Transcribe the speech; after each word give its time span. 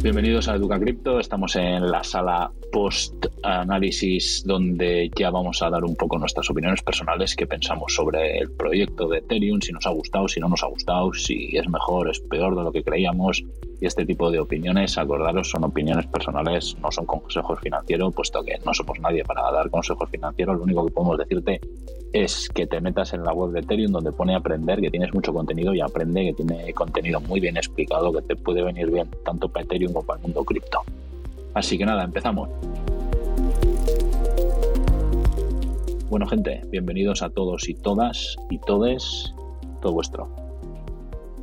Bienvenidos 0.00 0.48
a 0.48 0.54
Educa 0.54 0.80
Cripto. 0.80 1.20
Estamos 1.20 1.54
en 1.56 1.90
la 1.90 2.02
sala 2.02 2.50
post-análisis 2.72 4.42
donde 4.46 5.10
ya 5.14 5.30
vamos 5.30 5.60
a 5.62 5.68
dar 5.68 5.84
un 5.84 5.96
poco 5.96 6.18
nuestras 6.18 6.48
opiniones 6.48 6.82
personales 6.82 7.36
que 7.36 7.46
pensamos 7.46 7.94
sobre 7.94 8.38
el 8.38 8.50
proyecto 8.50 9.06
de 9.06 9.18
Ethereum, 9.18 9.60
si 9.60 9.70
nos 9.70 9.84
ha 9.86 9.90
gustado, 9.90 10.26
si 10.26 10.40
no 10.40 10.48
nos 10.48 10.62
ha 10.62 10.68
gustado, 10.68 11.12
si 11.12 11.54
es 11.56 11.68
mejor, 11.68 12.08
es 12.08 12.20
peor 12.20 12.56
de 12.56 12.62
lo 12.62 12.72
que 12.72 12.82
creíamos. 12.82 13.44
Y 13.80 13.86
este 13.86 14.04
tipo 14.04 14.30
de 14.30 14.40
opiniones, 14.40 14.98
acordaros, 14.98 15.50
son 15.50 15.64
opiniones 15.64 16.06
personales, 16.06 16.76
no 16.82 16.90
son 16.90 17.06
consejos 17.06 17.60
financieros, 17.60 18.12
puesto 18.12 18.42
que 18.42 18.58
no 18.64 18.74
somos 18.74 18.98
nadie 19.00 19.24
para 19.24 19.50
dar 19.52 19.70
consejos 19.70 20.08
financieros. 20.10 20.56
Lo 20.56 20.64
único 20.64 20.86
que 20.86 20.92
podemos 20.92 21.18
decirte 21.18 21.60
es 22.12 22.48
que 22.48 22.66
te 22.66 22.80
metas 22.80 23.12
en 23.12 23.22
la 23.22 23.32
web 23.32 23.52
de 23.52 23.60
Ethereum 23.60 23.92
donde 23.92 24.12
pone 24.12 24.34
aprender, 24.34 24.80
que 24.80 24.90
tienes 24.90 25.14
mucho 25.14 25.32
contenido 25.32 25.74
y 25.74 25.80
aprende, 25.80 26.24
que 26.24 26.32
tiene 26.32 26.72
contenido 26.72 27.20
muy 27.20 27.38
bien 27.38 27.56
explicado, 27.56 28.12
que 28.12 28.22
te 28.22 28.36
puede 28.36 28.62
venir 28.62 28.90
bien 28.90 29.08
tanto 29.24 29.48
para 29.48 29.64
Ethereum 29.64 29.92
como 29.92 30.06
para 30.06 30.18
el 30.18 30.24
mundo 30.24 30.44
cripto. 30.44 30.80
Así 31.54 31.78
que 31.78 31.84
nada, 31.84 32.04
empezamos. 32.04 32.48
Bueno, 36.10 36.26
gente, 36.26 36.62
bienvenidos 36.70 37.22
a 37.22 37.28
todos 37.28 37.68
y 37.68 37.74
todas 37.74 38.36
y 38.48 38.58
todes, 38.58 39.34
todo 39.82 39.92
vuestro. 39.92 40.47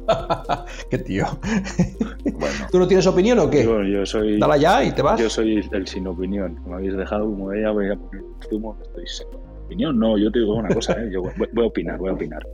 qué 0.89 0.97
tío. 0.97 1.25
Bueno. 2.23 2.67
¿Tú 2.71 2.79
no 2.79 2.87
tienes 2.87 3.07
opinión 3.07 3.39
o 3.39 3.49
qué? 3.49 3.63
Yo, 3.63 4.05
soy. 4.05 4.39
Dala 4.39 4.57
ya 4.57 4.83
y 4.83 4.91
te 4.91 5.01
vas. 5.01 5.19
Yo 5.19 5.29
soy 5.29 5.67
el 5.71 5.87
sin 5.87 6.07
opinión. 6.07 6.59
Me 6.65 6.75
habéis 6.75 6.95
dejado 6.95 7.25
como 7.25 7.51
ella, 7.51 7.71
voy 7.71 7.91
a 7.91 7.95
poner 7.95 8.23
zumo, 8.49 8.77
estoy 8.81 9.07
seco 9.07 9.45
opinión, 9.65 9.99
no, 9.99 10.17
yo 10.17 10.31
te 10.31 10.39
digo 10.39 10.55
una 10.55 10.73
cosa, 10.73 10.93
¿eh? 11.01 11.09
yo 11.11 11.23
voy, 11.23 11.63
a 11.63 11.67
opinar, 11.67 11.97
voy 11.97 12.09
a 12.09 12.13
opinar. 12.13 12.45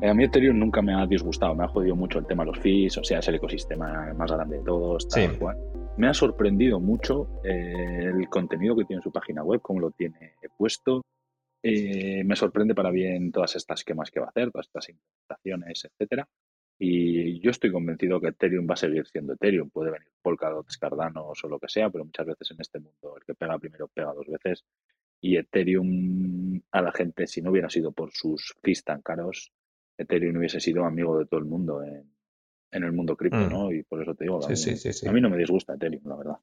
Eh, 0.00 0.08
a 0.08 0.14
mí 0.14 0.24
Ethereum 0.24 0.58
nunca 0.58 0.82
me 0.82 0.94
ha 0.94 1.06
disgustado, 1.06 1.54
me 1.54 1.64
ha 1.64 1.68
jodido 1.68 1.96
mucho 1.96 2.18
el 2.18 2.26
tema 2.26 2.44
de 2.44 2.52
los 2.52 2.60
fees, 2.60 2.96
o 2.98 3.04
sea, 3.04 3.18
es 3.18 3.28
el 3.28 3.36
ecosistema 3.36 4.12
más 4.14 4.30
grande 4.30 4.58
de 4.58 4.64
todos, 4.64 5.08
tal 5.08 5.38
cual. 5.38 5.56
Me 5.96 6.08
ha 6.08 6.14
sorprendido 6.14 6.80
mucho 6.80 7.40
eh, 7.44 8.10
el 8.14 8.28
contenido 8.28 8.76
que 8.76 8.84
tiene 8.84 9.00
en 9.00 9.02
su 9.02 9.12
página 9.12 9.42
web, 9.42 9.60
cómo 9.60 9.80
lo 9.80 9.90
tiene 9.90 10.34
puesto. 10.56 11.02
me 11.62 12.36
sorprende 12.36 12.74
para 12.74 12.90
bien 12.90 13.32
todas 13.32 13.56
estas 13.56 13.80
esquemas 13.80 14.10
que 14.10 14.20
va 14.20 14.26
a 14.26 14.30
hacer, 14.30 14.50
todas 14.50 14.66
estas 14.66 14.88
implementaciones, 14.88 15.84
etcétera. 15.84 16.26
Y 16.82 17.40
yo 17.40 17.50
estoy 17.50 17.70
convencido 17.70 18.20
que 18.20 18.28
Ethereum 18.28 18.66
va 18.68 18.72
a 18.72 18.76
seguir 18.78 19.06
siendo 19.06 19.34
Ethereum. 19.34 19.68
Puede 19.68 19.90
venir 19.90 20.08
Polkadot, 20.22 20.66
Cardano 20.80 21.26
o 21.26 21.48
lo 21.48 21.58
que 21.58 21.68
sea, 21.68 21.90
pero 21.90 22.06
muchas 22.06 22.26
veces 22.26 22.50
en 22.52 22.56
este 22.58 22.80
mundo 22.80 23.18
el 23.18 23.24
que 23.24 23.34
pega 23.34 23.58
primero 23.58 23.86
pega 23.88 24.14
dos 24.14 24.26
veces 24.26 24.64
y 25.20 25.36
Ethereum 25.36 26.62
a 26.70 26.80
la 26.80 26.92
gente, 26.92 27.26
si 27.26 27.42
no 27.42 27.50
hubiera 27.50 27.68
sido 27.68 27.92
por 27.92 28.12
sus 28.12 28.56
fees 28.62 28.82
tan 28.82 29.02
caros, 29.02 29.52
Ethereum 29.98 30.38
hubiese 30.38 30.60
sido 30.60 30.84
amigo 30.84 31.18
de 31.18 31.26
todo 31.26 31.40
el 31.40 31.46
mundo 31.46 31.82
en, 31.82 32.04
el 32.72 32.92
mundo 32.92 33.16
cripto, 33.16 33.36
mm. 33.36 33.50
¿no? 33.50 33.72
Y 33.72 33.82
por 33.82 34.00
eso 34.00 34.14
te 34.14 34.24
digo, 34.24 34.40
a, 34.42 35.12
mí, 35.12 35.20
no 35.20 35.28
me 35.28 35.36
disgusta 35.36 35.74
Ethereum, 35.74 36.02
la 36.06 36.16
verdad. 36.16 36.36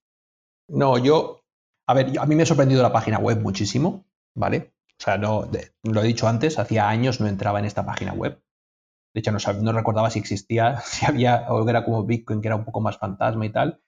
No, 0.68 1.04
yo, 1.04 1.44
a 1.88 1.94
ver, 1.96 2.20
a 2.20 2.26
mí 2.28 2.36
me 2.36 2.44
ha 2.44 2.46
sorprendido 2.46 2.84
la 2.84 2.94
página 2.94 3.18
web 3.18 3.40
muchísimo, 3.40 4.06
¿vale? 4.36 4.74
O 5.00 5.04
sea, 5.04 5.18
no, 5.18 5.50
lo 5.84 6.02
he 6.02 6.08
dicho 6.08 6.28
antes, 6.28 6.60
hacía 6.60 6.90
años 6.90 7.20
no 7.20 7.28
entraba 7.28 7.60
en 7.60 7.66
esta 7.66 7.86
página 7.86 8.14
web. 8.14 8.40
De 9.18 9.22
hecho, 9.22 9.32
no, 9.32 9.40
no 9.64 9.72
recordaba 9.72 10.12
si 10.12 10.20
existía, 10.20 10.80
si 10.86 11.04
había, 11.04 11.48
o 11.50 11.68
era 11.68 11.84
como 11.84 12.04
Bitcoin, 12.04 12.40
que 12.40 12.50
era 12.50 12.56
un 12.56 12.66
poco 12.66 12.82
más 12.82 13.00
fantasma 13.00 13.48
y 13.48 13.50
tal. 13.50 13.82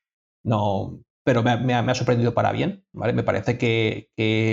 No, 0.43 1.03
pero 1.23 1.43
me, 1.43 1.51
ha, 1.75 1.93
sorprendido 1.93 2.33
para 2.33 2.51
bien, 2.51 2.83
¿vale? 2.93 3.13
Me 3.13 3.21
parece 3.21 3.59
que, 3.59 4.09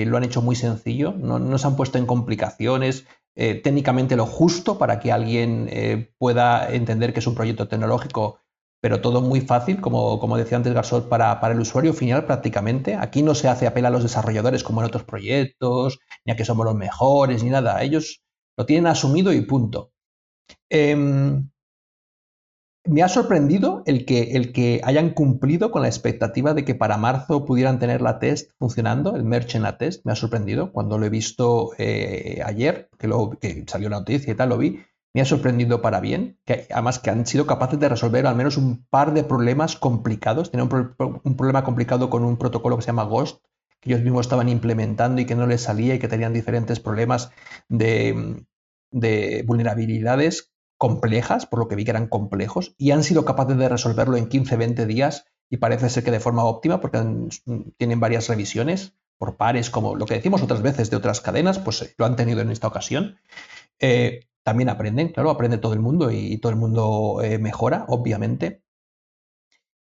lo 0.07 0.19
han 0.19 0.25
hecho 0.25 0.43
muy 0.43 0.55
sencillo, 0.55 1.15
no, 1.15 1.57
se 1.57 1.67
han 1.67 1.77
puesto 1.77 1.97
en 1.97 2.05
complicaciones, 2.05 3.07
eh, 3.37 3.55
técnicamente 3.55 4.17
lo 4.17 4.27
justo 4.27 4.77
para 4.77 5.01
que 5.01 5.13
alguien 5.13 5.69
eh, 5.71 6.13
pueda 6.19 6.71
entender 6.71 7.15
que 7.15 7.21
es 7.21 7.27
un 7.27 7.35
proyecto 7.35 7.69
tecnológico, 7.69 8.41
pero 8.83 9.01
todo 9.01 9.23
muy 9.23 9.41
fácil, 9.41 9.81
como, 9.81 10.21
como 10.21 10.37
decía 10.37 10.59
antes 10.59 10.75
Garzot, 10.75 11.09
para, 11.09 11.41
para, 11.41 11.55
el 11.55 11.61
usuario 11.61 11.95
final 11.95 12.27
prácticamente. 12.27 12.97
Aquí 12.97 13.23
no 13.23 13.35
se 13.35 13.49
hace 13.49 13.67
apela 13.67 13.89
a 13.89 13.93
los 13.93 14.03
desarrolladores 14.03 14.63
como 14.63 14.83
en 14.83 14.89
otros 14.89 15.05
proyectos, 15.05 16.01
ni 16.27 16.35
a 16.35 16.37
que 16.37 16.45
somos 16.45 16.67
los 16.67 16.75
mejores, 16.75 17.43
ni 17.43 17.49
nada. 17.49 17.83
Ellos 17.83 18.23
lo 18.59 18.67
tienen 18.67 18.89
asumido 18.89 19.33
y 19.33 19.41
punto. 19.41 19.93
Em, 20.69 21.49
me 22.87 23.03
ha 23.03 23.09
sorprendido 23.09 23.83
el 23.87 24.05
que, 24.05 24.37
el 24.37 24.53
que 24.53 24.81
hayan 24.85 25.11
cumplido 25.11 25.71
con 25.71 25.83
la 25.83 25.89
expectativa 25.89 26.55
de 26.55 26.65
que 26.65 26.75
para 26.75 26.97
marzo 26.97 27.45
pudieran 27.45 27.79
tener 27.79 28.01
la 28.01 28.19
test 28.19 28.53
funcionando, 28.59 29.17
el 29.17 29.25
merch 29.25 29.57
en 29.57 29.63
la 29.63 29.77
test. 29.77 30.05
Me 30.05 30.13
ha 30.13 30.17
sorprendido 30.17 30.73
cuando 30.73 30.99
lo 30.99 31.07
he 31.07 31.11
visto 31.11 31.73
eh, 31.79 32.43
ayer, 32.45 32.89
que, 32.99 33.09
lo, 33.09 33.39
salió 33.67 33.89
la 33.89 33.99
noticia 33.99 34.33
y 34.33 34.37
tal, 34.37 34.51
lo 34.51 34.59
vi. 34.59 34.81
Me 35.15 35.23
ha 35.23 35.25
sorprendido 35.25 35.83
para 35.83 36.01
bien, 36.01 36.39
que 36.45 36.67
además 36.71 36.99
que 36.99 37.11
han 37.11 37.27
sido 37.27 37.47
capaces 37.47 37.81
de 37.81 37.89
resolver 37.89 38.27
al 38.27 38.37
menos 38.37 38.57
un 38.57 38.87
par 38.89 39.15
de 39.15 39.25
problemas 39.25 39.75
complicados. 39.75 40.51
Tenían 40.51 40.69
un, 40.73 41.37
problema 41.37 41.65
complicado 41.65 42.11
con 42.11 42.23
un 42.23 42.37
protocolo 42.37 42.77
que 42.77 42.83
se 42.83 42.89
llama 42.89 43.05
Ghost, 43.05 43.43
que 43.81 43.91
ellos 43.91 44.03
mismos 44.03 44.27
estaban 44.27 44.49
implementando 44.49 45.21
y 45.21 45.25
que 45.25 45.35
no 45.35 45.47
les 45.47 45.63
salía 45.63 45.95
y 45.95 45.99
que 45.99 46.09
tenían 46.09 46.35
diferentes 46.35 46.81
problemas 46.81 47.33
de, 47.69 48.45
de 48.91 49.45
vulnerabilidades 49.47 50.53
complejas, 50.79 51.47
por 51.47 51.59
lo 51.59 51.69
que 51.69 51.77
vi 51.77 51.85
que 51.85 51.91
eran 51.91 52.09
complejos, 52.09 52.75
y 52.79 52.91
han 52.91 53.03
sido 53.03 53.25
capaces 53.25 53.57
de 53.57 53.69
resolverlo 53.69 54.17
en 54.17 54.29
15-20 54.29 54.87
días 54.87 55.25
y 55.49 55.59
parece 55.59 55.89
ser 55.89 56.05
que 56.05 56.11
de 56.11 56.21
forma 56.21 56.45
óptima, 56.45 56.81
porque 56.81 56.99
tienen 57.77 58.01
varias 58.01 58.29
revisiones 58.29 58.95
por 59.19 59.37
pares, 59.37 59.71
como 59.71 59.95
lo 59.95 60.07
que 60.07 60.15
decimos 60.15 60.43
otras 60.43 60.63
veces 60.63 60.91
de 60.91 60.97
otras 60.97 61.21
cadenas, 61.21 61.59
pues 61.59 61.83
eh, 61.83 61.95
lo 61.97 62.05
han 62.05 62.17
tenido 62.17 62.41
en 62.41 62.51
esta 62.51 62.69
ocasión. 62.69 63.19
Eh, 63.79 64.27
también 64.43 64.69
aprenden, 64.69 65.09
claro, 65.09 65.31
aprende 65.31 65.59
todo 65.59 65.73
el 65.73 65.81
mundo 65.81 66.11
y, 66.11 66.39
todo 66.39 66.51
el 66.51 66.59
mundo 66.59 67.21
eh, 67.23 67.39
mejora, 67.39 67.85
obviamente. 67.89 68.63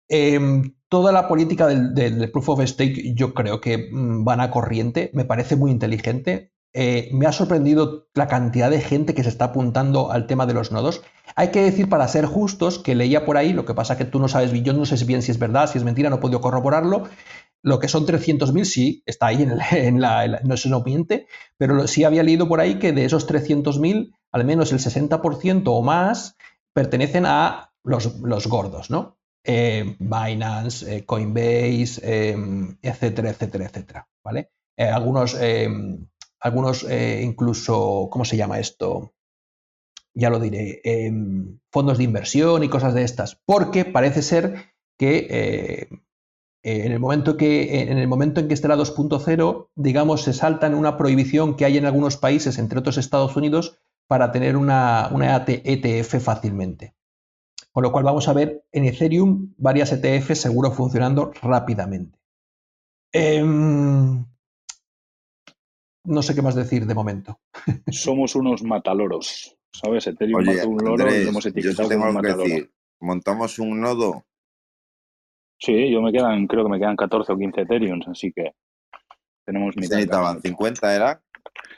Em, 0.08 0.74
toda 0.88 1.12
la 1.12 1.26
política 1.26 1.66
del, 1.66 2.30
Proof 2.30 2.50
of 2.50 2.64
Stake 2.64 3.14
yo 3.14 3.34
creo 3.34 3.60
que 3.60 3.90
mm, 3.90 4.24
van 4.24 4.40
a 4.40 4.50
corriente, 4.50 5.10
me 5.14 5.24
parece 5.24 5.56
muy 5.56 5.70
inteligente. 5.70 6.52
Eh, 6.76 7.08
me 7.12 7.26
ha 7.26 7.32
sorprendido 7.32 8.08
la 8.14 8.26
cantidad 8.26 8.68
de 8.68 8.80
gente 8.80 9.14
que 9.14 9.22
se 9.22 9.28
está 9.28 9.46
apuntando 9.46 10.10
al 10.10 10.26
tema 10.26 10.44
de 10.44 10.54
los 10.54 10.72
nodos. 10.72 11.02
Hay 11.36 11.52
que 11.52 11.62
decir, 11.62 11.88
para 11.88 12.08
ser 12.08 12.26
justos, 12.26 12.80
que 12.80 12.96
leía 12.96 13.24
por 13.24 13.36
ahí, 13.36 13.52
lo 13.52 13.64
que 13.64 13.74
pasa 13.74 13.96
que 13.96 14.04
tú 14.04 14.18
no 14.18 14.26
sabes, 14.26 14.52
yo 14.52 14.72
no 14.72 14.84
sé 14.84 15.02
bien 15.04 15.22
si 15.22 15.30
es 15.30 15.38
verdad, 15.38 15.70
si 15.70 15.78
es 15.78 15.84
mentira, 15.84 16.10
no 16.10 16.16
he 16.16 16.20
podido 16.20 16.40
corroborarlo. 16.40 17.04
Lo 17.62 17.78
que 17.78 17.86
son 17.86 18.06
300.000, 18.06 18.64
sí, 18.64 19.02
está 19.06 19.28
ahí 19.28 19.42
en, 19.70 20.00
la, 20.00 20.40
no 20.42 20.56
se 20.56 20.68
nos 20.68 20.84
miente, 20.84 21.28
pero 21.56 21.86
sí 21.86 22.02
había 22.02 22.24
leído 22.24 22.48
por 22.48 22.60
ahí 22.60 22.80
que 22.80 22.92
de 22.92 23.04
esos 23.04 23.28
300.000, 23.28 24.12
al 24.32 24.44
menos 24.44 24.72
el 24.72 24.80
60% 24.80 25.62
o 25.66 25.80
más 25.80 26.36
pertenecen 26.72 27.24
a 27.24 27.72
los, 27.84 28.48
gordos, 28.48 28.90
¿no? 28.90 29.16
Eh, 29.44 29.94
Binance, 30.00 30.96
eh, 30.96 31.04
Coinbase, 31.04 32.34
etcétera, 32.82 33.30
etcétera, 33.30 33.66
etcétera, 33.66 34.08
¿vale? 34.24 34.50
algunos 34.76 35.36
algunos 36.44 36.84
eh, 36.84 37.22
incluso, 37.24 38.08
¿cómo 38.10 38.26
se 38.26 38.36
llama 38.36 38.58
esto? 38.60 39.14
Ya 40.12 40.28
lo 40.28 40.38
diré, 40.38 40.82
em, 40.84 41.58
fondos 41.72 41.96
de 41.96 42.04
inversión 42.04 42.62
y 42.62 42.68
cosas 42.68 42.92
de 42.92 43.02
estas, 43.02 43.40
porque 43.46 43.86
parece 43.86 44.20
ser 44.20 44.74
que 44.98 45.26
eh, 45.30 45.88
en, 46.62 46.92
el 46.92 47.00
momento 47.00 47.38
que 47.38 47.80
en 47.80 47.96
el 47.96 48.06
momento 48.06 48.40
en 48.40 48.48
que 48.48 48.54
esté 48.54 48.68
la 48.68 48.76
2.0, 48.76 49.70
digamos, 49.74 50.22
se 50.22 50.34
salta 50.34 50.66
en 50.66 50.74
una 50.74 50.98
prohibición 50.98 51.56
que 51.56 51.64
hay 51.64 51.78
en 51.78 51.86
algunos 51.86 52.18
países, 52.18 52.58
entre 52.58 52.78
otros 52.78 52.98
Estados 52.98 53.36
Unidos, 53.36 53.78
para 54.06 54.30
tener 54.30 54.58
una, 54.58 55.08
una 55.12 55.36
ETF 55.46 56.22
fácilmente. 56.22 56.94
Con 57.72 57.82
lo 57.82 57.90
cual 57.90 58.04
vamos 58.04 58.28
a 58.28 58.34
ver 58.34 58.66
en 58.70 58.84
Ethereum 58.84 59.54
varias 59.56 59.92
ETF 59.92 60.34
seguro 60.34 60.70
funcionando 60.72 61.32
rápidamente. 61.42 62.18
Em, 63.12 64.26
no 66.04 66.22
sé 66.22 66.34
qué 66.34 66.42
más 66.42 66.54
decir 66.54 66.86
de 66.86 66.94
momento. 66.94 67.40
Somos 67.90 68.34
unos 68.34 68.62
mataloros, 68.62 69.56
¿sabes? 69.72 70.06
Ethereum 70.06 70.40
Oye, 70.40 70.64
un 70.64 70.78
loro 70.78 71.14
y 71.14 71.28
hemos 71.28 71.46
etiquetado 71.46 71.84
yo 71.84 71.88
tengo 71.88 72.20
que 72.20 72.34
decir, 72.34 72.72
¿montamos 73.00 73.58
un 73.58 73.80
nodo? 73.80 74.24
Sí, 75.58 75.90
yo 75.90 76.02
me 76.02 76.12
quedan, 76.12 76.46
creo 76.46 76.64
que 76.64 76.70
me 76.70 76.78
quedan 76.78 76.96
14 76.96 77.32
o 77.32 77.38
15 77.38 77.60
Ethereum, 77.62 78.00
así 78.06 78.32
que 78.32 78.54
tenemos 79.46 79.76
mitad. 79.76 79.96
necesitaban? 79.96 80.40
¿50 80.40 80.94
era? 80.94 81.22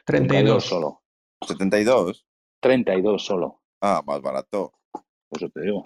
32 0.04 0.64
solo. 0.64 1.02
¿72? 1.44 2.24
32 2.60 3.24
solo. 3.24 3.62
Ah, 3.80 4.02
más 4.06 4.20
barato. 4.20 4.72
Eso 5.30 5.48
te 5.50 5.60
digo. 5.60 5.84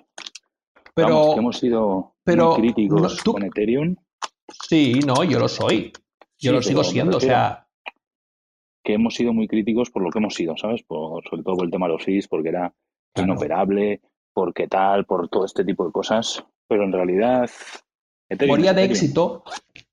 Pero 0.94 1.36
hemos 1.36 1.58
sido 1.58 2.14
muy 2.26 2.56
críticos 2.56 3.22
con 3.22 3.42
Ethereum. 3.44 3.96
Sí, 4.68 5.00
no, 5.06 5.24
yo 5.24 5.38
lo 5.38 5.48
soy. 5.48 5.92
Yo 6.38 6.52
lo 6.52 6.62
sigo 6.62 6.82
siendo, 6.82 7.18
o 7.18 7.20
sea, 7.20 7.68
que 8.82 8.94
hemos 8.94 9.14
sido 9.14 9.32
muy 9.32 9.46
críticos 9.48 9.90
por 9.90 10.02
lo 10.02 10.10
que 10.10 10.18
hemos 10.18 10.34
sido, 10.34 10.56
¿sabes? 10.56 10.82
Por, 10.82 11.22
sobre 11.28 11.42
todo 11.42 11.56
por 11.56 11.64
el 11.66 11.70
tema 11.70 11.86
de 11.86 11.92
los 11.94 12.04
fees, 12.04 12.28
porque 12.28 12.48
era 12.50 12.72
inoperable, 13.24 14.00
porque 14.32 14.68
tal, 14.68 15.04
por 15.04 15.28
todo 15.28 15.44
este 15.44 15.64
tipo 15.64 15.84
de 15.86 15.92
cosas. 15.92 16.44
Pero 16.68 16.84
en 16.84 16.92
realidad. 16.92 17.50
Moría 18.46 18.72
de 18.72 18.84
éxito, 18.84 19.42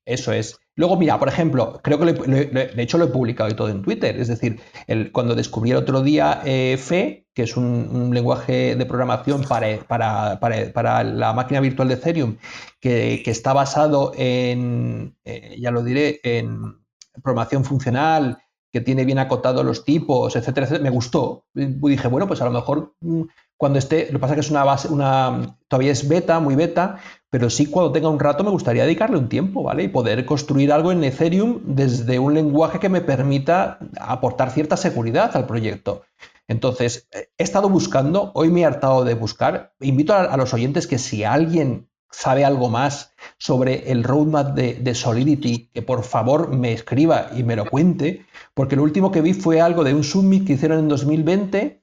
eso 0.05 0.31
es. 0.31 0.59
Luego, 0.75 0.95
mira, 0.95 1.17
por 1.17 1.27
ejemplo, 1.27 1.79
creo 1.83 1.97
que 1.97 2.05
lo 2.05 2.11
lo 2.13 2.25
de 2.27 2.73
hecho 2.77 2.99
lo 2.99 3.05
he 3.05 3.07
publicado 3.07 3.49
y 3.49 3.55
todo 3.55 3.69
en 3.69 3.81
Twitter. 3.81 4.15
Es 4.19 4.27
decir, 4.27 4.59
el- 4.85 5.11
cuando 5.11 5.33
descubrí 5.33 5.71
el 5.71 5.77
otro 5.77 6.03
día 6.03 6.41
eh, 6.45 6.77
Fe, 6.77 7.25
que 7.33 7.41
es 7.43 7.57
un, 7.57 7.65
un 7.91 8.13
lenguaje 8.13 8.75
de 8.75 8.85
programación 8.85 9.41
para, 9.43 9.79
para- 9.79 10.39
para- 10.39 10.71
para 10.71 11.03
la 11.03 11.33
máquina 11.33 11.59
virtual 11.61 11.87
de 11.87 11.95
Ethereum, 11.95 12.37
que, 12.79 13.21
que 13.25 13.31
está 13.31 13.53
basado 13.53 14.11
en, 14.15 15.17
eh, 15.25 15.55
ya 15.59 15.71
lo 15.71 15.83
diré, 15.83 16.19
en 16.23 16.77
programación 17.23 17.65
funcional, 17.65 18.37
que 18.71 18.81
tiene 18.81 19.05
bien 19.05 19.19
acotados 19.19 19.65
los 19.65 19.85
tipos, 19.85 20.35
etcétera, 20.35 20.65
etcétera, 20.65 20.83
me 20.83 20.89
gustó. 20.89 21.45
Dije, 21.53 22.07
bueno, 22.07 22.27
pues 22.27 22.41
a 22.41 22.45
lo 22.45 22.51
mejor 22.51 22.93
mm, 23.01 23.23
cuando 23.57 23.79
esté, 23.79 24.05
lo 24.11 24.13
que 24.13 24.19
pasa 24.19 24.33
es 24.33 24.35
que 24.35 24.41
es 24.41 24.51
una 24.51 24.63
base, 24.63 24.87
una, 24.87 25.57
todavía 25.67 25.91
es 25.91 26.07
beta, 26.07 26.39
muy 26.39 26.55
beta, 26.55 26.99
pero 27.29 27.49
sí 27.49 27.65
cuando 27.65 27.91
tenga 27.91 28.07
un 28.07 28.19
rato 28.19 28.43
me 28.43 28.51
gustaría 28.51 28.83
dedicarle 28.83 29.17
un 29.17 29.29
tiempo, 29.29 29.63
¿vale? 29.63 29.83
Y 29.83 29.87
poder 29.87 30.25
construir 30.25 30.71
algo 30.71 30.91
en 30.91 31.03
Ethereum 31.03 31.61
desde 31.63 32.19
un 32.19 32.35
lenguaje 32.35 32.79
que 32.79 32.89
me 32.89 33.01
permita 33.01 33.79
aportar 33.99 34.51
cierta 34.51 34.77
seguridad 34.77 35.35
al 35.35 35.47
proyecto. 35.47 36.03
Entonces, 36.47 37.07
eh, 37.11 37.29
he 37.37 37.43
estado 37.43 37.67
buscando, 37.67 38.31
hoy 38.35 38.51
me 38.51 38.61
he 38.61 38.65
hartado 38.65 39.03
de 39.03 39.15
buscar. 39.15 39.73
Invito 39.79 40.13
a, 40.13 40.37
los 40.37 40.53
oyentes 40.53 40.85
que 40.85 40.99
si 40.99 41.23
alguien 41.23 41.89
sabe 42.11 42.45
algo 42.45 42.69
más 42.69 43.15
sobre 43.37 43.91
el 43.91 44.03
roadmap 44.03 44.55
de 44.55 44.95
Solidity, 44.95 45.69
que 45.73 45.81
por 45.81 46.03
favor 46.03 46.55
me 46.55 46.71
escriba 46.71 47.31
y 47.35 47.43
me 47.43 47.55
lo 47.55 47.65
cuente, 47.65 48.25
porque 48.57 48.75
lo 48.75 48.83
último 48.83 49.11
que 49.11 49.21
vi 49.21 49.33
fue 49.33 49.61
algo 49.61 49.85
de 49.85 49.93
un 49.93 50.03
summit 50.03 50.45
que 50.45 50.53
hicieron 50.53 50.79
en 50.79 50.87
2020 50.89 51.81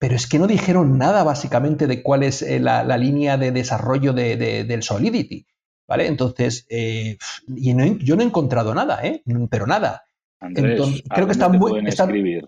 pero 0.00 0.14
es 0.14 0.26
que 0.28 0.38
no 0.38 0.46
dijeron 0.46 0.96
nada 0.98 1.24
básicamente 1.24 1.86
de 1.88 2.02
cuál 2.04 2.22
es 2.22 2.42
eh, 2.42 2.60
la, 2.60 2.84
la 2.84 2.96
línea 2.98 3.36
de 3.36 3.50
desarrollo 3.50 4.12
de, 4.12 4.36
de- 4.36 4.62
del 4.64 4.82
Solidity, 4.84 5.44
¿vale? 5.88 6.06
Entonces, 6.06 6.66
eh, 6.70 7.16
y 7.48 7.74
no 7.74 7.84
yo 7.98 8.14
no 8.14 8.22
he 8.22 8.26
encontrado 8.26 8.72
nada, 8.76 9.00
¿eh? 9.02 9.22
Pero 9.50 9.66
nada. 9.66 10.04
Andrés, 10.40 10.72
Entonces, 10.72 11.02
¿a 11.10 11.14
creo 11.16 11.26
que 11.26 11.32
dónde 11.32 11.32
está 11.32 11.50
te 11.50 11.58
muy- 11.58 11.70
pueden 11.70 11.86
está- 11.88 12.04
escribir? 12.04 12.44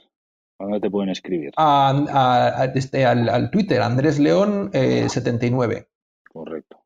¿A 0.60 0.64
dónde 0.64 0.80
te 0.80 0.90
pueden 0.90 1.08
escribir? 1.10 1.50
A- 1.56 1.90
a- 2.08 2.60
a- 2.62 2.64
este, 2.66 3.04
al, 3.04 3.28
al 3.28 3.50
Twitter, 3.50 3.82
Andrés 3.82 4.20
León 4.20 4.70
eh, 4.72 5.08
79. 5.08 5.88
Correcto. 6.32 6.79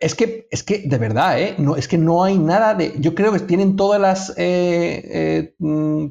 Es 0.00 0.14
que, 0.14 0.46
es 0.50 0.62
que, 0.62 0.78
de 0.86 0.98
verdad, 0.98 1.40
¿eh? 1.40 1.54
No, 1.58 1.76
es 1.76 1.88
que 1.88 1.98
no 1.98 2.24
hay 2.24 2.38
nada 2.38 2.74
de. 2.74 2.94
Yo 3.00 3.14
creo 3.14 3.32
que 3.32 3.40
tienen 3.40 3.76
todas 3.76 4.00
las. 4.00 4.30
eh, 4.38 5.02
eh, 5.12 5.54
mm, 5.58 6.06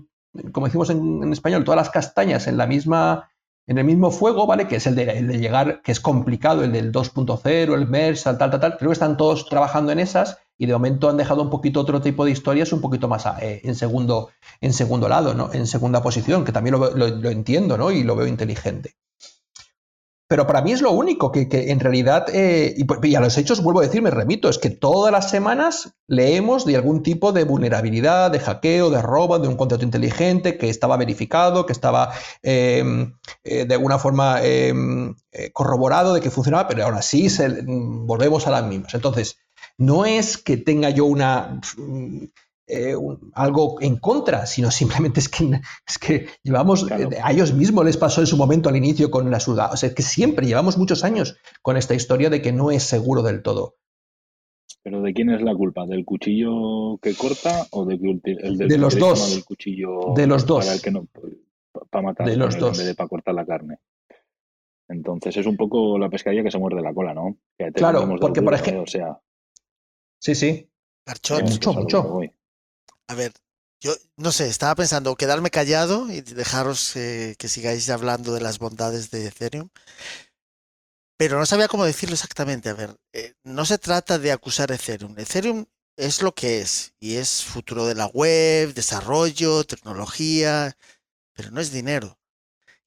como 0.51 0.68
decimos 0.68 0.89
en, 0.92 1.31
español, 1.33 1.63
todas 1.63 1.77
las 1.77 1.89
castañas 1.89 2.48
en 2.48 2.57
la 2.57 2.68
misma. 2.68 3.30
En 3.69 3.77
el 3.77 3.83
mismo 3.83 4.12
fuego, 4.12 4.48
¿vale? 4.48 4.65
Que 4.68 4.77
es 4.77 4.88
el 4.88 4.95
de, 4.95 5.06
llegar, 5.39 5.81
que 5.81 5.92
es 5.92 6.00
complicado, 6.00 6.63
el 6.63 6.71
del 6.71 6.89
2.0, 6.94 7.74
el 7.74 7.86
MERS, 7.88 8.24
tal, 8.24 8.38
tal, 8.38 8.50
tal. 8.62 8.77
Creo 8.77 8.92
que 8.92 8.94
están 8.94 9.18
todos 9.18 9.45
trabajando 9.50 9.92
en 9.92 10.00
esas 10.00 10.38
y 10.57 10.68
de 10.68 10.74
momento 10.74 11.09
han 11.09 11.18
dejado 11.18 11.42
un 11.44 11.50
poquito 11.50 11.81
otro 11.81 12.00
tipo 12.01 12.24
de 12.24 12.31
historias 12.31 12.71
un 12.71 12.80
poquito 12.80 13.09
más 13.09 13.25
en, 13.42 13.75
segundo, 13.75 14.30
en 14.62 14.71
segundo 14.71 15.09
lado, 15.09 15.33
¿no? 15.33 15.51
En 15.51 15.68
segunda 15.68 16.01
posición, 16.01 16.45
que 16.45 16.54
también 16.54 16.80
lo, 16.80 16.95
lo- 16.95 17.09
lo 17.09 17.30
entiendo, 17.30 17.77
¿no? 17.77 17.92
Y 17.92 18.04
lo 18.04 18.15
veo 18.15 18.27
inteligente. 18.27 18.95
Pero 20.29 20.45
para 20.45 20.62
mí 20.62 20.74
es 20.74 20.81
lo 20.81 20.91
único 20.91 21.31
que, 21.31 21.47
que 21.47 21.71
en 21.71 21.79
realidad, 21.79 22.25
eh, 22.33 22.75
y, 22.75 23.15
a 23.15 23.19
los 23.21 23.38
hechos 23.38 23.63
vuelvo 23.63 23.79
a 23.79 23.83
decir, 23.83 24.01
me 24.01 24.12
remito, 24.12 24.50
es 24.50 24.57
que 24.57 24.69
todas 24.69 25.12
las 25.12 25.29
semanas 25.29 25.94
leemos 26.07 26.65
de 26.65 26.75
algún 26.75 27.01
tipo 27.01 27.31
de 27.31 27.45
vulnerabilidad, 27.45 28.29
de 28.31 28.39
hackeo, 28.39 28.89
de 28.89 29.01
robo, 29.01 29.39
de 29.39 29.47
un 29.47 29.56
contrato 29.56 29.85
inteligente 29.85 30.57
que 30.57 30.69
estaba 30.69 30.97
verificado, 30.97 31.65
que 31.65 31.71
estaba 31.71 32.12
eh, 32.44 32.83
eh, 33.45 33.65
de 33.65 33.74
alguna 33.74 34.00
forma 34.00 34.39
eh, 34.44 34.74
eh, 35.31 35.51
corroborado 35.53 36.13
de 36.13 36.19
que 36.21 36.30
funcionaba, 36.31 36.68
pero 36.68 36.83
ahora 36.83 37.01
sí 37.01 37.30
se- 37.30 37.63
mm, 37.63 38.06
volvemos 38.06 38.47
a 38.47 38.51
las 38.51 38.65
mismas. 38.65 38.94
Entonces, 38.94 39.38
no 39.77 40.06
es 40.06 40.38
que 40.38 40.57
tenga 40.57 40.89
yo 40.89 41.06
una... 41.06 41.62
eh, 42.67 42.95
un- 42.95 43.31
algo 43.33 43.81
en 43.81 43.97
contra, 43.97 44.45
sino 44.45 44.69
simplemente 44.71 45.19
es 45.21 45.29
que, 45.29 45.37
es 45.87 45.97
que 45.97 46.27
llevamos, 46.43 46.85
Claro. 46.85 47.09
eh, 47.11 47.17
a 47.23 47.31
ellos 47.31 47.53
mismos 47.53 47.85
les 47.85 47.95
pasó 47.97 48.21
en 48.21 48.27
su 48.27 48.35
momento 48.37 48.67
al 48.69 48.75
inicio 48.75 49.09
con 49.09 49.31
la 49.31 49.39
suda, 49.39 49.69
o 49.71 49.77
sea, 49.77 49.93
que 49.93 50.03
siempre 50.03 50.45
llevamos 50.45 50.77
muchos 50.77 51.03
años 51.03 51.37
con 51.61 51.77
esta 51.77 51.93
historia 51.95 52.29
de 52.29 52.41
que 52.41 52.51
no 52.51 52.69
es 52.71 52.83
seguro 52.83 53.21
del 53.23 53.41
todo. 53.41 53.75
¿Pero 54.83 55.01
de 55.01 55.13
quién 55.13 55.29
es 55.31 55.41
la 55.41 55.53
culpa? 55.55 55.85
¿Del 55.85 56.05
cuchillo 56.05 56.97
que 57.01 57.13
corta 57.15 57.65
o 57.71 57.85
de, 57.85 57.95
el 57.95 58.57
del 58.57 58.67
De 58.69 58.77
los 58.77 58.97
dos. 58.97 59.31
del 59.33 59.43
cuchillo 59.45 60.13
De 60.15 60.27
los 60.27 60.45
dos. 60.45 60.65
para 60.65 60.75
el 60.75 60.81
que 60.81 60.91
no 60.91 61.07
para 61.89 62.01
matar 62.03 62.27
De 62.27 62.35
los 62.37 62.55
en 62.55 62.59
dos. 62.61 62.77
vez 62.77 62.87
de 62.87 62.95
para 62.95 63.07
cortar 63.09 63.33
la 63.35 63.45
carne? 63.45 63.79
Entonces 64.89 65.35
es 65.37 65.45
un 65.45 65.57
poco 65.57 65.97
la 65.99 66.09
pescadilla 66.09 66.43
que 66.43 66.51
se 66.51 66.57
muerde 66.57 66.81
la 66.81 66.93
cola, 66.93 67.13
¿no? 67.13 67.37
Que 67.57 67.65
te 67.65 67.73
Claro, 67.73 68.07
porque, 68.19 68.41
por 68.41 68.53
ejemplo- 68.53 68.81
¿eh? 68.81 68.83
o 68.83 68.87
sea, 68.87 69.19
Sí, 70.19 70.33
sí. 70.35 70.69
Mucho, 71.43 71.73
mucho. 71.73 72.19
A 73.07 73.15
ver, 73.15 73.33
yo 73.80 73.95
no 74.15 74.31
sé, 74.31 74.48
estaba 74.48 74.75
pensando 74.75 75.15
quedarme 75.15 75.51
callado 75.51 76.12
y 76.12 76.21
dejaros 76.21 76.95
eh, 76.95 77.36
que 77.38 77.48
sigáis 77.48 77.89
hablando 77.89 78.33
de 78.33 78.42
las 78.42 78.59
bondades 78.59 79.12
de 79.12 79.27
Ethereum. 79.27 79.69
Pero 81.18 81.39
no 81.39 81.45
sabía 81.45 81.68
cómo 81.68 81.86
decirlo 81.86 82.13
exactamente. 82.13 82.69
A 82.69 82.74
ver, 82.74 82.95
eh, 83.13 83.33
no 83.44 83.65
se 83.65 83.77
trata 83.77 84.19
de 84.19 84.31
acusar 84.31 84.71
a 84.71 84.75
Ethereum. 84.75 85.18
Ethereum 85.18 85.65
es 85.95 86.21
lo 86.21 86.33
que 86.33 86.62
es 86.62 86.94
y 87.00 87.15
es 87.15 87.44
futuro 87.44 87.86
de 87.88 87.95
la 87.95 88.06
web, 88.07 88.74
desarrollo, 88.74 89.63
tecnología, 89.63 90.77
pero 91.33 91.50
no 91.51 91.59
es 91.62 91.71
dinero. 91.71 92.19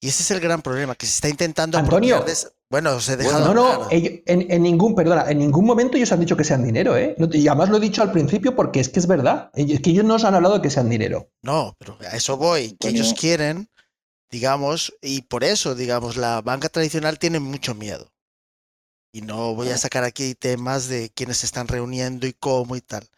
Y 0.01 0.09
ese 0.09 0.23
es 0.23 0.31
el 0.31 0.41
gran 0.41 0.63
problema, 0.63 0.95
que 0.95 1.07
se 1.07 1.15
está 1.15 1.29
intentando 1.29 1.77
Antonio. 1.79 2.17
apropiar 2.17 2.27
de 2.27 2.33
esa- 2.33 2.53
Bueno, 2.71 2.95
os 2.95 3.09
he 3.09 3.17
dejado 3.17 3.53
No, 3.53 3.55
no, 3.55 3.89
ellos- 3.91 4.21
en, 4.27 4.51
en 4.51 4.63
ningún, 4.63 4.95
perdona, 4.95 5.29
en 5.29 5.39
ningún 5.39 5.65
momento 5.67 5.97
ellos 5.97 6.13
han 6.13 6.21
dicho 6.21 6.37
que 6.37 6.45
sean 6.45 6.63
dinero, 6.63 6.97
¿eh? 6.97 7.17
Y 7.33 7.49
además 7.49 7.69
lo 7.69 7.79
he 7.79 7.81
dicho 7.81 8.01
al 8.03 8.13
principio 8.13 8.55
porque 8.55 8.79
es 8.79 8.89
que 8.89 9.01
es 9.01 9.09
verdad. 9.09 9.51
Es 9.55 9.81
que 9.81 9.91
ellos 9.91 10.05
no 10.05 10.15
os 10.15 10.25
han 10.25 10.35
hablado 10.37 10.55
de 10.57 10.63
que 10.63 10.71
sean 10.71 10.89
dinero. 10.89 11.31
No, 11.43 11.75
pero 11.79 11.99
a 12.01 12.17
eso 12.17 12.37
voy, 12.37 12.77
que 12.79 12.89
ellos 12.89 13.13
quieren, 13.15 13.69
digamos, 14.31 14.95
y 15.03 15.23
por 15.23 15.43
eso, 15.43 15.75
digamos, 15.75 16.17
la 16.17 16.41
banca 16.43 16.69
tradicional 16.69 17.19
tiene 17.19 17.41
mucho 17.41 17.75
miedo. 17.75 18.13
Y 19.13 19.23
no 19.23 19.57
voy 19.57 19.71
a 19.71 19.77
sacar 19.79 20.05
aquí 20.05 20.37
temas 20.37 20.87
de 20.87 21.11
quiénes 21.11 21.39
se 21.39 21.47
están 21.47 21.67
reuniendo 21.67 22.29
y 22.29 22.33
cómo 22.33 22.77
y 22.77 22.81
tal. 22.81 23.09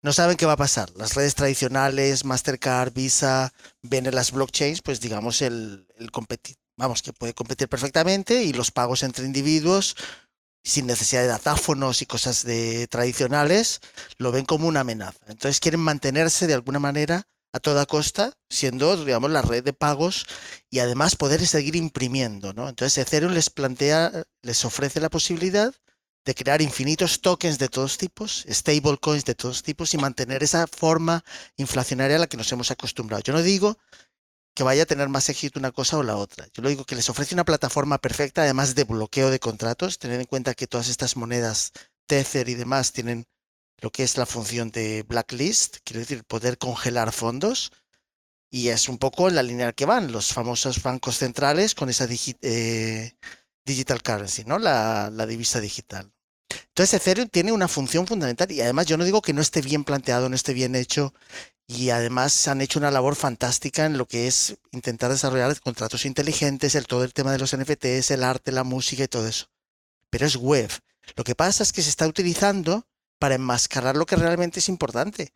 No 0.00 0.14
saben 0.14 0.38
qué 0.38 0.46
va 0.46 0.52
a 0.54 0.56
pasar. 0.56 0.88
Las 0.96 1.14
redes 1.14 1.34
tradicionales, 1.34 2.24
Mastercard, 2.24 2.92
Visa, 2.94 3.52
ven 3.82 4.06
en 4.06 4.14
las 4.14 4.32
blockchains, 4.32 4.80
pues 4.80 5.00
digamos, 5.00 5.42
el, 5.42 5.86
el 5.98 6.10
competir, 6.10 6.56
vamos, 6.76 7.02
que 7.02 7.12
puede 7.12 7.34
competir 7.34 7.68
perfectamente 7.68 8.42
y 8.42 8.52
los 8.52 8.70
pagos 8.70 9.02
entre 9.02 9.24
individuos 9.24 9.96
sin 10.64 10.86
necesidad 10.86 11.22
de 11.22 11.28
datáfonos 11.28 12.02
y 12.02 12.06
cosas 12.06 12.44
de 12.44 12.86
tradicionales, 12.86 13.80
lo 14.18 14.30
ven 14.30 14.44
como 14.44 14.68
una 14.68 14.80
amenaza. 14.80 15.18
Entonces 15.26 15.60
quieren 15.60 15.80
mantenerse 15.80 16.46
de 16.46 16.54
alguna 16.54 16.78
manera 16.78 17.26
a 17.52 17.60
toda 17.60 17.84
costa, 17.84 18.32
siendo, 18.48 19.04
digamos, 19.04 19.30
la 19.30 19.42
red 19.42 19.62
de 19.62 19.72
pagos 19.72 20.24
y 20.70 20.78
además 20.78 21.16
poder 21.16 21.46
seguir 21.46 21.76
imprimiendo, 21.76 22.54
¿no? 22.54 22.68
Entonces 22.68 22.96
Ethereum 22.98 23.32
les 23.32 23.50
plantea, 23.50 24.24
les 24.40 24.64
ofrece 24.64 25.00
la 25.00 25.10
posibilidad 25.10 25.74
de 26.24 26.34
crear 26.34 26.62
infinitos 26.62 27.20
tokens 27.20 27.58
de 27.58 27.68
todos 27.68 27.98
tipos, 27.98 28.46
stablecoins 28.48 29.24
de 29.24 29.34
todos 29.34 29.62
tipos 29.62 29.92
y 29.92 29.98
mantener 29.98 30.42
esa 30.42 30.66
forma 30.66 31.24
inflacionaria 31.56 32.16
a 32.16 32.20
la 32.20 32.26
que 32.28 32.36
nos 32.36 32.50
hemos 32.52 32.70
acostumbrado. 32.70 33.22
Yo 33.22 33.32
no 33.32 33.42
digo 33.42 33.76
que 34.54 34.62
vaya 34.62 34.82
a 34.82 34.86
tener 34.86 35.08
más 35.08 35.28
éxito 35.28 35.58
una 35.58 35.72
cosa 35.72 35.98
o 35.98 36.02
la 36.02 36.16
otra. 36.16 36.46
Yo 36.52 36.62
lo 36.62 36.68
digo 36.68 36.84
que 36.84 36.96
les 36.96 37.08
ofrece 37.08 37.34
una 37.34 37.44
plataforma 37.44 37.98
perfecta, 37.98 38.42
además 38.42 38.74
de 38.74 38.84
bloqueo 38.84 39.30
de 39.30 39.40
contratos, 39.40 39.98
tener 39.98 40.20
en 40.20 40.26
cuenta 40.26 40.54
que 40.54 40.66
todas 40.66 40.88
estas 40.88 41.16
monedas 41.16 41.72
Tether 42.06 42.48
y 42.48 42.54
demás 42.54 42.92
tienen 42.92 43.26
lo 43.80 43.90
que 43.90 44.02
es 44.02 44.16
la 44.16 44.26
función 44.26 44.70
de 44.70 45.02
blacklist, 45.02 45.78
quiere 45.84 46.00
decir 46.00 46.24
poder 46.24 46.58
congelar 46.58 47.12
fondos, 47.12 47.72
y 48.50 48.68
es 48.68 48.88
un 48.88 48.98
poco 48.98 49.30
la 49.30 49.42
línea 49.42 49.72
que 49.72 49.86
van 49.86 50.12
los 50.12 50.32
famosos 50.32 50.82
bancos 50.82 51.16
centrales 51.18 51.74
con 51.74 51.88
esa 51.88 52.06
eh, 52.42 53.12
digital 53.64 54.02
currency, 54.02 54.44
¿no? 54.44 54.58
La, 54.58 55.10
la 55.10 55.26
divisa 55.26 55.58
digital. 55.60 56.12
Entonces 56.68 56.94
Ethereum 56.94 57.28
tiene 57.28 57.52
una 57.52 57.66
función 57.66 58.06
fundamental 58.06 58.52
y 58.52 58.60
además 58.60 58.86
yo 58.86 58.98
no 58.98 59.04
digo 59.04 59.22
que 59.22 59.32
no 59.32 59.40
esté 59.40 59.62
bien 59.62 59.84
planteado, 59.84 60.28
no 60.28 60.36
esté 60.36 60.52
bien 60.52 60.76
hecho 60.76 61.14
y 61.66 61.90
además 61.90 62.48
han 62.48 62.60
hecho 62.60 62.78
una 62.78 62.90
labor 62.90 63.16
fantástica 63.16 63.86
en 63.86 63.98
lo 63.98 64.06
que 64.06 64.26
es 64.26 64.56
intentar 64.72 65.10
desarrollar 65.10 65.58
contratos 65.60 66.04
inteligentes, 66.04 66.74
el 66.74 66.86
todo 66.86 67.04
el 67.04 67.14
tema 67.14 67.32
de 67.32 67.38
los 67.38 67.56
NFTs, 67.56 68.10
el 68.10 68.24
arte, 68.24 68.52
la 68.52 68.64
música 68.64 69.04
y 69.04 69.08
todo 69.08 69.26
eso. 69.26 69.46
Pero 70.10 70.26
es 70.26 70.36
web. 70.36 70.70
Lo 71.16 71.24
que 71.24 71.34
pasa 71.34 71.62
es 71.62 71.72
que 71.72 71.82
se 71.82 71.90
está 71.90 72.06
utilizando 72.06 72.86
para 73.18 73.34
enmascarar 73.36 73.96
lo 73.96 74.06
que 74.06 74.16
realmente 74.16 74.60
es 74.60 74.68
importante, 74.68 75.32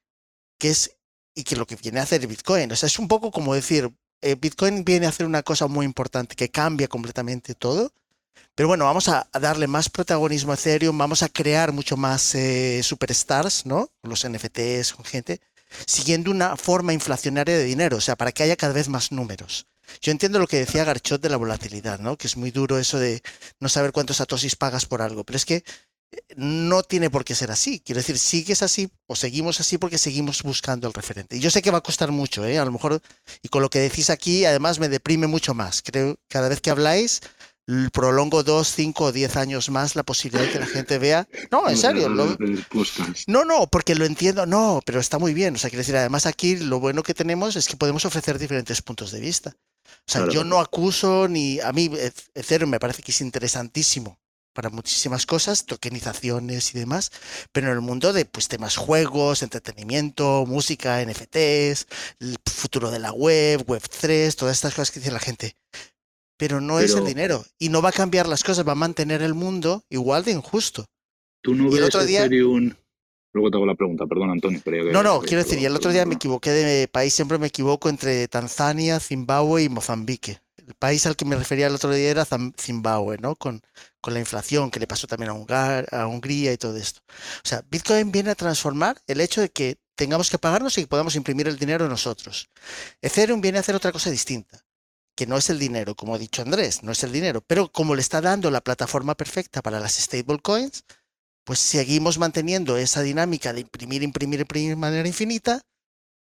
que 0.59 0.71
es 0.71 0.97
y 1.35 1.45
que 1.45 1.57
lo 1.57 1.67
que 1.67 1.77
viene 1.77 2.01
a 2.01 2.05
hacer 2.05 2.27
Bitcoin. 2.27 2.73
O 2.73 2.77
sea, 2.77 2.87
es 2.87 2.99
un 2.99 3.09
poco 3.09 3.31
como 3.31 3.55
decir, 3.55 3.93
eh, 4.23 4.35
Bitcoin 4.35 4.85
viene 4.85 5.07
a 5.07 5.11
hacer 5.11 5.27
una 5.27 5.43
cosa 5.43 5.67
muy 5.67 5.85
importante 5.85 6.35
que 6.35 6.49
cambia 6.49 6.89
completamente 6.89 7.55
todo. 7.55 7.93
Pero 8.55 8.69
bueno, 8.69 8.87
vamos 8.87 9.09
a, 9.09 9.29
darle 9.39 9.67
más 9.67 9.91
protagonismo 9.91 10.53
a 10.53 10.55
Ethereum, 10.55 10.97
vamos 10.97 11.23
a 11.23 11.29
crear 11.29 11.73
mucho 11.73 11.97
más 11.99 12.35
eh, 12.35 12.83
superstars, 12.83 13.67
¿no? 13.67 13.91
Los 14.03 14.27
NFTs, 14.27 14.95
con 14.95 15.05
gente, 15.05 15.41
siguiendo 15.87 16.31
una 16.31 16.57
forma 16.57 16.93
inflacionaria 16.93 17.57
de 17.57 17.65
dinero, 17.65 17.97
o 17.97 18.01
sea, 18.01 18.17
para 18.17 18.33
que 18.33 18.43
haya 18.43 18.57
cada 18.57 18.73
vez 18.73 18.89
más 18.89 19.13
números. 19.13 19.67
Yo 20.01 20.13
entiendo 20.13 20.39
lo 20.39 20.47
que 20.47 20.59
decía 20.59 20.85
Garchot 20.85 21.21
de 21.21 21.29
la 21.29 21.37
volatilidad, 21.37 22.01
¿no? 22.01 22.17
Que 22.17 22.27
es 22.27 22.37
muy 22.37 22.51
duro 22.51 22.79
eso 22.79 22.99
de 22.99 23.23
no 23.61 23.69
saber 23.69 23.93
cuántos 23.93 24.17
satoshis 24.17 24.57
pagas 24.57 24.87
por 24.87 25.03
algo, 25.03 25.25
pero 25.25 25.37
es 25.37 25.45
que 25.45 25.65
no 26.37 26.83
tiene 26.83 27.11
por 27.11 27.25
qué 27.25 27.35
ser 27.35 27.51
así. 27.51 27.81
Quiero 27.81 28.01
decir, 28.01 28.19
sigues 28.19 28.63
así 28.63 28.89
o 29.07 29.17
seguimos 29.17 29.61
así 29.61 29.79
porque 29.79 29.99
seguimos 29.99 30.43
buscando 30.43 30.87
el 30.87 30.95
referente. 30.95 31.37
Y 31.37 31.41
yo 31.41 31.51
sé 31.51 31.63
que 31.63 31.71
va 31.71 31.79
a 31.79 31.83
costar 31.83 32.13
mucho, 32.13 32.45
¿eh? 32.45 32.59
A 32.59 32.65
lo 32.65 32.73
mejor, 32.73 33.01
y 33.43 33.49
con 33.49 33.63
lo 33.63 33.71
que 33.71 33.81
decís 33.81 34.11
aquí, 34.11 34.45
además 34.45 34.79
me 34.79 34.89
deprime 34.89 35.27
mucho 35.27 35.55
más. 35.55 35.83
Creo 35.83 36.17
cada 36.29 36.49
vez 36.49 36.61
que 36.61 36.71
habláis, 36.71 37.21
prolongo 37.93 38.43
dos, 38.45 38.73
cinco 38.73 39.05
o 39.07 39.13
diez 39.13 39.37
años 39.37 39.71
más 39.71 39.97
la 39.97 40.03
posibilidad 40.05 40.45
de 40.47 40.53
que 40.53 40.59
la 40.61 40.67
gente 40.67 40.99
vea. 40.99 41.27
No, 41.51 41.69
en 41.69 41.77
serio. 41.77 42.09
lo- 42.09 42.37
no, 43.27 43.45
no, 43.45 43.67
porque 43.67 43.95
lo 43.95 44.05
entiendo, 44.05 44.47
no, 44.47 44.81
pero 44.85 45.01
está 45.01 45.19
muy 45.19 45.35
bien. 45.35 45.55
O 45.55 45.59
sea, 45.59 45.71
quiero 45.71 45.81
decir, 45.81 45.97
además 45.97 46.27
aquí 46.27 46.57
lo 46.57 46.79
bueno 46.81 47.03
que 47.03 47.15
tenemos 47.15 47.57
es 47.57 47.67
que 47.69 47.77
podemos 47.77 48.05
ofrecer 48.05 48.39
diferentes 48.39 48.83
puntos 48.83 49.11
de 49.11 49.21
vista. 49.21 49.57
O 49.87 50.11
sea, 50.11 50.21
Claro. 50.23 50.33
yo 50.33 50.45
no 50.45 50.61
acuso 50.61 51.27
ni 51.29 51.61
a 51.61 51.73
mí 51.73 51.91
E- 51.95 52.13
Ethereum 52.35 52.71
me 52.71 52.81
parece 52.81 53.03
que 53.03 53.11
es 53.13 53.21
interesantísimo 53.21 54.19
para 54.53 54.71
muchísimas 54.71 55.27
cosas, 55.27 55.67
tokenizaciones 55.67 56.75
y 56.75 56.79
demás, 56.79 57.13
pero 57.53 57.67
en 57.69 57.75
el 57.75 57.81
mundo 57.83 58.13
de 58.13 58.25
pues 58.25 58.49
temas 58.49 58.77
juegos, 58.77 59.43
entretenimiento, 59.43 60.45
música, 60.47 61.03
NFTs, 61.03 61.87
el 62.21 62.37
futuro 62.51 62.91
de 62.91 62.99
la 62.99 63.13
web, 63.13 63.65
web 63.69 63.83
3, 64.01 64.35
todas 64.35 64.57
estas 64.57 64.73
cosas 64.75 64.91
que 64.91 65.01
dice 65.01 65.13
la 65.13 65.19
gente. 65.21 65.57
Pero 66.39 66.61
no 66.61 66.79
es 66.81 66.91
el 66.91 66.97
Pero- 66.97 67.07
dinero 67.07 67.45
y 67.59 67.69
no 67.71 67.81
va 67.83 67.89
a 67.91 67.93
cambiar 67.93 68.29
las 68.29 68.45
cosas, 68.45 68.67
va 68.67 68.73
a 68.73 68.77
mantener 68.77 69.23
el 69.23 69.35
mundo 69.35 69.85
igual 69.89 70.25
de 70.25 70.33
injusto. 70.33 70.85
Tú 71.43 71.55
no 71.55 71.65
Y 71.65 71.75
el 71.75 71.81
ves 71.81 71.85
otro 71.89 72.05
día- 72.05 72.21
Ethereum. 72.25 72.73
Luego 73.33 73.51
te 73.51 73.57
hago 73.59 73.67
la 73.67 73.75
pregunta, 73.75 74.07
perdón, 74.07 74.31
Antonio. 74.31 74.63
que- 74.63 74.71
No, 74.93 75.03
no, 75.03 75.21
quiero 75.21 75.43
decir, 75.43 75.59
y 75.59 75.67
el 75.67 75.77
otro 75.77 75.93
día 75.93 76.07
me 76.07 76.15
equivoqué 76.15 76.51
de 76.51 76.89
país, 76.89 77.13
siempre 77.13 77.39
me 77.39 77.49
equivoco 77.49 77.89
entre 77.91 78.27
Tanzania, 78.29 78.99
Zimbabue 78.99 79.65
y 79.65 79.69
Mozambique. 79.69 80.41
El 80.57 80.75
país 80.75 81.07
al 81.07 81.17
que 81.17 81.25
me 81.27 81.37
refería 81.37 81.67
el 81.69 81.75
otro 81.75 81.93
día 81.93 82.11
era 82.11 82.27
Zimbabue, 82.59 83.19
¿no? 83.19 83.37
Con, 83.37 83.61
con 84.01 84.15
la 84.15 84.21
inflación 84.21 84.71
que 84.71 84.81
le 84.81 84.87
pasó 84.87 85.07
también 85.07 85.31
a, 85.31 85.35
Hungar- 85.35 85.87
a 85.95 86.07
Hungría 86.09 86.53
y 86.53 86.57
todo 86.57 86.77
esto. 86.77 87.01
O 87.09 87.47
sea, 87.47 87.63
Bitcoin 87.71 88.11
viene 88.11 88.31
a 88.31 88.35
transformar 88.35 89.01
el 89.07 89.21
hecho 89.21 89.41
de 89.43 89.51
que 89.51 89.77
tengamos 89.95 90.29
que 90.31 90.39
pagarnos 90.39 90.77
y 90.79 90.83
que 90.83 90.87
podamos 90.89 91.15
imprimir 91.15 91.47
el 91.47 91.59
dinero 91.59 91.89
nosotros. 91.89 92.49
Ethereum 93.01 93.41
viene 93.41 93.59
a 93.59 93.61
hacer 93.61 93.75
otra 93.77 93.93
cosa 93.93 94.11
distinta, 94.11 94.65
que 95.17 95.27
no 95.27 95.37
es 95.37 95.51
el 95.51 95.59
dinero, 95.59 95.95
como 95.97 96.15
ha 96.15 96.19
dicho 96.19 96.43
Andrés, 96.43 96.83
no 96.83 96.93
es 96.93 97.03
el 97.03 97.11
dinero, 97.11 97.41
pero 97.41 97.73
como 97.73 97.95
le 97.95 98.03
está 98.03 98.21
dando 98.21 98.51
la 98.51 98.61
plataforma 98.61 99.17
perfecta 99.17 99.63
para 99.63 99.81
las 99.81 99.95
stablecoins, 99.95 100.85
pues 101.45 101.59
seguimos 101.59 102.19
manteniendo 102.19 102.77
esa 102.77 103.03
dinámica 103.03 103.53
de 103.53 103.61
imprimir, 103.61 104.03
imprimir, 104.03 104.41
imprimir 104.41 104.71
de 104.71 104.77
manera 104.77 105.09
infinita 105.09 105.63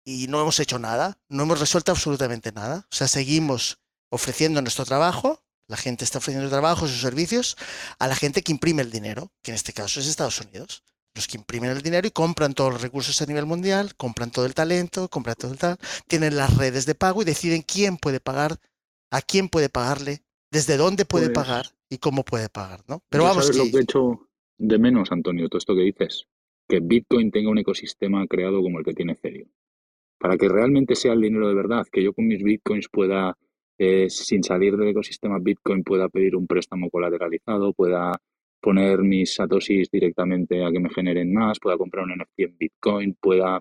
y 0.05 0.29
no 0.29 0.41
hemos 0.41 0.61
hecho 0.61 0.79
nada, 0.79 1.19
no 1.29 1.43
hemos 1.43 1.59
resuelto 1.59 1.91
absolutamente 1.91 2.53
nada. 2.53 2.87
O 2.93 2.95
sea, 2.95 3.09
seguimos 3.09 3.79
ofreciendo 4.11 4.63
nuestro 4.63 4.85
trabajo, 4.85 5.43
la 5.69 5.77
gente 5.77 6.05
está 6.05 6.19
ofreciendo 6.19 6.49
trabajo, 6.49 6.87
sus 6.87 7.01
servicios, 7.01 7.57
a 7.99 8.07
la 8.07 8.15
gente 8.15 8.43
que 8.43 8.53
imprime 8.53 8.83
el 8.83 8.91
dinero, 8.91 9.33
que 9.43 9.51
en 9.51 9.57
este 9.57 9.73
caso 9.73 9.99
es 9.99 10.07
Estados 10.07 10.41
Unidos. 10.41 10.85
Los 11.15 11.27
que 11.27 11.39
imprimen 11.39 11.71
el 11.71 11.81
dinero 11.81 12.07
y 12.07 12.11
compran 12.11 12.53
todos 12.53 12.75
los 12.75 12.83
recursos 12.83 13.21
a 13.23 13.27
nivel 13.27 13.47
mundial, 13.47 13.97
compran 13.97 14.31
todo 14.31 14.45
el 14.45 14.55
talento, 14.55 15.09
compran 15.09 15.35
todo 15.35 15.51
el 15.51 15.59
tal, 15.59 15.79
tienen 16.07 16.37
las 16.37 16.55
redes 16.57 16.85
de 16.85 16.95
pago 16.95 17.23
y 17.23 17.25
deciden 17.25 17.63
quién 17.63 17.97
puede 17.97 18.21
pagar, 18.21 18.61
a 19.17 19.23
quién 19.23 19.49
puede 19.49 19.69
pagarle, 19.69 20.19
desde 20.51 20.77
dónde 20.77 21.05
puede 21.07 21.31
Pues, 21.31 21.35
pagar 21.47 21.67
y 21.89 21.99
cómo 21.99 22.23
puede 22.25 22.49
pagar, 22.49 22.81
¿no? 22.89 23.03
Pero 23.09 23.25
vamos, 23.25 23.45
¿Sabes 23.45 23.57
lo 23.59 23.65
que- 23.65 23.71
que 23.73 23.77
he 23.79 23.83
hecho 23.83 24.29
de 24.59 24.79
menos, 24.79 25.11
Antonio? 25.11 25.49
Todo 25.49 25.59
esto 25.59 25.75
que 25.75 25.83
dices. 25.83 26.27
Que 26.69 26.81
Bitcoin 26.81 27.31
tenga 27.31 27.49
un 27.51 27.59
ecosistema 27.59 28.27
creado 28.27 28.61
como 28.61 28.79
el 28.79 28.85
que 28.85 28.93
tiene 28.93 29.13
Ethereum. 29.13 29.49
Para 30.19 30.37
que 30.37 30.49
realmente 30.49 30.95
sea 30.97 31.13
el 31.13 31.21
dinero 31.21 31.49
de 31.49 31.55
verdad, 31.55 31.87
que 31.91 32.03
yo 32.03 32.13
con 32.13 32.27
mis 32.27 32.43
Bitcoins 32.43 32.89
pueda, 32.91 33.37
eh, 33.79 34.09
sin 34.11 34.43
salir 34.43 34.77
del 34.77 34.89
ecosistema 34.89 35.39
Bitcoin, 35.41 35.85
pueda 35.85 36.09
pedir 36.09 36.35
un 36.37 36.47
préstamo 36.47 36.91
colateralizado, 36.91 37.73
pueda 37.73 38.21
poner 38.61 38.99
mis 39.03 39.35
satoshis 39.35 39.91
directamente 39.91 40.65
a 40.65 40.71
que 40.73 40.81
me 40.81 40.91
generen 40.91 41.33
más, 41.33 41.59
pueda 41.61 41.77
comprar 41.79 42.05
un 42.05 42.13
NFT 42.13 42.43
en 42.45 42.57
Bitcoin, 42.59 43.15
pueda 43.21 43.61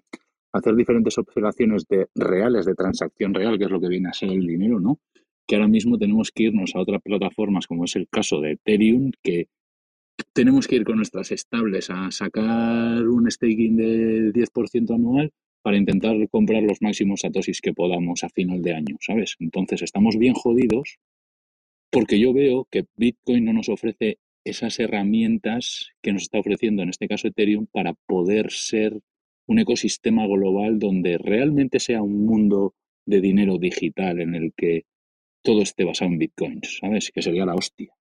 hacer 0.54 0.76
diferentes 0.76 1.18
operaciones 1.18 1.86
de 1.88 2.08
reales, 2.16 2.66
de 2.66 2.74
transacción 2.76 3.34
real, 3.34 3.58
que 3.60 3.66
es 3.66 3.72
lo 3.72 3.80
que 3.80 3.90
viene 3.90 4.10
a 4.10 4.14
ser 4.14 4.30
el 4.30 4.48
dinero, 4.48 4.80
¿no? 4.80 5.00
Que 5.48 5.56
ahora 5.56 5.68
mismo 5.68 5.98
tenemos 5.98 6.32
que 6.32 6.44
irnos 6.44 6.75
a 6.75 6.80
otras 6.80 7.02
plataformas, 7.02 7.68
como 7.68 7.86
es 7.86 7.96
el 7.96 8.08
caso 8.08 8.42
de 8.42 8.54
Ethereum, 8.54 9.12
que 9.24 9.48
tenemos 10.34 10.68
que 10.68 10.78
ir 10.78 10.86
con 10.86 10.98
nuestras 10.98 11.32
estables 11.32 11.90
a 11.90 12.12
sacar 12.12 13.08
un 13.08 13.30
staking 13.30 13.75
de 13.75 14.34
10% 14.34 14.96
anual 14.96 15.32
para 15.62 15.78
intentar 15.78 16.16
comprar 16.30 16.64
los 16.64 16.82
máximos 16.82 17.22
satoshis 17.22 17.62
que 17.62 17.74
podamos 17.74 18.24
a 18.24 18.30
final 18.30 18.62
de 18.62 18.74
año, 18.74 18.98
¿sabes? 19.02 19.36
Entonces 19.40 19.82
estamos 19.82 20.18
bien 20.18 20.34
jodidos 20.34 21.00
porque 21.92 22.20
yo 22.20 22.34
veo 22.34 22.68
que 22.70 22.86
Bitcoin 22.98 23.46
no 23.46 23.54
nos 23.54 23.70
ofrece 23.70 24.20
esas 24.44 24.80
herramientas 24.80 25.92
que 26.02 26.14
nos 26.14 26.24
está 26.24 26.40
ofreciendo, 26.40 26.84
en 26.84 26.90
este 26.90 27.08
caso 27.08 27.28
Ethereum, 27.28 27.68
para 27.72 27.94
poder 28.06 28.52
ser 28.52 29.00
un 29.48 29.60
ecosistema 29.60 30.28
global 30.28 30.78
donde 30.78 31.18
realmente 31.18 31.80
sea 31.80 32.02
un 32.02 32.25
mundo 32.25 32.75
de 33.06 33.22
dinero 33.22 33.58
digital 33.58 34.20
en 34.20 34.36
el 34.36 34.54
que 34.56 34.84
todo 35.46 35.62
esté 35.62 35.86
basado 35.86 36.12
en 36.12 36.18
Bitcoins, 36.18 36.80
¿sabes? 36.82 37.12
Que 37.14 37.22
sería 37.22 37.46
la 37.46 37.56
hostia. 37.56 37.94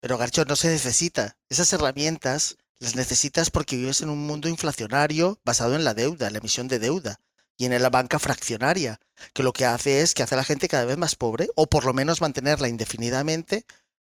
Pero 0.00 0.18
Garcho, 0.18 0.44
no 0.44 0.56
se 0.56 0.68
necesita. 0.68 1.38
Esas 1.48 1.72
herramientas 1.72 2.58
las 2.80 2.94
necesitas 2.94 3.50
porque 3.50 3.76
vives 3.76 4.02
en 4.02 4.10
un 4.10 4.26
mundo 4.26 4.48
inflacionario 4.48 5.40
basado 5.44 5.74
en 5.74 5.84
la 5.84 5.94
deuda, 5.94 6.30
la 6.30 6.38
emisión 6.38 6.68
de 6.68 6.78
deuda 6.78 7.20
y 7.56 7.64
en 7.64 7.82
la 7.82 7.90
banca 7.90 8.20
fraccionaria, 8.20 9.00
que 9.32 9.42
lo 9.42 9.52
que 9.52 9.64
hace 9.64 10.00
es 10.02 10.14
que 10.14 10.22
hace 10.22 10.36
a 10.36 10.38
la 10.38 10.44
gente 10.44 10.68
cada 10.68 10.84
vez 10.84 10.96
más 10.96 11.16
pobre 11.16 11.48
o 11.56 11.66
por 11.66 11.84
lo 11.84 11.92
menos 11.92 12.20
mantenerla 12.20 12.68
indefinidamente 12.68 13.64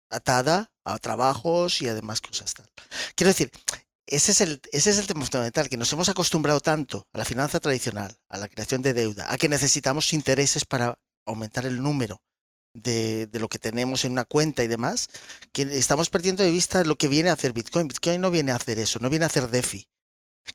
atada 0.09 0.71
a 0.83 0.97
trabajos 0.97 1.81
y 1.81 1.87
además 1.87 2.19
cosas 2.19 2.53
tal. 2.53 2.67
Quiero 3.15 3.29
decir, 3.29 3.51
ese 4.07 4.31
es 4.31 4.41
el, 4.41 4.59
ese 4.73 4.89
es 4.89 4.97
el 4.97 5.07
tema 5.07 5.23
fundamental, 5.23 5.69
que 5.69 5.77
nos 5.77 5.93
hemos 5.93 6.09
acostumbrado 6.09 6.59
tanto 6.59 7.07
a 7.13 7.17
la 7.17 7.25
finanza 7.25 7.61
tradicional, 7.61 8.17
a 8.27 8.37
la 8.37 8.49
creación 8.49 8.81
de 8.81 8.93
deuda, 8.93 9.31
a 9.31 9.37
que 9.37 9.47
necesitamos 9.47 10.11
intereses 10.11 10.65
para 10.65 10.99
aumentar 11.25 11.65
el 11.65 11.81
número 11.81 12.21
de, 12.73 13.29
lo 13.33 13.47
que 13.47 13.59
tenemos 13.59 14.05
en 14.05 14.13
una 14.13 14.25
cuenta 14.25 14.63
y 14.63 14.67
demás, 14.67 15.09
que 15.51 15.63
estamos 15.63 16.09
perdiendo 16.09 16.43
de 16.43 16.51
vista 16.51 16.83
lo 16.83 16.97
que 16.97 17.07
viene 17.07 17.29
a 17.29 17.33
hacer 17.33 17.53
Bitcoin. 17.53 17.87
Bitcoin 17.87 18.21
no 18.21 18.31
viene 18.31 18.51
a 18.51 18.55
hacer 18.55 18.79
eso, 18.79 18.99
no 18.99 19.09
viene 19.09 19.25
a 19.25 19.27
hacer 19.27 19.49
DeFi. 19.49 19.87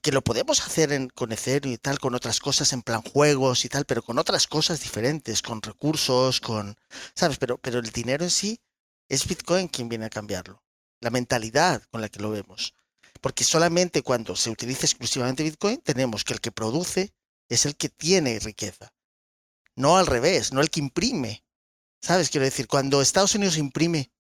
Que 0.03 0.13
lo 0.13 0.23
podemos 0.23 0.61
hacer 0.61 0.93
en, 0.93 1.09
con 1.09 1.33
Ethereum 1.33 1.75
y 1.75 1.79
tal, 1.79 1.99
con 1.99 2.15
otras 2.15 2.41
cosas 2.41 2.73
en 2.73 2.83
plan 2.83 3.03
juegos 3.03 3.65
y 3.65 3.69
tal, 3.69 3.85
pero 3.85 4.03
con 4.03 4.19
otras 4.19 4.47
cosas 4.47 4.81
diferentes, 4.81 5.43
con 5.43 5.63
recursos, 5.63 6.41
con, 6.41 6.77
¿sabes? 7.15 7.39
Pero, 7.39 7.59
pero 7.59 7.79
el 7.79 7.91
dinero 7.91 8.25
en 8.25 8.31
sí 8.31 8.61
es 9.09 9.27
Bitcoin 9.27 9.69
quien 9.69 9.89
viene 9.89 10.07
a 10.07 10.11
cambiarlo. 10.11 10.63
La 11.01 11.11
mentalidad 11.11 11.83
con 11.91 12.01
la 12.01 12.09
que 12.09 12.21
lo 12.21 12.31
vemos. 12.31 12.75
Porque 13.21 13.45
solamente 13.45 14.03
cuando 14.03 14.35
se 14.37 14.51
utiliza 14.51 14.87
exclusivamente 14.87 15.45
Bitcoin, 15.45 15.81
tenemos 15.81 16.25
que 16.25 16.33
el 16.33 16.41
que 16.41 16.51
produce 16.51 17.15
es 17.49 17.67
el 17.67 17.77
que 17.77 17.89
tiene 17.89 18.39
riqueza. 18.41 18.93
No 19.77 19.97
al 19.97 20.07
revés, 20.07 20.53
no 20.53 20.61
el 20.61 20.71
que 20.71 20.81
imprime. 20.81 21.44
¿Sabes? 22.05 22.29
Quiero 22.29 22.45
decir, 22.45 22.67
cuando 22.67 23.01
Estados 23.01 23.35
Unidos 23.35 23.57
imprime 23.57 24.11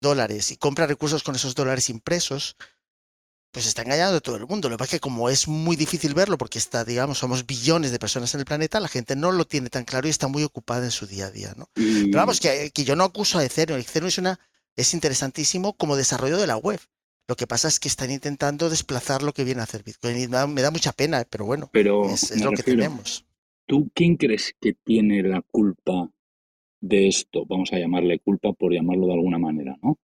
dólares 0.00 0.50
y 0.50 0.56
compra 0.56 0.88
recursos 0.88 1.22
con 1.22 1.36
esos 1.36 1.54
dólares 1.54 1.88
impresos, 1.88 2.56
pues 3.52 3.64
está 3.64 3.82
engañando 3.82 4.16
a 4.16 4.20
todo 4.20 4.34
el 4.34 4.46
mundo. 4.48 4.68
Lo 4.68 4.74
que 4.74 4.78
pasa 4.78 4.96
es 4.96 5.00
que 5.00 5.08
como 5.08 5.30
es 5.30 5.46
muy 5.46 5.76
difícil 5.76 6.14
verlo, 6.14 6.36
porque 6.36 6.58
está, 6.58 6.84
digamos, 6.84 7.18
somos 7.18 7.46
billones 7.46 7.92
de 7.92 8.00
personas 8.00 8.34
en 8.34 8.40
el 8.40 8.44
planeta, 8.44 8.80
la 8.80 8.88
gente 8.88 9.14
no 9.14 9.30
lo 9.30 9.46
tiene 9.46 9.70
tan 9.70 9.84
claro 9.84 10.08
y 10.08 10.10
está 10.10 10.26
muy 10.26 10.42
ocupada 10.42 10.84
en 10.84 10.90
su 10.90 11.06
día 11.06 11.26
a 11.26 11.30
día, 11.30 11.54
¿no? 11.56 11.70
Pero 11.74 12.10
vamos, 12.18 12.40
que, 12.40 12.72
que, 12.74 12.82
yo 12.82 12.96
no 12.96 13.04
acuso 13.04 13.38
a 13.38 13.44
Ethereum. 13.44 13.78
Ethereum 13.78 14.08
es, 14.08 14.18
una, 14.18 14.40
es 14.74 14.92
interesantísimo 14.92 15.76
como 15.76 15.94
desarrollo 15.94 16.38
de 16.38 16.48
la 16.48 16.56
web. 16.56 16.80
Lo 17.28 17.36
que 17.36 17.46
pasa 17.46 17.68
es 17.68 17.78
que 17.78 17.86
están 17.86 18.10
intentando 18.10 18.68
desplazar 18.68 19.22
lo 19.22 19.32
que 19.32 19.44
viene 19.44 19.60
a 19.60 19.64
hacer 19.64 19.84
Bitcoin. 19.84 20.18
Y 20.18 20.26
me 20.26 20.38
da, 20.38 20.48
me 20.48 20.62
da 20.62 20.72
mucha 20.72 20.90
pena, 20.90 21.24
pero 21.30 21.44
bueno, 21.44 21.70
pero 21.72 22.04
es, 22.10 22.32
es 22.32 22.40
lo 22.40 22.50
refiero, 22.50 22.56
que 22.56 22.62
tenemos. 22.64 23.24
¿Tú 23.66 23.88
quién 23.94 24.16
crees 24.16 24.56
que 24.60 24.72
tiene 24.72 25.22
la 25.22 25.40
culpa 25.42 26.10
de 26.80 27.08
esto? 27.08 27.44
Vamos 27.46 27.72
a 27.72 27.78
llamarle 27.78 28.18
culpa 28.20 28.52
por 28.52 28.72
llamarlo 28.72 29.06
de 29.06 29.14
alguna 29.14 29.38
manera, 29.38 29.76
¿no? 29.82 29.98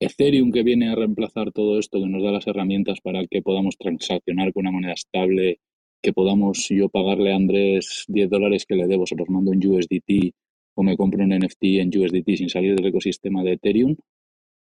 Ethereum 0.00 0.52
que 0.52 0.62
viene 0.62 0.90
a 0.90 0.94
reemplazar 0.94 1.50
todo 1.52 1.78
esto, 1.78 2.00
que 2.00 2.06
nos 2.06 2.22
da 2.22 2.30
las 2.30 2.46
herramientas 2.46 3.00
para 3.00 3.26
que 3.26 3.42
podamos 3.42 3.76
transaccionar 3.76 4.52
con 4.52 4.62
una 4.62 4.70
moneda 4.70 4.92
estable, 4.92 5.60
que 6.00 6.12
podamos 6.12 6.68
yo 6.68 6.88
pagarle 6.88 7.32
a 7.32 7.36
Andrés 7.36 8.04
10 8.06 8.30
dólares 8.30 8.64
que 8.64 8.76
le 8.76 8.86
debo, 8.86 9.06
se 9.06 9.16
los 9.16 9.28
mando 9.28 9.52
en 9.52 9.66
USDT 9.66 10.32
o 10.76 10.84
me 10.84 10.96
compro 10.96 11.24
un 11.24 11.30
NFT 11.30 11.64
en 11.80 11.88
USDT 11.88 12.36
sin 12.36 12.48
salir 12.48 12.76
del 12.76 12.86
ecosistema 12.86 13.42
de 13.42 13.54
Ethereum, 13.54 13.96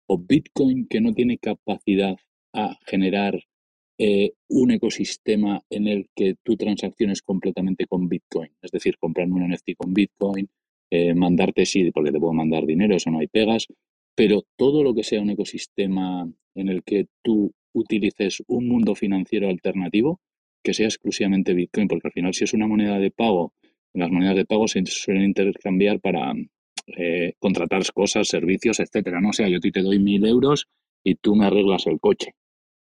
o 0.07 0.19
Bitcoin 0.19 0.87
que 0.87 1.01
no 1.01 1.13
tiene 1.13 1.39
capacidad 1.39 2.17
a 2.53 2.79
generar 2.87 3.43
eh, 3.99 4.33
un 4.49 4.71
ecosistema 4.71 5.61
en 5.71 5.89
el 5.89 6.09
que 6.15 6.37
tú 6.45 6.57
transacciones 6.57 7.23
completamente 7.23 7.87
con 7.87 8.09
Bitcoin, 8.09 8.53
es 8.63 8.71
decir, 8.71 8.97
comprarme 8.99 9.35
un 9.35 9.53
NFT 9.53 9.75
con 9.77 9.93
Bitcoin, 9.93 10.49
eh, 10.95 11.15
mandarte 11.15 11.67
sí, 11.67 11.91
porque 11.91 12.13
te 12.13 12.21
puedo 12.21 12.33
mandar 12.33 12.67
dinero, 12.67 12.95
eso 12.95 13.11
no 13.11 13.19
hay 13.19 13.27
pegas, 13.27 13.67
pero 14.15 14.45
todo 14.57 14.85
lo 14.85 14.95
que 14.95 15.03
sea 15.03 15.21
un 15.21 15.31
ecosistema 15.31 16.31
en 16.55 16.69
el 16.69 16.85
que 16.85 17.07
tú 17.23 17.53
utilices 17.73 18.43
un 18.47 18.69
mundo 18.69 18.95
financiero 18.95 19.49
alternativo, 19.49 20.21
que 20.63 20.73
sea 20.73 20.87
exclusivamente 20.87 21.53
Bitcoin, 21.53 21.89
porque 21.89 22.09
al 22.09 22.13
final 22.13 22.33
si 22.33 22.45
es 22.45 22.55
una 22.55 22.69
moneda 22.69 22.99
de 23.01 23.11
pago, 23.11 23.53
las 23.93 24.11
monedas 24.11 24.37
de 24.37 24.45
pago 24.45 24.69
se 24.69 24.85
suelen 24.87 25.25
intercambiar 25.25 26.01
para 26.01 26.33
eh, 26.97 27.35
contratar 27.41 27.83
cosas, 27.93 28.29
servicios, 28.29 28.79
etcétera. 28.81 29.21
No 29.21 29.31
o 29.31 29.33
sea, 29.33 29.49
yo 29.49 29.59
a 29.59 29.61
ti 29.61 29.73
te 29.73 29.83
doy 29.83 29.99
mil 29.99 30.25
euros 30.27 30.69
y 31.03 31.17
tú 31.17 31.35
me 31.35 31.47
arreglas 31.47 31.87
el 31.87 31.99
coche. 32.01 32.35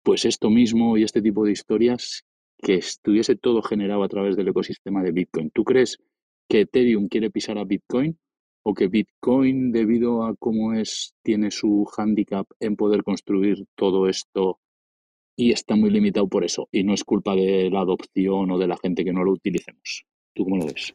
pues 0.02 0.24
esto 0.26 0.50
mismo 0.50 0.98
y 0.98 1.02
este 1.04 1.22
tipo 1.22 1.44
de 1.46 1.52
historias 1.52 2.24
que 2.62 2.74
estuviese 2.74 3.36
todo 3.36 3.62
generado 3.62 4.02
a 4.04 4.08
través 4.08 4.36
del 4.36 4.48
ecosistema 4.48 5.02
de 5.02 5.12
Bitcoin. 5.12 5.50
¿Tú 5.50 5.64
crees 5.64 5.98
que 6.48 6.62
Ethereum 6.62 7.08
quiere 7.08 7.30
pisar 7.30 7.58
a 7.58 7.64
Bitcoin 7.64 8.18
o 8.62 8.74
que 8.74 8.88
Bitcoin, 8.88 9.72
debido 9.72 10.24
a 10.24 10.34
cómo 10.36 10.72
es, 10.72 11.14
tiene 11.22 11.50
su 11.50 11.86
handicap 11.96 12.46
en 12.60 12.76
poder 12.76 13.02
construir 13.02 13.66
todo 13.74 14.08
esto 14.08 14.58
y 15.36 15.52
está 15.52 15.76
muy 15.76 15.90
limitado 15.90 16.28
por 16.28 16.44
eso 16.44 16.68
y 16.72 16.84
no 16.84 16.94
es 16.94 17.04
culpa 17.04 17.34
de 17.34 17.68
la 17.70 17.80
adopción 17.80 18.50
o 18.50 18.58
de 18.58 18.66
la 18.66 18.76
gente 18.76 19.04
que 19.04 19.12
no 19.12 19.24
lo 19.24 19.32
utilicemos? 19.32 20.06
¿Tú 20.34 20.44
cómo 20.44 20.56
lo 20.56 20.66
ves? 20.66 20.94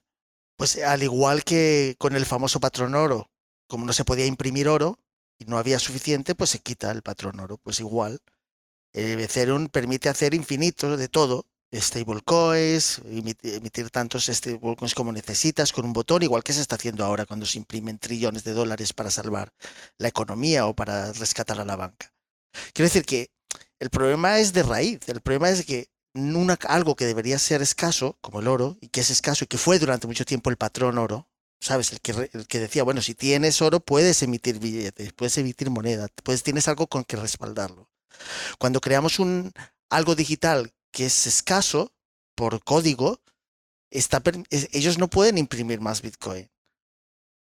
Pues 0.58 0.82
al 0.84 1.04
igual 1.04 1.44
que 1.44 1.96
con 1.98 2.16
el 2.16 2.26
famoso 2.26 2.60
patrón 2.60 2.96
oro, 2.96 3.30
como 3.68 3.86
no 3.86 3.94
se 3.94 4.04
podía 4.04 4.26
imprimir 4.26 4.68
oro 4.68 5.00
y 5.38 5.46
no 5.46 5.58
había 5.58 5.80
suficiente, 5.80 6.36
pues 6.36 6.50
se 6.50 6.60
quita 6.60 6.92
el 6.92 7.02
patrón 7.02 7.40
oro. 7.40 7.58
Pues 7.58 7.80
igual, 7.80 8.20
el 8.94 9.20
Ethereum 9.20 9.68
permite 9.68 10.10
hacer 10.10 10.34
infinito 10.34 10.98
de 10.98 11.08
todo, 11.08 11.46
stablecoins, 11.74 13.02
emitir 13.06 13.90
tantos 13.92 14.26
stablecoins 14.26 14.96
como 14.96 15.12
necesitas 15.12 15.72
con 15.72 15.86
un 15.86 15.94
botón, 15.94 16.24
igual 16.24 16.44
que 16.44 16.54
se 16.54 16.62
está 16.62 16.76
haciendo 16.76 17.06
ahora 17.06 17.26
cuando 17.26 17.46
se 17.46 17.58
imprimen 17.58 18.00
trillones 18.00 18.44
de 18.44 18.54
dólares 18.54 18.94
para 18.94 19.12
salvar 19.12 19.54
la 19.98 20.08
economía 20.08 20.66
o 20.66 20.76
para 20.76 21.14
rescatar 21.14 21.60
a 21.60 21.66
la 21.66 21.76
banca. 21.76 22.14
Quiero 22.74 22.88
decir 22.88 23.06
que 23.06 23.32
el 23.80 23.90
problema 23.90 24.40
es 24.40 24.54
de 24.54 24.64
raíz, 24.64 25.00
el 25.08 25.22
problema 25.22 25.50
es 25.50 25.66
que 25.66 25.90
algo 26.68 26.96
que 26.96 27.06
debería 27.06 27.38
ser 27.40 27.62
escaso, 27.62 28.18
como 28.22 28.40
el 28.40 28.48
oro, 28.48 28.78
y 28.82 28.90
que 28.90 29.02
es 29.02 29.10
escaso 29.10 29.46
y 29.46 29.48
que 29.48 29.58
fue 29.58 29.80
durante 29.80 30.08
mucho 30.08 30.26
tiempo 30.26 30.50
el 30.50 30.58
patrón 30.58 30.98
oro, 30.98 31.30
¿sabes? 31.62 31.92
El 31.92 32.02
que, 32.02 32.30
el 32.34 32.48
que 32.48 32.60
decía, 32.60 32.84
bueno, 32.84 33.02
si 33.02 33.14
tienes 33.14 33.62
oro 33.62 33.80
puedes 33.80 34.22
emitir 34.24 34.60
billetes, 34.60 35.14
puedes 35.14 35.38
emitir 35.38 35.70
moneda, 35.70 36.08
puedes, 36.24 36.44
tienes 36.44 36.68
algo 36.68 36.88
con 36.88 37.04
que 37.04 37.16
respaldarlo. 37.16 37.90
Cuando 38.58 38.82
creamos 38.82 39.20
un, 39.20 39.54
algo 39.90 40.16
digital 40.16 40.74
que 40.92 41.06
es 41.06 41.28
escaso 41.28 41.92
por 42.36 42.64
código, 42.64 43.22
está, 43.92 44.22
ellos 44.50 44.98
no 44.98 45.10
pueden 45.10 45.38
imprimir 45.38 45.82
más 45.82 46.02
Bitcoin. 46.02 46.50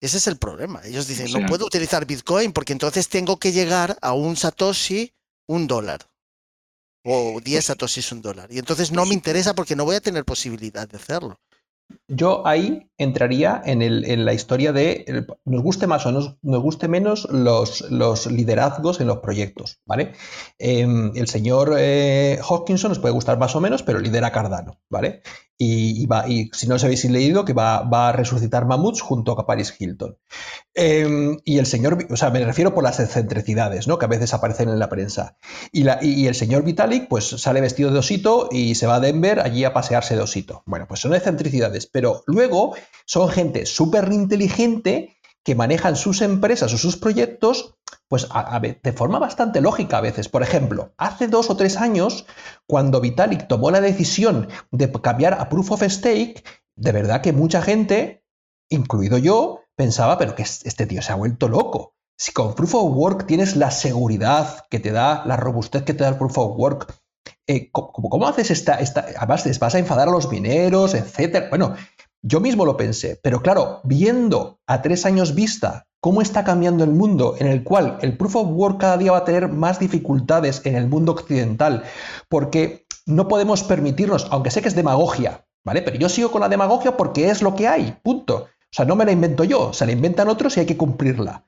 Ese 0.01 0.17
es 0.17 0.27
el 0.27 0.37
problema. 0.37 0.81
Ellos 0.85 1.07
dicen, 1.07 1.31
no 1.31 1.45
puedo 1.47 1.65
utilizar 1.65 2.05
Bitcoin 2.05 2.53
porque 2.53 2.73
entonces 2.73 3.09
tengo 3.09 3.37
que 3.37 3.51
llegar 3.51 3.97
a 4.01 4.13
un 4.13 4.37
Satoshi 4.37 5.13
un 5.47 5.67
dólar. 5.67 6.09
O 7.03 7.39
10 7.41 7.43
pues 7.43 7.65
Satoshis 7.65 8.11
un 8.11 8.21
dólar. 8.21 8.51
Y 8.51 8.59
entonces 8.59 8.91
no 8.91 9.05
me 9.05 9.13
interesa 9.13 9.53
porque 9.55 9.75
no 9.75 9.85
voy 9.85 9.95
a 9.95 10.01
tener 10.01 10.23
posibilidad 10.25 10.87
de 10.87 10.97
hacerlo. 10.97 11.39
Yo 12.07 12.45
ahí 12.45 12.89
entraría 12.97 13.61
en, 13.65 14.25
la 14.25 14.33
historia 14.33 14.73
de, 14.73 15.25
nos 15.45 15.61
guste 15.61 15.85
más 15.85 16.05
o 16.05 16.11
nos, 16.11 16.37
guste 16.41 16.87
menos 16.87 17.27
los, 17.31 17.81
liderazgos 18.31 18.99
en 18.99 19.07
los 19.07 19.19
proyectos, 19.19 19.79
¿vale? 19.85 20.13
Em, 20.57 21.11
el 21.15 21.27
señor 21.27 21.75
eh, 21.77 22.39
Hopkinson 22.47 22.89
nos 22.89 22.99
puede 22.99 23.13
gustar 23.13 23.37
más 23.37 23.55
o 23.55 23.61
menos, 23.61 23.83
pero 23.83 23.99
lidera 23.99 24.31
Cardano, 24.31 24.79
¿vale? 24.89 25.21
Y, 25.61 26.05
va, 26.05 26.23
si 26.53 26.67
no 26.67 26.75
os 26.75 26.83
habéis 26.85 27.03
leído, 27.03 27.43
que 27.43 27.51
va, 27.51 27.79
a 27.79 28.11
resucitar 28.13 28.65
Mamuts 28.65 29.01
junto 29.01 29.33
a 29.33 29.45
Paris 29.45 29.75
Hilton. 29.77 30.17
Em, 30.73 31.37
y 31.43 31.57
el 31.57 31.65
señor, 31.65 31.97
o 32.09 32.15
sea, 32.15 32.29
me 32.29 32.45
refiero 32.45 32.73
por 32.73 32.81
las 32.81 33.01
excentricidades, 33.01 33.85
¿no? 33.85 33.99
Que 33.99 34.05
a 34.05 34.07
veces 34.07 34.33
aparecen 34.33 34.69
en 34.69 34.79
la 34.79 34.87
prensa. 34.87 35.37
Y, 35.73 35.85
y, 36.01 36.27
el 36.27 36.35
señor 36.35 36.63
Vitalik, 36.63 37.09
pues 37.09 37.25
sale 37.25 37.59
vestido 37.59 37.91
de 37.91 37.99
osito 37.99 38.47
y 38.49 38.75
se 38.75 38.87
va 38.87 38.95
a 38.95 38.99
Denver 39.01 39.41
allí 39.41 39.65
a 39.65 39.73
pasearse 39.73 40.15
de 40.15 40.21
osito. 40.21 40.63
Bueno, 40.65 40.85
pues 40.87 41.01
son 41.01 41.13
excentricidades, 41.13 41.87
pero 41.87 42.23
luego 42.25 42.73
son 43.05 43.27
gente 43.27 43.65
súper 43.65 44.09
inteligente 44.13 45.18
que 45.43 45.55
manejan 45.55 45.95
sus 45.95 46.21
empresas 46.21 46.73
o 46.73 46.77
sus 46.77 46.97
proyectos, 46.97 47.75
pues 48.07 48.27
de 48.83 48.93
forma 48.93 49.19
bastante 49.19 49.61
lógica 49.61 49.97
a 49.97 50.01
veces. 50.01 50.29
Por 50.29 50.43
ejemplo, 50.43 50.93
hace 50.97 51.27
dos 51.27 51.49
o 51.49 51.55
tres 51.55 51.77
años, 51.77 52.25
cuando 52.67 53.01
Vitalik 53.01 53.47
tomó 53.47 53.71
la 53.71 53.81
decisión 53.81 54.49
de 54.71 54.91
cambiar 54.91 55.33
a 55.35 55.49
Proof 55.49 55.71
of 55.71 55.83
Stake, 55.83 56.43
de 56.75 56.91
verdad 56.91 57.21
que 57.21 57.33
mucha 57.33 57.61
gente, 57.61 58.23
incluido 58.69 59.17
yo, 59.17 59.61
pensaba, 59.75 60.17
pero 60.17 60.35
que 60.35 60.43
este 60.43 60.85
tío 60.85 61.01
se 61.01 61.11
ha 61.11 61.15
vuelto 61.15 61.47
loco. 61.47 61.95
Si 62.17 62.33
con 62.33 62.53
Proof 62.53 62.75
of 62.75 62.95
Work 62.95 63.27
tienes 63.27 63.55
la 63.55 63.71
seguridad 63.71 64.65
que 64.69 64.79
te 64.79 64.91
da, 64.91 65.23
la 65.25 65.37
robustez 65.37 65.83
que 65.83 65.93
te 65.93 66.03
da 66.03 66.09
el 66.09 66.17
Proof 66.17 66.37
of 66.37 66.59
Work, 66.59 66.93
eh, 67.47 67.71
¿cómo, 67.71 68.27
haces 68.27 68.51
esta, 68.51 68.75
esta? 68.75 69.05
Además, 69.17 69.59
vas 69.59 69.75
a 69.75 69.79
enfadar 69.79 70.07
a 70.07 70.11
los 70.11 70.29
mineros, 70.29 70.93
etcétera. 70.93 71.47
Bueno, 71.49 71.75
yo 72.21 72.39
mismo 72.39 72.65
lo 72.65 72.77
pensé, 72.77 73.19
pero 73.23 73.41
claro, 73.41 73.81
viendo 73.83 74.59
a 74.67 74.81
tres 74.81 75.05
años 75.05 75.35
vista 75.35 75.87
cómo 76.01 76.21
está 76.21 76.43
cambiando 76.43 76.83
el 76.83 76.91
mundo, 76.91 77.35
en 77.39 77.47
el 77.47 77.63
cual 77.63 77.97
el 78.01 78.17
proof 78.17 78.35
of 78.37 78.49
work 78.51 78.79
cada 78.79 78.97
día 78.97 79.11
va 79.11 79.19
a 79.19 79.25
tener 79.25 79.49
más 79.49 79.79
dificultades 79.79 80.61
en 80.65 80.75
el 80.75 80.87
mundo 80.87 81.13
occidental, 81.13 81.83
porque 82.29 82.85
no 83.05 83.27
podemos 83.27 83.63
permitirnos, 83.63 84.27
aunque 84.31 84.51
sé 84.51 84.61
que 84.61 84.67
es 84.67 84.75
demagogia, 84.75 85.45
¿vale? 85.65 85.81
Pero 85.81 85.97
yo 85.97 86.09
sigo 86.09 86.31
con 86.31 86.41
la 86.41 86.49
demagogia 86.49 86.95
porque 86.95 87.29
es 87.29 87.41
lo 87.41 87.55
que 87.55 87.67
hay, 87.67 87.97
punto. 88.03 88.47
O 88.71 88.71
sea, 88.71 88.85
no 88.85 88.95
me 88.95 89.05
la 89.05 89.11
invento 89.11 89.43
yo, 89.43 89.73
se 89.73 89.85
la 89.85 89.91
inventan 89.91 90.29
otros 90.29 90.55
y 90.55 90.61
hay 90.61 90.65
que 90.65 90.77
cumplirla. 90.77 91.45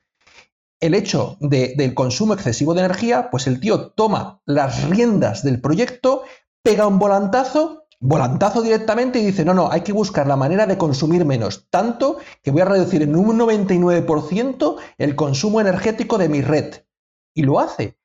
El 0.80 0.94
hecho 0.94 1.36
del 1.38 1.94
consumo 1.94 2.34
excesivo 2.34 2.74
de 2.74 2.80
energía, 2.80 3.30
pues 3.30 3.46
el 3.46 3.60
tío 3.60 3.90
toma 3.90 4.42
las 4.44 4.88
riendas 4.88 5.44
del 5.44 5.60
proyecto, 5.60 6.24
pega 6.64 6.88
un 6.88 6.98
volantazo 6.98 7.81
volantazo 8.02 8.62
directamente 8.62 9.20
y 9.20 9.26
dice, 9.26 9.44
no, 9.44 9.54
no, 9.54 9.70
hay 9.70 9.82
que 9.82 9.92
buscar 9.92 10.26
la 10.26 10.36
manera 10.36 10.66
de 10.66 10.76
consumir 10.76 11.24
menos, 11.24 11.68
tanto 11.70 12.18
que 12.42 12.50
voy 12.50 12.62
a 12.62 12.66
reducir 12.66 13.00
en 13.02 13.14
un 13.14 13.38
99% 13.38 14.76
el 14.98 15.16
consumo 15.16 15.60
energético 15.60 16.18
de 16.18 16.28
mi 16.28 16.42
red. 16.42 16.84
Y 17.32 17.42
lo 17.42 17.60
hace. 17.60 17.96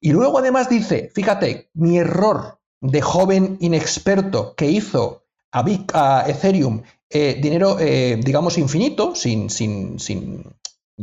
Y 0.00 0.12
luego 0.12 0.38
además 0.38 0.68
dice, 0.68 1.10
fíjate, 1.14 1.70
mi 1.72 1.98
error 1.98 2.58
de 2.80 3.00
joven 3.00 3.56
inexperto 3.60 4.54
que 4.56 4.70
hizo 4.70 5.24
a, 5.52 6.24
Ethereum 6.26 6.82
eh, 7.08 7.38
dinero, 7.40 7.78
eh, 7.78 8.20
digamos, 8.22 8.58
infinito, 8.58 9.14
sin, 9.14 9.50
sin, 9.50 10.00
sin, 10.00 10.44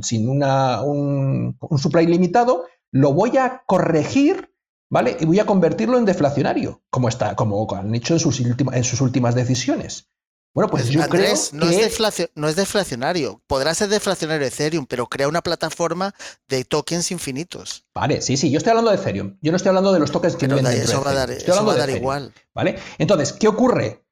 sin 0.02 0.28
una, 0.28 0.82
un, 0.82 1.58
un 1.58 1.78
supply 1.80 2.06
limitado, 2.06 2.66
lo 2.92 3.14
voy 3.14 3.38
a 3.38 3.64
corregir 3.66 4.51
¿vale? 4.92 5.18
Y 5.20 5.26
voy 5.26 5.40
a 5.40 5.46
convertirlo 5.46 5.98
en 5.98 6.06
deflacionario, 6.06 6.84
como, 6.92 7.08
está, 7.08 7.36
como 7.36 7.68
han 7.74 7.96
hecho 7.96 8.14
en 8.14 8.20
sus, 8.20 8.40
en 8.42 8.84
sus 8.84 9.02
últimas 9.02 9.34
decisiones. 9.34 10.10
Bueno, 10.54 10.70
pues, 10.70 10.84
pues 10.84 10.94
yo 10.94 11.02
creo 11.08 11.22
no, 11.54 11.70
es 11.70 12.30
no 12.36 12.50
es 12.50 12.58
deflacionario. 12.58 13.42
Podrá 13.48 13.74
ser 13.74 13.88
deflacionario 13.88 14.46
Ethereum, 14.46 14.86
pero 14.86 15.08
crea 15.08 15.30
una 15.30 15.42
plataforma 15.42 16.14
de 16.50 16.66
tokens 16.66 17.10
infinitos. 17.10 17.86
Vale, 17.96 18.22
sí, 18.22 18.36
sí. 18.36 18.52
Yo 18.52 18.58
estoy 18.58 18.72
hablando 18.72 18.92
de 18.92 18.98
Ethereum. 18.98 19.38
Yo 19.42 19.54
no 19.54 19.56
estoy 19.56 19.70
hablando 19.70 19.94
de 19.94 20.00
los 20.00 20.12
tokens 20.12 20.36
que 20.36 20.50
pero 20.50 20.68
eso 20.68 21.02
va 21.02 21.12
a 21.12 21.14
dar, 21.14 21.32
eso 21.32 21.66
va 21.66 21.74
a 21.74 21.78
dar 21.78 21.90
igual. 21.90 22.34
¿Vale? 22.54 22.78
Entonces, 22.98 23.32
¿qué 23.32 23.48
ocurre? 23.48 24.06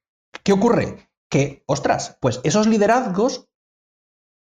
¿Qué 0.44 0.54
ocurre? 0.54 1.10
Que, 1.30 1.64
ostras, 1.68 2.18
pues 2.22 2.40
esos 2.46 2.68
liderazgos 2.68 3.50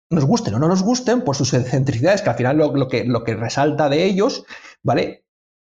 nos 0.10 0.24
gusten 0.24 0.54
o 0.54 0.60
no 0.60 0.70
nos 0.70 0.84
gusten 0.84 1.24
por 1.24 1.36
sus 1.36 1.54
excentricidades, 1.54 2.22
que 2.22 2.30
al 2.30 2.38
final 2.38 2.58
lo, 2.58 2.88
que, 2.88 3.04
lo 3.04 3.26
que 3.26 3.36
resalta 3.36 3.90
de 3.90 4.06
ellos, 4.06 4.46
¿vale? 4.82 5.21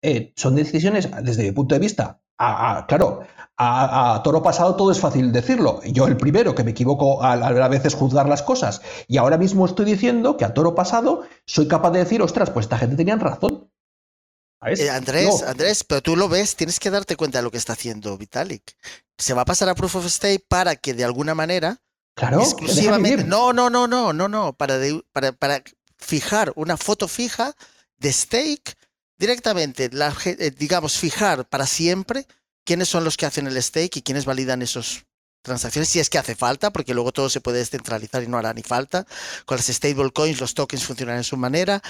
Eh, 0.09 0.33
son 0.37 0.55
decisiones, 0.55 1.09
desde 1.23 1.42
mi 1.42 1.51
punto 1.51 1.75
de 1.75 1.81
vista, 1.81 2.21
claro, 2.38 3.27
a, 3.57 4.21
toro 4.23 4.40
pasado 4.40 4.77
todo 4.77 4.92
es 4.92 5.01
fácil 5.01 5.33
decirlo. 5.33 5.81
Yo 5.83 6.07
el 6.07 6.16
primero 6.16 6.55
que 6.55 6.62
me 6.62 6.71
equivoco 6.71 7.25
a, 7.25 7.33
a, 7.33 7.69
veces 7.69 7.97
juzgar 7.97 8.29
las 8.29 8.45
cosas. 8.45 8.83
Y 9.09 9.16
ahora 9.16 9.37
mismo 9.37 9.66
estoy 9.66 9.85
diciendo 9.85 10.37
que 10.37 10.45
a 10.45 10.55
toro 10.55 10.77
pasado 10.77 11.23
soy 11.45 11.66
capaz 11.66 11.90
de 11.90 11.99
decir, 11.99 12.23
ostras, 12.23 12.51
pues 12.51 12.66
esta 12.66 12.79
gente 12.79 12.95
tenía 12.95 13.16
razón. 13.16 13.69
Eh, 14.64 14.88
Andrés, 14.90 15.42
Andrés, 15.42 15.83
pero 15.83 16.01
tú 16.03 16.14
lo 16.14 16.29
ves, 16.29 16.55
tienes 16.55 16.79
que 16.79 16.90
darte 16.90 17.16
cuenta 17.16 17.38
de 17.38 17.42
lo 17.42 17.51
que 17.51 17.59
está 17.59 17.73
haciendo 17.73 18.16
Vitalik. 18.16 18.77
Se 19.19 19.35
va 19.35 19.42
a 19.42 19.45
pasar 19.45 19.69
a 19.69 19.75
Proof 19.75 19.97
of 19.97 20.07
Stake 20.07 20.45
para 20.47 20.77
que 20.77 20.95
de 20.95 21.03
alguna 21.03 21.35
manera, 21.35 21.79
claro, 22.14 22.40
exclusivamente, 22.42 23.25
no, 23.25 23.53
no, 23.53 23.71
no, 23.71 23.88
no, 23.88 24.12
no, 24.12 24.29
no, 24.29 24.53
para, 24.53 24.79
para, 25.12 25.33
para 25.33 25.64
fijar 25.99 26.53
una 26.55 26.77
foto 26.77 27.09
fija 27.09 27.57
de 27.99 28.12
stake 28.12 28.77
directamente, 29.18 29.90
la, 29.92 30.14
eh, 30.24 30.52
digamos, 30.57 30.98
fijar 30.98 31.48
para 31.48 31.66
siempre 31.66 32.26
quiénes 32.64 32.88
son 32.88 33.05
los 33.05 33.16
que 33.16 33.26
hacen 33.26 33.46
el 33.46 33.62
stake 33.62 33.98
y 33.98 34.02
quiénes 34.02 34.24
validan 34.24 34.62
esas 34.62 35.07
transacciones, 35.46 35.88
si 35.88 36.00
es 36.00 36.11
que 36.11 36.18
hace 36.18 36.35
falta, 36.35 36.72
porque 36.72 36.92
luego 36.92 37.12
todo 37.12 37.31
se 37.31 37.40
puede 37.40 37.59
descentralizar 37.59 38.22
y 38.22 38.26
no 38.26 38.37
hará 38.37 38.52
ni 38.52 38.62
falta. 38.62 39.07
Con 39.44 39.57
las 39.57 39.66
stablecoins 39.66 40.40
los 40.40 40.55
tokens 40.55 40.85
funcionan 40.85 41.18
en 41.18 41.24
su 41.24 41.37
manera, 41.37 41.81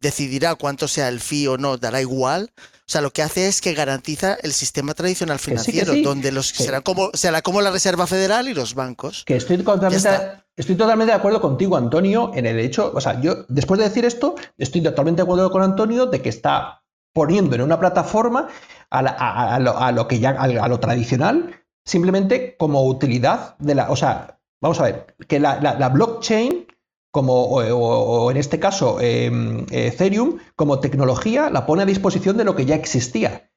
decidirá 0.00 0.56
cuánto 0.56 0.88
sea 0.88 1.08
el 1.08 1.20
fee 1.20 1.46
o 1.46 1.56
no, 1.56 1.78
dará 1.78 2.00
igual. 2.00 2.52
O 2.58 2.90
sea, 2.90 3.00
lo 3.00 3.12
que 3.12 3.22
hace 3.22 3.46
es 3.46 3.60
que 3.60 3.72
garantiza 3.72 4.34
el 4.42 4.52
sistema 4.52 4.94
tradicional 4.94 5.38
financiero, 5.38 5.94
donde 6.02 6.32
los 6.32 6.48
será 6.48 6.80
como 6.80 7.10
será 7.14 7.40
como 7.40 7.62
la 7.62 7.70
Reserva 7.70 8.06
Federal 8.06 8.48
y 8.48 8.54
los 8.54 8.74
bancos. 8.74 9.22
Que 9.24 9.36
estoy 9.36 9.58
totalmente, 9.58 10.43
estoy 10.56 10.76
totalmente 10.76 11.12
de 11.12 11.18
acuerdo 11.18 11.40
contigo, 11.40 11.76
Antonio, 11.76 12.30
en 12.34 12.46
el 12.46 12.58
hecho, 12.58 12.92
o 12.94 13.00
sea, 13.00 13.20
yo 13.20 13.44
después 13.48 13.78
de 13.78 13.88
decir 13.88 14.04
esto, 14.04 14.34
estoy 14.58 14.82
totalmente 14.82 15.22
de 15.22 15.24
acuerdo 15.24 15.50
con 15.50 15.62
Antonio 15.62 16.06
de 16.06 16.20
que 16.20 16.28
está 16.28 16.82
poniendo 17.12 17.54
en 17.54 17.62
una 17.62 17.78
plataforma 17.78 18.48
a, 18.90 19.92
lo, 19.92 20.08
que 20.08 20.18
ya 20.18 20.30
a, 20.30 20.68
lo 20.68 20.80
tradicional, 20.80 21.62
simplemente 21.84 22.56
como 22.56 22.86
utilidad 22.86 23.56
de 23.58 23.74
la, 23.74 23.90
o 23.90 23.96
sea, 23.96 24.38
vamos 24.60 24.80
a 24.80 24.84
ver, 24.84 25.16
que 25.28 25.40
la, 25.40 25.88
blockchain 25.88 26.66
como, 27.10 27.44
o, 27.44 28.30
en 28.30 28.36
este 28.36 28.58
caso 28.58 29.00
em, 29.00 29.66
Ethereum, 29.70 30.38
como 30.56 30.80
tecnología, 30.80 31.50
la 31.50 31.64
pone 31.66 31.82
a 31.82 31.86
disposición 31.86 32.36
de 32.36 32.44
lo 32.44 32.56
que 32.56 32.66
ya 32.66 32.74
existía. 32.74 33.50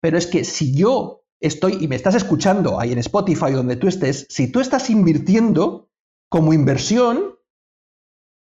Pero 0.00 0.16
es 0.16 0.26
que 0.26 0.44
si 0.44 0.74
yo 0.74 1.24
estoy 1.40 1.76
y 1.80 1.88
me 1.88 1.96
estás 1.96 2.14
escuchando 2.14 2.80
ahí 2.80 2.92
en 2.92 2.98
Spotify 2.98 3.52
donde 3.52 3.76
tú 3.76 3.86
estés, 3.86 4.26
si 4.30 4.50
tú 4.50 4.60
estás 4.60 4.88
invirtiendo 4.88 5.89
como 6.30 6.54
inversión, 6.54 7.34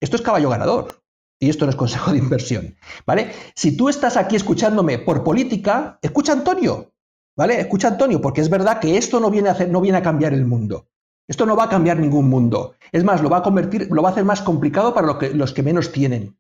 esto 0.02 0.16
es 0.16 0.22
caballo 0.22 0.50
ganador. 0.50 1.00
Y 1.42 1.48
esto 1.48 1.64
no 1.64 1.70
es 1.70 1.76
consejo 1.76 2.12
de 2.12 2.18
inversión, 2.18 2.76
¿vale? 3.06 3.33
Si 3.54 3.74
tú 3.74 3.88
estás 3.88 4.18
aquí 4.18 4.37
escuchándome 4.37 4.98
por 4.98 5.24
política, 5.24 5.98
escucha 6.02 6.33
a 6.33 6.37
Antonio, 6.37 6.92
¿vale? 7.35 7.59
Escucha 7.59 7.88
a 7.88 7.92
Antonio, 7.92 8.20
porque 8.20 8.42
es 8.42 8.50
verdad 8.50 8.78
que 8.78 8.98
esto 8.98 9.20
no 9.20 9.30
viene 9.30 9.48
a, 9.48 9.52
hacer, 9.52 9.70
no 9.70 9.80
viene 9.80 9.96
a 9.96 10.02
cambiar 10.02 10.35
el 10.35 10.44
mundo. 10.44 10.90
Esto 11.26 11.46
no 11.46 11.56
va 11.56 11.64
a 11.64 11.68
cambiar 11.70 11.98
ningún 11.98 12.28
mundo. 12.28 12.74
Es 12.92 13.04
más, 13.04 13.22
lo 13.22 13.30
va 13.30 13.38
a 13.38 13.42
convertir, 13.42 13.88
lo 13.90 14.02
va 14.02 14.11
a 14.11 14.12
hacer 14.12 14.24
más 14.26 14.42
complicado 14.42 14.92
para 14.92 15.16
que, 15.16 15.30
los 15.30 15.54
que 15.54 15.62
menos 15.62 15.92
tienen. 15.92 16.37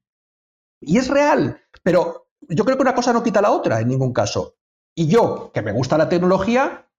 Y 0.82 0.98
es 0.98 1.08
real, 1.08 1.62
pero 1.82 2.28
yo 2.40 2.66
creo 2.66 2.76
que 2.76 2.82
una 2.82 2.94
cosa 2.94 3.14
no 3.14 3.22
quita 3.22 3.40
la 3.40 3.52
otra 3.52 3.80
en 3.80 3.88
ningún 3.88 4.12
caso. 4.12 4.56
Y 4.94 5.06
yo, 5.06 5.50
que 5.54 5.62
me 5.62 5.72
gusta 5.72 5.96
la 5.96 6.10
tecnología, 6.10 6.90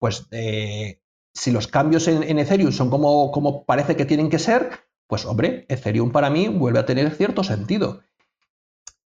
pues 0.00 0.26
eh, 0.32 1.03
si 1.34 1.50
los 1.50 1.66
cambios 1.66 2.06
en, 2.08 2.38
Ethereum 2.38 2.72
son 2.72 2.90
como, 2.90 3.64
parece 3.64 3.96
que 3.96 4.04
tienen 4.04 4.30
que 4.30 4.38
ser, 4.38 4.70
pues 5.08 5.26
hombre, 5.26 5.66
Ethereum 5.68 6.12
para 6.12 6.30
mí 6.30 6.48
vuelve 6.48 6.78
a 6.78 6.86
tener 6.86 7.10
cierto 7.10 7.42
sentido. 7.42 8.00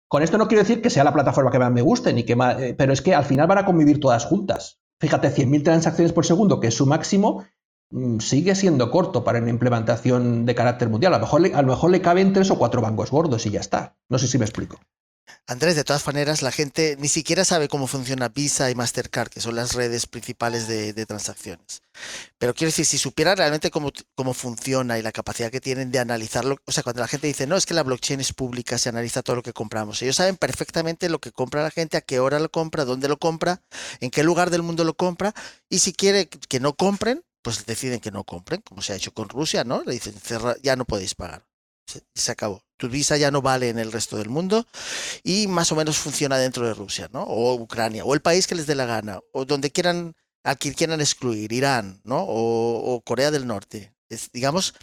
Con 0.07 0.23
esto 0.23 0.37
no 0.37 0.47
quiero 0.47 0.63
decir 0.63 0.81
que 0.81 0.89
sea 0.89 1.03
la 1.03 1.13
plataforma 1.13 1.51
que 1.51 1.59
más 1.59 1.71
me 1.71 1.81
guste, 1.81 2.13
ni 2.13 2.23
que 2.23 2.33
eh, 2.33 2.75
pero 2.77 2.93
es 2.93 3.01
que 3.01 3.13
al 3.13 3.25
final 3.25 3.47
van 3.47 3.59
a 3.59 3.65
convivir 3.65 3.99
todas 3.99 4.25
juntas. 4.25 4.79
Fíjate, 4.99 5.29
100.000 5.29 5.63
transacciones 5.63 6.13
por 6.13 6.25
segundo, 6.25 6.59
que 6.59 6.67
es 6.67 6.75
su 6.75 6.85
máximo, 6.85 7.45
mm, 7.91 8.19
sigue 8.19 8.55
siendo 8.55 8.89
corto 8.91 9.23
para 9.23 9.39
una 9.39 9.49
implementación 9.49 10.45
de 10.45 10.55
carácter 10.55 10.89
mundial. 10.89 11.13
A 11.13 11.17
lo 11.17 11.25
mejor, 11.25 11.45
a 11.53 11.61
lo 11.61 11.67
mejor 11.67 11.91
le 11.91 12.01
caben 12.01 12.33
tres 12.33 12.49
o 12.49 12.57
cuatro 12.57 12.81
bancos 12.81 13.11
gordos 13.11 13.45
y 13.45 13.51
ya 13.51 13.59
está. 13.59 13.97
No 14.09 14.17
sé 14.17 14.27
si 14.27 14.37
me 14.37 14.45
explico. 14.45 14.79
Andrés, 15.47 15.75
de 15.75 15.83
todas 15.83 16.05
maneras, 16.07 16.41
la 16.41 16.51
gente 16.51 16.97
ni 16.99 17.07
siquiera 17.07 17.45
sabe 17.45 17.67
cómo 17.67 17.87
funciona 17.87 18.29
Visa 18.29 18.71
y 18.71 18.75
Mastercard, 18.75 19.29
que 19.29 19.41
son 19.41 19.55
las 19.55 19.73
redes 19.73 20.07
principales 20.07 20.67
de, 20.67 21.05
transacciones. 21.05 21.81
Pero 22.37 22.53
quiero 22.53 22.69
decir, 22.69 22.85
si 22.85 22.97
supiera 22.97 23.35
realmente 23.35 23.69
cómo, 23.69 23.91
cómo, 24.15 24.33
funciona 24.33 24.97
y 24.97 25.01
la 25.01 25.11
capacidad 25.11 25.51
que 25.51 25.61
tienen 25.61 25.91
de 25.91 25.99
analizarlo, 25.99 26.57
o 26.65 26.71
sea, 26.71 26.83
cuando 26.83 27.01
la 27.01 27.07
gente 27.07 27.27
dice, 27.27 27.47
no, 27.47 27.57
es 27.57 27.65
que 27.65 27.73
la 27.73 27.83
blockchain 27.83 28.19
es 28.19 28.33
pública, 28.33 28.77
se 28.77 28.89
analiza 28.89 29.21
todo 29.21 29.35
lo 29.35 29.43
que 29.43 29.53
compramos. 29.53 30.01
Ellos 30.01 30.15
saben 30.15 30.35
perfectamente 30.37 31.09
lo 31.09 31.19
que 31.19 31.31
compra 31.31 31.63
la 31.63 31.71
gente, 31.71 31.97
a 31.97 32.01
qué 32.01 32.19
hora 32.19 32.39
lo 32.39 32.49
compra, 32.49 32.85
dónde 32.85 33.07
lo 33.07 33.17
compra, 33.17 33.61
en 33.99 34.09
qué 34.09 34.23
lugar 34.23 34.49
del 34.49 34.63
mundo 34.63 34.83
lo 34.83 34.95
compra, 34.95 35.33
y 35.69 35.79
si 35.79 35.93
quiere 35.93 36.27
que 36.27 36.59
no 36.59 36.75
compren, 36.75 37.23
pues 37.41 37.65
deciden 37.67 37.99
que 37.99 38.11
no 38.11 38.23
compren, 38.23 38.61
como 38.61 38.81
se 38.81 38.93
ha 38.93 38.95
hecho 38.95 39.13
con 39.13 39.29
Rusia, 39.29 39.63
¿no? 39.63 39.83
Le 39.83 39.93
dicen, 39.93 40.15
ya 40.63 40.75
no 40.75 40.85
podéis 40.85 41.13
pagar. 41.13 41.45
Se 42.13 42.31
acabó 42.31 42.65
tu 42.77 42.89
visa 42.89 43.17
ya 43.17 43.31
no 43.31 43.41
vale 43.41 43.69
en 43.69 43.79
el 43.79 43.91
resto 43.91 44.17
del 44.17 44.29
mundo 44.29 44.67
y 45.23 45.47
más 45.47 45.71
o 45.71 45.75
menos 45.75 45.97
funciona 45.97 46.37
dentro 46.37 46.67
de 46.67 46.73
Rusia, 46.73 47.09
¿no? 47.11 47.23
O 47.23 47.55
Ucrania, 47.55 48.03
o 48.03 48.13
el 48.13 48.21
país 48.21 48.47
que 48.47 48.55
les 48.55 48.67
dé 48.67 48.75
la 48.75 48.85
gana, 48.85 49.19
o 49.31 49.45
donde 49.45 49.71
quieran, 49.71 50.15
al 50.43 50.57
que 50.57 50.73
quieran 50.73 51.01
excluir, 51.01 51.51
Irán, 51.51 52.01
¿no? 52.03 52.25
O, 52.27 53.01
Corea 53.05 53.31
del 53.31 53.47
Norte. 53.47 53.93
digamos, 54.33 54.75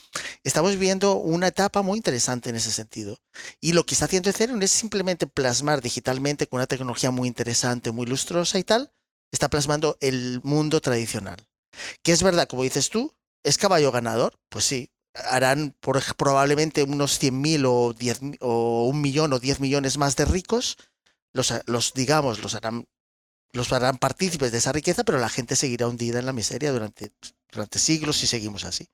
estamos 0.45 0.77
viendo 0.79 1.17
una 1.17 1.49
etapa 1.49 1.83
muy 1.83 1.97
interesante 1.99 2.51
en 2.51 2.57
ese 2.57 2.73
sentido. 2.73 3.19
Y 3.61 3.73
lo 3.73 3.85
que 3.87 3.95
está 3.95 4.07
haciendo 4.07 4.31
Ethereum 4.31 4.61
es 4.62 4.73
simplemente 4.73 5.27
plasmar 5.27 5.81
digitalmente 5.81 6.47
con 6.47 6.59
una 6.59 6.67
tecnología 6.67 7.11
muy 7.11 7.29
interesante, 7.29 7.93
muy 7.93 8.07
lustrosa 8.07 8.59
y 8.59 8.65
tal, 8.65 8.93
está 9.31 9.49
plasmando 9.49 9.97
el 10.01 10.41
mundo 10.43 10.81
tradicional. 10.81 11.37
Que 12.03 12.12
es 12.12 12.23
verdad, 12.23 12.49
como 12.49 12.65
dices 12.65 12.91
tú, 12.91 13.15
¿es 13.45 13.59
caballo 13.59 13.93
ganador? 13.93 14.38
Pues 14.51 14.65
sí, 14.65 14.91
harán 15.14 15.75
por, 15.81 16.01
probablemente 16.16 16.83
unos 16.83 17.20
100.000 17.20 17.64
o, 17.66 17.92
10, 17.92 18.20
o 18.40 18.87
un 18.88 19.01
millón 19.01 19.33
o 19.33 19.38
10 19.38 19.61
millones 19.61 19.98
más 19.98 20.16
de 20.16 20.25
ricos, 20.25 20.79
los, 21.33 21.53
los 21.66 21.94
digamos, 21.94 22.42
los 22.42 22.55
harán, 22.55 22.87
los 23.53 23.72
harán 23.72 23.98
partícipes 23.98 24.53
de 24.53 24.59
esa 24.59 24.72
riqueza, 24.72 25.05
pero 25.05 25.18
la 25.18 25.29
gente 25.29 25.57
seguirá 25.57 25.88
hundida 25.88 26.18
en 26.18 26.27
la 26.27 26.33
miseria 26.33 26.72
durante, 26.72 27.12
durante 27.51 27.79
siglos 27.79 28.16
si 28.16 28.27
seguimos 28.27 28.64
así. 28.64 28.88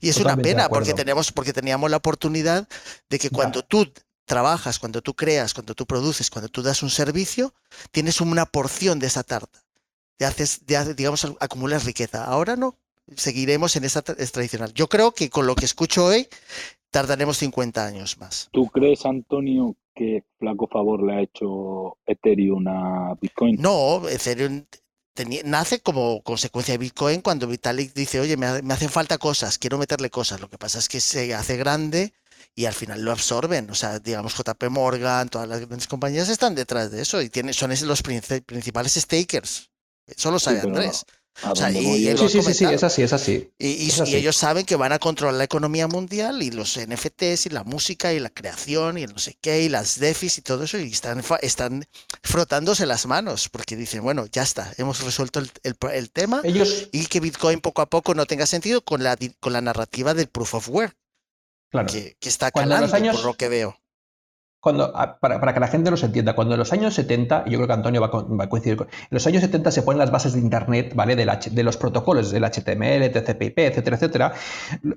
Y 0.00 0.08
es 0.08 0.16
una 0.16 0.36
pena 0.36 0.68
porque 0.68 0.94
tenemos, 0.94 1.30
porque 1.30 1.52
teníamos 1.52 1.90
la 1.90 1.98
oportunidad 1.98 2.68
de 3.08 3.18
que 3.18 3.30
cuando 3.30 3.62
tú 3.62 3.92
trabajas, 4.24 4.78
cuando 4.78 5.00
tú 5.00 5.14
creas, 5.14 5.54
cuando 5.54 5.74
tú 5.74 5.86
produces, 5.86 6.30
cuando 6.30 6.48
tú 6.48 6.62
das 6.62 6.82
un 6.82 6.90
servicio, 6.90 7.54
tienes 7.92 8.20
una 8.20 8.46
porción 8.46 8.98
de 8.98 9.06
esa 9.06 9.22
tarta. 9.22 9.64
Te 10.16 10.26
haces, 10.26 10.66
digamos, 10.66 11.24
acumulas 11.38 11.84
riqueza. 11.84 12.24
Ahora 12.24 12.56
no 12.56 12.79
seguiremos 13.16 13.76
en 13.76 13.84
esa 13.84 14.02
tradicional. 14.02 14.72
Yo 14.74 14.88
creo 14.88 15.12
que 15.12 15.30
con 15.30 15.46
lo 15.46 15.54
que 15.54 15.64
escucho 15.64 16.06
hoy 16.06 16.28
tardaremos 16.90 17.38
50 17.38 17.86
años 17.86 18.18
más. 18.18 18.48
¿Tú 18.52 18.66
crees, 18.66 19.06
Antonio, 19.06 19.76
que 19.94 20.24
flaco 20.38 20.66
favor 20.66 21.02
le 21.02 21.14
ha 21.14 21.20
hecho 21.22 21.98
Ethereum 22.06 22.66
a 22.68 23.14
Bitcoin? 23.20 23.56
No, 23.60 24.08
Ethereum 24.08 24.64
nace 25.44 25.80
como 25.80 26.22
consecuencia 26.22 26.72
de 26.72 26.78
Bitcoin 26.78 27.20
cuando 27.20 27.46
Vitalik 27.46 27.92
dice, 27.94 28.20
oye, 28.20 28.36
me, 28.36 28.46
hacen 28.46 28.88
falta 28.88 29.18
cosas, 29.18 29.58
quiero 29.58 29.78
meterle 29.78 30.10
cosas. 30.10 30.40
Lo 30.40 30.48
que 30.48 30.58
pasa 30.58 30.78
es 30.78 30.88
que 30.88 31.00
se 31.00 31.34
hace 31.34 31.56
grande 31.56 32.12
y 32.54 32.64
al 32.64 32.74
final 32.74 33.02
lo 33.02 33.12
absorben. 33.12 33.70
O 33.70 33.74
sea, 33.74 33.98
digamos, 33.98 34.34
JP 34.36 34.70
Morgan, 34.70 35.28
todas 35.28 35.48
las 35.48 35.60
grandes 35.60 35.86
compañías 35.86 36.28
están 36.28 36.54
detrás 36.54 36.90
de 36.90 37.02
eso 37.02 37.20
y 37.20 37.28
tienen, 37.28 37.54
son 37.54 37.70
los 37.70 38.02
principales 38.02 38.94
stakers. 38.94 39.70
Eso 40.06 40.30
lo 40.30 40.38
sabe 40.38 40.60
Andrés 40.60 41.04
sí, 41.34 42.16
sí, 42.16 42.42
sí, 42.42 42.54
sí, 42.54 42.64
es 42.64 42.82
así, 42.82 43.02
es 43.02 43.12
así. 43.12 43.50
Y, 43.58 43.90
ellos 44.14 44.36
saben 44.36 44.66
que 44.66 44.76
van 44.76 44.92
a 44.92 44.98
controlar 44.98 45.34
la 45.36 45.44
economía 45.44 45.86
mundial 45.86 46.42
y 46.42 46.50
los 46.50 46.78
NFTs 46.78 47.46
y 47.46 47.48
la 47.50 47.64
música 47.64 48.12
y 48.12 48.18
la 48.18 48.30
creación 48.30 48.98
y 48.98 49.02
el 49.04 49.12
no 49.12 49.18
sé 49.18 49.36
qué 49.40 49.62
y 49.62 49.68
las 49.68 49.98
DEFIs 49.98 50.38
y 50.38 50.42
todo 50.42 50.64
eso 50.64 50.78
y 50.78 50.90
están, 50.90 51.22
están 51.40 51.84
frotándose 52.22 52.86
las 52.86 53.06
manos 53.06 53.48
porque 53.48 53.76
dicen, 53.76 54.02
bueno, 54.02 54.26
ya 54.26 54.42
está, 54.42 54.72
hemos 54.76 55.02
resuelto 55.02 55.40
el, 55.40 56.10
tema 56.10 56.42
y 56.44 57.06
que 57.06 57.20
Bitcoin 57.20 57.60
poco 57.60 57.82
a 57.82 57.86
poco 57.86 58.14
no 58.14 58.26
tenga 58.26 58.46
sentido 58.46 58.82
con 58.82 59.02
la, 59.02 59.16
con 59.38 59.52
la 59.52 59.60
narrativa 59.60 60.14
del 60.14 60.28
proof 60.28 60.54
of 60.54 60.68
work. 60.68 60.96
Claro. 61.70 61.86
Que, 61.90 62.16
está 62.22 62.50
calando 62.50 62.90
por 63.12 63.24
lo 63.24 63.34
que 63.34 63.48
veo 63.48 63.80
cuando, 64.60 64.92
ah, 64.94 65.18
para, 65.18 65.54
que 65.54 65.60
la 65.60 65.68
gente 65.68 65.90
nos 65.90 66.02
entienda, 66.02 66.34
cuando 66.34 66.54
en 66.54 66.58
los 66.58 66.72
años 66.72 66.94
70, 66.94 67.44
y 67.46 67.50
yo 67.50 67.58
creo 67.58 67.66
que 67.66 67.72
Antonio 67.72 68.00
va, 68.00 68.08
a 68.44 68.48
coincidir 68.48 68.76
con, 68.76 68.88
en 68.88 69.08
los 69.10 69.26
años 69.26 69.40
70 69.40 69.70
se 69.70 69.82
ponen 69.82 69.98
las 69.98 70.10
bases 70.10 70.34
de 70.34 70.40
Internet, 70.40 70.92
¿vale? 70.94 71.16
de 71.16 71.62
los 71.62 71.76
protocolos, 71.76 72.30
del 72.30 72.44
HTML, 72.44 73.10
TCP/IP, 73.10 73.58
etcétera, 73.58 73.96
etcétera, 73.96 74.32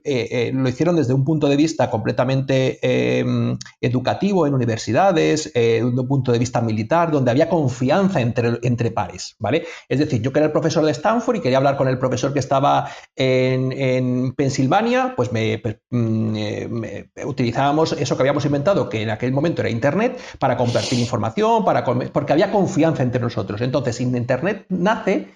eh, 0.04 0.28
eh, 0.32 0.52
lo 0.54 0.67
hicieron 0.67 0.95
desde 0.97 1.13
un 1.13 1.23
punto 1.23 1.47
de 1.47 1.56
vista 1.56 1.89
completamente 1.89 2.80
em, 2.82 3.58
educativo 3.80 4.45
en 4.45 4.54
universidades, 4.54 5.52
eh, 5.56 5.82
desde 5.84 5.99
un 5.99 6.08
punto 6.08 6.32
de 6.32 6.39
vista 6.39 6.62
militar, 6.62 7.12
donde 7.12 7.32
había 7.32 7.47
confianza 7.47 8.19
entre, 8.19 8.60
entre 8.63 8.91
pares, 8.91 9.36
¿vale? 9.39 9.65
Es 9.88 9.99
decir, 9.99 10.21
yo 10.21 10.34
que 10.34 10.39
era 10.39 10.47
el 10.47 10.52
profesor 10.52 10.84
de 10.84 10.91
Stanford 10.91 11.38
y 11.38 11.39
quería 11.39 11.58
hablar 11.58 11.78
con 11.78 11.88
el 11.88 11.97
profesor 11.97 12.34
que 12.34 12.39
estaba 12.39 12.89
en, 13.15 13.71
en 13.71 14.34
Pensilvania, 14.34 15.13
pues 15.15 15.32
me, 15.32 15.60
pues, 15.60 15.78
mm, 15.89 16.34
me 16.69 17.10
utilizábamos 17.26 17.93
eso 17.93 18.15
que 18.17 18.21
habíamos 18.21 18.45
inventado, 18.45 18.89
que 18.89 19.02
en 19.02 19.10
aquel 19.10 19.32
momento 19.32 19.53
era 19.62 19.70
Internet, 19.70 20.20
para 20.39 20.58
compartir 20.58 21.00
información, 21.00 21.63
para 21.66 21.84
porque 21.84 22.34
había 22.34 22.52
confianza 22.52 23.04
entre 23.04 23.22
nosotros. 23.22 23.62
Entonces, 23.62 24.02
Internet 24.02 24.66
nace, 24.70 25.36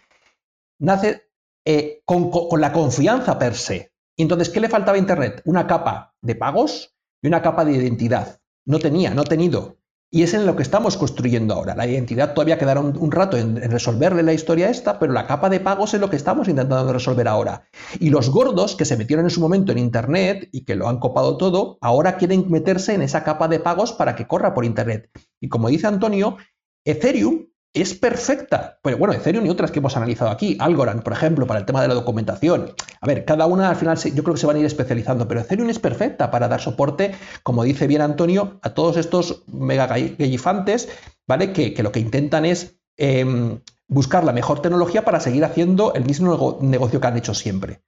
nace 0.80 1.30
eh, 1.66 2.02
con, 2.06 2.32
con, 2.32 2.62
la 2.62 2.72
confianza 2.72 3.38
per 3.38 3.56
se. 3.56 3.92
Entonces, 4.18 4.50
¿qué 4.50 4.60
le 4.60 4.70
faltaba 4.70 4.96
a 4.96 5.00
Internet? 5.00 5.42
Una 5.46 5.68
capa 5.68 6.16
de 6.22 6.36
pagos 6.36 6.96
y 7.22 7.28
una 7.28 7.42
capa 7.42 7.66
de 7.66 7.74
identidad. 7.74 8.40
No 8.66 8.80
tenía, 8.80 9.14
no 9.14 9.22
ha 9.22 9.26
tenido. 9.26 9.78
Y 10.10 10.24
es 10.24 10.34
en 10.34 10.46
lo 10.46 10.56
que 10.56 10.64
estamos 10.64 10.96
construyendo 10.96 11.54
ahora. 11.54 11.76
La 11.76 11.86
identidad 11.86 12.34
todavía 12.34 12.58
quedará 12.58 12.80
un, 12.80 13.12
rato 13.12 13.38
en, 13.38 13.58
resolverle 13.70 14.24
la 14.24 14.32
historia 14.32 14.70
esta, 14.70 15.00
pero 15.00 15.12
la 15.12 15.28
capa 15.28 15.50
de 15.50 15.60
pagos 15.60 15.94
es 15.94 16.00
lo 16.00 16.10
que 16.10 16.16
estamos 16.16 16.48
intentando 16.48 16.94
resolver 16.94 17.28
ahora. 17.28 17.68
Y 18.00 18.10
los 18.10 18.30
gordos 18.30 18.78
que 18.78 18.86
se 18.86 18.96
metieron 18.96 19.26
en 19.26 19.32
su 19.32 19.42
momento 19.42 19.74
en 19.74 19.80
Internet 19.80 20.48
y 20.54 20.64
que 20.64 20.76
lo 20.76 20.88
han 20.88 21.00
copado 21.00 21.36
todo, 21.36 21.78
ahora 21.82 22.16
quieren 22.16 22.50
meterse 22.50 22.94
en 22.94 23.02
esa 23.02 23.26
capa 23.26 23.50
de 23.50 23.60
pagos 23.60 23.92
para 23.92 24.16
que 24.16 24.28
corra 24.28 24.54
por 24.54 24.64
Internet. 24.64 25.10
Y 25.42 25.50
como 25.50 25.68
dice 25.68 25.88
Antonio, 25.88 26.38
Ethereum 26.86 27.48
es 27.82 27.94
perfecta. 27.94 28.80
Pero 28.82 28.98
bueno, 28.98 29.14
Ethereum 29.14 29.46
y 29.46 29.50
otras 29.50 29.72
que 29.72 29.80
hemos 29.80 29.98
analizado 29.98 30.32
aquí, 30.32 30.58
Algorand, 30.60 31.04
por 31.04 31.14
ejemplo, 31.14 31.46
para 31.48 31.60
el 31.60 31.66
tema 31.66 31.82
de 31.82 31.88
la 31.88 31.94
documentación. 31.94 32.74
A 33.02 33.08
ver, 33.08 33.26
cada 33.26 33.46
una 33.46 33.70
al 33.70 33.76
final 33.76 33.98
yo 33.98 34.24
creo 34.24 34.36
que 34.36 34.40
se 34.40 34.48
van 34.48 34.56
a 34.56 34.60
ir 34.60 34.66
especializando, 34.66 35.28
pero 35.28 35.42
Ethereum 35.42 35.70
es 35.70 35.80
perfecta 35.80 36.32
para 36.32 36.48
dar 36.48 36.62
soporte, 36.62 37.14
como 37.44 37.64
dice 37.64 37.88
bien 37.88 38.02
Antonio, 38.02 38.60
a 38.62 38.74
todos 38.74 38.98
estos 38.98 39.44
mega 39.48 39.88
gallifantes, 39.88 40.90
¿vale? 41.28 41.54
Que, 41.54 41.76
lo 41.84 41.92
que 41.92 42.00
intentan 42.00 42.46
es 42.46 42.80
em, 42.98 43.60
buscar 43.88 44.24
la 44.24 44.34
mejor 44.34 44.62
tecnología 44.62 45.06
para 45.06 45.20
seguir 45.20 45.46
haciendo 45.46 45.94
el 45.94 46.06
mismo 46.06 46.58
negocio 46.62 47.00
que 47.00 47.08
han 47.08 47.18
hecho 47.18 47.34
siempre. 47.34 47.82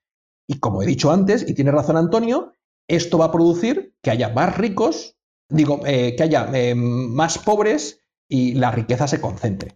Y 0.48 0.60
como 0.60 0.82
he 0.82 0.86
dicho 0.86 1.12
antes, 1.12 1.48
y 1.48 1.54
tiene 1.54 1.72
razón 1.72 1.98
Antonio, 1.98 2.54
esto 2.88 3.18
va 3.18 3.26
a 3.26 3.32
producir 3.32 3.94
que 4.02 4.12
haya 4.12 4.30
más 4.30 4.58
ricos, 4.58 5.18
digo, 5.48 5.82
eh, 5.86 6.16
que 6.16 6.24
haya 6.24 6.50
em, 6.54 7.14
más 7.14 7.38
pobres 7.38 8.02
y 8.30 8.54
la 8.54 8.72
riqueza 8.72 9.08
se 9.08 9.20
concentre. 9.20 9.76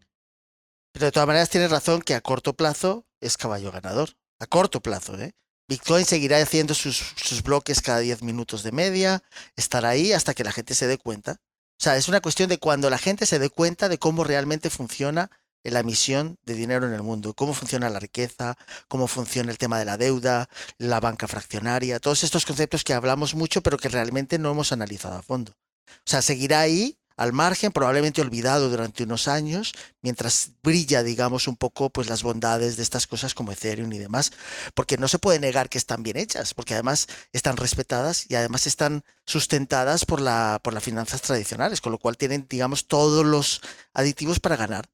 Pero 0.94 1.08
de 1.08 1.12
todas 1.12 1.28
maneras 1.28 1.50
tienes 1.50 1.72
razón 1.72 2.02
que 2.02 2.14
a 2.14 2.22
corto 2.22 2.54
plazo 2.54 3.06
es 3.20 3.36
caballo 3.36 3.72
ganador. 3.72 4.12
A 4.40 4.46
corto 4.46 4.82
plazo, 4.82 5.20
¿eh? 5.20 5.34
Bitcoin 5.68 6.06
seguirá 6.06 6.38
haciendo 6.38 6.74
sus, 6.74 6.98
sus 7.16 7.42
bloques 7.42 7.82
cada 7.82 8.00
10 8.00 8.22
minutos 8.22 8.64
de 8.64 8.72
media, 8.72 9.24
estará 9.56 9.90
ahí 9.90 10.12
hasta 10.12 10.34
que 10.34 10.44
la 10.44 10.52
gente 10.52 10.76
se 10.76 10.88
dé 10.88 10.98
cuenta. 10.98 11.38
O 11.80 11.84
sea, 11.84 11.98
es 11.98 12.08
una 12.08 12.22
cuestión 12.22 12.50
de 12.50 12.60
cuando 12.60 12.90
la 12.90 12.98
gente 12.98 13.26
se 13.26 13.40
dé 13.40 13.50
cuenta 13.50 13.90
de 13.90 13.98
cómo 13.98 14.24
realmente 14.24 14.70
funciona 14.70 15.32
la 15.64 15.80
emisión 15.80 16.38
de 16.44 16.56
dinero 16.56 16.86
en 16.86 16.94
el 16.94 17.02
mundo, 17.02 17.34
cómo 17.34 17.54
funciona 17.54 17.90
la 17.90 18.00
riqueza, 18.00 18.58
cómo 18.88 19.08
funciona 19.08 19.52
el 19.52 19.58
tema 19.58 19.80
de 19.80 19.86
la 19.86 19.98
deuda, 19.98 20.50
la 20.78 21.00
banca 21.00 21.28
fraccionaria, 21.28 22.00
todos 22.00 22.24
estos 22.24 22.46
conceptos 22.46 22.84
que 22.84 22.94
hablamos 22.94 23.34
mucho 23.34 23.62
pero 23.62 23.78
que 23.78 23.90
realmente 23.90 24.38
no 24.38 24.52
hemos 24.52 24.72
analizado 24.72 25.16
a 25.16 25.22
fondo. 25.22 25.54
O 25.88 26.10
sea, 26.10 26.22
seguirá 26.22 26.60
ahí 26.60 26.98
al 27.16 27.34
margen, 27.34 27.72
probablemente 27.72 28.22
olvidado 28.22 28.70
durante 28.70 29.04
unos 29.04 29.28
años, 29.28 29.74
mientras 30.02 30.52
brilla, 30.64 31.04
digamos, 31.04 31.48
un 31.48 31.56
poco 31.56 31.90
pues 31.90 32.10
las 32.10 32.24
bondades 32.24 32.76
de 32.78 32.84
estas 32.84 33.08
cosas 33.08 33.34
como 33.34 33.52
Ethereum 33.52 33.92
y 33.94 34.00
demás, 34.00 34.32
porque 34.74 34.98
no 34.98 35.08
se 35.08 35.20
puede 35.20 35.40
negar 35.40 35.70
que 35.70 35.78
están 35.78 36.04
bien 36.04 36.18
hechas, 36.18 36.54
porque 36.54 36.74
además 36.74 37.08
están 37.32 37.58
respetadas 37.58 38.26
y 38.30 38.36
además 38.36 38.68
están 38.68 39.04
sustentadas 39.26 40.06
por 40.06 40.22
la 40.22 40.60
por 40.64 40.74
las 40.74 40.84
finanzas 40.84 41.22
tradicionales, 41.22 41.82
con 41.82 41.92
lo 41.92 42.00
cual 42.00 42.18
tienen, 42.18 42.48
digamos, 42.50 42.88
todos 42.88 43.26
los 43.26 43.62
aditivos 43.94 44.40
para 44.40 44.56
ganar. 44.56 44.90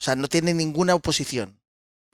O 0.00 0.04
sea, 0.04 0.16
no 0.16 0.28
tiene 0.28 0.54
ninguna 0.54 0.94
oposición. 0.94 1.60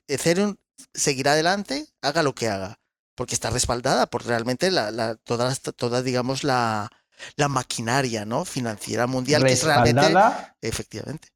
Ethereum 0.06 0.56
seguirá 0.94 1.32
adelante, 1.32 1.88
haga 2.02 2.22
lo 2.22 2.34
que 2.34 2.48
haga, 2.48 2.80
porque 3.14 3.34
está 3.34 3.50
respaldada 3.50 4.06
por 4.06 4.26
realmente 4.26 4.70
la, 4.70 4.90
la 4.90 5.16
toda, 5.16 5.54
toda, 5.54 6.02
digamos, 6.02 6.44
la, 6.44 6.90
la 7.36 7.48
maquinaria 7.48 8.24
¿no? 8.24 8.44
financiera 8.44 9.06
mundial, 9.06 9.44
que 9.44 9.52
es 9.52 9.62
realmente. 9.64 10.00
Respaldada 10.00 10.56
Efectivamente. 10.60 11.28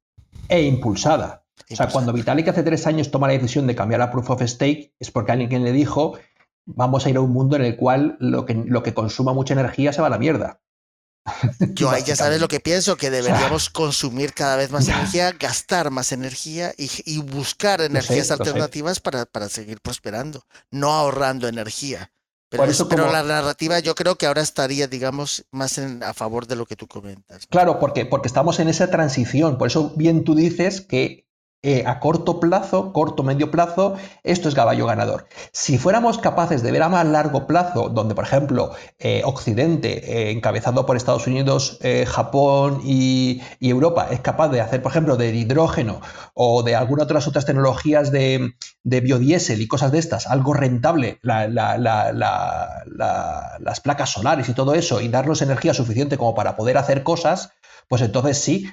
e 0.48 0.62
impulsada. 0.62 1.44
O 1.70 1.76
sea, 1.76 1.88
cuando 1.88 2.12
Vitalik 2.12 2.48
hace 2.48 2.62
tres 2.62 2.86
años 2.86 3.10
toma 3.10 3.26
la 3.28 3.32
decisión 3.34 3.66
de 3.66 3.74
cambiar 3.74 4.00
a 4.02 4.10
Proof 4.10 4.30
of 4.30 4.42
Stake, 4.42 4.94
es 4.98 5.10
porque 5.10 5.32
alguien 5.32 5.64
le 5.64 5.72
dijo, 5.72 6.18
vamos 6.66 7.06
a 7.06 7.10
ir 7.10 7.16
a 7.16 7.20
un 7.20 7.32
mundo 7.32 7.56
en 7.56 7.62
el 7.62 7.76
cual 7.76 8.16
lo 8.20 8.44
que, 8.44 8.54
lo 8.54 8.82
que 8.82 8.92
consuma 8.94 9.32
mucha 9.32 9.54
energía 9.54 9.92
se 9.92 10.00
va 10.00 10.08
a 10.08 10.10
la 10.10 10.18
mierda. 10.18 10.60
Yo 11.74 11.90
ahí 11.90 12.02
ya 12.04 12.16
sabes 12.16 12.38
lo 12.40 12.48
que 12.48 12.60
pienso, 12.60 12.96
que 12.96 13.10
sea- 13.10 13.22
deberíamos 13.22 13.70
consumir 13.70 14.34
cada 14.34 14.56
vez 14.56 14.70
más 14.70 14.88
energía, 14.88 15.32
gastar 15.32 15.90
más 15.90 16.12
energía 16.12 16.74
y, 16.76 16.90
y 17.06 17.18
buscar 17.22 17.80
energías 17.80 18.26
sé. 18.26 18.34
alternativas 18.34 19.00
para, 19.00 19.24
para 19.24 19.48
seguir 19.48 19.80
prosperando, 19.80 20.44
no 20.70 20.92
ahorrando 20.92 21.48
energía. 21.48 22.12
Pero, 22.54 22.62
Por 22.62 22.68
es- 22.70 22.76
eso 22.76 22.88
pero 22.88 23.02
como- 23.06 23.12
la 23.16 23.24
narrativa 23.24 23.80
yo 23.80 23.96
creo 23.96 24.14
que 24.14 24.26
ahora 24.26 24.40
estaría, 24.40 24.86
digamos, 24.86 25.44
más 25.50 25.76
en- 25.78 26.04
a 26.04 26.14
favor 26.14 26.46
de 26.46 26.54
lo 26.54 26.66
que 26.66 26.76
tú 26.76 26.86
comentas. 26.86 27.48
Claro, 27.48 27.80
porque, 27.80 28.06
porque 28.06 28.28
estamos 28.28 28.60
en 28.60 28.68
esa 28.68 28.90
transición. 28.92 29.58
Por 29.58 29.66
eso 29.66 29.92
bien 29.96 30.22
tú 30.22 30.36
dices 30.36 30.80
que 30.80 31.23
eh, 31.64 31.82
a 31.86 31.98
corto 31.98 32.38
plazo, 32.40 32.92
corto, 32.92 33.22
medio 33.22 33.50
plazo, 33.50 33.94
esto 34.22 34.48
es 34.48 34.54
caballo 34.54 34.86
ganador. 34.86 35.26
Si 35.52 35.78
fuéramos 35.78 36.18
capaces 36.18 36.62
de 36.62 36.70
ver 36.70 36.82
a 36.82 36.88
más 36.88 37.06
largo 37.06 37.46
plazo, 37.46 37.88
donde, 37.88 38.14
por 38.14 38.24
ejemplo, 38.24 38.70
eh, 38.98 39.22
Occidente, 39.24 40.28
eh, 40.28 40.30
encabezado 40.30 40.84
por 40.86 40.96
Estados 40.96 41.26
Unidos, 41.26 41.78
Japón 42.06 42.80
y, 42.84 43.40
Europa, 43.60 44.08
es 44.10 44.20
capaz 44.20 44.48
de 44.48 44.60
hacer, 44.60 44.82
por 44.82 44.92
ejemplo, 44.92 45.16
del 45.16 45.34
hidrógeno 45.34 46.00
o 46.34 46.62
de 46.62 46.76
algunas 46.76 47.04
otras 47.06 47.26
otras 47.26 47.46
tecnologías 47.46 48.10
de, 48.12 48.52
biodiesel 48.82 49.60
y 49.62 49.66
cosas 49.66 49.90
de 49.90 49.98
estas, 49.98 50.26
algo 50.26 50.52
rentable, 50.52 51.18
la- 51.22 51.48
la- 51.48 51.78
la- 51.78 52.12
la- 52.12 52.82
la- 52.86 53.56
las 53.58 53.80
placas 53.80 54.10
solares 54.10 54.48
y 54.48 54.54
todo 54.54 54.74
eso, 54.74 55.00
y 55.00 55.08
darnos 55.08 55.40
energía 55.42 55.72
suficiente 55.74 56.18
como 56.18 56.34
para 56.34 56.56
poder 56.56 56.76
hacer 56.76 57.02
cosas, 57.02 57.50
pues 57.88 58.02
entonces 58.02 58.38
sí, 58.38 58.66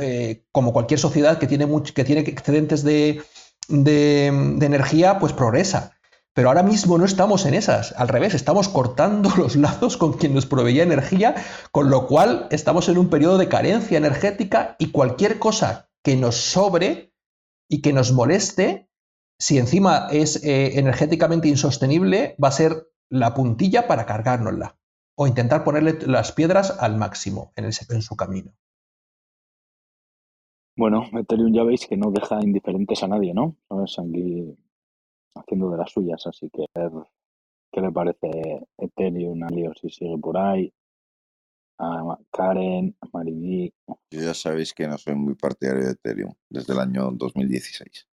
eh, 0.00 0.44
como 0.52 0.72
cualquier 0.72 1.00
sociedad 1.00 1.38
que 1.38 1.46
tiene, 1.46 1.66
que 1.94 2.04
tiene 2.04 2.22
excedentes 2.22 2.82
de, 2.84 3.22
de- 3.68 4.54
de 4.56 4.66
energía, 4.66 5.18
pues 5.18 5.32
progresa. 5.32 5.92
Pero 6.34 6.48
ahora 6.48 6.62
mismo 6.62 6.98
no 6.98 7.04
estamos 7.04 7.46
en 7.46 7.54
esas, 7.54 7.92
al 7.96 8.08
revés, 8.08 8.34
estamos 8.34 8.68
cortando 8.68 9.30
los 9.36 9.56
lazos 9.56 9.96
con 9.96 10.12
quien 10.12 10.34
nos 10.34 10.46
proveía 10.46 10.84
energía, 10.84 11.34
con 11.72 11.90
lo 11.90 12.06
cual 12.06 12.46
estamos 12.50 12.88
en 12.88 12.98
un 12.98 13.10
periodo 13.10 13.38
de 13.38 13.48
carencia 13.48 13.98
energética 13.98 14.76
y 14.78 14.90
cualquier 14.92 15.38
cosa 15.38 15.90
que 16.04 16.16
nos 16.16 16.36
sobre 16.36 17.12
y 17.68 17.82
que 17.82 17.92
nos 17.92 18.12
moleste, 18.12 18.88
si 19.38 19.58
encima 19.58 20.08
es 20.10 20.42
eh, 20.44 20.78
energéticamente 20.78 21.48
insostenible, 21.48 22.36
va 22.42 22.48
a 22.48 22.52
ser 22.52 22.88
la 23.10 23.34
puntilla 23.34 23.86
para 23.88 24.06
cargárnosla 24.06 24.77
o 25.20 25.26
intentar 25.26 25.64
ponerle 25.64 25.98
las 26.06 26.30
piedras 26.30 26.70
al 26.78 26.96
máximo 26.96 27.52
en, 27.56 27.64
ese- 27.64 27.92
en 27.92 28.02
su 28.02 28.14
camino. 28.14 28.52
Bueno, 30.76 31.02
Ethereum 31.12 31.52
ya 31.52 31.64
veis 31.64 31.86
que 31.88 31.96
no 31.96 32.12
deja 32.12 32.40
indiferentes 32.40 33.02
a 33.02 33.08
nadie, 33.08 33.34
¿no? 33.34 33.56
¿Sabes? 33.68 33.98
Aquí 33.98 34.56
haciendo 35.34 35.70
de 35.70 35.76
las 35.76 35.90
suyas, 35.90 36.24
así 36.26 36.48
que 36.50 36.66
a 36.74 36.88
ver 36.88 36.92
qué 37.72 37.80
le 37.80 37.90
parece 37.90 38.28
Ethereum, 38.78 39.42
a 39.42 39.48
Leo 39.50 39.72
si 39.74 39.90
sigue 39.90 40.16
por 40.18 40.38
ahí, 40.38 40.72
a 41.80 42.16
Karen, 42.30 42.96
a. 43.00 43.22
Yo 44.10 44.20
ya 44.20 44.34
sabéis 44.34 44.72
que 44.72 44.86
no 44.86 44.98
soy 44.98 45.16
muy 45.16 45.34
partidario 45.34 45.84
de 45.84 45.92
Ethereum 45.92 46.32
desde 46.48 46.72
el 46.74 46.78
año 46.78 47.10
2016. 47.10 48.08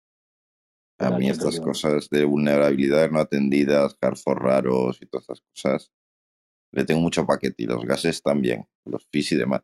A 1.00 1.10
mí 1.18 1.30
estas 1.30 1.56
Ethereum. 1.56 1.66
cosas 1.66 2.10
de 2.12 2.26
vulnerabilidades 2.26 3.12
no 3.12 3.20
atendidas, 3.20 3.98
hardforks 4.00 4.42
raros 4.44 5.00
y 5.02 5.08
todas 5.08 5.24
estas 5.24 5.42
cosas, 5.42 5.92
le 6.72 6.86
tengo 6.86 7.02
mucho 7.02 7.26
paquete 7.26 7.64
y 7.64 7.66
los 7.68 7.84
gases 7.86 8.22
también, 8.22 8.68
los 8.86 9.06
fees 9.12 9.32
y 9.34 9.36
demás. 9.38 9.62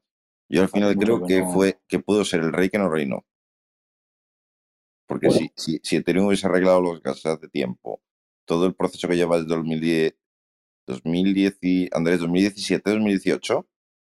Yo 0.50 0.62
al 0.62 0.70
final 0.70 0.96
creo 0.98 1.24
que 1.26 1.39
no- 1.41 1.52
fue 1.54 1.80
que 1.88 2.00
pudo 2.00 2.24
ser 2.26 2.41
el 2.41 2.54
rey 2.54 2.70
que 2.70 2.78
no 2.78 2.89
reinó. 2.89 3.26
Porque 5.08 5.28
Bueno. 5.28 5.48
si, 5.56 5.74
si, 5.74 5.80
si 5.84 5.96
Ethereum 5.98 6.28
hubiese 6.28 6.48
arreglado 6.48 6.82
los 6.82 7.02
gases 7.02 7.26
hace 7.26 7.48
tiempo, 7.48 8.02
todo 8.46 8.65
el 8.65 8.76
proceso 8.76 9.08
que 9.08 9.15
lleva 9.15 9.38
desde 9.38 9.50
2010, 9.56 10.15
2010 10.88 11.58
y, 11.62 11.89
Andrés, 11.96 12.20
2017, 12.20 12.89
2018, 12.91 13.67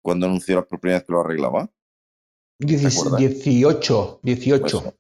cuando 0.03 0.27
anunció 0.27 0.57
la 0.57 0.67
primera 0.67 0.99
vez 0.99 1.07
que 1.07 1.13
lo 1.13 1.21
arreglaba, 1.21 1.71
Dieci- 2.61 2.93
acuerdas? 2.99 3.21
18, 3.21 4.21
18. 4.23 4.83
Pues, 4.83 4.95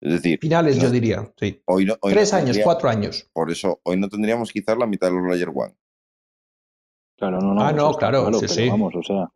es 0.00 0.12
decir, 0.12 0.38
Finales, 0.40 0.76
yo 0.80 0.90
diría, 0.90 1.32
sí. 1.38 1.62
hoy 1.66 1.84
no, 1.86 1.94
hoy 2.00 2.12
no 2.12 2.16
Tres 2.16 2.32
años, 2.32 2.46
tendría- 2.46 2.64
cuatro 2.64 2.88
años. 2.88 3.28
Por 3.32 3.50
eso, 3.50 3.80
hoy 3.84 3.96
no 3.98 4.08
tendríamos 4.08 4.52
quizás 4.52 4.76
la 4.78 4.86
mitad 4.86 5.08
de 5.08 5.14
los 5.14 5.26
Layer 5.28 5.50
One. 5.54 5.74
Claro, 7.16 7.40
no, 7.40 7.54
no. 7.54 7.62
Ah, 7.62 7.72
no, 7.72 7.90
está 7.90 7.98
claro, 8.10 8.32
sí, 8.32 8.40
pero 8.40 8.54
sí. 8.54 8.68
Vamos, 8.68 8.94
o 8.96 9.02
sea, 9.02 9.28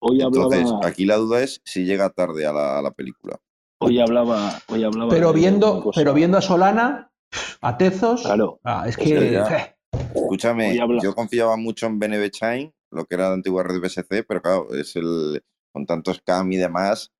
hoy 0.00 0.20
Entonces, 0.22 0.64
hablaba, 0.66 0.86
aquí 0.86 1.04
la 1.04 1.16
duda 1.16 1.42
es 1.42 1.60
si 1.64 1.84
llega 1.84 2.10
tarde 2.10 2.46
a 2.46 2.52
la, 2.52 2.78
a 2.78 2.82
la 2.82 2.90
película. 2.92 3.38
hoy 3.78 4.00
hablaba, 4.00 4.58
hoy 4.68 4.84
hablaba 4.84 5.10
Pero 5.10 5.32
viendo, 5.32 5.90
pero 5.94 6.14
viendo 6.14 6.38
a 6.38 6.42
Solana, 6.42 7.12
a 7.60 7.76
Tezos, 7.78 8.22
Claro. 8.22 8.60
ah, 8.64 8.84
es 8.86 8.96
Es 8.96 9.04
que 9.04 9.32
ya- 9.32 9.46
eh, 9.46 9.76
Escúchame, 10.14 10.76
yo 11.02 11.14
confiaba 11.14 11.56
mucho 11.56 11.86
en 11.86 11.98
BNB 11.98 12.30
Chain, 12.30 12.74
lo 12.90 13.04
que 13.04 13.14
era 13.14 13.28
la 13.28 13.34
antigua 13.34 13.62
red 13.62 13.80
BSC, 13.80 14.24
pero 14.24 14.40
claro, 14.42 14.72
es 14.74 14.96
el 14.96 15.42
con 15.72 15.86
tantos 15.86 16.18
scam 16.18 16.50
y 16.52 16.56
demás, 16.56 17.12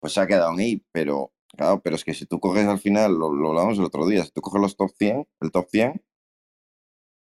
pues 0.00 0.12
se 0.12 0.20
ha 0.20 0.26
quedado 0.26 0.52
ahí. 0.56 0.84
Pero 0.92 1.32
claro, 1.56 1.80
pero 1.82 1.96
es 1.96 2.04
que 2.04 2.14
si 2.14 2.26
tú 2.26 2.38
coges 2.38 2.66
al 2.66 2.78
final, 2.78 3.14
lo, 3.18 3.32
lo 3.32 3.48
hablamos 3.50 3.78
el 3.78 3.84
otro 3.84 4.06
día, 4.06 4.24
si 4.24 4.30
tú 4.30 4.40
coges 4.40 4.60
los 4.60 4.76
top 4.76 4.90
100, 4.96 5.26
el 5.40 5.50
top 5.50 5.66
100 5.68 6.02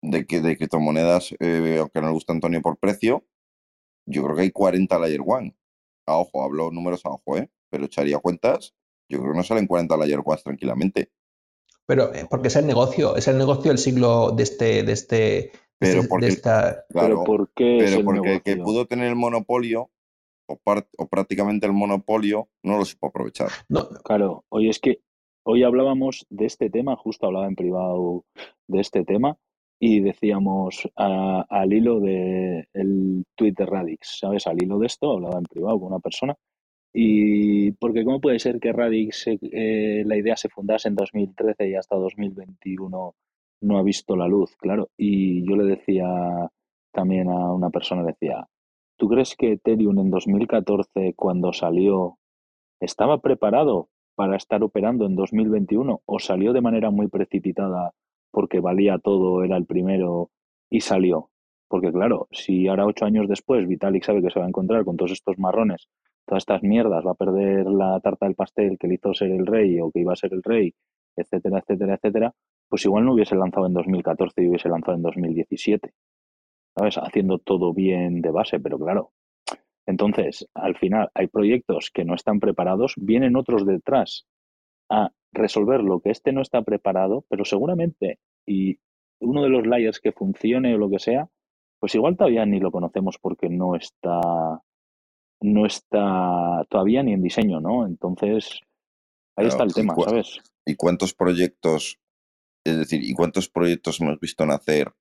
de, 0.01 0.25
que, 0.25 0.41
de 0.41 0.57
criptomonedas, 0.57 1.35
eh, 1.39 1.77
aunque 1.79 2.01
no 2.01 2.07
le 2.07 2.13
gusta 2.13 2.33
Antonio 2.33 2.61
por 2.61 2.77
precio, 2.77 3.25
yo 4.07 4.23
creo 4.23 4.35
que 4.35 4.41
hay 4.43 4.51
40 4.51 4.97
Layer 4.99 5.21
One. 5.25 5.55
A 6.07 6.17
ojo, 6.17 6.43
hablo 6.43 6.71
números 6.71 7.05
a 7.05 7.09
ojo, 7.09 7.37
¿eh? 7.37 7.49
Pero 7.69 7.85
echaría 7.85 8.17
cuentas, 8.19 8.73
yo 9.09 9.19
creo 9.19 9.31
que 9.31 9.37
no 9.37 9.43
salen 9.43 9.67
40 9.67 9.95
Layer 9.97 10.21
Ones 10.23 10.43
tranquilamente. 10.43 11.11
pero 11.85 12.13
eh, 12.13 12.25
porque 12.29 12.47
es 12.47 12.55
el 12.55 12.65
negocio, 12.67 13.15
es 13.15 13.27
el 13.27 13.37
negocio 13.37 13.69
del 13.69 13.77
siglo 13.77 14.31
de 14.31 14.43
este, 14.43 14.83
de 14.83 14.91
este, 14.93 15.51
Pero 15.77 16.03
porque- 16.07 16.25
de 16.27 16.31
esta, 16.31 16.85
Pero 16.89 16.99
Claro, 17.07 17.23
¿por 17.23 17.51
qué 17.53 17.77
es 17.79 17.91
pero 17.91 18.05
porque 18.05 18.33
el 18.35 18.41
que 18.43 18.57
pudo 18.57 18.85
tener 18.87 19.07
el 19.07 19.15
monopolio, 19.15 19.89
o, 20.47 20.57
par- 20.57 20.87
o 20.97 21.07
prácticamente 21.07 21.65
el 21.67 21.73
monopolio, 21.73 22.49
no 22.63 22.77
lo 22.77 22.85
supo 22.85 23.07
aprovechar. 23.07 23.49
no, 23.69 23.87
Claro, 24.03 24.43
hoy 24.49 24.69
es 24.69 24.79
que 24.79 25.01
hoy 25.43 25.63
hablábamos 25.63 26.25
de 26.29 26.45
este 26.45 26.69
tema, 26.69 26.95
justo 26.95 27.25
hablaba 27.27 27.47
en 27.47 27.55
privado 27.55 28.25
de 28.67 28.79
este 28.81 29.03
tema 29.05 29.37
y 29.81 30.01
decíamos 30.01 30.87
a- 30.95 31.45
al 31.49 31.73
hilo 31.73 31.99
de 31.99 32.67
el 32.73 33.25
tweet 33.35 33.53
de 33.53 33.65
Radix, 33.65 34.19
¿sabes? 34.21 34.47
Al 34.47 34.61
hilo 34.63 34.79
de 34.79 34.87
esto 34.87 35.11
hablaba 35.13 35.39
en 35.39 35.45
privado 35.45 35.79
con 35.79 35.89
una 35.89 35.99
persona 35.99 36.35
y 36.93 37.71
porque 37.73 38.03
cómo 38.05 38.21
puede 38.21 38.39
ser 38.39 38.59
que 38.59 38.73
Radix 38.73 39.25
eh, 39.27 40.03
la 40.05 40.17
idea 40.17 40.37
se 40.37 40.49
fundase 40.49 40.89
en 40.89 40.95
2013 40.95 41.69
y 41.69 41.75
hasta 41.75 41.95
2021 41.97 43.15
no 43.61 43.77
ha 43.79 43.83
visto 43.83 44.15
la 44.15 44.27
luz, 44.27 44.55
claro. 44.57 44.89
Y 44.97 45.47
yo 45.49 45.55
le 45.55 45.65
decía 45.65 46.07
también 46.93 47.29
a 47.29 47.53
una 47.53 47.69
persona, 47.71 48.03
decía, 48.03 48.47
¿tú 48.97 49.07
crees 49.09 49.35
que 49.35 49.53
Ethereum 49.53 49.99
en 49.99 50.11
2014 50.11 51.13
cuando 51.15 51.53
salió 51.53 52.17
estaba 52.81 53.19
preparado 53.19 53.89
para 54.15 54.37
estar 54.37 54.63
operando 54.63 55.05
en 55.05 55.15
2021 55.15 56.01
o 56.05 56.19
salió 56.19 56.53
de 56.53 56.61
manera 56.61 56.91
muy 56.91 57.07
precipitada 57.07 57.93
porque 58.31 58.59
valía 58.59 58.97
todo, 58.97 59.43
era 59.43 59.57
el 59.57 59.65
primero 59.65 60.31
y 60.69 60.81
salió. 60.81 61.29
Porque 61.67 61.91
claro, 61.91 62.27
si 62.31 62.67
ahora 62.67 62.85
ocho 62.85 63.05
años 63.05 63.27
después 63.27 63.67
Vitalik 63.67 64.03
sabe 64.03 64.21
que 64.21 64.29
se 64.29 64.39
va 64.39 64.45
a 64.45 64.49
encontrar 64.49 64.83
con 64.83 64.97
todos 64.97 65.11
estos 65.11 65.37
marrones, 65.37 65.87
todas 66.25 66.41
estas 66.41 66.63
mierdas, 66.63 67.05
va 67.05 67.11
a 67.11 67.15
perder 67.15 67.65
la 67.67 67.99
tarta 67.99 68.25
del 68.25 68.35
pastel 68.35 68.77
que 68.77 68.87
le 68.87 68.95
hizo 68.95 69.13
ser 69.13 69.31
el 69.31 69.45
rey 69.45 69.79
o 69.79 69.91
que 69.91 69.99
iba 69.99 70.13
a 70.13 70.17
ser 70.17 70.33
el 70.33 70.43
rey, 70.43 70.73
etcétera, 71.15 71.59
etcétera, 71.59 71.95
etcétera, 71.95 72.33
pues 72.69 72.85
igual 72.85 73.05
no 73.05 73.13
hubiese 73.13 73.35
lanzado 73.35 73.67
en 73.67 73.73
2014 73.73 74.43
y 74.43 74.47
hubiese 74.47 74.69
lanzado 74.69 74.95
en 74.97 75.03
2017. 75.03 75.93
¿Sabes? 76.75 76.97
Haciendo 76.97 77.37
todo 77.39 77.73
bien 77.73 78.21
de 78.21 78.31
base, 78.31 78.59
pero 78.59 78.79
claro, 78.79 79.11
Entonces, 79.85 80.47
al 80.53 80.77
final, 80.77 81.09
hay 81.13 81.27
proyectos 81.27 81.91
que 81.93 82.05
no 82.05 82.15
están 82.15 82.39
preparados, 82.39 82.93
vienen 82.97 83.35
otros 83.35 83.65
detrás 83.65 84.25
a 84.89 85.11
resolver 85.33 85.81
lo 85.81 85.99
que 86.01 86.11
este 86.11 86.31
no 86.33 86.41
está 86.41 86.61
preparado, 86.61 87.25
pero 87.29 87.45
seguramente, 87.45 88.19
y 88.45 88.79
uno 89.19 89.43
de 89.43 89.49
los 89.49 89.65
layers 89.65 89.99
que 89.99 90.11
funcione 90.11 90.73
o 90.75 90.77
lo 90.77 90.89
que 90.89 90.99
sea, 90.99 91.29
pues 91.79 91.95
igual 91.95 92.17
todavía 92.17 92.45
ni 92.45 92.59
lo 92.59 92.71
conocemos 92.71 93.17
porque 93.19 93.49
no 93.49 93.75
está, 93.75 94.61
no 95.41 95.65
está 95.65 96.65
todavía 96.69 97.03
ni 97.03 97.13
en 97.13 97.23
diseño, 97.23 97.59
¿no? 97.59 97.85
Entonces, 97.87 98.61
ahí 99.37 99.47
Claro, 99.47 99.49
está 99.49 99.63
el 99.63 99.73
tema, 99.73 99.95
¿sabes? 100.03 100.39
¿Y 100.65 100.75
cuántos 100.75 101.13
proyectos, 101.13 101.99
es 102.65 102.77
decir, 102.77 103.03
y 103.03 103.13
cuántos 103.13 103.49
proyectos 103.49 103.99
hemos 104.01 104.19
visto 104.19 104.45
nacer 104.45 104.93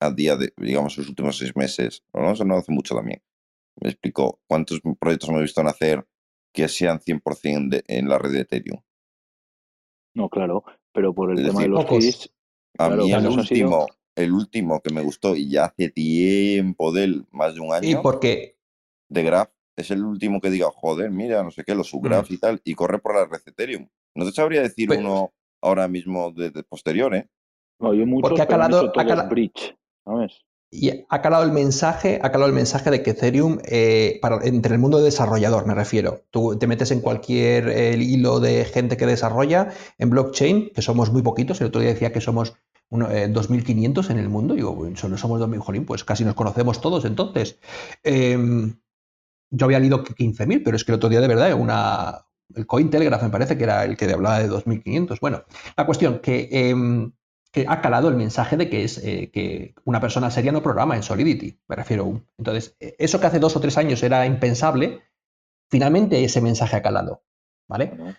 a 0.00 0.10
día 0.10 0.36
de, 0.36 0.52
digamos, 0.56 0.96
los 0.96 1.08
últimos 1.08 1.38
seis 1.38 1.54
meses? 1.56 2.04
No, 2.14 2.32
eso 2.32 2.44
no 2.44 2.56
hace 2.56 2.72
mucho 2.72 2.94
también. 2.94 3.22
Me 3.80 3.90
explico, 3.90 4.40
¿cuántos 4.48 4.80
proyectos 4.98 5.28
hemos 5.28 5.42
visto 5.42 5.62
nacer 5.62 6.06
que 6.54 6.68
sean 6.68 7.00
100% 7.00 7.68
de- 7.68 7.84
en 7.88 8.08
la 8.08 8.18
red 8.18 8.32
de 8.32 8.40
Ethereum? 8.40 8.80
No, 10.16 10.28
claro, 10.30 10.64
pero 10.92 11.14
por 11.14 11.30
el 11.30 11.38
Es 11.38 11.46
tema 11.46 11.60
de 11.60 11.68
los 11.68 11.84
pocos. 11.84 12.32
A 12.78 12.86
Claro, 12.88 13.04
mí 13.04 13.12
el 13.12 13.26
último, 13.26 13.86
el 14.16 14.32
último 14.32 14.80
que 14.80 14.92
me 14.92 15.02
gustó, 15.02 15.36
y 15.36 15.50
ya 15.50 15.66
hace 15.66 15.90
tiempo 15.90 16.90
de 16.92 17.04
él, 17.04 17.26
más 17.30 17.54
de 17.54 17.60
un 17.60 17.68
Y 17.68 17.72
año, 17.72 18.02
porque 18.02 18.56
de 19.08 19.22
Graph, 19.22 19.50
es 19.76 19.90
el 19.90 20.02
último 20.04 20.40
que 20.40 20.50
diga, 20.50 20.70
joder, 20.74 21.10
mira, 21.10 21.42
no 21.42 21.50
sé 21.50 21.64
qué, 21.64 21.74
los 21.74 21.88
subgraphs 21.88 22.30
y 22.30 22.38
tal, 22.38 22.60
y 22.64 22.74
corre 22.74 22.98
por 22.98 23.14
la 23.14 23.26
red 23.26 23.40
Ethereum. 23.46 23.88
No 24.14 24.24
te 24.24 24.32
sabría 24.32 24.62
decir 24.62 24.88
Pues- 24.88 25.00
uno 25.00 25.32
ahora 25.62 25.86
mismo 25.88 26.30
de, 26.32 26.50
de 26.50 26.62
posterior, 26.62 27.14
¿eh? 27.14 27.28
no, 27.78 27.92
yo 27.92 28.06
muchos, 28.06 28.30
Porque 28.30 28.42
ha 28.42 28.46
calado- 28.46 28.78
ha 28.88 28.92
todos 28.92 29.06
cala- 29.06 29.24
bridge, 29.28 29.76
¿sabes? 30.04 30.45
Y 30.70 30.90
ha 31.08 31.22
calado 31.22 31.44
el 31.44 31.52
mensaje, 31.52 32.18
ha 32.22 32.30
calado 32.32 32.46
el 32.46 32.54
mensaje 32.54 32.90
de 32.90 33.02
que 33.02 33.10
Ethereum, 33.10 33.58
eh, 33.64 34.18
para, 34.20 34.44
entre 34.44 34.74
el 34.74 34.80
mundo 34.80 35.00
desarrollador, 35.00 35.66
me 35.66 35.74
refiero. 35.74 36.24
Tú 36.30 36.58
te 36.58 36.66
metes 36.66 36.90
en 36.90 37.00
cualquier 37.00 37.98
hilo 38.00 38.40
de 38.40 38.64
gente 38.64 38.96
que 38.96 39.06
desarrolla 39.06 39.72
en 39.98 40.10
blockchain, 40.10 40.70
que 40.74 40.82
somos 40.82 41.12
muy 41.12 41.22
poquitos. 41.22 41.60
El 41.60 41.68
otro 41.68 41.80
día 41.80 41.90
decía 41.90 42.12
que 42.12 42.20
somos 42.20 42.54
uno, 42.88 43.10
eh, 43.10 43.28
2.500 43.28 44.10
en 44.10 44.18
el 44.18 44.28
mundo. 44.28 44.54
Digo, 44.54 44.88
solo 44.94 45.16
somos 45.16 45.40
2.000, 45.40 45.58
jolín, 45.58 45.86
pues 45.86 46.04
casi 46.04 46.24
nos 46.24 46.34
conocemos 46.34 46.80
todos 46.80 47.04
entonces. 47.04 47.58
Em, 48.02 48.78
yo 49.50 49.66
había 49.66 49.80
leído 49.80 50.02
que 50.04 50.14
15.000, 50.14 50.62
pero 50.64 50.76
es 50.76 50.84
que 50.84 50.92
el 50.92 50.96
otro 50.96 51.08
día 51.08 51.20
de 51.20 51.28
verdad 51.28 51.54
una, 51.54 52.26
el 52.54 52.66
Cointelegraph 52.66 53.22
me 53.22 53.30
parece 53.30 53.56
que 53.56 53.64
era 53.64 53.84
el 53.84 53.96
que 53.96 54.10
hablaba 54.12 54.40
de 54.40 54.48
2.500. 54.48 55.20
Bueno, 55.20 55.44
la 55.76 55.86
cuestión 55.86 56.20
que, 56.20 56.48
em, 56.50 57.12
que 57.56 57.64
ha 57.66 57.80
calado 57.80 58.08
el 58.10 58.16
mensaje 58.16 58.58
de 58.58 58.68
que 58.68 58.84
es 58.84 58.98
eh, 58.98 59.30
que 59.32 59.74
una 59.86 59.98
persona 59.98 60.30
seria 60.30 60.52
no 60.52 60.62
programa 60.62 60.94
en 60.94 61.02
Solidity, 61.02 61.58
me 61.66 61.74
refiero. 61.76 62.22
Entonces, 62.36 62.76
eh, 62.80 62.96
eso 62.98 63.18
que 63.18 63.26
hace 63.28 63.38
dos 63.38 63.56
o 63.56 63.60
tres 63.60 63.78
años 63.78 64.02
era 64.02 64.26
impensable, 64.26 65.00
finalmente 65.70 66.22
ese 66.22 66.42
mensaje 66.42 66.76
ha 66.76 66.82
calado, 66.82 67.22
¿vale? 67.66 67.94
¿no? 67.96 68.14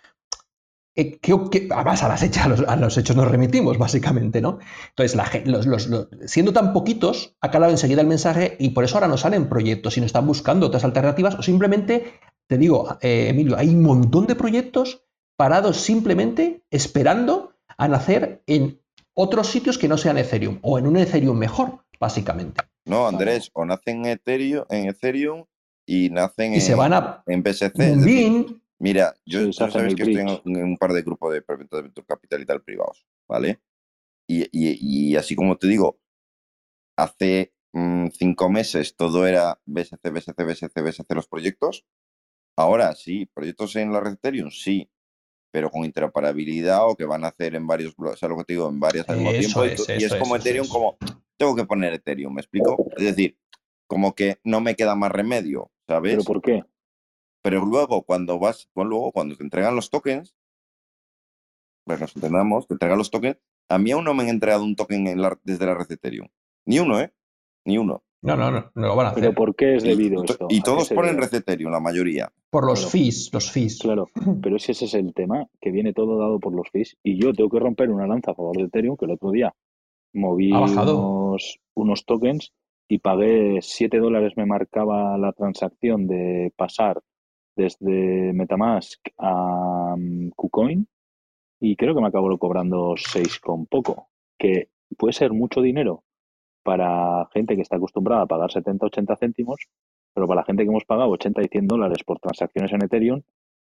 Eh, 0.96 1.20
¿qué- 1.20 1.38
qué- 1.52 1.68
además, 1.72 2.02
a, 2.02 2.08
las 2.08 2.24
hechas, 2.24 2.46
a, 2.48 2.50
los, 2.50 2.62
a 2.62 2.76
los 2.78 2.98
hechos 2.98 3.16
nos 3.16 3.28
remitimos, 3.30 3.78
básicamente, 3.78 4.42
¿no? 4.42 4.58
Entonces, 4.90 5.16
la 5.16 5.30
los- 5.46 5.88
siendo 6.26 6.52
tan 6.52 6.74
poquitos, 6.74 7.38
ha 7.40 7.52
calado 7.52 7.72
enseguida 7.72 8.02
el 8.02 8.08
mensaje 8.08 8.56
y 8.60 8.72
por 8.72 8.86
eso 8.86 8.96
ahora 8.96 9.08
no 9.08 9.18
salen 9.18 9.50
proyectos, 9.50 9.94
sino 9.94 10.08
están 10.08 10.26
buscando 10.26 10.66
otras 10.66 10.84
alternativas 10.84 11.36
o 11.36 11.44
simplemente, 11.44 12.14
te 12.48 12.58
digo, 12.58 12.98
eh, 13.02 13.28
Emilio, 13.30 13.56
hay 13.56 13.70
un 13.70 13.84
montón 13.84 14.26
de 14.26 14.34
proyectos 14.34 15.04
parados 15.38 15.78
simplemente 15.78 16.64
esperando 16.72 17.54
a 17.78 17.88
nacer 17.88 18.42
en 18.48 18.82
otros 19.20 19.48
sitios 19.48 19.78
que 19.80 19.88
no 19.88 19.98
sean 19.98 20.18
Ethereum 20.20 20.60
o 20.62 20.78
en 20.78 20.86
un 20.86 20.96
Ethereum 20.98 21.38
mejor, 21.38 21.84
básicamente. 22.00 22.62
No, 22.86 23.08
Andrés, 23.08 23.50
o 23.54 23.66
nacen 23.66 24.06
en 24.06 24.12
Ethereum, 24.12 24.64
en 24.70 24.88
Ethereum 24.88 25.46
y 25.88 26.10
nacen 26.12 26.54
Y 26.54 26.62
se 26.62 26.74
en, 26.74 26.78
van 26.78 26.94
a 26.94 27.24
en 27.26 27.42
BSC. 27.42 27.64
es 27.80 28.02
decir, 28.02 28.06
Bin, 28.06 28.62
Mira, 28.80 29.16
yo, 29.26 29.46
Sí, 29.46 29.54
se 29.54 29.64
hacen 29.64 29.72
sabes 29.72 29.96
que 29.96 30.04
estoy 30.04 30.40
en, 30.46 30.64
un 30.64 30.78
par 30.78 30.94
de 30.94 31.02
grupos 31.02 31.34
de 31.34 31.42
preventas 31.42 31.80
de 31.80 31.82
Venture 31.84 32.06
Capital 32.06 32.42
y 32.42 32.46
tal 32.46 32.62
privados, 32.62 33.08
¿vale? 33.28 33.60
Y, 34.28 34.44
y- 34.52 35.10
y 35.12 35.16
así 35.16 35.36
como 35.36 35.58
te 35.58 35.68
digo, 35.68 36.00
hace 36.96 37.54
mm, 37.74 38.10
cinco 38.10 38.50
meses 38.50 38.96
todo 38.96 39.26
era 39.26 39.60
BSC, 39.66 40.10
BSC, 40.12 40.44
BSC, 40.44 40.82
BSC 40.82 41.16
los 41.16 41.28
proyectos. 41.28 41.86
Ahora 42.56 42.94
sí, 42.94 43.26
proyectos 43.26 43.76
en 43.78 43.92
la 43.92 44.00
red 44.00 44.14
Ethereum, 44.14 44.52
sí, 44.52 44.90
pero 45.52 45.70
con 45.70 45.86
interoperabilidad 45.86 46.88
o 46.88 46.96
que 46.96 47.06
van 47.06 47.24
a 47.24 47.28
hacer 47.30 47.56
en 47.56 47.66
varios 47.68 47.96
bloques, 47.96 48.20
¿sabes 48.20 48.32
lo 48.36 48.38
que 48.40 48.46
te 48.46 48.54
digo? 48.54 48.70
En 48.70 48.80
varias 48.80 49.08
al 49.10 49.18
mismo 49.18 49.32
tiempo. 49.32 49.66
y 49.66 49.70
es, 49.70 49.90
y, 50.02 50.04
es 50.06 50.16
como 50.16 50.36
Ethereum, 50.36 50.66
es. 50.66 50.72
como 50.72 50.98
tengo 51.38 51.56
que 51.56 51.66
poner 51.66 51.94
Ethereum, 51.94 52.34
¿me 52.34 52.42
explico? 52.42 52.76
Es 52.98 53.04
decir, 53.04 53.38
como 53.88 54.14
que 54.16 54.40
no 54.44 54.60
me 54.62 54.76
queda 54.76 54.96
más 54.96 55.12
remedio, 55.12 55.72
¿sabes? 55.88 56.14
¿Pero 56.14 56.24
por 56.24 56.42
qué? 56.42 56.64
Pero 57.42 57.66
luego, 57.66 58.04
cuando 58.04 58.40
vas, 58.40 58.70
pues 58.74 58.88
luego, 58.88 59.12
cuando 59.12 59.36
te 59.38 59.44
entregan 59.44 59.76
los 59.76 59.90
tokens, 59.90 60.36
pues 61.86 62.00
nos 62.02 62.16
entendamos, 62.16 62.68
te 62.68 62.74
entregan 62.74 62.98
los 62.98 63.10
tokens. 63.10 63.38
A 63.70 63.78
mí 63.78 63.92
aún 63.92 64.04
no 64.04 64.14
me 64.14 64.24
han 64.24 64.30
entregado 64.30 64.64
un 64.64 64.76
token 64.76 65.08
en 65.08 65.22
la- 65.22 65.40
desde 65.44 65.66
la 65.66 65.74
red 65.76 65.88
de 65.88 65.96
Ethereum. 65.96 66.28
Ni 66.66 66.80
uno, 66.80 67.00
¿eh? 67.00 67.14
Ni 67.66 67.78
uno. 67.78 68.04
No, 68.22 68.36
no, 68.36 68.52
no, 68.52 68.72
no 68.76 68.88
lo 68.88 68.96
van 68.96 69.08
a 69.08 69.10
hacer. 69.10 69.22
¿Pero 69.24 69.36
por 69.36 69.56
qué 69.56 69.76
es 69.76 69.84
debido 69.84 70.24
to- 70.24 70.34
esto? 70.34 70.48
y 70.50 70.56
¿A 70.56 70.60
qué 70.60 70.64
todos 70.66 70.90
ponen 70.90 71.20
Ethereum, 71.22 71.72
la 71.72 71.80
mayoría. 71.80 72.32
Por 72.50 72.66
los 72.66 72.80
Claro. 72.80 72.92
fees, 72.92 73.30
los 73.34 73.52
fees. 73.52 73.80
Claro, 73.80 74.08
pero 74.42 74.56
ese 74.56 74.72
es 74.72 74.94
el 74.94 75.14
tema, 75.14 75.48
que 75.62 75.72
viene 75.72 75.94
todo 75.94 76.18
dado 76.18 76.40
por 76.40 76.54
los 76.54 76.70
fees. 76.70 76.98
Y 77.04 77.20
yo 77.22 77.34
tengo 77.34 77.50
que 77.50 77.60
romper 77.60 77.90
una 77.90 78.08
lanza 78.08 78.32
a 78.32 78.36
favor 78.36 78.58
de 78.58 78.64
Ethereum, 78.64 78.98
que 78.98 79.06
el 79.06 79.12
otro 79.12 79.32
día 79.32 79.54
moví 80.14 80.52
unos 81.76 82.06
tokens 82.06 82.54
y 82.90 83.00
pagué 83.00 83.60
7 83.62 84.00
dólares, 84.00 84.34
me 84.38 84.46
marcaba 84.46 85.18
la 85.18 85.34
transacción 85.34 86.08
de 86.08 86.52
pasar 86.56 87.02
desde 87.56 88.34
Metamask 88.34 89.00
a 89.18 89.96
mm, 89.98 90.30
KuCoin 90.36 90.88
y 91.60 91.76
creo 91.76 91.94
que 91.96 92.02
me 92.02 92.08
acabó 92.08 92.36
cobrando 92.38 92.94
6 92.98 93.40
con 93.40 93.66
poco, 93.66 94.08
que 94.40 94.70
puede 94.98 95.14
ser 95.14 95.34
mucho 95.34 95.62
dinero 95.62 96.04
para 96.68 97.30
gente 97.34 97.56
que 97.56 97.62
está 97.62 97.78
acostumbrada 97.78 98.24
a 98.24 98.26
pagar 98.26 98.50
70-80 98.50 99.18
céntimos, 99.18 99.58
pero 100.14 100.28
para 100.28 100.42
la 100.42 100.46
gente 100.46 100.64
que 100.64 100.70
hemos 100.70 100.84
pagado 100.84 101.12
80 101.12 101.42
y 101.44 101.48
100 101.48 101.66
dólares 101.66 102.00
por 102.06 102.20
transacciones 102.20 102.74
en 102.74 102.84
Ethereum, 102.84 103.22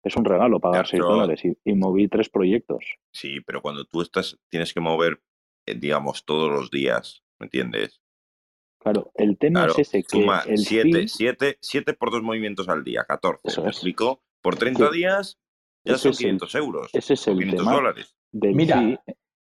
es 0.04 0.14
un 0.16 0.24
regalo 0.24 0.60
pagar 0.60 0.84
Ya, 0.84 0.90
6 0.92 1.02
pero- 1.02 1.12
dólares 1.12 1.44
y, 1.44 1.58
y 1.64 1.74
moví 1.74 2.06
tres 2.06 2.28
proyectos. 2.28 2.84
Sí, 3.12 3.40
pero 3.44 3.60
cuando 3.62 3.84
tú 3.84 4.00
estás, 4.00 4.38
tienes 4.48 4.72
que 4.72 4.78
mover, 4.80 5.20
eh, 5.66 5.74
digamos, 5.74 6.24
todos 6.24 6.52
los 6.52 6.70
días, 6.70 7.24
¿me 7.40 7.46
entiendes? 7.46 8.00
Claro, 8.78 9.10
el 9.16 9.38
tema 9.38 9.60
Claro, 9.64 9.72
es 9.72 9.88
ese, 9.88 10.02
que 10.04 10.08
suma 10.20 10.42
el 10.46 10.58
7, 10.58 10.92
fee, 10.92 11.08
7, 11.08 11.58
7 11.60 11.94
por 11.94 12.12
dos 12.12 12.22
movimientos 12.22 12.68
al 12.68 12.84
día, 12.84 13.02
14. 13.08 13.40
Eso 13.48 13.62
¿Me 13.64 13.70
es. 13.70 13.76
explico? 13.76 14.22
Por 14.40 14.54
30 14.54 14.88
Que 14.90 14.96
días 14.96 15.40
ya 15.84 15.94
ese 15.94 16.02
son 16.02 16.10
es 16.12 16.18
el- 16.20 16.24
500 16.26 16.54
euros. 16.54 16.90
ese 16.92 17.14
es 17.14 17.26
el 17.26 17.34
500 17.38 17.58
tema 17.64 17.74
dólares. 17.74 18.14
Mira, 18.32 18.78
fee. 18.78 18.98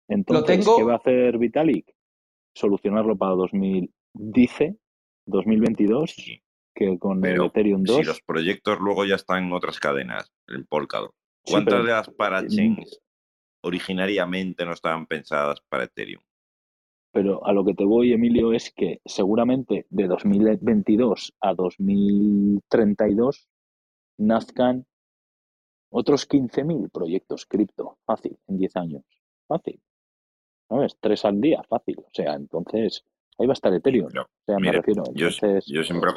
Entonces, 0.08 0.46
tengo- 0.58 0.76
¿qué 0.76 0.82
va 0.82 0.92
a 0.92 0.96
hacer 0.96 1.38
Vitalik? 1.38 1.86
Solucionarlo 2.54 3.16
para 3.16 3.32
2000, 3.32 3.92
dice, 4.14 4.76
2022, 5.26 6.10
Sí, 6.10 6.42
que 6.74 6.98
con 6.98 7.24
el 7.24 7.42
Ethereum 7.44 7.82
2. 7.84 7.96
si 7.96 8.04
los 8.04 8.20
proyectos 8.22 8.78
luego 8.80 9.04
ya 9.04 9.14
están 9.16 9.44
en 9.44 9.52
otras 9.52 9.78
cadenas, 9.78 10.32
en 10.48 10.64
Polkadot. 10.66 11.12
Sí, 11.44 11.52
¿Cuántas 11.52 11.74
pero- 11.74 11.84
de 11.84 11.90
las 11.92 12.10
parachains 12.10 13.00
originariamente 13.62 14.64
no 14.64 14.72
estaban 14.72 15.06
pensadas 15.06 15.60
para 15.68 15.84
Ethereum? 15.84 16.22
Pero 17.12 17.44
a 17.44 17.52
lo 17.52 17.64
que 17.64 17.74
te 17.74 17.84
voy, 17.84 18.12
Emilio, 18.12 18.52
es 18.52 18.72
que 18.72 19.00
seguramente 19.04 19.86
de 19.90 20.06
2022 20.06 21.34
a 21.40 21.54
2032 21.54 23.48
nazcan 24.18 24.86
otros 25.92 26.26
15.000 26.28 26.88
proyectos 26.90 27.46
cripto. 27.46 27.98
Fácil, 28.06 28.38
en 28.46 28.58
10 28.58 28.76
años. 28.76 29.02
Fácil. 29.48 29.80
¿Sabes? 30.70 30.96
Tres 31.00 31.24
al 31.26 31.38
día, 31.40 31.62
fácil. 31.68 31.98
O 31.98 32.08
sea, 32.14 32.32
entonces 32.34 33.04
ahí 33.38 33.46
va 33.46 33.52
a 33.52 33.54
estar 33.54 33.74
Ethereum. 33.74 34.08
Pero, 34.10 34.22
O 34.22 34.28
sea, 34.46 34.58
me 34.58 34.72
refiero. 34.72 35.02
Entonces, 35.06 35.64
yo 35.66 35.82
siempre 35.82 36.12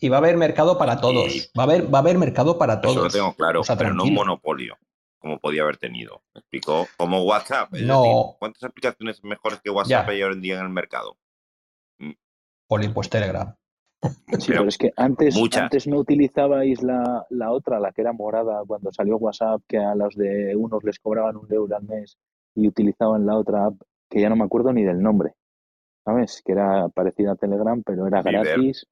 Y 0.00 0.08
va 0.08 0.16
a 0.16 0.20
haber 0.20 0.36
mercado 0.38 0.78
para 0.78 0.98
todos. 1.00 1.34
Y- 1.36 1.40
Va 1.58 1.64
a 1.64 1.66
haber, 1.66 1.92
va 1.92 1.98
a 1.98 2.02
haber 2.02 2.16
mercado 2.16 2.56
para 2.56 2.74
eso 2.74 2.88
lo 2.88 2.94
todos. 2.94 3.12
tengo 3.12 3.34
claro, 3.34 3.60
O 3.60 3.64
sea, 3.64 3.76
pero 3.76 3.92
no 3.92 4.04
un 4.04 4.14
monopolio, 4.14 4.76
como 5.18 5.38
podía 5.40 5.62
haber 5.62 5.76
tenido. 5.76 6.22
¿Me 6.34 6.38
explicó? 6.40 6.86
Como 6.96 7.22
WhatsApp. 7.24 7.74
Es 7.74 7.82
No. 7.82 8.02
decir, 8.02 8.16
¿cuántas 8.38 8.62
aplicaciones 8.62 9.22
mejores 9.24 9.60
que 9.60 9.70
WhatsApp 9.70 10.06
Ya. 10.06 10.12
hay 10.12 10.22
hoy 10.22 10.32
en 10.34 10.40
día 10.40 10.54
en 10.60 10.62
el 10.66 10.70
mercado? 10.70 11.16
Jolín, 12.68 12.92
pues 12.94 13.08
Telegram. 13.08 13.54
Sí, 14.38 14.48
pero 14.52 14.68
es 14.68 14.76
que 14.78 14.92
antes, 14.96 15.36
muchas. 15.36 15.62
antes 15.64 15.86
no 15.86 15.96
utilizabais 15.98 16.82
la, 16.82 17.26
la 17.30 17.50
otra, 17.50 17.80
la 17.80 17.92
que 17.92 18.02
era 18.02 18.12
morada, 18.12 18.62
cuando 18.66 18.92
salió 18.92 19.16
WhatsApp, 19.16 19.62
que 19.66 19.78
a 19.78 19.94
los 19.94 20.14
de 20.14 20.54
unos 20.54 20.84
les 20.84 20.98
cobraban 20.98 21.36
un 21.36 21.50
euro 21.52 21.74
al 21.76 21.82
mes 21.84 22.16
y 22.54 22.68
utilizaban 22.68 23.24
la 23.26 23.36
otra 23.36 23.66
app, 23.66 23.74
que 24.08 24.20
ya 24.20 24.28
no 24.28 24.36
me 24.36 24.44
acuerdo 24.44 24.72
ni 24.72 24.84
del 24.84 25.02
nombre, 25.02 25.34
¿sabes? 26.04 26.42
Que 26.44 26.52
era 26.52 26.88
parecida 26.88 27.32
a 27.32 27.36
Telegram, 27.36 27.82
pero 27.84 28.06
era 28.06 28.22
gratis, 28.22 28.86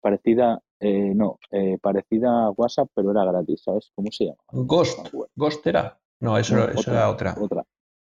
parecida, 0.00 0.60
eh, 0.80 1.12
no, 1.14 1.38
eh, 1.50 1.78
parecida 1.80 2.46
a 2.46 2.50
WhatsApp, 2.50 2.88
pero 2.94 3.10
era 3.10 3.24
gratis, 3.24 3.62
¿sabes? 3.62 3.90
¿Cómo 3.94 4.10
se 4.10 4.26
llama? 4.26 4.38
Ghost. 4.52 5.12
No. 5.12 5.26
Ghost 5.34 5.66
era. 5.66 5.98
No, 6.20 6.38
eso, 6.38 6.56
No, 6.56 6.64
eso 6.68 6.90
era 6.90 7.10
otra. 7.10 7.34
Otra. 7.38 7.64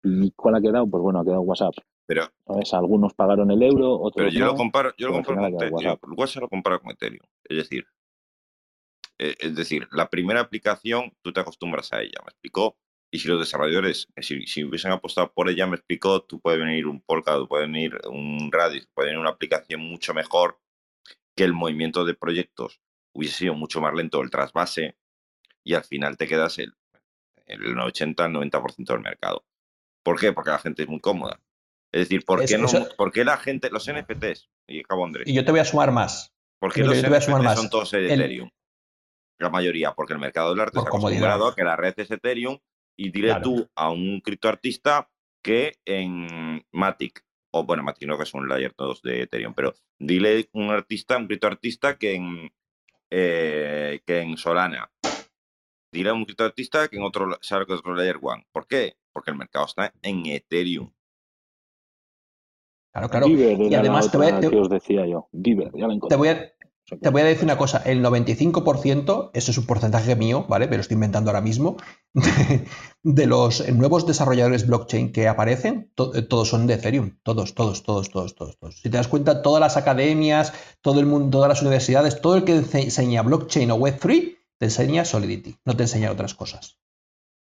¿Y 0.04 0.32
cuál 0.32 0.56
ha 0.56 0.62
quedado? 0.62 0.88
Pues 0.88 1.02
bueno, 1.02 1.20
ha 1.20 1.24
quedado 1.24 1.42
WhatsApp. 1.42 1.74
Pero, 2.06 2.28
¿sabes? 2.46 2.74
Algunos 2.74 3.14
pagaron 3.16 3.50
el 3.50 3.64
euro, 3.64 3.96
otros 3.96 4.14
pero 4.16 4.30
yo 4.30 4.46
no. 4.46 4.52
lo 4.52 4.56
comparo, 4.56 4.94
yo 4.98 5.08
lo 5.08 5.14
comparo 5.14 5.42
con 5.42 5.54
Ethereum. 5.56 5.74
WhatsApp. 5.74 6.04
WhatsApp 6.16 6.42
lo 6.44 6.50
comparo 6.50 6.80
con 6.82 6.92
Ethereum. 6.92 7.26
Es 7.44 7.58
decir, 7.58 7.86
eh, 9.18 9.36
es 9.40 9.56
decir, 9.56 9.88
la 9.92 10.10
primera 10.10 10.42
aplicación 10.42 11.14
tú 11.22 11.32
te 11.32 11.40
acostumbras 11.40 11.92
a 11.94 12.02
ella, 12.02 12.20
me 12.24 12.30
explicó. 12.30 12.78
Y 13.12 13.20
si 13.20 13.28
los 13.28 13.40
desarrolladores, 13.40 14.08
si, 14.22 14.46
si 14.46 14.64
hubiesen 14.64 14.92
apostado 14.92 15.32
por 15.32 15.50
ella, 15.50 15.68
me 15.68 15.76
explicó, 15.78 16.24
tú 16.24 16.40
puedes 16.42 16.60
venir 16.60 16.86
un 16.88 17.02
Polkadot, 17.02 17.48
puede 17.48 17.66
venir 17.68 17.98
un 18.10 18.50
Radix, 18.52 18.88
puede 18.94 19.10
venir 19.10 19.20
una 19.20 19.30
aplicación 19.30 19.82
mucho 19.82 20.14
mejor 20.14 20.60
que 21.36 21.44
el 21.44 21.54
movimiento 21.54 22.04
de 22.04 22.14
proyectos 22.16 22.82
hubiese 23.14 23.38
sido 23.38 23.54
mucho 23.54 23.80
más 23.80 23.94
lento 23.94 24.22
el 24.22 24.30
trasvase 24.32 24.98
y 25.64 25.74
al 25.76 25.84
final 25.84 26.18
te 26.18 26.28
quedas 26.28 26.58
el, 26.60 26.74
el 27.46 27.62
80-90% 27.78 28.86
del 28.86 29.02
mercado. 29.02 29.46
¿Por 30.04 30.20
qué? 30.20 30.34
Porque 30.34 30.52
la 30.52 30.60
gente 30.60 30.84
es 30.84 30.90
muy 30.90 31.00
cómoda. 31.00 31.40
Es 31.94 32.02
decir, 32.10 32.26
¿por 32.26 32.42
Es- 32.44 32.50
qué, 32.52 32.58
no, 32.58 32.66
eso- 32.66 32.88
por 32.98 33.12
qué 33.12 33.24
la 33.24 33.38
gente, 33.38 33.70
los 33.70 33.88
NFTs, 33.88 34.50
y 34.68 34.82
acabo 34.82 35.06
Andrés, 35.06 35.28
Y 35.28 35.34
yo 35.34 35.46
te 35.46 35.52
voy 35.52 35.62
a 35.62 35.66
sumar 35.66 35.92
más. 35.92 36.32
¿por 36.60 36.74
qué 36.74 36.84
los 36.84 36.98
NFTs 36.98 37.30
más. 37.30 37.58
son 37.60 37.70
todos 37.70 37.94
El- 37.94 38.06
Ethereum? 38.12 38.50
La 39.40 39.50
mayoría, 39.50 39.94
porque 39.94 40.14
el 40.14 40.20
mercado 40.20 40.52
del 40.52 40.62
arte 40.62 40.78
comodidad. 40.80 40.96
acostumbrado 40.98 41.48
a 41.50 41.56
que 41.56 41.64
la 41.64 41.76
red 41.76 41.94
es 41.98 42.10
Ethereum 42.10 42.58
y 42.98 43.12
dile 43.12 43.28
Claro. 43.30 43.44
tú 43.44 43.70
a 43.76 43.90
un 43.92 44.22
criptoartista 44.22 45.10
que 45.44 45.78
en 45.86 46.66
Matic, 46.72 47.24
o 47.52 47.64
bueno, 47.66 47.84
Matic 47.84 48.08
no 48.08 48.18
que 48.18 48.26
son 48.26 48.48
layer 48.50 48.74
2 48.78 49.02
de 49.02 49.22
Ethereum, 49.24 49.54
pero 49.54 49.74
dile 50.00 50.50
un 50.54 50.70
artista, 50.72 51.18
un 51.18 51.28
criptoartista 51.28 51.98
que 51.98 52.16
en, 52.16 52.52
eh, 53.10 54.02
que 54.06 54.20
en 54.22 54.38
Solana, 54.38 54.92
dile 55.92 56.10
a 56.10 56.14
un 56.14 56.26
criptoartista 56.26 56.88
que 56.88 56.98
en 56.98 57.04
otro, 57.04 57.38
sabe 57.42 57.66
que 57.66 57.74
es 57.74 57.80
otro 57.80 57.96
layer 57.96 58.18
1. 58.22 58.44
¿Por 58.52 58.68
qué? 58.68 58.96
Porque 59.14 59.32
el 59.32 59.38
mercado 59.38 59.66
está 59.66 59.94
en 60.02 60.26
Ethereum. 60.26 60.92
Claro, 62.92 63.10
claro. 63.10 63.28
Y 63.28 63.76
además 63.76 64.10
te 64.10 64.18
voy 64.18 64.28
a- 64.28 64.40
te- 64.40 64.50
que 64.50 64.56
os 64.56 64.70
decía 64.70 65.06
yo. 65.06 65.28
Diver, 65.32 65.70
ya 65.76 65.88
la 65.88 65.94
encontré. 65.94 66.16
Te 66.16 66.18
voy 66.18 66.30
a, 66.30 66.54
te 67.02 67.10
voy 67.10 67.22
a 67.22 67.26
decir 67.26 67.44
una 67.46 67.58
cosa, 67.58 67.82
el 67.86 68.02
95%, 68.02 69.32
eso 69.34 69.52
es 69.52 69.58
un 69.58 69.66
porcentaje 69.66 70.16
mío, 70.16 70.46
¿vale? 70.48 70.68
Pero 70.68 70.82
estoy 70.82 70.96
inventando 70.96 71.32
ahora 71.32 71.42
mismo, 71.42 71.78
de, 72.14 72.68
de 73.04 73.26
los 73.26 73.68
nuevos 73.70 74.06
desarrolladores 74.06 74.68
blockchain 74.68 75.12
que 75.12 75.28
aparecen, 75.28 75.92
to- 75.96 76.14
eh, 76.16 76.22
todos 76.22 76.50
son 76.50 76.68
de 76.68 76.76
Ethereum, 76.76 77.18
todos, 77.24 77.56
todos, 77.56 77.84
todos, 77.84 78.10
todos, 78.10 78.36
todos, 78.36 78.58
todos. 78.60 78.76
Si 78.76 78.84
te 78.90 78.98
das 78.98 79.08
cuenta, 79.08 79.42
todas 79.42 79.62
las 79.62 79.78
academias, 79.78 80.54
todo 80.82 81.00
el 81.00 81.08
mundo, 81.08 81.30
todas 81.38 81.50
las 81.50 81.62
universidades, 81.62 82.22
todo 82.22 82.36
el 82.36 82.44
que 82.44 82.56
ense- 82.62 82.84
enseña 82.84 83.24
blockchain 83.24 83.72
o 83.72 83.78
Web3, 83.78 84.38
te 84.60 84.66
enseña 84.66 85.06
Solidity, 85.06 85.58
no 85.66 85.76
te 85.76 85.84
enseña 85.84 86.12
otras 86.12 86.34
cosas. 86.36 86.78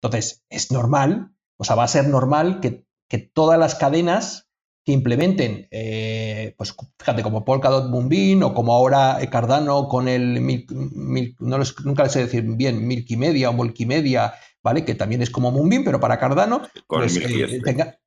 Entonces, 0.01 0.43
es 0.49 0.71
normal, 0.71 1.33
o 1.57 1.63
sea, 1.63 1.75
va 1.75 1.83
a 1.83 1.87
ser 1.87 2.07
normal 2.07 2.59
que, 2.61 2.85
que 3.09 3.17
todas 3.17 3.59
las 3.59 3.75
cadenas 3.75 4.46
que 4.87 4.93
implementen, 4.93 5.67
eh, 5.69 6.55
pues 6.57 6.73
fíjate, 6.97 7.21
como 7.21 7.43
Polkadot 7.43 7.89
Moonbeam 7.89 8.41
o 8.43 8.53
como 8.53 8.73
ahora 8.73 9.21
eh, 9.21 9.27
Cardano 9.29 9.89
con 9.89 10.07
el, 10.07 10.39
Mil- 10.39 10.65
Mil- 10.69 11.35
no 11.41 11.57
les- 11.57 11.75
nunca 11.83 12.03
les 12.03 12.13
sé 12.13 12.19
decir 12.19 12.43
bien, 12.55 12.87
Milky 12.87 13.17
Media 13.17 13.49
o 13.49 13.53
Molky 13.53 13.85
Media, 13.85 14.33
¿vale? 14.63 14.85
Que 14.85 14.95
también 14.95 15.21
es 15.21 15.29
como 15.29 15.51
Moonbeam, 15.51 15.83
pero 15.83 15.99
para 15.99 16.17
Cardano, 16.19 16.61
Con 16.87 17.01
pues, 17.01 17.17
eh, 17.17 17.59
tenga- 17.65 17.99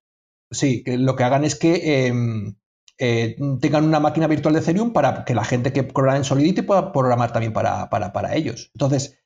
sí, 0.51 0.83
que 0.83 0.97
lo 0.97 1.17
que 1.17 1.25
hagan 1.25 1.45
es 1.45 1.55
que 1.55 2.09
eh, 2.99 3.37
tengan 3.61 3.85
una 3.85 4.01
máquina 4.01 4.27
virtual 4.27 4.55
de 4.55 4.61
Ethereum 4.61 4.95
para 4.95 5.27
que 5.27 5.35
la 5.35 5.45
gente 5.45 5.75
que 5.75 5.83
programa 5.85 6.17
en 6.17 6.25
Solidity 6.25 6.63
pueda 6.63 6.93
programar 6.93 7.31
también 7.31 7.53
para, 7.53 7.91
para, 7.91 8.11
para 8.15 8.35
ellos. 8.37 8.71
Entonces, 8.75 9.19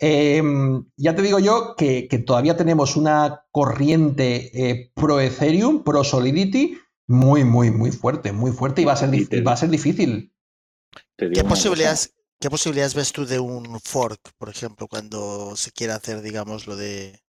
eh, 0.00 0.42
ya 0.96 1.14
te 1.14 1.22
digo 1.22 1.38
yo 1.38 1.74
que, 1.76 2.08
que 2.08 2.18
todavía 2.18 2.56
tenemos 2.56 2.96
una 2.96 3.44
corriente 3.52 4.70
eh, 4.70 4.90
pro 4.94 5.20
Ethereum, 5.20 5.82
pro 5.84 6.02
Solidity, 6.04 6.76
muy, 7.08 7.44
muy, 7.44 7.70
muy 7.70 7.90
fuerte, 7.90 8.32
muy 8.32 8.52
fuerte 8.52 8.82
y 8.82 8.84
va 8.84 8.92
a 8.92 8.96
ser, 8.96 9.10
te- 9.28 9.40
va 9.40 9.52
a 9.52 9.56
ser 9.56 9.70
difícil. 9.70 10.32
¿Qué 11.16 11.42
posibilidades, 11.42 12.14
¿Qué 12.40 12.50
posibilidades 12.50 12.94
ves 12.94 13.12
tú 13.12 13.26
de 13.26 13.40
un 13.40 13.80
fork, 13.80 14.20
por 14.38 14.48
ejemplo, 14.48 14.86
cuando 14.86 15.56
se 15.56 15.72
quiera 15.72 15.96
hacer, 15.96 16.22
digamos, 16.22 16.66
lo 16.66 16.76
de 16.76 17.20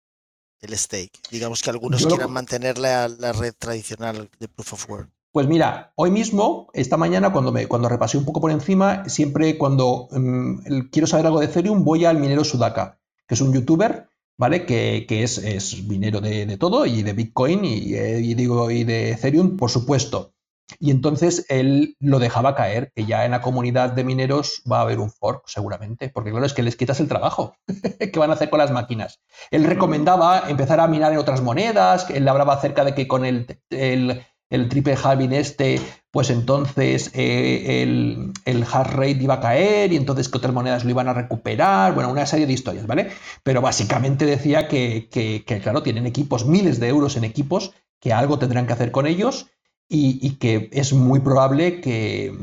el 0.61 0.77
stake? 0.77 1.19
Digamos 1.31 1.61
que 1.63 1.69
algunos 1.69 2.01
Yo 2.01 2.09
lo- 2.09 2.15
quieran 2.15 2.31
mantener 2.31 2.77
la, 2.77 3.07
la 3.07 3.31
red 3.33 3.53
tradicional 3.57 4.29
de 4.39 4.47
Proof 4.47 4.73
of 4.73 4.89
Work. 4.89 5.09
Pues 5.31 5.47
mira, 5.47 5.93
hoy 5.95 6.11
mismo, 6.11 6.69
esta 6.73 6.97
mañana, 6.97 7.31
cuando, 7.31 7.51
me, 7.51 7.67
cuando 7.67 7.87
repasé 7.87 8.17
un 8.17 8.25
poco 8.25 8.41
por 8.41 8.51
encima, 8.51 9.07
siempre 9.07 9.57
cuando 9.57 10.07
mm, 10.11 10.89
quiero 10.91 11.07
saber 11.07 11.27
algo 11.27 11.39
de 11.39 11.45
Ethereum, 11.45 11.83
voy 11.83 12.05
al 12.05 12.17
minero 12.19 12.43
Sudaka, 12.43 12.99
que 13.27 13.35
es 13.35 13.41
un 13.41 13.53
youtuber, 13.53 14.08
¿vale? 14.39 14.65
Que, 14.65 15.05
que 15.07 15.23
es, 15.23 15.37
es 15.37 15.83
minero 15.83 16.21
de, 16.21 16.45
de 16.45 16.57
todo, 16.57 16.85
y 16.85 17.03
de 17.03 17.13
Bitcoin, 17.13 17.65
y, 17.65 17.93
eh, 17.93 18.21
y 18.21 18.33
digo, 18.33 18.71
y 18.71 18.85
de 18.85 19.11
Ethereum, 19.11 19.57
por 19.57 19.69
supuesto. 19.69 20.33
Y 20.79 20.91
entonces 20.91 21.45
él 21.49 21.95
lo 21.99 22.19
dejaba 22.19 22.55
caer, 22.55 22.91
que 22.95 23.05
ya 23.05 23.25
en 23.25 23.31
la 23.31 23.41
comunidad 23.41 23.91
de 23.91 24.03
mineros 24.03 24.61
va 24.71 24.77
a 24.77 24.81
haber 24.81 24.99
un 24.99 25.11
fork, 25.11 25.43
seguramente, 25.47 26.09
porque 26.09 26.31
claro, 26.31 26.45
es 26.45 26.53
que 26.53 26.63
les 26.63 26.77
quitas 26.77 27.01
el 27.01 27.09
trabajo. 27.09 27.55
¿Qué 27.99 28.17
van 28.19 28.29
a 28.29 28.33
hacer 28.33 28.49
con 28.49 28.59
las 28.59 28.71
máquinas? 28.71 29.19
Él 29.51 29.65
recomendaba 29.65 30.43
empezar 30.47 30.79
a 30.79 30.87
minar 30.87 31.11
en 31.11 31.17
otras 31.17 31.41
monedas, 31.41 32.09
él 32.09 32.27
hablaba 32.27 32.53
acerca 32.53 32.85
de 32.85 32.95
que 32.95 33.07
con 33.09 33.25
el, 33.25 33.59
el, 33.71 34.23
el 34.49 34.67
triple 34.67 34.97
halving 35.01 35.33
este, 35.33 35.79
pues 36.11 36.29
entonces 36.29 37.11
eh, 37.13 37.83
el, 37.83 38.33
el 38.45 38.63
hash 38.63 38.87
rate 38.87 39.19
iba 39.21 39.35
a 39.35 39.39
caer 39.39 39.93
y 39.93 39.95
entonces 39.95 40.27
que 40.27 40.37
otras 40.37 40.53
monedas 40.53 40.83
lo 40.83 40.89
iban 40.89 41.07
a 41.07 41.13
recuperar, 41.13 41.93
bueno, 41.93 42.09
una 42.09 42.25
serie 42.25 42.47
de 42.47 42.53
historias, 42.53 42.87
¿vale? 42.87 43.11
Pero 43.43 43.61
básicamente 43.61 44.25
decía 44.25 44.67
que, 44.67 45.07
que, 45.11 45.43
claro, 45.61 45.83
tienen 45.83 46.07
equipos, 46.07 46.45
miles 46.45 46.79
de 46.79 46.87
euros 46.87 47.15
en 47.15 47.25
equipos, 47.25 47.73
que 47.99 48.13
algo 48.13 48.39
tendrán 48.39 48.65
que 48.65 48.73
hacer 48.73 48.91
con 48.91 49.05
ellos 49.05 49.47
y, 49.87 50.25
y 50.25 50.37
que 50.37 50.69
es 50.73 50.93
muy 50.93 51.19
probable 51.19 51.81
que, 51.81 52.33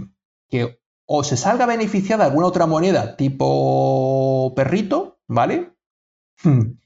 que 0.48 0.78
o 1.06 1.24
se 1.24 1.36
salga 1.36 1.66
beneficiada 1.66 2.24
alguna 2.24 2.48
otra 2.48 2.66
moneda 2.66 3.16
tipo 3.16 4.52
perrito, 4.54 5.18
¿vale? 5.26 5.72
Hmm. 6.42 6.78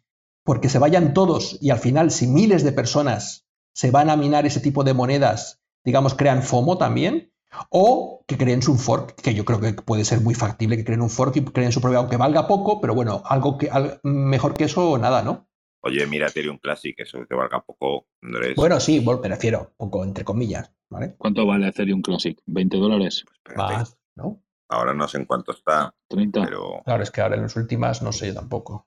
Porque 0.45 0.69
se 0.69 0.79
vayan 0.79 1.13
todos 1.13 1.59
y 1.61 1.71
al 1.71 1.79
final 1.79 2.11
si 2.11 2.27
miles 2.27 2.65
de 2.65 2.73
personas 2.73 3.50
se 3.75 3.91
van 3.91 4.11
a 4.11 4.17
minar 4.17 4.47
ese 4.47 4.61
tipo 4.61 4.85
de 4.85 4.95
monedas, 4.95 5.61
digamos, 5.85 6.15
crean 6.15 6.43
FOMO 6.43 6.79
también, 6.79 7.33
o 7.71 8.25
que 8.27 8.39
creen 8.39 8.63
su 8.63 8.77
fork, 8.77 9.15
que 9.21 9.35
yo 9.35 9.45
creo 9.45 9.61
que 9.61 9.73
puede 9.73 10.05
ser 10.05 10.21
muy 10.21 10.35
factible 10.35 10.77
que 10.77 10.85
creen 10.85 11.03
un 11.03 11.11
fork 11.11 11.37
y 11.37 11.45
creen 11.45 11.73
su 11.73 11.81
propio, 11.81 11.99
aunque 11.99 12.17
valga 12.17 12.47
poco, 12.47 12.81
pero 12.81 12.95
bueno, 12.95 13.23
algo 13.27 13.59
que 13.59 13.69
al- 13.71 14.01
mejor 14.05 14.55
que 14.55 14.65
eso, 14.65 14.97
nada, 14.99 15.23
¿no? 15.23 15.49
Oye, 15.83 16.07
mira 16.07 16.29
Ethereum 16.29 16.59
Classic, 16.59 16.95
eso 17.01 17.27
que 17.27 17.35
valga 17.35 17.61
poco, 17.65 18.07
Andrés. 18.23 18.55
Bueno, 18.55 18.79
sí, 18.81 19.01
bueno, 19.01 19.21
me 19.23 19.29
refiero, 19.29 19.73
poco 19.77 20.05
entre 20.05 20.25
comillas, 20.25 20.71
¿vale? 20.91 21.15
¿Cuánto 21.17 21.47
vale 21.47 21.69
Ethereum 21.69 22.03
Classic? 22.03 22.39
¿20 22.47 22.79
dólares? 22.79 23.25
Espérate, 23.35 23.75
Más, 23.75 23.97
¿no? 24.15 24.43
Ahora 24.69 24.93
no 24.95 25.09
sé 25.09 25.17
en 25.19 25.25
cuánto 25.25 25.53
está, 25.53 25.95
¿30? 26.09 26.45
pero 26.45 26.83
Claro, 26.85 27.03
es 27.03 27.11
que 27.11 27.21
ahora 27.23 27.37
en 27.37 27.43
las 27.43 27.57
últimas 27.57 28.03
no 28.03 28.13
sé 28.13 28.29
yo 28.29 28.35
tampoco. 28.35 28.87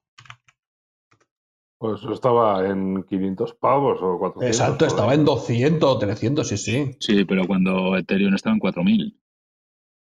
Pues 1.84 2.02
estaba 2.14 2.66
en 2.70 3.04
500 3.04 3.56
pavos 3.56 4.00
o 4.02 4.18
400. 4.18 4.44
Exacto, 4.58 4.86
estaba 4.86 5.14
en 5.16 5.26
200, 5.26 6.00
300, 6.00 6.48
sí, 6.48 6.56
sí. 6.58 6.96
Sí, 6.98 7.26
pero 7.26 7.46
cuando 7.46 7.98
Ethereum 7.98 8.34
estaba 8.36 8.54
en 8.56 8.62
4.000. 8.62 9.20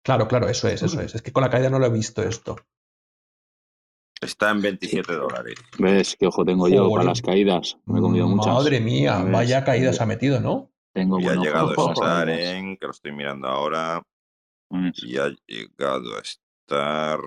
Claro, 0.01 0.29
claro, 0.29 0.47
eso 0.47 0.69
es, 0.69 0.81
eso 0.81 1.01
es. 1.01 1.15
Es 1.15 1.21
que 1.21 1.33
con 1.33 1.41
la 1.43 1.49
caída 1.49 1.69
no 1.69 1.77
lo 1.77 1.87
he 1.87 1.89
visto 1.89 2.21
esto. 2.23 2.55
está 4.21 4.51
en 4.51 4.61
27 4.61 5.11
dólares. 5.11 5.55
¿Ves 5.77 6.15
qué 6.17 6.27
ojo 6.27 6.45
tengo 6.45 6.69
yo 6.69 6.85
Joder. 6.85 6.91
para 6.99 7.03
las 7.09 7.21
caídas? 7.21 7.77
Me 7.85 7.99
he 7.99 8.01
comido 8.01 8.29
muchas. 8.29 8.53
Madre 8.53 8.79
mía, 8.79 9.17
¿Ves? 9.21 9.33
vaya 9.33 9.65
caída 9.65 9.91
se 9.91 10.01
ha 10.01 10.05
metido, 10.05 10.39
¿no? 10.39 10.71
Tengo 10.93 11.19
Y 11.19 11.27
ha 11.27 11.35
llegado 11.35 11.67
a 11.67 11.91
estar 11.91 12.27
caídas. 12.27 12.53
en, 12.53 12.77
que 12.77 12.85
lo 12.85 12.91
estoy 12.91 13.11
mirando 13.11 13.49
ahora, 13.49 14.01
Mm. 14.69 14.91
y 15.03 15.17
ha 15.17 15.35
llegado 15.45 16.15
a 16.15 16.21
estar 16.21 17.19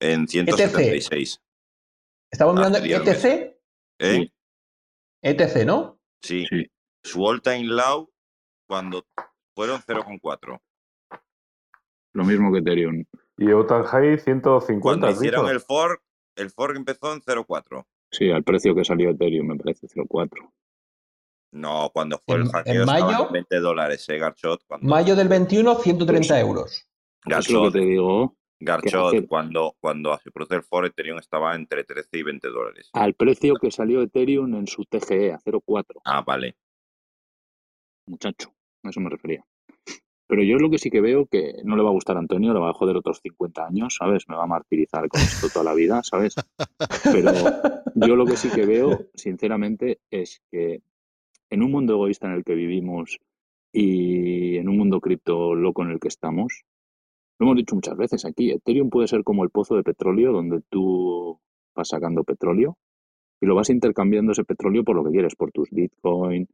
en 0.00 0.28
176. 0.28 1.40
Estamos 2.30 2.54
mirando. 2.54 2.78
ETC, 2.78 3.56
¿Eh? 3.98 4.30
ETC, 5.22 5.64
¿no? 5.66 5.98
Sí. 6.22 6.46
Sí. 6.48 6.66
Su 7.02 7.24
all 7.24 7.42
time 7.42 7.64
low 7.64 8.10
cuando 8.68 9.04
fueron 9.54 9.80
0,4. 9.80 10.60
Lo 12.14 12.24
mismo 12.24 12.52
que 12.52 12.58
Ethereum. 12.58 13.04
Y 13.38 13.52
Otan 13.52 13.84
High 13.84 14.18
150. 14.18 14.80
Cuando 14.82 15.10
hicieron 15.10 15.42
dicho. 15.44 15.52
el 15.52 15.60
fork, 15.60 16.02
el 16.36 16.50
fork 16.50 16.76
empezó 16.76 17.12
en 17.12 17.20
0,4. 17.22 17.86
Sí, 18.12 18.30
al 18.30 18.42
precio 18.44 18.74
que 18.74 18.84
salió 18.84 19.10
Ethereum 19.10 19.46
me 19.48 19.56
parece 19.56 19.86
0,4. 19.88 20.52
No, 21.52 21.90
cuando 21.92 22.18
fue 22.24 22.36
En- 22.36 22.42
el 22.42 22.48
hackeo 22.48 22.80
en 22.82 22.86
mayo- 22.86 23.26
en 23.26 23.32
20 23.32 23.60
dólares, 23.60 24.08
¿eh, 24.08 24.18
Garchot? 24.18 24.62
Cuando, 24.66 24.88
Mayo 24.88 25.16
del 25.16 25.28
21, 25.28 25.74
130 25.76 26.38
euros. 26.38 26.72
Es 26.72 26.86
lo 27.26 27.30
Garchot, 27.34 27.72
que 27.72 27.78
te 27.80 27.84
digo. 27.86 28.36
Garchot, 28.60 29.26
cuando, 29.26 29.74
cuando 29.80 30.16
se 30.18 30.30
produce 30.30 30.56
el 30.56 30.62
fork, 30.62 30.88
Ethereum 30.88 31.18
estaba 31.18 31.54
entre 31.54 31.84
13 31.84 32.08
y 32.18 32.22
20 32.22 32.48
dólares. 32.48 32.90
Al 32.92 33.14
precio 33.14 33.54
que 33.54 33.70
salió 33.70 34.02
Ethereum 34.02 34.54
en 34.54 34.66
su 34.66 34.84
TGE, 34.84 35.32
a 35.32 35.38
0,4. 35.38 36.00
Ah, 36.04 36.22
vale. 36.22 36.56
Muchacho, 38.06 38.52
a 38.82 38.90
eso 38.90 39.00
me 39.00 39.08
refería. 39.08 39.44
Pero 40.26 40.44
yo 40.44 40.58
lo 40.58 40.70
que 40.70 40.78
sí 40.78 40.90
que 40.90 41.00
veo 41.00 41.26
que 41.26 41.54
no 41.64 41.76
le 41.76 41.82
va 41.82 41.88
a 41.88 41.92
gustar 41.92 42.16
a 42.16 42.20
Antonio, 42.20 42.52
le 42.52 42.60
va 42.60 42.70
a 42.70 42.74
joder 42.74 42.96
otros 42.96 43.20
50 43.20 43.66
años, 43.66 43.96
¿sabes? 43.98 44.28
Me 44.28 44.36
va 44.36 44.44
a 44.44 44.46
martirizar 44.46 45.08
con 45.08 45.20
esto 45.20 45.48
toda 45.48 45.64
la 45.64 45.74
vida, 45.74 46.02
¿sabes? 46.04 46.36
Pero 47.12 47.32
yo 47.96 48.14
lo 48.14 48.26
que 48.26 48.36
sí 48.36 48.48
que 48.48 48.64
veo, 48.64 49.06
sinceramente, 49.14 49.98
es 50.08 50.40
que 50.52 50.82
en 51.50 51.62
un 51.62 51.72
mundo 51.72 51.94
egoísta 51.94 52.28
en 52.28 52.34
el 52.34 52.44
que 52.44 52.54
vivimos 52.54 53.18
y 53.72 54.56
en 54.56 54.68
un 54.68 54.78
mundo 54.78 55.00
cripto 55.00 55.54
loco 55.54 55.82
en 55.82 55.90
el 55.90 55.98
que 55.98 56.08
estamos, 56.08 56.62
Lo 57.40 57.46
hemos 57.46 57.56
dicho 57.56 57.74
muchas 57.74 57.96
veces 57.96 58.26
aquí. 58.26 58.50
Ethereum 58.50 58.90
puede 58.90 59.08
ser 59.08 59.24
como 59.24 59.44
el 59.44 59.50
pozo 59.50 59.74
de 59.74 59.82
petróleo 59.82 60.30
donde 60.30 60.60
tú 60.68 61.40
vas 61.74 61.88
sacando 61.88 62.22
petróleo 62.22 62.76
y 63.40 63.46
lo 63.46 63.54
vas 63.54 63.70
intercambiando 63.70 64.32
ese 64.32 64.44
petróleo 64.44 64.84
por 64.84 64.94
lo 64.94 65.04
que 65.04 65.10
quieres, 65.10 65.34
por 65.36 65.50
tus 65.50 65.70
Bitcoin, 65.70 66.46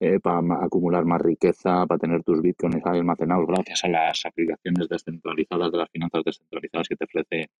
eh, 0.00 0.18
para 0.18 0.40
acumular 0.60 1.04
más 1.04 1.22
riqueza, 1.22 1.86
para 1.86 2.00
tener 2.00 2.24
tus 2.24 2.42
bitcoins 2.42 2.84
almacenados 2.84 3.46
gracias 3.46 3.84
a 3.84 3.88
las 3.88 4.26
aplicaciones 4.26 4.88
descentralizadas 4.88 5.70
de 5.70 5.78
las 5.78 5.90
finanzas 5.90 6.24
descentralizadas 6.24 6.88
que 6.88 6.96
te 6.96 7.04
ofrece 7.04 7.50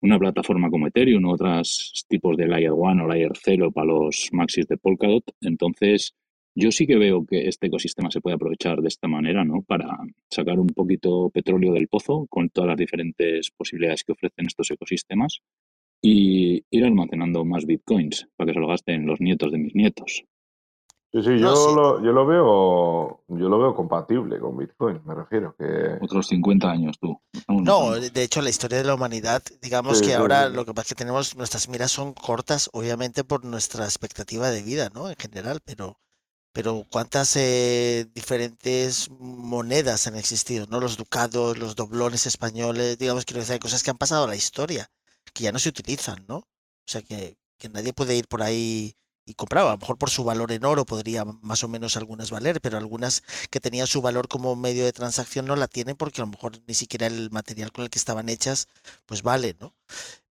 una 0.00 0.18
plataforma 0.18 0.70
como 0.70 0.86
Ethereum 0.86 1.26
otros 1.26 2.06
tipos 2.08 2.34
de 2.38 2.46
Layer 2.46 2.72
1 2.72 3.04
o 3.04 3.06
Layer 3.06 3.32
0 3.34 3.72
para 3.72 3.88
los 3.88 4.30
maxis 4.32 4.66
de 4.68 4.78
Polkadot. 4.78 5.24
Entonces, 5.42 6.14
yo 6.54 6.72
sí 6.72 6.86
que 6.86 6.96
veo 6.96 7.24
que 7.24 7.48
este 7.48 7.68
ecosistema 7.68 8.10
se 8.10 8.20
puede 8.20 8.36
aprovechar 8.36 8.80
de 8.80 8.88
esta 8.88 9.08
manera, 9.08 9.44
¿no? 9.44 9.62
Para 9.62 9.98
sacar 10.28 10.58
un 10.58 10.68
poquito 10.68 11.30
petróleo 11.30 11.72
del 11.72 11.88
pozo 11.88 12.26
con 12.28 12.50
todas 12.50 12.68
las 12.68 12.76
diferentes 12.76 13.50
posibilidades 13.50 14.04
que 14.04 14.12
ofrecen 14.12 14.46
estos 14.46 14.70
ecosistemas 14.70 15.40
y 16.02 16.64
ir 16.70 16.84
almacenando 16.84 17.44
más 17.44 17.66
bitcoins 17.66 18.28
para 18.36 18.48
que 18.48 18.54
se 18.54 18.60
lo 18.60 18.68
gasten 18.68 19.06
los 19.06 19.20
nietos 19.20 19.52
de 19.52 19.58
mis 19.58 19.74
nietos. 19.74 20.24
Sí, 21.12 21.22
sí, 21.24 21.38
yo, 21.40 21.74
Lo, 21.74 22.04
yo 22.04 22.12
lo 22.12 22.24
veo 22.24 23.24
yo 23.26 23.48
lo 23.48 23.58
veo 23.58 23.74
compatible 23.74 24.38
con 24.38 24.56
Bitcoin, 24.56 25.00
me 25.04 25.14
refiero 25.16 25.56
que 25.58 25.98
otros 26.00 26.28
50 26.28 26.70
años 26.70 27.00
tú. 27.00 27.20
No, 27.48 27.94
de 27.96 28.22
hecho 28.22 28.40
la 28.40 28.50
historia 28.50 28.78
de 28.78 28.84
la 28.84 28.94
humanidad, 28.94 29.42
digamos 29.60 30.02
que 30.02 30.14
ahora 30.14 30.48
lo 30.48 30.64
que 30.64 30.72
pasa 30.72 30.82
es 30.82 30.88
que 30.90 30.94
tenemos 30.94 31.36
nuestras 31.36 31.68
miras 31.68 31.90
son 31.90 32.12
cortas, 32.12 32.70
obviamente 32.72 33.24
por 33.24 33.44
nuestra 33.44 33.84
expectativa 33.86 34.50
de 34.50 34.62
vida, 34.62 34.88
¿no? 34.94 35.10
En 35.10 35.16
general, 35.16 35.58
pero 35.64 35.98
pero 36.52 36.86
cuántas 36.90 37.36
eh, 37.36 38.06
diferentes 38.14 39.08
monedas 39.10 40.06
han 40.06 40.16
existido, 40.16 40.66
¿no? 40.66 40.80
Los 40.80 40.96
ducados, 40.96 41.58
los 41.58 41.76
doblones 41.76 42.26
españoles, 42.26 42.98
digamos 42.98 43.24
que 43.24 43.38
hay 43.40 43.58
cosas 43.58 43.82
que 43.82 43.90
han 43.90 43.98
pasado 43.98 44.24
a 44.24 44.28
la 44.28 44.36
historia, 44.36 44.90
que 45.32 45.44
ya 45.44 45.52
no 45.52 45.58
se 45.58 45.68
utilizan, 45.68 46.24
¿no? 46.28 46.38
O 46.38 46.46
sea 46.86 47.02
que, 47.02 47.38
que 47.58 47.68
nadie 47.68 47.92
puede 47.92 48.16
ir 48.16 48.26
por 48.28 48.42
ahí 48.42 48.96
y 49.30 49.34
compraba. 49.34 49.70
A 49.70 49.74
lo 49.74 49.78
mejor 49.78 49.98
por 49.98 50.10
su 50.10 50.24
valor 50.24 50.52
en 50.52 50.64
oro 50.64 50.84
podría 50.84 51.24
más 51.24 51.62
o 51.64 51.68
menos 51.68 51.96
algunas 51.96 52.30
valer, 52.30 52.60
pero 52.60 52.78
algunas 52.78 53.22
que 53.50 53.60
tenían 53.60 53.86
su 53.86 54.02
valor 54.02 54.28
como 54.28 54.56
medio 54.56 54.84
de 54.84 54.92
transacción 54.92 55.46
no 55.46 55.56
la 55.56 55.68
tienen 55.68 55.96
porque 55.96 56.20
a 56.20 56.24
lo 56.24 56.30
mejor 56.32 56.60
ni 56.66 56.74
siquiera 56.74 57.06
el 57.06 57.30
material 57.30 57.72
con 57.72 57.84
el 57.84 57.90
que 57.90 57.98
estaban 57.98 58.28
hechas 58.28 58.68
pues 59.06 59.22
vale, 59.22 59.56
¿no? 59.60 59.74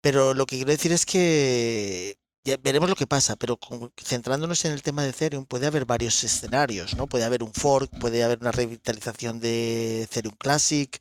Pero 0.01 0.33
lo 0.33 0.45
que 0.45 0.57
quiero 0.57 0.71
decir 0.71 0.91
es 0.91 1.05
que 1.05 2.17
ya 2.47 2.55
veremos 2.63 2.89
lo 2.89 2.95
que 2.95 3.07
pasa, 3.07 3.35
pero 3.35 3.59
centrándonos 4.01 4.63
en 4.63 4.71
el 4.71 4.81
tema 4.81 5.03
de 5.03 5.09
Ethereum 5.09 5.45
puede 5.45 5.67
haber 5.67 5.85
varios 5.85 6.23
escenarios, 6.23 6.95
¿no? 6.95 7.05
Puede 7.05 7.25
haber 7.25 7.43
un 7.43 7.53
fork, 7.53 7.91
puede 7.99 8.23
haber 8.23 8.39
una 8.39 8.53
revitalización 8.53 9.41
de 9.41 10.03
Ethereum 10.03 10.33
Classic, 10.37 10.97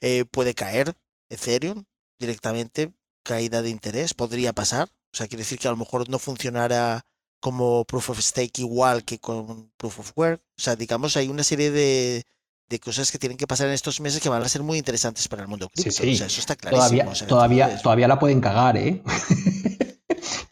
eh, 0.00 0.24
puede 0.24 0.54
caer 0.54 0.96
Ethereum 1.30 1.84
directamente, 2.18 2.92
caída 3.22 3.62
de 3.62 3.70
interés, 3.70 4.12
podría 4.12 4.52
pasar. 4.52 4.88
O 5.12 5.16
sea, 5.16 5.28
quiere 5.28 5.42
decir 5.42 5.60
que 5.60 5.68
a 5.68 5.70
lo 5.70 5.76
mejor 5.76 6.08
no 6.08 6.18
funcionara 6.18 7.06
como 7.40 7.84
Proof 7.84 8.10
of 8.10 8.20
Stake 8.20 8.60
igual 8.60 9.04
que 9.04 9.20
con 9.20 9.70
Proof 9.76 10.00
of 10.00 10.12
Work. 10.16 10.42
O 10.58 10.60
sea, 10.60 10.74
digamos, 10.74 11.16
hay 11.16 11.28
una 11.28 11.44
serie 11.44 11.70
de, 11.70 12.24
de 12.68 12.80
cosas 12.80 13.12
que 13.12 13.18
tienen 13.18 13.38
que 13.38 13.46
pasar 13.46 13.68
en 13.68 13.74
estos 13.74 14.00
meses 14.00 14.20
que 14.20 14.28
van 14.28 14.42
a 14.42 14.48
ser 14.48 14.64
muy 14.64 14.78
interesantes 14.78 15.28
para 15.28 15.42
el 15.42 15.48
mundo 15.48 15.68
cripto. 15.68 15.92
Sí, 15.92 16.02
sí. 16.02 16.14
O 16.14 16.16
sea, 16.16 16.26
eso 16.26 16.40
está 16.40 16.56
clarísimo. 16.56 17.12
Todavía, 17.12 17.28
todavía, 17.28 17.82
todavía 17.82 18.08
la 18.08 18.18
pueden 18.18 18.40
cagar, 18.40 18.76
¿eh? 18.76 19.00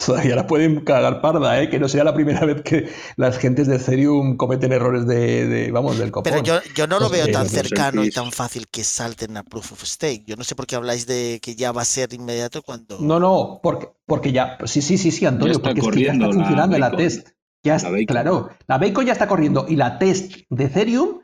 todavía 0.06 0.36
la 0.36 0.46
pueden 0.46 0.84
cagar 0.84 1.20
parda, 1.20 1.60
¿eh? 1.60 1.68
que 1.68 1.80
no 1.80 1.88
sea 1.88 2.04
la 2.04 2.14
primera 2.14 2.46
vez 2.46 2.62
que 2.62 2.88
las 3.16 3.38
gentes 3.38 3.66
de 3.66 3.76
Ethereum 3.76 4.36
cometen 4.36 4.72
errores 4.72 5.06
de, 5.06 5.70
vamos, 5.72 5.98
del 5.98 6.12
copón. 6.12 6.32
Pero 6.32 6.44
yo, 6.44 6.60
yo 6.76 6.86
no 6.86 7.00
lo 7.00 7.10
veo 7.10 7.26
tan 7.28 7.48
cercano 7.48 8.04
y 8.04 8.10
tan 8.10 8.30
fácil 8.30 8.68
que 8.68 8.84
salten 8.84 9.36
a 9.36 9.42
Proof 9.42 9.72
of 9.72 9.82
Stake. 9.84 10.22
Yo 10.24 10.36
no 10.36 10.44
sé 10.44 10.54
por 10.54 10.66
qué 10.66 10.76
habláis 10.76 11.06
de 11.06 11.40
que 11.42 11.56
ya 11.56 11.72
va 11.72 11.82
a 11.82 11.84
ser 11.84 12.14
inmediato 12.14 12.62
cuando... 12.62 12.98
No, 13.00 13.18
no, 13.18 13.58
porque, 13.62 13.88
porque 14.06 14.30
ya, 14.30 14.58
sí, 14.64 14.80
sí, 14.80 14.96
sí, 14.96 15.10
sí, 15.10 15.26
Antonio, 15.26 15.60
porque 15.60 15.80
es 15.80 15.88
que 15.88 16.04
ya 16.04 16.12
está 16.12 16.26
funcionando 16.26 16.78
la, 16.78 16.90
test. 16.92 17.28
Ya 17.64 17.78
claro, 18.06 18.50
la 18.68 18.78
Bacon 18.78 19.06
ya 19.06 19.12
está 19.12 19.26
corriendo 19.26 19.66
y 19.68 19.74
la 19.74 19.98
test 19.98 20.34
de 20.50 20.64
Ethereum, 20.64 21.20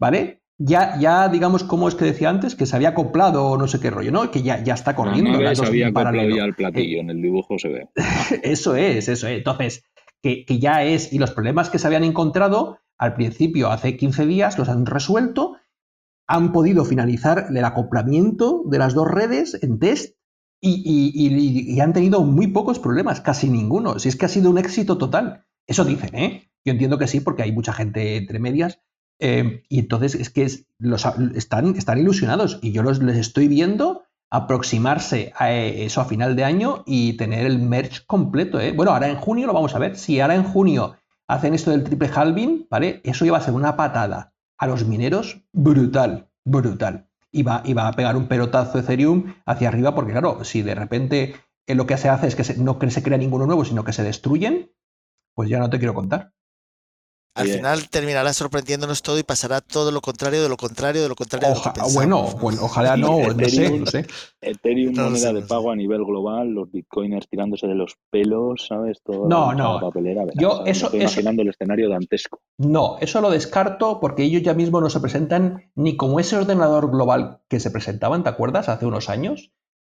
¿vale? 0.00 0.41
Ya, 0.58 0.98
ya 0.98 1.28
digamos, 1.28 1.64
como 1.64 1.88
es 1.88 1.94
que 1.94 2.04
decía 2.04 2.30
antes, 2.30 2.54
que 2.54 2.66
se 2.66 2.76
había 2.76 2.90
acoplado 2.90 3.46
o 3.46 3.58
no 3.58 3.66
sé 3.66 3.80
qué 3.80 3.90
rollo, 3.90 4.12
¿no? 4.12 4.30
Que 4.30 4.42
ya, 4.42 4.62
ya 4.62 4.74
está 4.74 4.94
corriendo. 4.94 5.40
No, 5.40 5.54
se 5.54 5.66
había 5.66 5.88
acoplado 5.88 6.28
ya 6.28 6.44
el 6.44 6.54
platillo, 6.54 7.00
en 7.00 7.10
el 7.10 7.22
dibujo 7.22 7.58
se 7.58 7.68
ve. 7.68 7.88
eso 8.42 8.76
es, 8.76 9.08
eso 9.08 9.26
es. 9.26 9.38
Entonces, 9.38 9.84
que, 10.22 10.44
que, 10.44 10.58
ya 10.58 10.84
es, 10.84 11.12
y 11.12 11.18
los 11.18 11.32
problemas 11.32 11.70
que 11.70 11.78
se 11.78 11.86
habían 11.86 12.04
encontrado 12.04 12.78
al 12.98 13.14
principio, 13.14 13.70
hace 13.70 13.96
15 13.96 14.26
días, 14.26 14.58
los 14.58 14.68
han 14.68 14.86
resuelto, 14.86 15.56
han 16.28 16.52
podido 16.52 16.84
finalizar 16.84 17.46
el 17.50 17.64
acoplamiento 17.64 18.62
de 18.66 18.78
las 18.78 18.94
dos 18.94 19.08
redes 19.10 19.58
en 19.62 19.78
test 19.78 20.16
y, 20.60 20.82
y, 20.84 21.74
y, 21.74 21.80
han 21.80 21.92
tenido 21.92 22.22
muy 22.22 22.46
pocos 22.46 22.78
problemas, 22.78 23.20
casi 23.20 23.48
ninguno. 23.48 23.98
Si 23.98 24.08
es 24.08 24.14
que 24.14 24.26
ha 24.26 24.28
sido 24.28 24.48
un 24.48 24.58
éxito 24.58 24.96
total. 24.96 25.44
Eso 25.66 25.84
dicen, 25.84 26.14
¿eh? 26.14 26.52
Yo 26.64 26.72
entiendo 26.72 26.98
que 26.98 27.08
sí, 27.08 27.18
porque 27.18 27.42
hay 27.42 27.50
mucha 27.50 27.72
gente 27.72 28.16
entre 28.16 28.38
medias 28.38 28.80
eh, 29.24 29.62
y 29.68 29.78
entonces 29.78 30.16
es 30.16 30.30
que 30.30 30.50
los, 30.78 31.06
están, 31.36 31.76
ilusionados 31.96 32.58
y 32.60 32.72
yo 32.72 32.82
los, 32.82 33.00
les 33.00 33.16
estoy 33.16 33.46
viendo 33.46 34.02
aproximarse 34.30 35.32
a 35.36 35.52
eh, 35.52 35.84
eso 35.84 36.00
a 36.00 36.06
final 36.06 36.34
de 36.34 36.42
año 36.42 36.82
y 36.86 37.12
tener 37.12 37.46
el 37.46 37.60
merch 37.60 38.04
completo. 38.06 38.58
¿eh? 38.58 38.72
Bueno, 38.72 38.90
ahora 38.90 39.08
en 39.08 39.14
junio 39.14 39.46
lo 39.46 39.52
vamos 39.52 39.76
a 39.76 39.78
ver. 39.78 39.96
Si 39.96 40.18
ahora 40.18 40.34
en 40.34 40.42
junio 40.42 40.96
hacen 41.28 41.54
esto 41.54 41.70
del 41.70 41.84
triple 41.84 42.10
halving, 42.12 42.66
¿vale? 42.68 43.00
Eso 43.04 43.24
ya 43.24 43.30
va 43.30 43.38
a 43.38 43.42
ser 43.42 43.54
una 43.54 43.76
patada 43.76 44.32
a 44.58 44.66
los 44.66 44.84
mineros 44.86 45.44
brutal, 45.52 46.28
brutal. 46.44 47.06
Y 47.30 47.44
va, 47.44 47.62
y 47.64 47.74
va 47.74 47.86
a 47.86 47.92
pegar 47.92 48.16
un 48.16 48.26
pelotazo 48.26 48.80
Ethereum 48.80 49.34
hacia 49.46 49.68
arriba 49.68 49.94
porque, 49.94 50.10
claro, 50.10 50.42
si 50.42 50.62
de 50.62 50.74
repente 50.74 51.36
lo 51.68 51.86
que 51.86 51.96
se 51.96 52.08
hace 52.08 52.26
es 52.26 52.34
que 52.34 52.54
no 52.54 52.76
se 52.88 53.02
crea 53.04 53.18
ninguno 53.18 53.46
nuevo, 53.46 53.64
sino 53.64 53.84
que 53.84 53.92
se 53.92 54.02
destruyen, 54.02 54.72
pues 55.34 55.48
ya 55.48 55.60
no 55.60 55.70
te 55.70 55.78
quiero 55.78 55.94
contar. 55.94 56.32
Al 57.34 57.48
final 57.48 57.88
terminará 57.88 58.32
sorprendiéndonos 58.34 59.00
todo 59.00 59.18
y 59.18 59.22
pasará 59.22 59.62
todo 59.62 59.90
lo 59.90 60.02
contrario 60.02 60.42
de 60.42 60.50
lo 60.50 60.58
contrario 60.58 61.02
de 61.02 61.08
lo 61.08 61.14
contrario 61.14 61.48
de 61.48 61.54
lo 61.54 61.62
que 61.62 61.80
Bueno, 61.94 62.26
ojalá 62.60 62.96
no, 62.96 63.32
no 63.32 63.48
sé, 63.48 63.78
no 63.78 63.86
sé. 63.86 64.06
Ethereum, 64.42 64.94
moneda 64.94 65.32
de 65.32 65.42
pago 65.42 65.70
a 65.70 65.76
nivel 65.76 66.04
global, 66.04 66.50
los 66.50 66.70
bitcoiners 66.70 67.28
tirándose 67.28 67.66
de 67.66 67.74
los 67.74 67.96
pelos, 68.10 68.66
¿sabes? 68.66 69.00
Todo 69.02 69.28
no, 69.28 69.54
no. 69.54 69.80
Papelera, 69.80 70.24
Yo 70.34 70.64
eso, 70.66 70.86
estoy 70.86 71.00
imaginando 71.00 71.42
el 71.42 71.48
escenario 71.48 71.88
dantesco. 71.88 72.42
No, 72.58 72.98
eso 73.00 73.22
lo 73.22 73.30
descarto 73.30 73.98
porque 73.98 74.24
ellos 74.24 74.42
ya 74.42 74.52
mismo 74.52 74.82
no 74.82 74.90
se 74.90 75.00
presentan 75.00 75.70
ni 75.74 75.96
como 75.96 76.20
ese 76.20 76.36
ordenador 76.36 76.90
global 76.90 77.40
que 77.48 77.60
se 77.60 77.70
presentaban, 77.70 78.24
¿te 78.24 78.28
acuerdas? 78.28 78.68
Hace 78.68 78.84
unos 78.84 79.08
años 79.08 79.52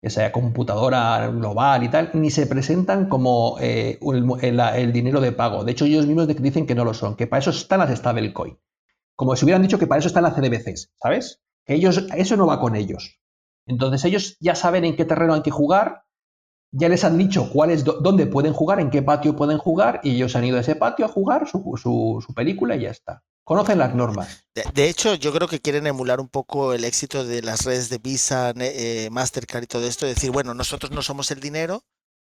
esa 0.03 0.33
computadora 0.33 1.29
global 1.29 1.85
y 1.85 1.89
tal, 1.89 2.11
ni 2.15 2.31
se 2.31 2.47
presentan 2.47 3.09
como 3.09 3.57
eh, 3.61 4.01
el, 4.43 4.93
dinero 4.93 5.21
de 5.21 5.31
pago. 5.31 5.65
De 5.65 5.73
hecho, 5.73 5.85
ellos 5.85 6.07
mismos 6.07 6.27
dicen 6.27 6.67
que 6.67 6.75
no 6.75 6.85
lo 6.85 6.93
son, 6.93 7.15
que 7.15 7.29
para 7.29 7.39
eso 7.39 7.51
están 7.51 7.79
las 7.79 7.97
stablecoin. 7.97 8.59
Como 9.15 9.37
si 9.37 9.45
hubieran 9.45 9.63
dicho 9.63 9.79
que 9.79 9.87
para 9.87 10.01
eso 10.01 10.09
están 10.09 10.25
las 10.25 10.35
CDBCs, 10.35 10.93
¿sabes? 11.01 11.41
Que 11.65 11.75
ellos, 11.75 12.05
eso 12.17 12.37
no 12.37 12.49
va 12.49 12.59
con 12.59 12.75
ellos. 12.75 13.21
Entonces 13.65 14.05
ellos 14.05 14.37
ya 14.41 14.57
saben 14.57 14.85
en 14.85 14.97
qué 14.97 15.05
terreno 15.05 15.35
hay 15.35 15.43
que 15.43 15.53
jugar, 15.53 16.03
ya 16.73 16.89
les 16.89 17.05
han 17.05 17.17
dicho 17.17 17.49
cuál 17.53 17.71
es, 17.71 17.85
dónde 17.85 18.27
pueden 18.27 18.55
jugar, 18.55 18.81
en 18.81 18.91
qué 18.91 19.03
patio 19.03 19.37
pueden 19.37 19.59
jugar, 19.59 20.01
y 20.03 20.17
ellos 20.17 20.35
han 20.35 20.45
ido 20.45 20.57
a 20.57 20.63
ese 20.63 20.75
patio 20.75 21.05
a 21.05 21.09
jugar 21.09 21.47
su, 21.47 21.77
su 21.77 22.35
película 22.35 22.75
y 22.75 22.81
ya 22.81 22.91
está. 22.91 23.23
Conocen 23.45 23.79
las 23.79 23.95
normas. 23.95 24.45
De, 24.55 24.89
hecho, 24.89 25.15
yo 25.15 25.33
creo 25.33 25.49
que 25.49 25.61
quieren 25.61 25.87
emular 25.87 26.21
un 26.21 26.29
poco 26.29 26.75
el 26.75 26.85
éxito 26.85 27.25
de 27.25 27.43
las 27.43 27.65
redes 27.65 27.89
de 27.89 27.99
Visa, 27.99 28.53
eh, 28.57 29.09
Mastercard 29.11 29.65
y 29.65 29.67
todo 29.67 29.87
esto. 29.87 30.07
Decir, 30.07 30.31
bueno, 30.31 30.55
nosotros 30.55 30.93
no 30.93 31.03
somos 31.03 31.31
el 31.31 31.41
dinero, 31.41 31.83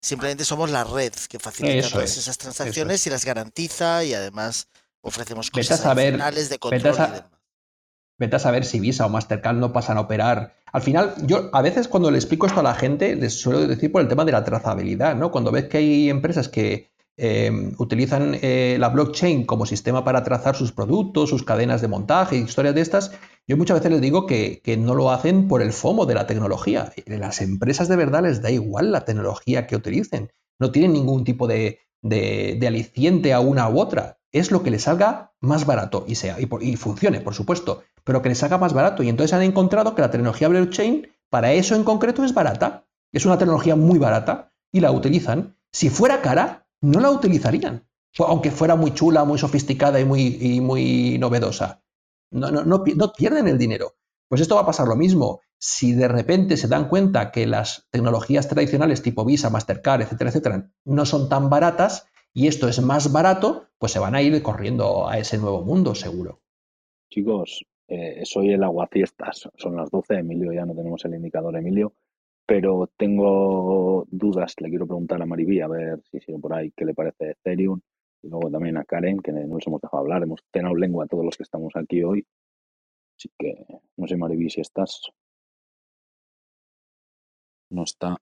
simplemente 0.01 0.45
somos 0.45 0.71
la 0.71 0.85
red 0.85 1.13
que 1.29 1.39
facilita 1.39 1.89
todas 1.89 2.17
esas 2.17 2.39
transacciones 2.39 3.07
y 3.07 3.11
las 3.11 3.25
garantiza 3.25 4.05
y 4.05 4.15
además 4.15 4.69
ofrecemos 5.01 5.51
cosas 5.51 5.85
adicionales 5.85 6.49
de 6.49 6.59
control 6.59 6.81
y 6.81 6.99
demás. 6.99 7.25
Vete 8.19 8.37
a 8.37 8.39
saber 8.39 8.67
si 8.67 8.81
Visa 8.81 9.07
o 9.07 9.09
Mastercard 9.09 9.57
no 9.57 9.73
pasan 9.73 9.97
a 9.97 10.03
operar. 10.03 10.55
Al 10.73 10.83
final, 10.83 11.15
yo 11.27 11.49
a 11.55 11.63
veces 11.63 11.89
cuando 11.89 12.11
le 12.11 12.19
explico 12.19 12.47
esto 12.47 12.61
a 12.61 12.63
la 12.63 12.75
gente, 12.75 13.17
les 13.17 13.41
suelo 13.41 13.67
decir 13.67 13.91
por 13.91 14.03
el 14.03 14.09
tema 14.09 14.27
de 14.27 14.33
la 14.33 14.45
trazabilidad, 14.45 15.17
¿no? 15.17 15.31
Cuando 15.31 15.51
ves 15.51 15.65
que 15.65 15.79
hay 15.79 16.11
empresas 16.11 16.49
que 16.49 16.90
Em, 17.23 17.75
utilizan 17.77 18.39
eh, 18.41 18.79
la 18.81 18.89
blockchain 18.89 19.45
como 19.45 19.67
sistema 19.67 20.05
para 20.05 20.25
trazar 20.25 20.57
sus 20.57 20.73
productos, 20.73 21.29
sus 21.29 21.45
cadenas 21.45 21.83
de 21.83 21.89
montaje, 21.89 22.37
historias 22.37 22.75
de 22.75 22.81
estas, 22.81 23.13
yo 23.47 23.59
muchas 23.59 23.79
veces 23.79 23.93
les 23.93 24.01
digo 24.01 24.27
que, 24.27 24.63
no 24.79 24.95
lo 24.95 25.11
hacen 25.11 25.47
por 25.47 25.61
el 25.61 25.75
FOMO 25.75 26.07
de 26.07 26.15
la 26.15 26.27
tecnología. 26.27 26.95
Las 27.05 27.43
empresas 27.43 27.89
de 27.89 27.97
verdad 27.97 28.23
les 28.23 28.41
da 28.41 28.51
igual 28.51 28.91
la 28.91 29.05
tecnología 29.05 29.67
que 29.67 29.77
utilicen. 29.77 30.33
No 30.59 30.71
tienen 30.71 30.95
ningún 30.95 31.25
tipo 31.25 31.47
de, 31.47 31.81
aliciente 32.67 33.35
a 33.35 33.41
una 33.41 33.69
u 33.69 33.81
otra. 33.81 34.19
Es 34.33 34.51
lo 34.51 34.63
que 34.63 34.71
les 34.71 34.85
salga 34.85 35.35
más 35.41 35.67
barato 35.67 36.07
y, 36.09 36.15
sea, 36.15 36.39
y, 36.41 36.49
y 36.63 36.77
funcione, 36.77 37.21
por 37.21 37.35
supuesto, 37.35 37.83
pero 38.03 38.23
que 38.23 38.31
les 38.31 38.39
salga 38.39 38.57
más 38.57 38.73
barato. 38.73 39.03
Y 39.03 39.11
entonces 39.11 39.35
han 39.35 39.43
encontrado 39.43 39.95
que 39.95 40.01
la 40.01 40.11
tecnología 40.11 40.49
blockchain, 40.49 41.09
para 41.29 41.53
eso 41.53 41.75
en 41.75 41.85
concreto, 41.85 42.25
es 42.25 42.33
barata. 42.33 42.87
Es 43.13 43.27
una 43.27 43.37
tecnología 43.37 43.77
muy 43.77 43.99
barata 43.99 44.55
y 44.73 44.81
la 44.81 44.91
utilizan. 44.91 45.59
Si 45.71 45.91
fuera 45.91 46.23
cara, 46.23 46.60
no 46.81 47.01
la 47.01 47.11
utilizarían, 47.11 47.87
aunque 48.19 48.51
fuera 48.51 48.77
muy 48.77 48.93
chula, 48.95 49.25
muy 49.25 49.39
sofisticada 49.39 50.01
y 50.01 50.05
muy, 50.05 50.61
muy 50.61 51.19
novedosa. 51.19 51.83
No, 52.31 52.51
no, 52.51 52.65
no, 52.65 53.13
pierden 53.13 53.49
el 53.49 53.59
dinero. 53.59 53.95
Pues 54.29 54.41
esto 54.41 54.55
va 54.55 54.63
a 54.63 54.67
pasar 54.67 54.87
lo 54.87 54.97
mismo. 54.97 55.41
Si 55.59 55.93
de 55.93 56.09
repente 56.09 56.57
se 56.57 56.69
dan 56.69 56.89
cuenta 56.89 57.33
que 57.33 57.47
las 57.47 57.89
tecnologías 57.91 58.49
tradicionales 58.49 59.03
tipo 59.03 59.25
Visa, 59.25 59.51
Mastercard, 59.51 60.03
etcétera, 60.03 60.31
etcétera, 60.31 60.71
no 60.85 61.05
son 61.05 61.29
tan 61.29 61.51
baratas 61.51 62.07
y 62.33 62.47
esto 62.47 62.69
es 62.69 62.81
más 62.81 63.13
barato, 63.13 63.67
pues 63.79 63.93
se 63.93 63.99
van 63.99 64.15
a 64.15 64.23
ir 64.23 64.41
corriendo 64.43 65.09
a 65.09 65.19
ese 65.19 65.39
nuevo 65.39 65.63
mundo, 65.63 65.95
seguro. 65.97 66.41
Chicos, 67.11 67.67
eh, 67.89 68.21
soy 68.25 68.53
el 68.53 68.63
aguaciestas. 68.63 69.49
Son 69.57 69.77
las 69.77 69.91
12, 69.91 70.21
Emilio, 70.21 70.53
ya 70.53 70.65
no 70.65 70.75
tenemos 70.75 71.05
el 71.05 71.15
indicador, 71.15 71.57
Emilio. 71.57 71.93
Pero 72.51 72.91
tengo 72.97 74.09
dudas, 74.11 74.57
le 74.59 74.71
quiero 74.71 74.85
preguntar 74.85 75.23
a 75.23 75.27
Maribí 75.27 75.61
a 75.61 75.69
ver 75.69 76.03
si 76.11 76.19
sigue 76.19 76.37
por 76.41 76.53
ahí 76.53 76.73
qué 76.73 76.85
le 76.85 76.95
parece 76.95 77.31
Ethereum. 77.31 77.81
Y 78.23 78.29
luego 78.29 78.51
también 78.51 78.77
a 78.77 78.85
Karen, 78.85 79.21
que 79.21 79.31
no 79.31 79.47
nos 79.47 79.65
hemos 79.69 79.81
dejado 79.81 80.03
hablar. 80.03 80.25
Hemos 80.25 80.41
tenido 80.51 80.75
lengua 80.75 81.05
a 81.05 81.07
todos 81.07 81.25
los 81.25 81.37
que 81.37 81.45
estamos 81.45 81.77
aquí 81.77 82.03
hoy. 82.03 82.27
Así 83.17 83.31
que 83.39 83.65
no 83.97 84.09
sé, 84.09 84.17
Maribí, 84.17 84.51
si 84.51 84.63
estás. 84.63 85.01
No 87.71 87.85
está. 87.85 88.17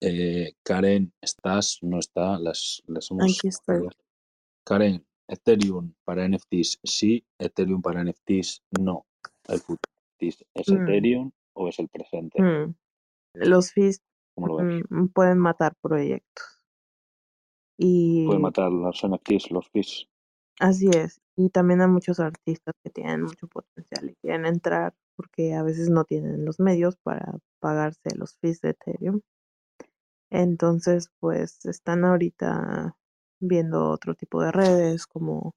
Eh, 0.00 0.52
Karen, 0.62 1.12
¿estás? 1.20 1.80
No 1.82 1.98
está. 1.98 2.38
Las, 2.38 2.84
las 2.86 3.10
hemos... 3.10 3.36
Aquí 3.36 3.48
estoy. 3.48 3.88
Karen, 4.64 5.04
Ethereum 5.26 5.92
para 6.04 6.28
NFTs 6.28 6.78
sí, 6.84 7.24
Ethereum 7.36 7.82
para 7.82 8.04
NFTs 8.04 8.62
no. 8.80 9.06
¿El 9.48 9.58
FTs 9.58 10.44
es 10.54 10.68
Mm. 10.68 10.82
Ethereum 10.82 11.32
o 11.54 11.68
es 11.68 11.80
el 11.80 11.88
presente? 11.88 12.40
Mm. 12.40 12.74
Los 13.34 13.72
fees 13.72 14.02
¿Cómo 14.34 14.46
lo 14.48 14.56
ves? 14.56 14.84
mm, 14.90 15.06
pueden 15.08 15.38
matar 15.38 15.74
proyectos. 15.80 16.46
Y 17.78 18.26
Puede 18.26 18.38
matar 18.40 18.70
los 18.70 19.02
NFTs, 19.04 19.50
los 19.50 19.68
fees. 19.70 20.06
así 20.60 20.88
es. 20.94 21.20
Y 21.36 21.50
también 21.50 21.80
hay 21.80 21.88
muchos 21.88 22.20
artistas 22.20 22.74
que 22.84 22.90
tienen 22.90 23.22
mucho 23.22 23.48
potencial 23.48 24.10
y 24.10 24.14
quieren 24.16 24.46
entrar 24.46 24.94
porque 25.16 25.54
a 25.54 25.62
veces 25.62 25.90
no 25.90 26.04
tienen 26.04 26.44
los 26.44 26.60
medios 26.60 26.96
para 26.96 27.38
pagarse 27.60 28.14
los 28.16 28.36
fees 28.38 28.60
de 28.60 28.70
Ethereum. 28.70 29.20
Entonces, 30.30 31.10
pues 31.20 31.64
están 31.66 32.04
ahorita 32.04 32.96
viendo 33.40 33.90
otro 33.90 34.14
tipo 34.14 34.42
de 34.42 34.52
redes 34.52 35.06
como 35.06 35.54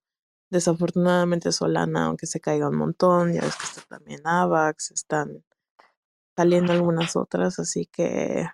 desafortunadamente 0.51 1.51
Solana, 1.51 2.05
aunque 2.07 2.27
se 2.27 2.39
caiga 2.41 2.69
un 2.69 2.77
montón, 2.77 3.33
ya 3.33 3.41
ves 3.41 3.55
que 3.57 3.65
está 3.65 3.81
también 3.97 4.21
Avax, 4.25 4.91
están 4.91 5.43
saliendo 6.35 6.73
algunas 6.73 7.15
otras, 7.15 7.59
así 7.59 7.85
que 7.87 8.45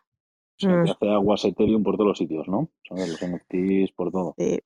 O 0.59 0.59
sea, 0.59 0.77
Mm. 0.77 0.83
que 0.85 0.91
hace 0.91 1.09
aguas 1.09 1.45
Ethereum 1.45 1.83
por 1.83 1.95
todos 1.97 2.09
los 2.09 2.17
sitios, 2.19 2.47
¿no? 2.47 2.69
¿Sabes? 2.87 3.09
Los 3.09 3.21
NFTs 3.21 3.91
por 3.93 4.11
todo. 4.11 4.35
Sí, 4.37 4.59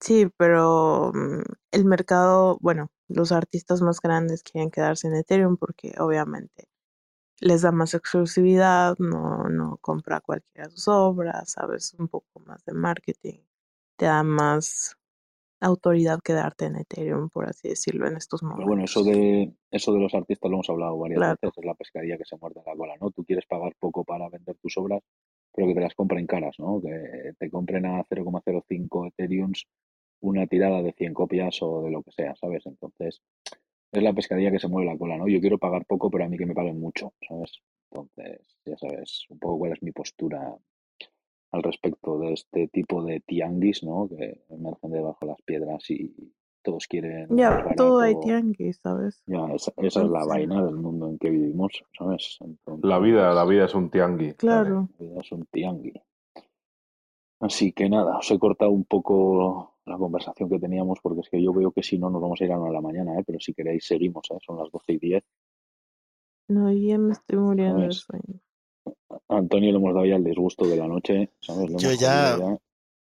sí, 0.00 0.28
pero 0.36 1.12
mm, 1.14 1.42
el 1.72 1.84
mercado, 1.86 2.58
bueno, 2.60 2.90
los 3.08 3.32
artistas 3.32 3.82
más 3.82 4.00
grandes 4.00 4.42
quieren 4.44 4.70
quedarse 4.70 5.08
en 5.08 5.16
Ethereum 5.16 5.56
porque 5.56 5.94
obviamente 6.00 6.68
les 7.40 7.62
da 7.62 7.72
más 7.72 7.94
exclusividad, 7.94 8.96
no, 9.00 9.44
no 9.50 9.78
compra 9.78 10.20
cualquiera 10.20 10.68
de 10.68 10.72
sus 10.74 10.88
obras, 10.88 11.52
sabes, 11.52 11.94
un 11.98 12.08
poco 12.08 12.40
más 12.46 12.64
de 12.66 12.74
marketing, 12.74 13.40
te 13.96 14.06
da 14.06 14.22
más 14.24 14.97
autoridad 15.60 16.20
quedarte 16.24 16.66
en 16.66 16.76
Ethereum, 16.76 17.30
por 17.30 17.48
así 17.48 17.68
decirlo, 17.68 18.06
en 18.08 18.16
estos 18.16 18.42
Pero 18.54 18.66
bueno, 18.66 18.84
eso 18.84 19.04
momentos. 19.04 19.04
de, 19.04 19.52
eso 19.70 19.92
de 19.92 20.00
los 20.00 20.14
artistas 20.14 20.50
lo 20.50 20.56
hemos 20.56 20.70
hablado 20.70 20.98
varias 20.98 21.20
Claro. 21.20 21.36
veces, 21.42 21.52
es 21.56 21.64
la 21.64 21.74
pescadilla 21.74 22.18
que 22.18 22.24
se 22.24 22.36
muerde 22.36 22.60
la 22.66 22.74
cola, 22.74 22.94
¿no? 23.00 23.10
Tú 23.10 23.24
quieres 23.24 23.46
pagar 23.46 23.74
poco 23.78 24.04
para 24.04 24.28
vender 24.28 24.56
tus 24.58 24.76
obras, 24.78 25.00
pero 25.54 25.68
que 25.68 25.74
te 25.74 25.80
las 25.80 25.94
compren 25.94 26.26
caras, 26.26 26.56
¿no? 26.58 26.80
Que 26.80 27.32
te 27.38 27.50
compren 27.50 27.86
a 27.86 28.04
0,05 28.04 29.06
Ethereums 29.08 29.64
una 30.20 30.46
tirada 30.48 30.82
de 30.82 30.92
100 30.92 31.14
copias 31.14 31.58
o 31.62 31.82
de 31.82 31.90
lo 31.92 32.02
que 32.02 32.10
sea, 32.12 32.34
¿sabes? 32.36 32.66
Entonces, 32.66 33.20
es 33.92 34.02
la 34.02 34.12
pescadilla 34.14 34.50
que 34.50 34.58
se 34.60 34.68
mueve 34.68 34.90
la 34.90 34.98
cola, 34.98 35.16
¿no? 35.18 35.28
Yo 35.28 35.40
quiero 35.40 35.58
pagar 35.58 35.86
poco, 35.86 36.10
pero 36.10 36.24
a 36.24 36.28
mí 36.28 36.36
que 36.38 36.46
me 36.46 36.54
paguen 36.54 36.80
mucho, 36.80 37.14
¿sabes? 37.28 37.60
Entonces, 37.90 38.40
ya 38.66 38.76
sabes 38.78 39.26
un 39.30 39.38
poco 39.38 39.58
cuál 39.58 39.72
es 39.72 39.82
mi 39.82 39.92
postura 39.92 40.56
al 41.50 41.62
respecto 41.62 42.18
de 42.18 42.32
este 42.32 42.68
tipo 42.68 43.02
de 43.04 43.20
tianguis, 43.20 43.82
¿no? 43.82 44.08
Que 44.08 44.44
emergen 44.50 44.90
debajo 44.90 45.18
de 45.22 45.26
las 45.28 45.42
piedras 45.42 45.90
y 45.90 46.32
todos 46.62 46.86
quieren 46.86 47.34
Ya, 47.36 47.64
todo 47.76 48.00
hay 48.00 48.18
tianguis, 48.20 48.78
¿sabes? 48.82 49.22
Ya, 49.26 49.46
esa, 49.54 49.72
esa 49.78 50.02
es 50.02 50.10
la 50.10 50.24
vaina 50.24 50.64
del 50.64 50.76
mundo 50.76 51.08
en 51.08 51.18
que 51.18 51.30
vivimos, 51.30 51.82
¿sabes? 51.96 52.38
La 52.82 52.98
vida, 52.98 53.32
la 53.32 53.44
vida 53.44 53.64
es 53.64 53.74
un 53.74 53.90
tiangui. 53.90 54.34
claro. 54.34 54.88
la 54.98 55.06
vida 55.06 55.20
es 55.20 55.32
un 55.32 55.46
tiangui. 55.46 55.94
Así 57.40 57.72
que 57.72 57.88
nada, 57.88 58.18
os 58.18 58.30
he 58.30 58.38
cortado 58.38 58.72
un 58.72 58.84
poco 58.84 59.76
la 59.86 59.96
conversación 59.96 60.48
que 60.50 60.58
teníamos 60.58 60.98
porque 61.00 61.20
es 61.20 61.28
que 61.30 61.42
yo 61.42 61.52
veo 61.52 61.70
que 61.70 61.82
si 61.82 61.98
no 61.98 62.10
nos 62.10 62.20
vamos 62.20 62.40
a 62.40 62.44
ir 62.44 62.52
a 62.52 62.58
una 62.58 62.68
de 62.68 62.74
la 62.74 62.80
mañana, 62.80 63.18
¿eh? 63.18 63.22
Pero 63.24 63.38
si 63.40 63.54
queréis 63.54 63.86
seguimos, 63.86 64.28
¿eh? 64.30 64.38
Son 64.44 64.58
las 64.58 64.70
12 64.70 64.92
y 64.92 64.98
10. 64.98 65.24
No, 66.48 66.72
ya 66.72 66.98
me 66.98 67.12
estoy 67.12 67.38
muriendo 67.38 67.82
de 67.82 67.92
sueño. 67.92 68.40
A 69.28 69.36
Antonio 69.38 69.70
le 69.72 69.78
hemos 69.78 69.94
dado 69.94 70.06
ya 70.06 70.16
el 70.16 70.24
disgusto 70.24 70.66
de 70.66 70.76
la 70.76 70.86
noche, 70.86 71.30
Yo 71.40 71.92
ya, 71.92 72.36
ya. 72.38 72.58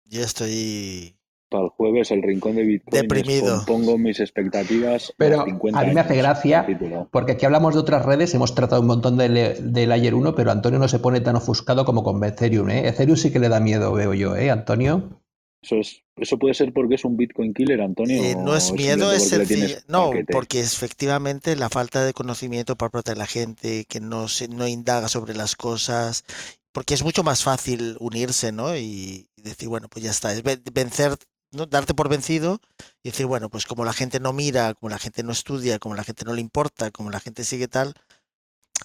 yo 0.09 0.21
estoy 0.23 1.17
Para 1.49 1.65
el 1.65 1.71
jueves 1.71 2.11
el 2.11 2.23
rincón 2.23 2.57
de 2.57 2.65
Bitcoin 2.65 3.03
deprimido. 3.03 3.59
compongo 3.59 3.99
mis 3.99 4.19
expectativas 4.21 5.15
Pero 5.17 5.45
50 5.45 5.79
a 5.81 5.85
mí 5.85 5.95
me 5.95 6.01
hace 6.01 6.17
gracia, 6.17 6.67
porque 7.11 7.33
aquí 7.33 7.47
hablamos 7.47 7.75
de 7.75 7.81
otras 7.81 8.05
redes, 8.05 8.35
hemos 8.35 8.55
tratado 8.55 8.81
un 8.81 8.89
montón 8.89 9.17
de, 9.17 9.29
le- 9.29 9.55
de 9.55 9.87
Layer 9.87 10.15
1, 10.15 10.35
pero 10.35 10.51
Antonio 10.51 10.79
no 10.79 10.89
se 10.89 10.99
pone 10.99 11.21
tan 11.21 11.37
ofuscado 11.37 11.85
como 11.85 12.03
con 12.03 12.23
Ethereum, 12.25 12.71
¿eh? 12.71 12.89
Ethereum 12.89 13.17
sí 13.17 13.33
que 13.33 13.39
le 13.39 13.49
da 13.49 13.61
miedo, 13.61 13.93
veo 13.93 14.15
yo, 14.15 14.35
¿eh, 14.37 14.51
Antonio? 14.51 15.21
Eso, 15.63 15.77
es, 15.77 16.03
eso 16.17 16.39
puede 16.39 16.55
ser 16.55 16.73
porque 16.73 16.95
es 16.95 17.05
un 17.05 17.17
Bitcoin 17.17 17.53
killer, 17.53 17.81
Antonio, 17.81 18.23
Eh, 18.23 18.37
no 18.37 18.55
es 18.57 18.73
miedo, 18.73 19.11
es 19.13 19.29
sencillo. 19.29 19.79
No, 19.89 20.11
paquete. 20.11 20.33
porque 20.33 20.61
es 20.61 20.75
efectivamente 20.75 21.57
la 21.57 21.69
falta 21.69 22.05
de 22.05 22.13
conocimiento 22.13 22.77
por 22.77 22.91
parte 22.91 23.13
de 23.13 23.17
la 23.19 23.27
gente, 23.27 23.85
que 23.87 24.01
no 24.01 24.29
se, 24.29 24.49
no 24.49 24.69
indaga 24.69 25.09
sobre 25.09 25.35
las 25.35 25.57
cosas, 25.57 26.25
porque 26.73 26.95
es 26.95 27.03
mucho 27.03 27.23
más 27.25 27.43
fácil 27.43 27.97
unirse, 28.01 28.53
¿no? 28.53 28.77
Y, 28.77 29.29
y 29.37 29.43
decir, 29.43 29.69
bueno, 29.69 29.89
pues 29.89 30.05
ya 30.05 30.11
está, 30.11 30.33
es 30.33 30.43
ve- 30.43 30.61
vencer, 30.73 31.17
¿no? 31.53 31.67
Darte 31.67 31.95
por 31.95 32.09
vencido 32.09 32.61
y 33.03 33.11
decir, 33.11 33.27
bueno, 33.27 33.49
pues 33.49 33.67
como 33.67 33.85
la 33.85 33.93
gente 33.93 34.21
no 34.21 34.33
mira, 34.33 34.75
como 34.75 34.91
la 34.91 34.99
gente 34.99 35.23
no 35.23 35.33
estudia, 35.33 35.79
como 35.79 35.95
la 35.97 36.05
gente 36.05 36.25
no 36.25 36.35
le 36.35 36.43
importa, 36.43 36.91
como 36.93 37.11
la 37.11 37.19
gente 37.21 37.45
sigue 37.45 37.67
tal, 37.67 37.95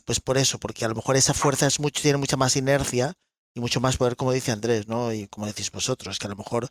pues 0.05 0.19
por 0.19 0.37
eso, 0.37 0.59
porque 0.59 0.85
a 0.85 0.87
lo 0.87 0.95
mejor 0.95 1.15
esa 1.15 1.33
fuerza 1.33 1.67
es 1.67 1.79
mucho, 1.79 2.01
tiene 2.01 2.17
mucha 2.17 2.37
más 2.37 2.55
inercia 2.55 3.13
y 3.53 3.59
mucho 3.59 3.81
más 3.81 3.97
poder, 3.97 4.15
como 4.15 4.31
dice 4.31 4.51
Andrés, 4.51 4.87
¿no? 4.87 5.11
Y 5.13 5.27
como 5.27 5.45
decís 5.47 5.71
vosotros, 5.71 6.19
que 6.19 6.27
a 6.27 6.29
lo 6.29 6.35
mejor, 6.37 6.69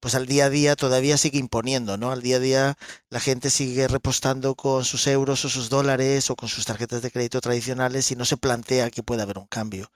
pues 0.00 0.14
al 0.14 0.26
día 0.26 0.46
a 0.46 0.50
día 0.50 0.76
todavía 0.76 1.16
sigue 1.16 1.38
imponiendo, 1.38 1.96
¿no? 1.96 2.10
Al 2.12 2.22
día 2.22 2.36
a 2.36 2.40
día 2.40 2.78
la 3.10 3.20
gente 3.20 3.50
sigue 3.50 3.88
repostando 3.88 4.54
con 4.54 4.84
sus 4.84 5.06
euros 5.06 5.44
o 5.44 5.48
sus 5.48 5.70
dólares 5.70 6.30
o 6.30 6.36
con 6.36 6.48
sus 6.48 6.66
tarjetas 6.66 7.02
de 7.02 7.10
crédito 7.10 7.40
tradicionales 7.40 8.10
y 8.12 8.16
no 8.16 8.24
se 8.26 8.36
plantea 8.36 8.90
que 8.90 9.02
pueda 9.02 9.22
haber 9.24 9.38
un 9.38 9.46
cambio. 9.46 9.90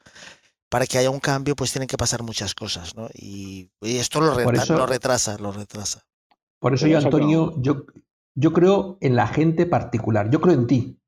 Para 0.68 0.86
que 0.86 0.98
haya 0.98 1.10
un 1.10 1.20
cambio, 1.20 1.54
pues 1.54 1.72
tienen 1.72 1.86
que 1.88 1.98
pasar 1.98 2.22
muchas 2.22 2.54
cosas, 2.54 2.96
¿no? 2.96 3.08
Y, 3.14 3.70
y 3.82 3.98
esto 3.98 4.20
lo, 4.20 4.38
eso- 4.50 4.74
lo 4.76 4.86
retrasa, 4.86 5.36
lo 5.38 5.52
retrasa. 5.52 6.02
Por 6.60 6.72
eso 6.74 6.86
yo, 6.86 6.96
Antonio, 6.98 7.54
yo, 7.60 7.84
yo 8.34 8.52
creo 8.52 8.96
en 9.00 9.16
la 9.16 9.26
gente 9.26 9.66
particular, 9.66 10.30
yo 10.30 10.40
creo 10.40 10.54
en 10.54 10.66
ti. 10.66 10.98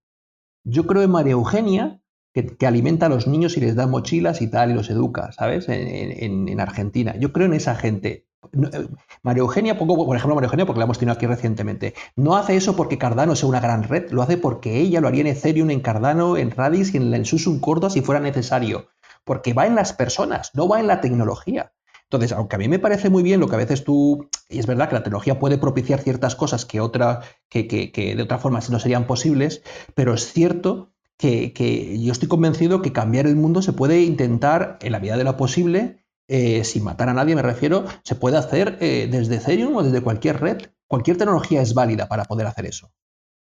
Yo 0.64 0.86
creo 0.86 1.02
en 1.02 1.10
María 1.10 1.32
Eugenia, 1.32 2.00
que, 2.34 2.66
alimenta 2.66 3.06
a 3.06 3.08
los 3.08 3.26
niños 3.26 3.56
y 3.56 3.60
les 3.60 3.76
da 3.76 3.86
mochilas 3.86 4.42
y 4.42 4.48
tal, 4.48 4.70
y 4.70 4.74
los 4.74 4.90
educa, 4.90 5.32
¿sabes? 5.32 5.68
En, 5.68 5.86
en- 5.88 6.48
en 6.48 6.60
Argentina. 6.60 7.14
Yo 7.18 7.32
creo 7.32 7.46
en 7.46 7.54
esa 7.54 7.74
gente. 7.76 8.26
Eh, 8.52 8.88
María 9.22 9.40
Eugenia, 9.40 9.78
pongo 9.78 9.96
por 10.04 10.16
ejemplo 10.16 10.34
María 10.34 10.46
Eugenia 10.48 10.66
porque 10.66 10.78
la 10.80 10.84
hemos 10.84 10.98
tenido 10.98 11.14
aquí 11.14 11.26
recientemente, 11.26 11.94
no 12.16 12.36
hace 12.36 12.56
eso 12.56 12.76
porque 12.76 12.98
Cardano 12.98 13.34
sea 13.36 13.48
una 13.48 13.60
gran 13.60 13.84
red, 13.84 14.10
lo 14.10 14.20
hace 14.22 14.36
porque 14.36 14.78
ella 14.80 15.00
lo 15.00 15.08
haría 15.08 15.22
en 15.22 15.28
Ethereum, 15.28 15.70
en 15.70 15.80
Cardano, 15.80 16.36
en 16.36 16.50
Radix 16.50 16.92
y 16.94 16.98
en 16.98 17.14
el 17.14 17.24
Susum 17.24 17.58
Corda 17.60 17.88
si 17.88 18.02
fuera 18.02 18.20
necesario. 18.20 18.88
Porque 19.24 19.54
va 19.54 19.66
en 19.66 19.74
las 19.74 19.92
personas, 19.94 20.50
no 20.54 20.68
va 20.68 20.80
en 20.80 20.86
la 20.86 21.00
tecnología. 21.00 21.72
Entonces, 22.04 22.32
aunque 22.32 22.56
a 22.56 22.58
mí 22.58 22.68
me 22.68 22.78
parece 22.78 23.08
muy 23.08 23.22
bien 23.22 23.40
lo 23.40 23.48
que 23.48 23.54
a 23.54 23.58
veces 23.58 23.82
tú, 23.82 24.28
y 24.50 24.58
es 24.58 24.66
verdad 24.66 24.88
que 24.88 24.94
la 24.96 25.02
tecnología 25.02 25.38
puede 25.38 25.56
propiciar 25.58 26.00
ciertas 26.00 26.36
cosas 26.36 26.66
que, 26.66 26.80
otra, 26.80 27.20
que 27.48 27.64
de 28.16 28.22
otra 28.22 28.38
forma 28.38 28.60
no 28.70 28.78
serían 28.78 29.06
posibles, 29.06 29.62
pero 29.94 30.12
es 30.14 30.30
cierto 30.32 30.93
que, 31.18 31.52
que 31.52 32.00
yo 32.00 32.12
estoy 32.12 32.28
convencido 32.28 32.82
que 32.82 32.92
cambiar 32.92 33.26
el 33.26 33.36
mundo 33.36 33.62
se 33.62 33.72
puede 33.72 34.02
intentar 34.02 34.78
en 34.82 34.92
la 34.92 35.00
medida 35.00 35.16
de 35.16 35.24
lo 35.24 35.36
posible, 35.36 36.04
eh, 36.26 36.64
sin 36.64 36.84
matar 36.84 37.08
a 37.08 37.14
nadie 37.14 37.34
me 37.34 37.42
refiero, 37.42 37.84
se 38.02 38.14
puede 38.14 38.38
hacer 38.38 38.78
eh, 38.80 39.08
desde 39.10 39.36
Ethereum 39.36 39.76
o 39.76 39.82
desde 39.82 40.00
cualquier 40.00 40.40
red. 40.40 40.58
Cualquier 40.86 41.16
tecnología 41.16 41.62
es 41.62 41.74
válida 41.74 42.08
para 42.08 42.24
poder 42.24 42.46
hacer 42.46 42.66
eso. 42.66 42.90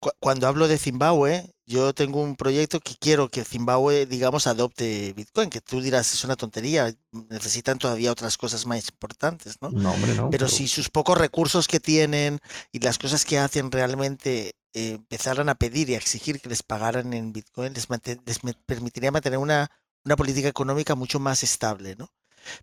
Cu- 0.01 0.11
Cuando 0.19 0.47
hablo 0.47 0.67
de 0.67 0.77
Zimbabue, 0.77 1.45
yo 1.65 1.93
tengo 1.93 2.21
un 2.21 2.35
proyecto 2.35 2.79
que 2.81 2.95
quiero 2.99 3.29
que 3.29 3.45
Zimbabue, 3.45 4.05
digamos, 4.05 4.47
adopte 4.47 5.13
Bitcoin, 5.13 5.49
que 5.49 5.61
tú 5.61 5.79
dirás, 5.81 6.13
es 6.13 6.23
una 6.25 6.35
tontería, 6.35 6.93
necesitan 7.29 7.77
todavía 7.77 8.11
otras 8.11 8.37
cosas 8.37 8.65
más 8.65 8.89
importantes, 8.89 9.57
¿no? 9.61 9.69
No, 9.71 9.91
hombre, 9.93 10.13
no. 10.15 10.29
Pero 10.31 10.47
si 10.49 10.67
sus 10.67 10.89
pocos 10.89 11.17
recursos 11.17 11.67
que 11.67 11.79
tienen 11.79 12.39
y 12.71 12.79
las 12.79 12.97
cosas 12.97 13.23
que 13.25 13.39
hacen 13.39 13.71
realmente 13.71 14.55
eh, 14.73 14.93
empezaran 14.95 15.49
a 15.49 15.55
pedir 15.55 15.89
y 15.89 15.95
a 15.95 15.97
exigir 15.97 16.41
que 16.41 16.49
les 16.49 16.63
pagaran 16.63 17.13
en 17.13 17.31
Bitcoin, 17.31 17.73
les, 17.73 17.89
mante- 17.89 18.19
les 18.25 18.39
permitiría 18.65 19.11
mantener 19.11 19.39
una, 19.39 19.69
una 20.03 20.15
política 20.15 20.47
económica 20.49 20.95
mucho 20.95 21.19
más 21.19 21.43
estable, 21.43 21.95
¿no? 21.95 22.09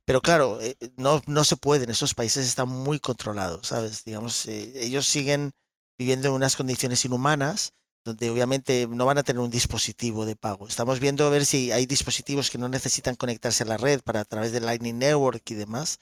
Pero 0.05 0.20
claro, 0.20 0.61
eh, 0.61 0.76
no, 0.97 1.22
no 1.26 1.45
se 1.45 1.57
pueden, 1.57 1.91
esos 1.91 2.14
países 2.14 2.47
están 2.47 2.68
muy 2.68 2.99
controlados, 3.01 3.68
¿sabes? 3.68 4.05
Digamos, 4.05 4.47
eh, 4.47 4.72
ellos 4.76 5.07
siguen 5.07 5.53
viviendo 5.99 6.28
en 6.28 6.34
unas 6.34 6.57
condiciones 6.57 7.05
inhumanas, 7.05 7.74
donde 8.05 8.30
obviamente 8.30 8.86
no 8.88 9.05
van 9.05 9.18
a 9.18 9.22
tener 9.22 9.40
un 9.40 9.51
dispositivo 9.51 10.24
de 10.24 10.36
pago. 10.36 10.66
Estamos 10.66 11.01
viendo 11.01 11.26
a 11.26 11.30
ver 11.30 11.44
si 11.44 11.72
hay 11.72 11.86
dispositivos 11.86 12.51
que 12.51 12.59
no 12.59 12.68
necesitan 12.68 13.16
conectarse 13.16 13.64
a 13.64 13.66
la 13.66 13.76
red 13.76 14.01
para 14.01 14.20
a 14.20 14.24
través 14.24 14.53
de 14.53 14.61
Lightning 14.61 14.99
Network 14.99 15.42
y 15.51 15.55
demás, 15.55 15.99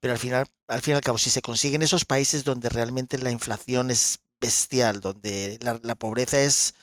pero 0.00 0.14
al 0.14 0.18
final, 0.18 0.46
al 0.68 0.80
fin 0.80 0.92
y 0.92 0.96
al 0.96 1.02
cabo, 1.02 1.18
si 1.18 1.30
se 1.30 1.42
consiguen 1.42 1.82
esos 1.82 2.04
países 2.04 2.44
donde 2.44 2.68
realmente 2.68 3.18
la 3.18 3.30
inflación 3.30 3.90
es 3.90 4.20
bestial, 4.40 5.00
donde 5.00 5.58
la, 5.60 5.94
pobreza 5.94 6.40
es 6.40 6.74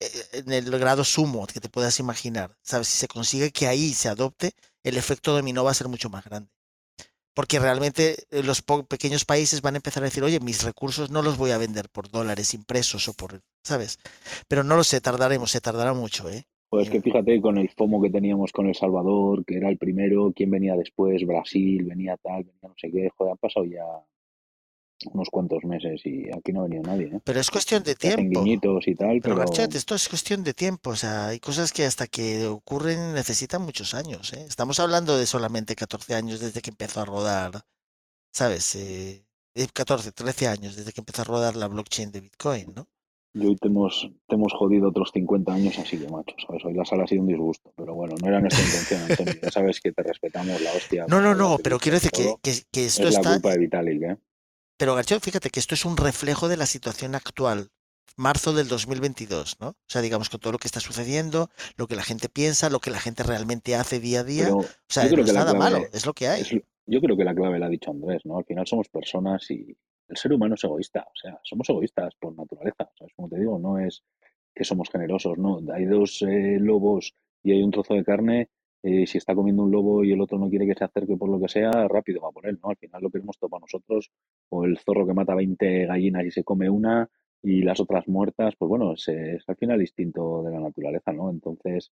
eh, 0.00 0.28
en 0.32 0.52
el 0.52 0.70
grado 0.78 1.04
sumo 1.04 1.46
que 1.46 1.60
te 1.60 1.68
puedas 1.68 1.98
imaginar, 1.98 2.56
¿sabes? 2.62 2.88
Si 2.88 2.98
se 2.98 3.08
consigue 3.08 3.52
que 3.52 3.68
ahí 3.68 3.94
se 3.94 4.08
adopte, 4.08 4.52
el 4.84 4.96
efecto 4.96 5.32
dominó 5.32 5.64
va 5.64 5.72
a 5.72 5.74
ser 5.74 5.88
mucho 5.88 6.10
más 6.10 6.24
grande 6.24 6.50
porque 7.34 7.58
realmente 7.58 8.16
eh, 8.30 8.42
los 8.42 8.62
pequeños 8.88 9.24
países 9.24 9.62
van 9.62 9.74
a 9.74 9.78
empezar 9.78 10.02
a 10.02 10.06
decir, 10.06 10.22
oye, 10.22 10.40
mis 10.40 10.64
recursos 10.64 11.10
no 11.10 11.22
los 11.22 11.38
voy 11.38 11.50
a 11.50 11.58
vender 11.58 11.88
por 11.90 12.10
dólares 12.10 12.54
impresos 12.54 13.08
o 13.08 13.14
por, 13.14 13.40
¿sabes? 13.62 13.98
Pero 14.48 14.64
no 14.64 14.76
lo 14.76 14.84
sé, 14.84 15.00
tardaremos, 15.00 15.50
se 15.50 15.60
tardará 15.60 15.92
mucho, 15.94 16.28
¿eh? 16.28 16.44
Pues 16.70 16.88
que 16.88 17.00
fíjate 17.00 17.40
con 17.40 17.58
el 17.58 17.68
FOMO 17.68 18.00
que 18.00 18.10
teníamos 18.10 18.52
con 18.52 18.68
El 18.68 18.76
Salvador, 18.76 19.44
que 19.44 19.56
era 19.56 19.68
el 19.68 19.76
primero, 19.76 20.32
quién 20.34 20.50
venía 20.50 20.76
después, 20.76 21.26
Brasil, 21.26 21.84
venía 21.84 22.16
tal, 22.16 22.44
venía 22.44 22.60
no 22.62 22.74
sé 22.76 22.92
qué, 22.92 23.10
joder, 23.16 23.32
han 23.32 23.38
pasado 23.38 23.66
ya 23.66 23.82
unos 25.06 25.28
cuantos 25.30 25.64
meses 25.64 26.00
y 26.04 26.30
aquí 26.30 26.52
no 26.52 26.60
ha 26.60 26.62
venido 26.64 26.82
nadie. 26.82 27.06
¿eh? 27.06 27.20
Pero 27.24 27.40
es 27.40 27.50
cuestión 27.50 27.82
de 27.82 27.94
tiempo. 27.94 28.44
y 28.46 28.94
tal, 28.94 29.20
pero, 29.22 29.42
esto 29.42 29.94
es 29.94 30.08
cuestión 30.08 30.44
de 30.44 30.54
tiempo. 30.54 30.90
O 30.90 30.96
sea, 30.96 31.28
hay 31.28 31.40
cosas 31.40 31.72
que 31.72 31.84
hasta 31.84 32.06
que 32.06 32.46
ocurren 32.46 33.14
necesitan 33.14 33.62
muchos 33.62 33.94
años. 33.94 34.32
¿eh? 34.32 34.44
Estamos 34.46 34.80
hablando 34.80 35.16
de 35.16 35.26
solamente 35.26 35.74
14 35.74 36.14
años 36.14 36.40
desde 36.40 36.60
que 36.60 36.70
empezó 36.70 37.00
a 37.00 37.04
rodar, 37.04 37.64
¿sabes? 38.32 38.74
Eh, 38.76 39.24
14, 39.72 40.12
13 40.12 40.48
años 40.48 40.76
desde 40.76 40.92
que 40.92 41.00
empezó 41.00 41.22
a 41.22 41.24
rodar 41.24 41.56
la 41.56 41.68
blockchain 41.68 42.12
de 42.12 42.20
Bitcoin, 42.20 42.72
¿no? 42.74 42.86
Y 43.32 43.46
hoy 43.46 43.54
te 43.56 43.68
hemos, 43.68 44.10
te 44.26 44.34
hemos 44.34 44.52
jodido 44.52 44.88
otros 44.88 45.12
50 45.14 45.52
años 45.52 45.78
así 45.78 45.96
de 45.96 46.08
macho, 46.08 46.34
¿sabes? 46.44 46.64
Hoy 46.64 46.74
la 46.74 46.84
sala 46.84 47.04
ha 47.04 47.06
sido 47.06 47.22
un 47.22 47.28
disgusto, 47.28 47.72
pero 47.76 47.94
bueno, 47.94 48.16
no 48.20 48.28
era 48.28 48.40
nuestra 48.40 48.64
intención, 48.64 49.02
Antonio. 49.08 49.34
Ya 49.40 49.50
sabes 49.52 49.80
que 49.80 49.92
te 49.92 50.02
respetamos 50.02 50.60
la 50.60 50.72
hostia. 50.72 51.06
No, 51.08 51.20
no, 51.20 51.36
no, 51.36 51.58
pero 51.62 51.78
quiero 51.78 51.96
decir 51.96 52.10
que, 52.10 52.34
que, 52.42 52.62
que, 52.72 52.86
esto 52.86 53.06
es 53.06 53.14
la 53.14 53.34
culpa 53.34 53.50
de 53.50 53.58
Vitalik, 53.58 54.02
¿eh? 54.02 54.16
Pero 54.80 54.94
García, 54.94 55.20
fíjate 55.20 55.50
que 55.50 55.60
esto 55.60 55.74
es 55.74 55.84
un 55.84 55.98
reflejo 55.98 56.48
de 56.48 56.56
la 56.56 56.64
situación 56.64 57.14
actual, 57.14 57.68
marzo 58.16 58.54
del 58.54 58.66
2022, 58.66 59.58
¿no? 59.60 59.68
O 59.68 59.74
sea, 59.86 60.00
digamos 60.00 60.30
con 60.30 60.40
todo 60.40 60.52
lo 60.54 60.58
que 60.58 60.68
está 60.68 60.80
sucediendo, 60.80 61.50
lo 61.76 61.86
que 61.86 61.96
la 61.96 62.02
gente 62.02 62.30
piensa, 62.30 62.70
lo 62.70 62.80
que 62.80 62.90
la 62.90 62.98
gente 62.98 63.22
realmente 63.22 63.74
hace 63.74 64.00
día 64.00 64.20
a 64.20 64.24
día. 64.24 64.54
o 64.54 64.64
sea, 64.88 65.04
no 65.04 65.22
es 65.22 65.34
nada 65.34 65.52
malo, 65.52 65.80
es 65.92 66.06
lo 66.06 66.14
que 66.14 66.28
hay. 66.28 66.64
yo 66.86 67.00
creo 67.02 67.14
que 67.14 67.24
la 67.24 67.34
clave 67.34 67.58
la 67.58 67.66
ha 67.66 67.68
dicho 67.68 67.90
Andrés, 67.90 68.22
¿no? 68.24 68.38
Al 68.38 68.46
final 68.46 68.66
somos 68.66 68.88
personas 68.88 69.50
y 69.50 69.76
el 70.08 70.16
ser 70.16 70.32
humano 70.32 70.54
es 70.54 70.64
egoísta, 70.64 71.06
o 71.06 71.14
sea, 71.14 71.38
somos 71.42 71.68
egoístas 71.68 72.14
por 72.18 72.34
naturaleza, 72.34 72.90
¿sabes? 72.98 73.12
Como 73.14 73.28
te 73.28 73.38
digo, 73.38 73.58
no 73.58 73.78
es 73.78 74.02
que 74.54 74.64
somos 74.64 74.88
generosos, 74.88 75.36
no. 75.36 75.60
Hay 75.74 75.84
dos 75.84 76.22
eh, 76.22 76.56
lobos 76.58 77.14
y 77.42 77.52
hay 77.52 77.62
un 77.62 77.70
trozo 77.70 77.92
de 77.92 78.02
carne 78.02 78.48
eh, 78.82 79.06
si 79.06 79.18
está 79.18 79.34
comiendo 79.34 79.62
un 79.62 79.70
lobo 79.70 80.04
y 80.04 80.12
el 80.12 80.20
otro 80.20 80.38
no 80.38 80.48
quiere 80.48 80.66
que 80.66 80.74
se 80.74 80.84
acerque 80.84 81.16
por 81.16 81.28
lo 81.28 81.40
que 81.40 81.48
sea, 81.48 81.70
rápido 81.88 82.22
va 82.22 82.32
por 82.32 82.46
él, 82.46 82.58
¿no? 82.62 82.70
Al 82.70 82.76
final 82.76 83.02
lo 83.02 83.10
queremos 83.10 83.38
topar 83.38 83.60
nosotros, 83.60 84.10
o 84.48 84.64
el 84.64 84.78
zorro 84.78 85.06
que 85.06 85.14
mata 85.14 85.34
20 85.34 85.86
gallinas 85.86 86.24
y 86.24 86.30
se 86.30 86.44
come 86.44 86.70
una 86.70 87.08
y 87.42 87.62
las 87.62 87.80
otras 87.80 88.08
muertas, 88.08 88.54
pues 88.56 88.68
bueno, 88.68 88.92
es, 88.92 89.08
es 89.08 89.48
al 89.48 89.56
final 89.56 89.80
instinto 89.80 90.42
de 90.42 90.50
la 90.50 90.60
naturaleza, 90.60 91.12
¿no? 91.12 91.30
Entonces, 91.30 91.90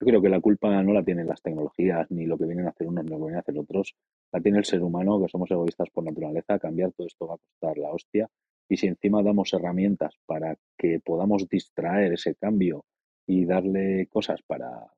yo 0.00 0.06
creo 0.06 0.22
que 0.22 0.28
la 0.28 0.40
culpa 0.40 0.82
no 0.82 0.92
la 0.92 1.04
tienen 1.04 1.26
las 1.28 1.42
tecnologías, 1.42 2.10
ni 2.10 2.26
lo 2.26 2.36
que 2.36 2.46
vienen 2.46 2.66
a 2.66 2.70
hacer 2.70 2.88
unos, 2.88 3.04
ni 3.04 3.10
lo 3.10 3.16
que 3.16 3.22
vienen 3.22 3.36
a 3.36 3.40
hacer 3.40 3.58
otros, 3.58 3.94
la 4.32 4.40
tiene 4.40 4.58
el 4.58 4.64
ser 4.64 4.82
humano, 4.82 5.20
que 5.20 5.28
somos 5.28 5.50
egoístas 5.50 5.90
por 5.90 6.04
naturaleza, 6.04 6.58
cambiar 6.58 6.92
todo 6.92 7.06
esto 7.06 7.26
va 7.28 7.34
a 7.34 7.38
costar 7.38 7.78
la 7.78 7.92
hostia, 7.92 8.28
y 8.68 8.76
si 8.76 8.86
encima 8.86 9.22
damos 9.22 9.52
herramientas 9.52 10.16
para 10.26 10.56
que 10.76 11.00
podamos 11.00 11.48
distraer 11.48 12.14
ese 12.14 12.34
cambio 12.34 12.84
y 13.26 13.44
darle 13.44 14.08
cosas 14.08 14.42
para, 14.42 14.90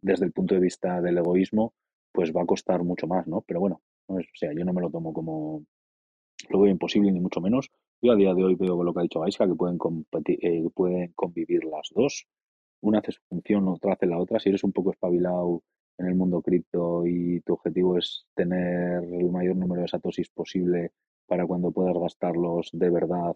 desde 0.00 0.24
el 0.26 0.32
punto 0.32 0.54
de 0.54 0.60
vista 0.60 1.00
del 1.00 1.18
egoísmo, 1.18 1.74
pues 2.12 2.32
va 2.34 2.42
a 2.42 2.46
costar 2.46 2.82
mucho 2.82 3.06
más, 3.06 3.26
¿no? 3.26 3.42
Pero 3.42 3.60
bueno, 3.60 3.80
o 4.06 4.18
sea, 4.34 4.52
yo 4.52 4.64
no 4.64 4.72
me 4.72 4.80
lo 4.80 4.90
tomo 4.90 5.12
como 5.12 5.64
lo 6.48 6.60
veo 6.60 6.70
imposible 6.70 7.12
ni 7.12 7.20
mucho 7.20 7.40
menos. 7.40 7.70
Yo 8.02 8.12
a 8.12 8.16
día 8.16 8.34
de 8.34 8.44
hoy 8.44 8.54
veo 8.54 8.82
lo 8.82 8.92
que 8.92 9.00
ha 9.00 9.02
dicho 9.02 9.20
Gaiska, 9.20 9.46
que 9.46 9.54
pueden, 9.54 9.78
eh, 10.26 10.68
pueden 10.74 11.12
convivir 11.14 11.64
las 11.64 11.90
dos. 11.94 12.26
Una 12.80 12.98
hace 12.98 13.12
su 13.12 13.20
función, 13.28 13.68
otra 13.68 13.94
hace 13.94 14.06
la 14.06 14.18
otra. 14.18 14.38
Si 14.38 14.50
eres 14.50 14.64
un 14.64 14.72
poco 14.72 14.92
espabilado 14.92 15.62
en 15.98 16.06
el 16.06 16.14
mundo 16.14 16.42
cripto 16.42 17.06
y 17.06 17.40
tu 17.40 17.54
objetivo 17.54 17.96
es 17.98 18.26
tener 18.34 19.02
el 19.04 19.30
mayor 19.30 19.56
número 19.56 19.82
de 19.82 19.88
satosis 19.88 20.28
posible 20.28 20.92
para 21.26 21.46
cuando 21.46 21.72
puedas 21.72 21.96
gastarlos 21.96 22.70
de 22.72 22.90
verdad, 22.90 23.34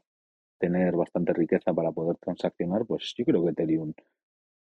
tener 0.59 0.95
bastante 0.95 1.33
riqueza 1.33 1.73
para 1.73 1.91
poder 1.91 2.17
transaccionar, 2.19 2.85
pues 2.87 3.15
yo 3.17 3.25
creo 3.25 3.43
que 3.43 3.51
Ethereum 3.51 3.95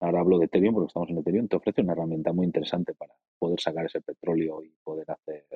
ahora 0.01 0.21
hablo 0.21 0.39
de 0.39 0.47
Ethereum 0.47 0.75
porque 0.75 0.89
estamos 0.89 1.11
en 1.11 1.19
Ethereum, 1.19 1.49
te 1.49 1.57
ofrece 1.57 1.83
una 1.83 1.93
herramienta 1.93 2.33
muy 2.33 2.47
interesante 2.47 2.95
para 2.95 3.15
poder 3.39 3.61
sacar 3.61 3.87
ese 3.87 4.01
petróleo 4.01 4.63
y 4.63 4.73
poder 4.83 5.11
hacer 5.11 5.47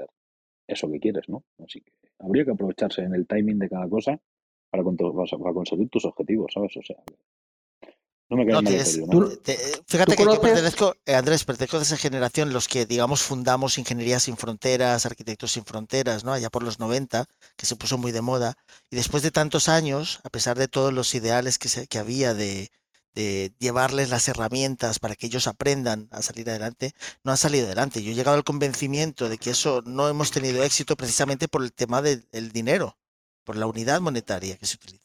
eso 0.66 0.90
que 0.90 1.00
quieres, 1.00 1.28
¿no? 1.28 1.44
Así 1.64 1.80
que 1.80 1.92
habría 2.18 2.44
que 2.44 2.52
aprovecharse 2.52 3.02
en 3.02 3.14
el 3.14 3.26
timing 3.26 3.58
de 3.58 3.68
cada 3.68 3.88
cosa 3.88 4.20
para, 4.70 4.82
para 4.82 5.54
conseguir 5.54 5.88
tus 5.88 6.04
objetivos, 6.04 6.52
¿sabes? 6.54 6.76
O 6.76 6.82
sea, 6.82 6.96
no 8.32 8.38
me 8.38 8.46
queda 8.46 8.62
¿no? 8.62 9.28
fíjate 9.86 10.16
que 10.16 10.24
yo 10.24 10.40
pertenezco, 10.40 10.94
eh, 11.04 11.14
Andrés, 11.14 11.44
pertenezco 11.44 11.76
de 11.76 11.82
esa 11.82 11.98
generación, 11.98 12.54
los 12.54 12.66
que, 12.66 12.86
digamos, 12.86 13.22
fundamos 13.22 13.76
Ingeniería 13.76 14.20
sin 14.20 14.38
Fronteras, 14.38 15.04
Arquitectos 15.04 15.52
sin 15.52 15.66
Fronteras, 15.66 16.24
¿no? 16.24 16.32
Allá 16.32 16.48
por 16.48 16.62
los 16.62 16.80
90, 16.80 17.26
que 17.56 17.66
se 17.66 17.76
puso 17.76 17.98
muy 17.98 18.10
de 18.10 18.22
moda. 18.22 18.54
Y 18.90 18.96
después 18.96 19.22
de 19.22 19.32
tantos 19.32 19.68
años, 19.68 20.20
a 20.24 20.30
pesar 20.30 20.56
de 20.56 20.66
todos 20.66 20.94
los 20.94 21.14
ideales 21.14 21.58
que, 21.58 21.68
se, 21.68 21.86
que 21.86 21.98
había 21.98 22.32
de, 22.32 22.70
de 23.14 23.52
llevarles 23.58 24.10
las 24.10 24.28
herramientas 24.28 24.98
para 24.98 25.14
que 25.14 25.26
ellos 25.26 25.46
aprendan 25.46 26.08
a 26.10 26.22
salir 26.22 26.48
adelante, 26.48 26.94
no 27.24 27.32
han 27.32 27.38
salido 27.38 27.66
adelante. 27.66 28.02
Yo 28.02 28.12
he 28.12 28.14
llegado 28.14 28.36
al 28.36 28.44
convencimiento 28.44 29.28
de 29.28 29.38
que 29.38 29.50
eso 29.50 29.82
no 29.84 30.08
hemos 30.08 30.30
tenido 30.30 30.62
éxito 30.62 30.96
precisamente 30.96 31.48
por 31.48 31.62
el 31.62 31.72
tema 31.72 32.02
del 32.02 32.52
dinero, 32.52 32.98
por 33.44 33.56
la 33.56 33.66
unidad 33.66 34.00
monetaria 34.00 34.56
que 34.56 34.66
se 34.66 34.76
utiliza. 34.76 35.02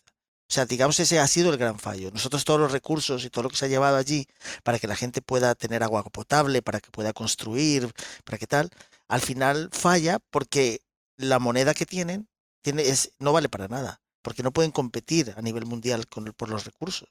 O 0.50 0.54
sea, 0.54 0.66
digamos, 0.66 0.98
ese 1.02 1.20
ha 1.20 1.28
sido 1.28 1.52
el 1.52 1.58
gran 1.58 1.78
fallo. 1.78 2.10
Nosotros 2.12 2.46
todos 2.46 2.60
los 2.60 2.72
recursos 2.72 3.26
y 3.26 3.30
todo 3.30 3.44
lo 3.44 3.50
que 3.50 3.58
se 3.58 3.66
ha 3.66 3.68
llevado 3.68 3.98
allí 3.98 4.28
para 4.64 4.80
que 4.80 4.88
la 4.88 4.96
gente 4.96 5.22
pueda 5.22 5.56
tener 5.56 5.84
agua 5.84 6.04
potable, 6.04 6.62
para 6.62 6.80
que 6.80 6.90
pueda 6.90 7.12
construir, 7.12 7.92
para 8.24 8.38
que 8.38 8.48
tal, 8.48 8.70
al 9.10 9.22
final 9.22 9.70
falla 9.74 10.20
porque 10.30 10.82
la 11.18 11.40
moneda 11.40 11.74
que 11.74 11.86
tienen 11.86 12.30
tiene, 12.62 12.84
es, 12.84 13.12
no 13.20 13.34
vale 13.34 13.50
para 13.50 13.68
nada, 13.68 14.02
porque 14.22 14.44
no 14.44 14.52
pueden 14.52 14.72
competir 14.72 15.34
a 15.36 15.42
nivel 15.42 15.66
mundial 15.66 16.08
con, 16.08 16.26
por 16.34 16.50
los 16.50 16.64
recursos. 16.64 17.10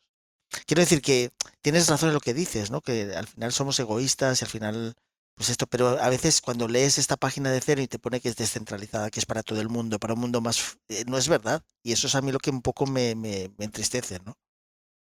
Quiero 0.64 0.80
decir 0.80 1.02
que 1.02 1.30
tienes 1.61 1.88
razón 1.88 2.11
en 2.11 2.14
lo 2.14 2.20
que 2.20 2.34
dices, 2.34 2.70
¿no? 2.70 2.80
Que 2.80 3.12
al 3.14 3.26
final 3.26 3.52
somos 3.52 3.78
egoístas 3.80 4.40
y 4.40 4.44
al 4.44 4.50
final, 4.50 4.94
pues 5.34 5.50
esto, 5.50 5.66
pero 5.66 5.88
a 5.88 6.09
veces 6.09 6.40
cuando 6.40 6.68
lees 6.68 6.98
esta 6.98 7.16
página 7.16 7.50
de 7.50 7.61
cero 7.61 7.82
y 7.82 7.88
te 7.88 7.98
pone 7.98 8.20
que 8.20 8.28
es 8.28 8.36
descentralizada, 8.36 9.11
que 9.11 9.20
es 9.20 9.26
para 9.26 9.42
todo 9.42 9.61
el 9.61 9.68
mundo, 9.68 9.98
para 9.98 10.14
un 10.14 10.20
mundo 10.20 10.40
más, 10.40 10.78
eh, 10.88 11.04
no 11.07 11.18
es 11.18 11.28
verdad. 11.28 11.62
Y 11.82 11.92
eso 11.92 12.07
es 12.07 12.14
a 12.14 12.22
mí 12.22 12.32
lo 12.32 12.38
que 12.38 12.50
un 12.50 12.62
poco 12.62 12.86
me, 12.86 13.14
me, 13.14 13.50
entristece, 13.59 14.18
¿no? 14.24 14.34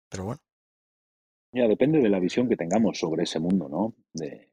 Pero 0.09 0.25
bueno. 0.25 0.41
Ya, 1.53 1.67
depende 1.67 1.99
de 1.99 2.09
la 2.09 2.19
visión 2.19 2.49
que 2.49 2.57
tengamos 2.57 2.99
sobre 2.99 3.23
ese 3.23 3.39
mundo, 3.39 3.69
¿no? 3.69 3.93
De... 4.13 4.49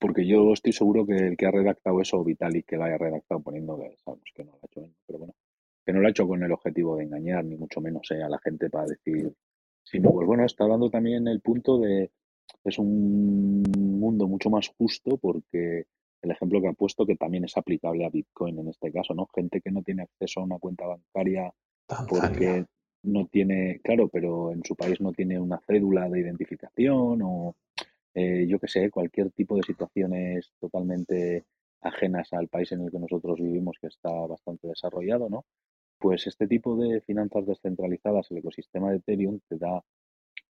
Porque 0.00 0.26
yo 0.26 0.52
estoy 0.52 0.72
seguro 0.72 1.06
que 1.06 1.14
el 1.14 1.36
que 1.36 1.46
ha 1.46 1.50
redactado 1.50 2.00
eso, 2.00 2.24
Vitalik, 2.24 2.66
que 2.66 2.76
lo 2.76 2.84
haya 2.84 2.98
redactado 2.98 3.40
poniendo 3.40 3.76
sabemos 4.04 4.24
que 4.34 4.44
no 4.44 4.52
lo 4.52 4.58
ha 4.62 4.66
hecho, 4.66 4.90
pero 5.06 5.18
bueno, 5.18 5.34
que 5.84 5.92
no 5.92 6.00
lo 6.00 6.06
ha 6.06 6.10
hecho 6.10 6.26
con 6.26 6.42
el 6.42 6.50
objetivo 6.50 6.96
de 6.96 7.04
engañar, 7.04 7.44
ni 7.44 7.56
mucho 7.56 7.80
menos 7.80 8.10
eh, 8.10 8.22
a 8.22 8.28
la 8.28 8.38
gente 8.38 8.70
para 8.70 8.86
decir 8.86 9.34
sino 9.82 10.12
pues 10.12 10.26
bueno, 10.26 10.44
está 10.44 10.66
dando 10.66 10.90
también 10.90 11.28
el 11.28 11.40
punto 11.40 11.78
de 11.78 12.10
es 12.64 12.78
un 12.78 13.62
mundo 13.76 14.26
mucho 14.28 14.50
más 14.50 14.68
justo 14.68 15.16
porque 15.16 15.84
el 16.22 16.30
ejemplo 16.30 16.60
que 16.60 16.68
ha 16.68 16.72
puesto 16.72 17.04
que 17.04 17.16
también 17.16 17.44
es 17.44 17.56
aplicable 17.56 18.04
a 18.04 18.10
Bitcoin 18.10 18.58
en 18.58 18.68
este 18.68 18.92
caso, 18.92 19.14
¿no? 19.14 19.26
Gente 19.34 19.60
que 19.60 19.70
no 19.70 19.82
tiene 19.82 20.02
acceso 20.02 20.40
a 20.40 20.44
una 20.44 20.58
cuenta 20.58 20.86
bancaria 20.86 21.52
porque 22.08 22.64
no 23.02 23.26
tiene, 23.26 23.80
claro, 23.82 24.08
pero 24.08 24.52
en 24.52 24.64
su 24.64 24.76
país 24.76 25.00
no 25.00 25.12
tiene 25.12 25.38
una 25.38 25.60
cédula 25.66 26.08
de 26.08 26.20
identificación 26.20 27.20
o 27.22 27.56
eh, 28.14 28.46
yo 28.46 28.58
qué 28.58 28.68
sé, 28.68 28.90
cualquier 28.90 29.30
tipo 29.32 29.56
de 29.56 29.62
situaciones 29.62 30.52
totalmente 30.60 31.44
ajenas 31.80 32.32
al 32.32 32.48
país 32.48 32.70
en 32.72 32.82
el 32.82 32.90
que 32.90 32.98
nosotros 32.98 33.40
vivimos 33.40 33.76
que 33.80 33.88
está 33.88 34.10
bastante 34.26 34.68
desarrollado, 34.68 35.28
¿no? 35.28 35.44
Pues 36.02 36.26
este 36.26 36.48
tipo 36.48 36.74
de 36.74 37.00
finanzas 37.02 37.46
descentralizadas, 37.46 38.28
el 38.32 38.38
ecosistema 38.38 38.90
de 38.90 38.96
Ethereum, 38.96 39.38
te 39.48 39.56
da 39.56 39.84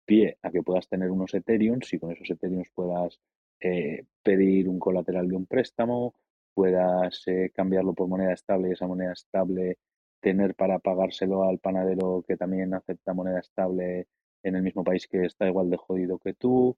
pie 0.04 0.38
a 0.42 0.50
que 0.52 0.62
puedas 0.62 0.88
tener 0.88 1.10
unos 1.10 1.34
Ethereum 1.34 1.80
y 1.90 1.98
con 1.98 2.12
esos 2.12 2.30
Ethereum 2.30 2.62
puedas 2.72 3.18
eh, 3.58 4.04
pedir 4.22 4.68
un 4.68 4.78
colateral 4.78 5.28
de 5.28 5.34
un 5.34 5.46
préstamo, 5.46 6.14
puedas 6.54 7.24
eh, 7.26 7.50
cambiarlo 7.52 7.94
por 7.94 8.06
moneda 8.06 8.32
estable 8.32 8.68
y 8.68 8.72
esa 8.74 8.86
moneda 8.86 9.12
estable 9.12 9.78
tener 10.20 10.54
para 10.54 10.78
pagárselo 10.78 11.42
al 11.42 11.58
panadero 11.58 12.24
que 12.28 12.36
también 12.36 12.72
acepta 12.72 13.12
moneda 13.12 13.40
estable 13.40 14.06
en 14.44 14.54
el 14.54 14.62
mismo 14.62 14.84
país 14.84 15.08
que 15.08 15.24
está 15.24 15.48
igual 15.48 15.68
de 15.68 15.78
jodido 15.78 16.20
que 16.20 16.32
tú, 16.34 16.76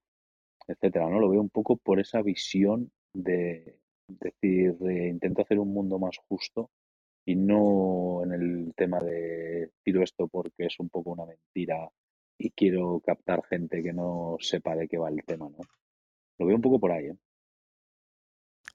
etcétera, 0.66 1.10
¿no? 1.10 1.20
Lo 1.20 1.28
veo 1.28 1.42
un 1.42 1.50
poco 1.50 1.76
por 1.76 2.00
esa 2.00 2.22
visión 2.22 2.90
de 3.12 3.76
decir, 4.08 4.76
intento 4.80 5.42
hacer 5.42 5.58
un 5.58 5.74
mundo 5.74 5.98
más 5.98 6.16
justo 6.26 6.70
y 7.24 7.36
no 7.36 8.22
en 8.24 8.32
el 8.32 8.74
tema 8.76 8.98
de 9.00 9.70
tiro 9.84 10.02
esto 10.02 10.28
porque 10.28 10.66
es 10.66 10.78
un 10.78 10.88
poco 10.88 11.10
una 11.10 11.26
mentira 11.26 11.88
y 12.38 12.50
quiero 12.50 13.00
captar 13.04 13.42
gente 13.48 13.82
que 13.82 13.92
no 13.92 14.36
sepa 14.40 14.74
de 14.74 14.88
qué 14.88 14.98
va 14.98 15.10
el 15.10 15.22
tema, 15.24 15.48
¿no? 15.48 15.58
Lo 16.38 16.46
veo 16.46 16.56
un 16.56 16.62
poco 16.62 16.80
por 16.80 16.92
ahí, 16.92 17.06
¿eh? 17.06 17.16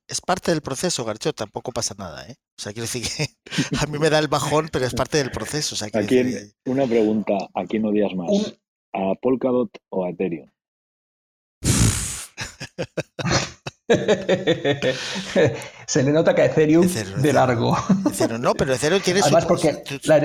Es 0.07 0.21
parte 0.21 0.51
del 0.51 0.61
proceso, 0.61 1.03
Garcho, 1.03 1.33
tampoco 1.33 1.73
pasa 1.73 1.93
nada, 1.97 2.25
¿eh? 2.29 2.35
O 2.57 2.61
sea, 2.61 2.71
quiero 2.71 2.83
decir 2.83 3.03
que 3.03 3.27
a 3.83 3.87
mí 3.87 3.99
me 3.99 4.09
da 4.09 4.19
el 4.19 4.29
bajón, 4.29 4.69
pero 4.71 4.85
es 4.85 4.93
parte 4.93 5.17
del 5.17 5.31
proceso. 5.31 5.75
O 5.75 5.77
sea, 5.77 5.89
¿A 5.93 6.05
quién, 6.05 6.53
Una 6.65 6.87
pregunta, 6.87 7.33
¿a 7.53 7.65
quién 7.65 7.83
odias 7.85 8.15
más? 8.15 8.57
¿A 8.93 9.15
Polkadot 9.21 9.69
o 9.89 10.05
a 10.05 10.11
Ethereum? 10.11 10.49
Se 15.87 16.03
le 16.03 16.11
nota 16.11 16.35
que 16.35 16.41
a 16.41 16.45
Ethereum, 16.45 16.85
de 16.85 17.33
largo. 17.33 17.75
no, 18.39 18.53
pero 18.53 18.73
Ethereum 18.73 19.01
tiene 19.01 19.21
Además, 19.21 19.45
porque 19.45 19.81
la, 20.03 20.17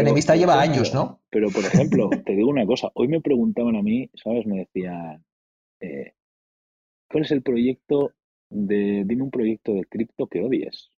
enemistad 0.00 0.36
lleva 0.36 0.60
años, 0.60 0.94
¿no? 0.94 1.20
Pero, 1.30 1.50
por 1.50 1.64
ejemplo, 1.64 2.08
te 2.24 2.34
digo 2.34 2.48
una 2.48 2.64
cosa. 2.64 2.90
Hoy 2.94 3.08
me 3.08 3.20
preguntaban 3.20 3.76
a 3.76 3.82
mí, 3.82 4.10
¿sabes? 4.14 4.46
Me 4.46 4.60
decían, 4.60 5.22
eh, 5.80 6.14
¿cuál 7.10 7.24
es 7.24 7.30
el 7.30 7.42
proyecto 7.42 8.12
de, 8.48 9.04
dime 9.06 9.22
un 9.22 9.30
proyecto 9.30 9.74
de 9.74 9.84
cripto 9.84 10.26
que 10.26 10.40
odies? 10.40 10.90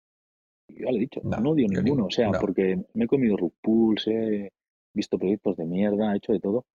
yo 0.68 0.84
ya 0.84 0.92
le 0.92 0.98
he 0.98 1.00
dicho, 1.00 1.22
no, 1.24 1.50
odio 1.50 1.66
ninguno. 1.66 2.06
O 2.06 2.10
sea, 2.10 2.30
porque 2.32 2.78
me 2.92 3.04
he 3.04 3.08
comido 3.08 3.38
rug 3.38 3.54
he 4.06 4.50
visto 4.92 5.18
proyectos 5.18 5.56
de 5.56 5.64
mierda, 5.64 6.12
he 6.12 6.18
hecho 6.18 6.32
de 6.32 6.40
todo 6.40 6.66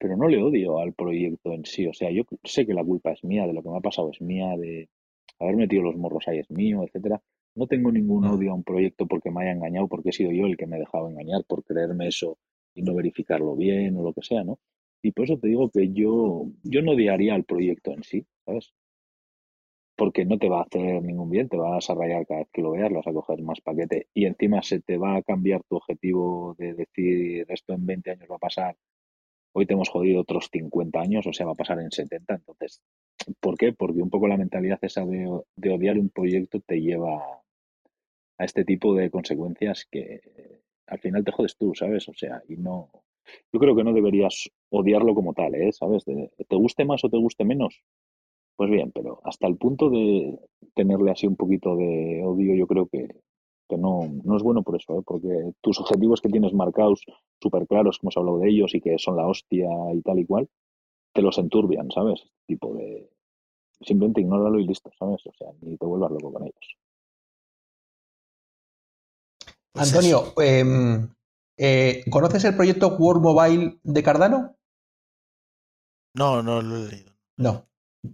pero 0.00 0.16
no 0.16 0.28
le 0.28 0.42
odio 0.42 0.78
al 0.78 0.94
proyecto 0.94 1.52
en 1.52 1.64
sí. 1.66 1.86
O 1.86 1.92
sea, 1.92 2.10
yo 2.10 2.22
sé 2.42 2.66
que 2.66 2.72
la 2.72 2.82
culpa 2.82 3.12
es 3.12 3.22
mía, 3.22 3.46
de 3.46 3.52
lo 3.52 3.62
que 3.62 3.68
me 3.68 3.76
ha 3.76 3.80
pasado 3.80 4.10
es 4.10 4.20
mía, 4.22 4.56
de 4.56 4.88
haber 5.38 5.56
metido 5.56 5.82
los 5.82 5.96
morros 5.96 6.26
ahí 6.26 6.38
es 6.38 6.50
mío, 6.50 6.82
etcétera. 6.84 7.20
No 7.54 7.66
tengo 7.66 7.92
ningún 7.92 8.24
odio 8.24 8.52
a 8.52 8.54
un 8.54 8.64
proyecto 8.64 9.06
porque 9.06 9.30
me 9.30 9.42
haya 9.42 9.52
engañado, 9.52 9.88
porque 9.88 10.08
he 10.08 10.12
sido 10.12 10.32
yo 10.32 10.46
el 10.46 10.56
que 10.56 10.66
me 10.66 10.76
he 10.76 10.80
dejado 10.80 11.10
engañar 11.10 11.44
por 11.46 11.64
creerme 11.64 12.08
eso 12.08 12.38
y 12.74 12.82
no 12.82 12.94
verificarlo 12.94 13.54
bien 13.56 13.94
o 13.98 14.02
lo 14.02 14.14
que 14.14 14.22
sea, 14.22 14.42
¿no? 14.42 14.58
Y 15.02 15.12
por 15.12 15.26
eso 15.26 15.38
te 15.38 15.48
digo 15.48 15.70
que 15.70 15.92
yo, 15.92 16.46
yo 16.62 16.82
no 16.82 16.92
odiaría 16.92 17.34
al 17.34 17.44
proyecto 17.44 17.92
en 17.92 18.02
sí, 18.02 18.24
¿sabes? 18.46 18.72
Porque 19.96 20.24
no 20.24 20.38
te 20.38 20.48
va 20.48 20.60
a 20.60 20.62
hacer 20.62 21.02
ningún 21.02 21.28
bien, 21.28 21.48
te 21.50 21.58
vas 21.58 21.90
a 21.90 21.94
rayar 21.94 22.26
cada 22.26 22.40
vez 22.40 22.48
que 22.52 22.62
lo 22.62 22.70
veas, 22.70 22.90
lo 22.90 22.98
vas 22.98 23.06
a 23.06 23.12
coger 23.12 23.42
más 23.42 23.60
paquete 23.60 24.08
y 24.14 24.24
encima 24.24 24.62
se 24.62 24.80
te 24.80 24.96
va 24.96 25.16
a 25.16 25.22
cambiar 25.22 25.62
tu 25.68 25.76
objetivo 25.76 26.54
de 26.58 26.72
decir 26.72 27.44
esto 27.50 27.74
en 27.74 27.84
20 27.84 28.10
años 28.12 28.28
va 28.30 28.36
a 28.36 28.38
pasar 28.38 28.76
Hoy 29.52 29.66
te 29.66 29.74
hemos 29.74 29.88
jodido 29.88 30.20
otros 30.20 30.48
50 30.52 31.00
años, 31.00 31.26
o 31.26 31.32
sea, 31.32 31.46
va 31.46 31.52
a 31.52 31.56
pasar 31.56 31.80
en 31.80 31.90
70. 31.90 32.34
Entonces, 32.34 32.82
¿por 33.40 33.56
qué? 33.56 33.72
Porque 33.72 34.02
un 34.02 34.10
poco 34.10 34.28
la 34.28 34.36
mentalidad 34.36 34.78
esa 34.82 35.04
de, 35.04 35.26
odiar 35.70 35.98
un 35.98 36.10
proyecto 36.10 36.60
te 36.60 36.80
lleva 36.80 37.42
a 38.38 38.44
este 38.44 38.64
tipo 38.64 38.94
de 38.94 39.10
consecuencias 39.10 39.86
que 39.90 40.20
al 40.86 40.98
final 41.00 41.24
te 41.24 41.32
jodes 41.32 41.56
tú, 41.56 41.74
¿sabes? 41.74 42.08
O 42.08 42.14
sea, 42.14 42.42
y 42.48 42.56
no. 42.56 42.90
Yo 43.52 43.60
creo 43.60 43.76
que 43.76 43.84
no 43.84 43.92
deberías 43.92 44.50
odiarlo 44.70 45.14
como 45.14 45.34
tal, 45.34 45.54
¿eh? 45.54 45.72
¿Sabes? 45.72 46.04
te 46.04 46.56
guste 46.56 46.84
más 46.84 47.04
o 47.04 47.10
te 47.10 47.18
guste 47.18 47.44
menos. 47.44 47.82
Pues 48.56 48.70
bien, 48.70 48.92
pero 48.92 49.20
hasta 49.24 49.46
el 49.46 49.56
punto 49.56 49.88
de 49.88 50.38
tenerle 50.74 51.10
así 51.10 51.26
un 51.26 51.36
poquito 51.36 51.76
de 51.76 52.22
odio, 52.24 52.54
yo 52.54 52.66
creo 52.66 52.88
que, 52.88 53.08
que 53.70 53.78
no, 53.78 54.00
no 54.24 54.36
es 54.36 54.42
bueno 54.42 54.62
por 54.62 54.76
eso, 54.76 54.98
¿eh? 54.98 55.02
porque 55.06 55.52
tus 55.60 55.78
objetivos 55.78 56.20
que 56.20 56.28
tienes 56.28 56.52
marcados 56.52 57.06
súper 57.40 57.66
claros, 57.68 57.98
como 57.98 58.08
hemos 58.08 58.16
hablado 58.16 58.38
de 58.40 58.50
ellos 58.50 58.74
y 58.74 58.80
que 58.80 58.98
son 58.98 59.16
la 59.16 59.26
hostia 59.26 59.68
y 59.94 60.02
tal 60.02 60.18
y 60.18 60.26
cual, 60.26 60.50
te 61.14 61.22
los 61.22 61.38
enturbian, 61.38 61.90
¿sabes? 61.90 62.20
Este 62.20 62.44
tipo 62.46 62.74
de... 62.74 63.08
Simplemente 63.80 64.20
ignóralo 64.20 64.58
y 64.58 64.66
listo, 64.66 64.90
¿sabes? 64.98 65.24
O 65.26 65.32
sea, 65.32 65.48
ni 65.62 65.78
te 65.78 65.86
vuelvas 65.86 66.10
loco 66.10 66.32
con 66.32 66.42
ellos. 66.42 66.76
Pues 69.72 69.94
Antonio, 69.94 70.34
em, 70.42 71.08
eh, 71.56 72.04
¿conoces 72.10 72.44
el 72.44 72.56
proyecto 72.56 72.96
World 72.98 73.22
Mobile 73.22 73.78
de 73.82 74.02
Cardano? 74.02 74.56
No, 76.14 76.42
no 76.42 76.60
lo 76.60 76.76
he 76.76 76.88
leído. 76.90 77.12
No. 77.36 77.69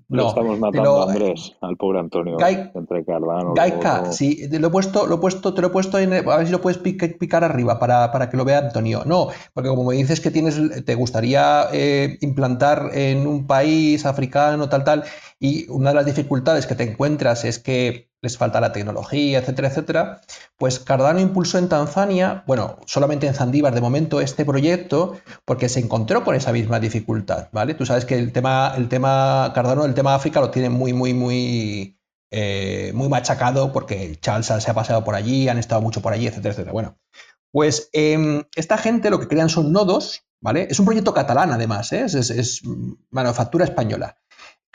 No, 0.09 0.28
estamos 0.28 0.59
matando 0.59 1.03
a 1.03 1.12
Andrés, 1.12 1.57
al 1.61 1.76
pobre 1.76 2.01
Antonio, 2.01 2.37
entre 2.41 3.05
Cardano. 3.05 3.55
Gaika, 3.55 4.11
sí, 4.11 4.49
lo 4.51 4.66
he 4.66 4.70
puesto, 4.70 5.07
lo 5.07 5.16
he 5.16 5.18
puesto, 5.18 5.55
te 5.55 5.61
lo 5.61 5.68
he 5.68 5.70
puesto 5.70 5.99
en, 5.99 6.12
a 6.12 6.37
ver 6.37 6.47
si 6.47 6.53
lo 6.53 6.61
puedes 6.61 6.78
picar, 6.78 7.45
arriba 7.45 7.78
para, 7.78 8.11
para, 8.11 8.28
que 8.28 8.37
lo 8.37 8.45
vea 8.45 8.59
Antonio. 8.59 9.03
No, 9.07 9.28
porque 9.55 9.68
como 9.68 9.84
me 9.84 9.95
dices 9.95 10.20
que 10.20 10.32
tienes, 10.32 10.84
te 10.84 10.95
gustaría 10.97 11.66
eh, 11.72 12.18
implantar 12.20 12.91
en 12.95 13.28
un 13.28 13.47
país 13.47 14.07
africano, 14.07 14.68
tal, 14.68 14.82
tal, 14.82 15.05
y 15.39 15.68
una 15.68 15.91
de 15.91 15.97
las 15.97 16.07
dificultades 16.07 16.66
que 16.66 16.74
te 16.74 16.82
encuentras 16.82 17.45
es 17.45 17.61
que 17.61 18.11
les 18.22 18.38
falta 18.38 18.60
la 18.60 18.72
tecnología, 18.72 19.38
etcétera, 19.38 19.68
etcétera, 19.68 20.20
pues 20.56 20.78
Cardano 20.80 21.20
impulsó 21.20 21.58
en 21.58 21.68
Tanzania, 21.68 22.44
bueno, 22.46 22.78
solamente 22.86 23.26
en 23.26 23.34
Zandíbar 23.34 23.74
de 23.74 23.80
momento 23.80 24.20
este 24.20 24.44
proyecto, 24.44 25.18
porque 25.44 25.68
se 25.68 25.80
encontró 25.80 26.24
con 26.24 26.34
esa 26.34 26.52
misma 26.52 26.80
dificultad, 26.80 27.48
¿vale? 27.52 27.74
Tú 27.74 27.84
sabes 27.84 28.04
que 28.04 28.18
el 28.18 28.32
tema, 28.32 28.74
el 28.76 28.88
tema 28.88 29.52
Cardano, 29.54 29.84
el 29.84 29.94
tema 29.94 30.14
África 30.14 30.40
lo 30.40 30.50
tiene 30.50 30.70
muy, 30.70 30.92
muy, 30.92 31.14
muy, 31.14 31.98
eh, 32.30 32.90
muy 32.94 33.08
machacado 33.08 33.72
porque 33.72 34.16
Charles 34.20 34.46
se 34.46 34.70
ha 34.70 34.74
pasado 34.74 35.04
por 35.04 35.14
allí, 35.14 35.48
han 35.48 35.58
estado 35.58 35.82
mucho 35.82 36.00
por 36.00 36.12
allí, 36.12 36.26
etcétera, 36.26 36.52
etcétera. 36.52 36.72
Bueno, 36.72 36.98
pues 37.52 37.90
em, 37.92 38.44
esta 38.54 38.78
gente 38.78 39.10
lo 39.10 39.20
que 39.20 39.28
crean 39.28 39.48
son 39.48 39.72
nodos, 39.72 40.24
¿vale? 40.40 40.68
Es 40.70 40.78
un 40.80 40.86
proyecto 40.86 41.14
catalán 41.14 41.52
además, 41.52 41.92
¿eh? 41.92 42.04
es 42.04 42.62
manufactura 43.10 43.64
española 43.64 44.18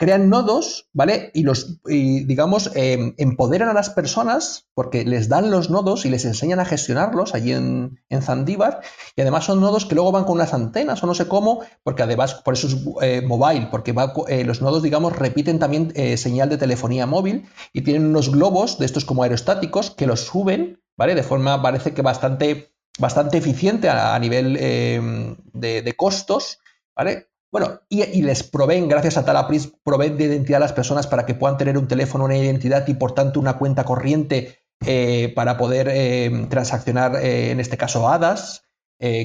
crean 0.02 0.30
nodos, 0.30 0.88
¿vale? 0.92 1.30
Y 1.32 1.44
los, 1.44 1.80
digamos, 1.84 2.72
em, 2.74 3.14
empoderan 3.18 3.68
a 3.68 3.72
las 3.72 3.88
personas 3.88 4.66
porque 4.74 5.04
les 5.04 5.28
dan 5.28 5.52
los 5.52 5.70
nodos 5.70 6.04
y 6.04 6.10
les 6.10 6.24
enseñan 6.24 6.58
a 6.58 6.64
gestionarlos 6.64 7.36
allí 7.36 7.52
en, 7.52 8.00
en 8.08 8.20
Zandíbar. 8.20 8.80
Y 9.14 9.20
además 9.20 9.44
son 9.44 9.60
nodos 9.60 9.86
que 9.86 9.94
luego 9.94 10.10
van 10.10 10.24
con 10.24 10.34
unas 10.34 10.54
antenas 10.54 11.00
o 11.04 11.06
no 11.06 11.14
sé 11.14 11.28
cómo, 11.28 11.60
porque 11.84 12.02
además, 12.02 12.34
por 12.34 12.54
eso 12.54 12.66
es 12.66 12.76
eh, 13.00 13.22
mobile, 13.24 13.68
porque 13.70 13.94
eh, 14.26 14.42
los 14.42 14.60
nodos, 14.60 14.82
digamos, 14.82 15.16
repiten 15.16 15.60
también 15.60 15.92
eh, 15.94 16.16
señal 16.16 16.48
de 16.48 16.58
telefonía 16.58 17.06
móvil 17.06 17.46
y 17.72 17.82
tienen 17.82 18.06
unos 18.06 18.32
globos 18.32 18.80
de 18.80 18.86
estos 18.86 19.04
como 19.04 19.22
aerostáticos 19.22 19.92
que 19.92 20.08
los 20.08 20.22
suben, 20.22 20.82
¿vale? 20.96 21.14
De 21.14 21.22
forma, 21.22 21.62
parece 21.62 21.94
que 21.94 22.02
bastante, 22.02 22.74
bastante 22.98 23.38
eficiente 23.38 23.88
a, 23.88 24.18
nivel 24.18 24.56
em, 24.56 25.36
de, 25.52 25.80
de 25.80 25.92
costos, 25.92 26.58
¿vale? 26.96 27.28
Bueno, 27.52 27.82
y, 27.90 28.22
les 28.22 28.44
proveen, 28.44 28.88
gracias 28.88 29.18
a 29.18 29.26
Talapris, 29.26 29.70
proveen 29.84 30.16
de 30.16 30.24
identidad 30.24 30.56
a 30.56 30.60
las 30.64 30.72
personas 30.72 31.06
para 31.06 31.26
que 31.26 31.34
puedan 31.34 31.58
tener 31.58 31.76
un 31.76 31.86
teléfono, 31.86 32.24
una 32.24 32.38
identidad 32.38 32.88
y 32.88 32.94
por 32.94 33.12
tanto 33.12 33.38
una 33.38 33.58
cuenta 33.58 33.84
corriente 33.84 34.64
eh, 34.86 35.30
para 35.36 35.58
poder 35.58 35.88
eh, 35.90 36.46
transaccionar, 36.48 37.16
eh, 37.16 37.50
en 37.50 37.60
este 37.60 37.76
caso, 37.76 38.08
HADAS, 38.08 38.64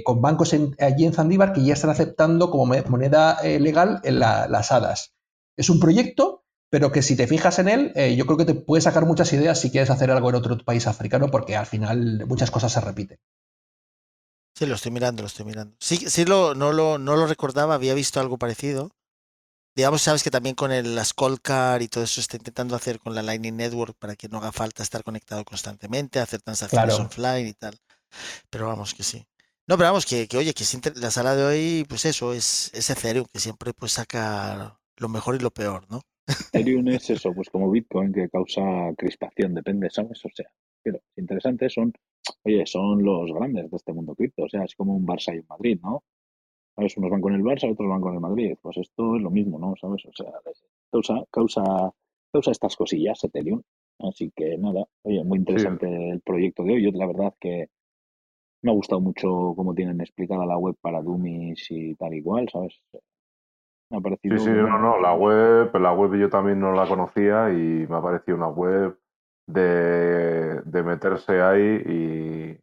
con 0.03 0.23
bancos 0.23 0.53
allí 0.79 1.05
en 1.05 1.13
Zandíbar 1.13 1.53
que 1.53 1.63
ya 1.63 1.75
están 1.75 1.91
aceptando 1.91 2.49
como 2.49 2.65
moneda 2.65 3.39
legal 3.43 4.01
las 4.03 4.71
HADAS. 4.71 5.13
Es 5.55 5.69
un 5.69 5.79
proyecto, 5.79 6.43
pero 6.71 6.91
que 6.91 7.03
si 7.03 7.15
te 7.15 7.27
fijas 7.27 7.59
en 7.59 7.67
él, 7.69 8.15
yo 8.17 8.25
creo 8.25 8.37
que 8.37 8.45
te 8.45 8.55
puede 8.55 8.81
sacar 8.81 9.05
muchas 9.05 9.31
ideas 9.33 9.61
si 9.61 9.69
quieres 9.69 9.91
hacer 9.91 10.09
algo 10.09 10.29
en 10.29 10.35
otro 10.35 10.57
país 10.65 10.87
africano, 10.87 11.27
porque 11.29 11.55
al 11.55 11.67
final 11.67 12.25
muchas 12.27 12.49
cosas 12.49 12.71
se 12.71 12.81
repiten. 12.81 13.19
Sí, 14.57 14.65
lo 14.65 14.73
estoy 14.73 14.91
mirando, 14.91 15.21
lo 15.21 15.27
estoy 15.27 15.45
mirando. 15.45 15.75
Sí, 15.79 15.97
sí 15.97 16.25
lo, 16.25 16.55
no, 16.55 16.73
lo, 16.73 16.97
no 16.97 17.15
lo 17.15 17.27
recordaba, 17.27 17.75
había 17.75 17.93
visto 17.93 18.19
algo 18.19 18.39
parecido. 18.39 18.89
Digamos, 19.75 20.01
sabes 20.01 20.23
que 20.23 20.31
también 20.31 20.55
con 20.55 20.71
el, 20.71 20.95
la 20.95 21.05
Car 21.43 21.83
y 21.83 21.87
todo 21.87 22.03
eso 22.03 22.19
está 22.19 22.37
intentando 22.37 22.75
hacer 22.75 22.97
con 22.97 23.13
la 23.13 23.21
Lightning 23.21 23.55
Network 23.55 23.95
para 23.99 24.15
que 24.15 24.27
no 24.27 24.39
haga 24.39 24.51
falta 24.51 24.81
estar 24.81 25.03
conectado 25.03 25.45
constantemente, 25.45 26.19
hacer 26.19 26.41
transacciones 26.41 26.99
offline 26.99 27.45
y 27.45 27.53
tal. 27.53 27.77
Pero 28.49 28.65
vamos 28.65 28.95
que 28.95 29.03
sí. 29.03 29.23
No, 29.67 29.77
pero 29.77 29.89
vamos, 29.89 30.07
que, 30.07 30.27
que 30.27 30.37
oye, 30.37 30.55
que 30.55 30.65
la 30.95 31.11
sala 31.11 31.35
de 31.35 31.43
hoy, 31.43 31.85
pues 31.87 32.05
eso, 32.05 32.33
es, 32.33 32.71
es 32.73 32.89
Ethereum, 32.89 33.27
que 33.31 33.39
siempre 33.39 33.73
pues 33.73 33.91
saca 33.91 34.79
lo 34.95 35.07
mejor 35.07 35.35
y 35.35 35.39
lo 35.39 35.51
peor, 35.51 35.85
¿no? 35.87 36.01
Ethereum 36.51 36.87
es 36.87 37.11
eso, 37.11 37.31
pues 37.35 37.47
como 37.51 37.69
Bitcoin, 37.69 38.11
que 38.11 38.27
causa 38.27 38.63
crispación, 38.97 39.53
depende, 39.53 39.91
¿sabes? 39.91 40.25
O 40.25 40.29
sea, 40.33 40.47
pero 40.91 41.03
interesante 41.15 41.69
son 41.69 41.93
oye, 42.43 42.65
son 42.65 43.03
los 43.03 43.31
grandes 43.33 43.69
de 43.69 43.77
este 43.77 43.93
mundo 43.93 44.15
cripto, 44.15 44.43
o 44.43 44.49
sea, 44.49 44.63
es 44.63 44.75
como 44.75 44.95
un 44.95 45.05
Barça 45.05 45.35
y 45.35 45.39
un 45.39 45.47
Madrid, 45.49 45.79
¿no? 45.81 46.03
¿Sabes? 46.75 46.97
Unos 46.97 47.11
van 47.11 47.21
con 47.21 47.33
el 47.33 47.43
Barça, 47.43 47.71
otros 47.71 47.89
van 47.89 48.01
con 48.01 48.13
el 48.13 48.19
Madrid. 48.19 48.55
Pues 48.61 48.77
esto 48.77 49.15
es 49.15 49.21
lo 49.21 49.31
mismo, 49.31 49.57
¿no? 49.57 49.75
¿Sabes? 49.75 50.05
O 50.05 50.11
sea, 50.13 50.31
causa, 50.91 51.23
causa, 51.31 51.93
causa 52.31 52.51
estas 52.51 52.75
cosillas 52.75 53.23
Ethereum. 53.23 53.61
Así 53.99 54.31
que 54.35 54.57
nada, 54.59 54.85
oye, 55.03 55.23
muy 55.23 55.39
interesante 55.39 55.87
el 56.11 56.21
proyecto 56.21 56.63
de 56.63 56.73
hoy. 56.73 56.83
Yo 56.83 56.91
la 56.91 57.07
verdad 57.07 57.33
que 57.39 57.69
me 58.61 58.71
ha 58.71 58.75
gustado 58.75 59.01
mucho 59.01 59.53
cómo 59.55 59.73
tienen 59.73 59.99
explicada 60.01 60.45
la 60.45 60.57
web 60.57 60.75
para 60.79 61.01
Dummies 61.01 61.65
y 61.71 61.95
tal 61.95 62.13
igual, 62.13 62.47
¿sabes? 62.49 62.79
Me 63.89 63.97
ha 63.97 64.01
parecido... 64.01 64.37
Sí, 64.37 64.45
sí, 64.45 64.51
no, 64.51 64.77
no, 64.77 64.99
la 64.99 65.15
web, 65.15 65.75
la 65.79 65.93
web 65.93 66.13
yo 66.19 66.29
también 66.29 66.59
no 66.59 66.73
la 66.73 66.87
conocía 66.87 67.51
y 67.51 67.87
me 67.87 67.95
ha 67.95 68.01
parecido 68.01 68.37
una 68.37 68.49
web 68.49 68.99
de, 69.47 70.61
de 70.61 70.83
meterse 70.83 71.41
ahí 71.41 72.59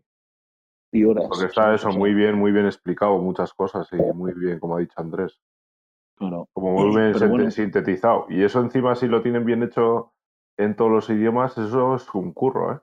y, 0.92 0.98
y 0.98 1.04
horas. 1.04 1.26
Porque 1.28 1.46
está 1.46 1.74
eso 1.74 1.90
muy 1.90 2.14
bien, 2.14 2.36
muy 2.38 2.52
bien 2.52 2.66
explicado, 2.66 3.18
muchas 3.18 3.52
cosas 3.52 3.88
y 3.92 3.96
muy 3.96 4.32
bien, 4.34 4.60
como 4.60 4.76
ha 4.76 4.80
dicho 4.80 4.94
Andrés. 4.96 5.40
Como 6.16 6.46
muy 6.54 7.36
bien 7.38 7.50
sintetizado. 7.50 8.26
Y 8.28 8.44
eso 8.44 8.60
encima, 8.60 8.94
si 8.94 9.08
lo 9.08 9.20
tienen 9.22 9.44
bien 9.44 9.62
hecho 9.62 10.12
en 10.56 10.76
todos 10.76 10.90
los 10.90 11.10
idiomas, 11.10 11.58
eso 11.58 11.96
es 11.96 12.14
un 12.14 12.32
curro, 12.32 12.74
¿eh? 12.74 12.78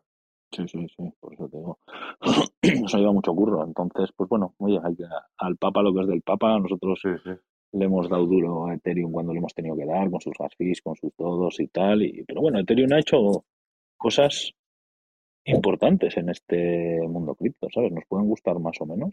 Sí, 0.52 0.68
sí, 0.68 0.86
sí, 0.90 1.14
por 1.22 1.34
eso 1.34 1.48
te 1.48 1.58
digo. 1.58 1.80
Nos 2.82 2.94
ha 2.94 2.98
llevado 2.98 3.14
mucho 3.14 3.34
curro. 3.34 3.64
Entonces, 3.64 4.12
pues 4.18 4.28
bueno, 4.28 4.54
oye, 4.58 4.82
hay 4.84 4.96
que, 4.98 5.06
al 5.38 5.56
Papa 5.56 5.82
lo 5.82 5.94
que 5.94 6.02
es 6.02 6.08
del 6.08 6.22
Papa, 6.22 6.60
nosotros 6.60 7.00
Sí, 7.02 7.10
sí. 7.24 7.30
le 7.72 7.86
hemos 7.86 8.10
dado 8.10 8.26
duro 8.26 8.66
a 8.66 8.74
Ethereum 8.74 9.14
cuando 9.14 9.32
le 9.32 9.40
hemos 9.40 9.54
tenido 9.54 9.78
que 9.78 9.86
dar, 9.86 10.12
con 10.12 10.20
sus 10.20 10.34
gas 10.38 10.54
fees, 10.58 10.82
con 10.82 10.96
sus 10.98 11.14
todos 11.16 11.58
y 11.62 11.68
tal. 11.68 12.02
Y, 12.02 12.26
pero 12.26 12.42
bueno, 12.42 12.60
Ethereum 12.60 12.92
ha 12.92 13.00
hecho 13.00 13.46
cosas 14.02 14.54
importantes 15.46 16.18
en 16.18 16.30
este 16.30 17.00
mundo 17.08 17.36
cripto, 17.36 17.68
¿sabes? 17.72 17.92
Nos 17.92 18.04
pueden 18.08 18.28
gustar 18.28 18.58
más 18.60 18.82
o 18.82 18.88
menos. 18.88 19.12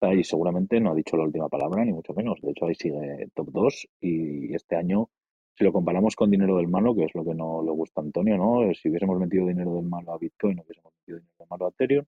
Ahí 0.00 0.24
seguramente 0.24 0.80
no 0.80 0.92
ha 0.92 0.94
dicho 0.94 1.16
la 1.18 1.24
última 1.24 1.50
palabra, 1.50 1.84
ni 1.84 1.92
mucho 1.92 2.14
menos. 2.14 2.40
De 2.40 2.52
hecho, 2.52 2.64
ahí 2.64 2.74
sigue 2.74 3.28
top 3.34 3.50
2 3.52 3.88
y 4.00 4.54
este 4.54 4.76
año, 4.76 5.10
si 5.54 5.64
lo 5.64 5.72
comparamos 5.72 6.16
con 6.16 6.30
dinero 6.30 6.56
del 6.56 6.68
malo, 6.68 6.94
que 6.94 7.04
es 7.04 7.14
lo 7.14 7.22
que 7.22 7.34
no 7.34 7.62
le 7.62 7.70
gusta 7.70 8.00
a 8.00 8.04
Antonio, 8.04 8.38
¿no? 8.38 8.72
Si 8.72 8.88
hubiésemos 8.88 9.18
metido 9.20 9.46
dinero 9.46 9.74
del 9.74 9.84
malo 9.84 10.12
a 10.12 10.18
Bitcoin, 10.18 10.56
no 10.56 10.62
hubiésemos 10.62 10.92
metido 11.00 11.18
dinero 11.18 11.36
del 11.38 11.48
malo 11.50 11.66
a 11.66 11.68
Ethereum, 11.68 12.06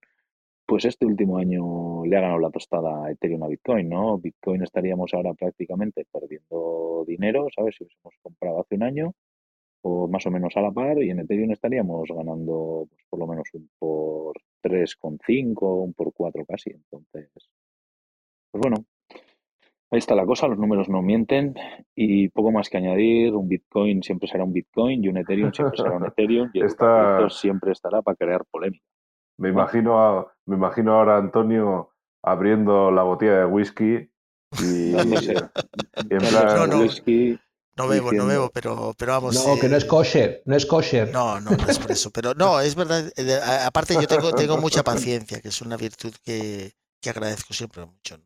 pues 0.65 0.85
este 0.85 1.05
último 1.05 1.37
año 1.37 2.03
le 2.03 2.17
ha 2.17 2.21
ganado 2.21 2.39
la 2.39 2.49
tostada 2.49 3.05
a 3.05 3.11
Ethereum 3.11 3.43
a 3.43 3.47
Bitcoin, 3.47 3.87
¿no? 3.87 4.17
Bitcoin 4.17 4.63
estaríamos 4.63 5.13
ahora 5.13 5.35
prácticamente 5.35 6.07
perdiendo 6.11 7.05
dinero, 7.07 7.47
¿sabes? 7.55 7.75
Si 7.77 7.83
hubiésemos 7.83 8.15
comprado 8.23 8.61
hace 8.61 8.73
un 8.73 8.83
año 8.83 9.13
o 9.87 10.07
más 10.07 10.25
o 10.25 10.31
menos 10.31 10.57
a 10.57 10.61
la 10.61 10.71
par 10.71 10.97
y 11.03 11.11
en 11.11 11.19
Ethereum 11.19 11.51
estaríamos 11.51 12.09
ganando 12.09 12.87
pues, 12.89 13.01
por 13.07 13.19
lo 13.19 13.27
menos 13.27 13.47
un 13.53 13.69
por 13.77 14.35
3,5, 14.63 15.83
un 15.83 15.93
por 15.93 16.11
4 16.11 16.43
casi. 16.43 16.71
Entonces, 16.71 17.29
pues 18.51 18.61
bueno, 18.63 18.77
ahí 19.91 19.99
está 19.99 20.15
la 20.15 20.25
cosa, 20.25 20.47
los 20.47 20.57
números 20.57 20.89
no 20.89 21.03
mienten 21.03 21.53
y 21.93 22.29
poco 22.29 22.51
más 22.51 22.69
que 22.69 22.77
añadir, 22.77 23.35
un 23.35 23.47
Bitcoin 23.47 24.01
siempre 24.01 24.27
será 24.27 24.43
un 24.43 24.53
Bitcoin 24.53 25.03
y 25.03 25.09
un 25.09 25.17
Ethereum 25.17 25.53
siempre 25.53 25.77
será 25.77 25.91
un 25.97 26.05
Ethereum 26.07 26.49
y 26.51 26.59
el 26.61 27.29
siempre 27.29 27.71
estará 27.71 28.01
para 28.01 28.15
crear 28.17 28.43
polémica. 28.49 28.83
Me 29.37 29.49
imagino, 29.49 29.99
a- 30.01 30.33
me 30.47 30.55
imagino 30.55 30.93
ahora 30.93 31.15
a 31.15 31.19
Antonio 31.19 31.91
abriendo 32.23 32.89
la 32.89 33.03
botella 33.03 33.39
de 33.39 33.45
whisky 33.45 34.09
y, 34.57 34.93
y 36.09 36.13
en 36.15 36.19
plan, 36.21 36.57
No, 36.57 36.67
no. 36.67 36.79
whisky, 36.81 37.37
No 37.77 37.87
bebo, 37.87 38.11
no 38.13 38.25
bebo, 38.25 38.49
pero, 38.51 38.93
pero 38.97 39.11
vamos. 39.13 39.35
No, 39.35 39.55
eh, 39.55 39.59
que 39.59 39.67
no 39.67 39.75
es 39.75 39.85
kosher, 39.85 40.41
no 40.45 40.55
es 40.55 40.65
kosher. 40.65 41.11
No, 41.11 41.39
no, 41.41 41.51
no 41.51 41.67
es 41.67 41.77
por 41.79 41.91
eso. 41.91 42.09
Pero 42.11 42.33
no, 42.33 42.59
es 42.61 42.75
verdad. 42.75 43.11
eh, 43.17 43.39
Aparte, 43.65 43.95
yo 43.95 44.07
tengo, 44.07 44.33
tengo 44.33 44.57
mucha 44.57 44.83
paciencia, 44.83 45.41
que 45.41 45.49
es 45.49 45.61
una 45.61 45.75
virtud 45.75 46.13
que, 46.23 46.73
que 47.01 47.09
agradezco 47.09 47.53
siempre 47.53 47.85
mucho. 47.85 48.17
¿no? 48.17 48.23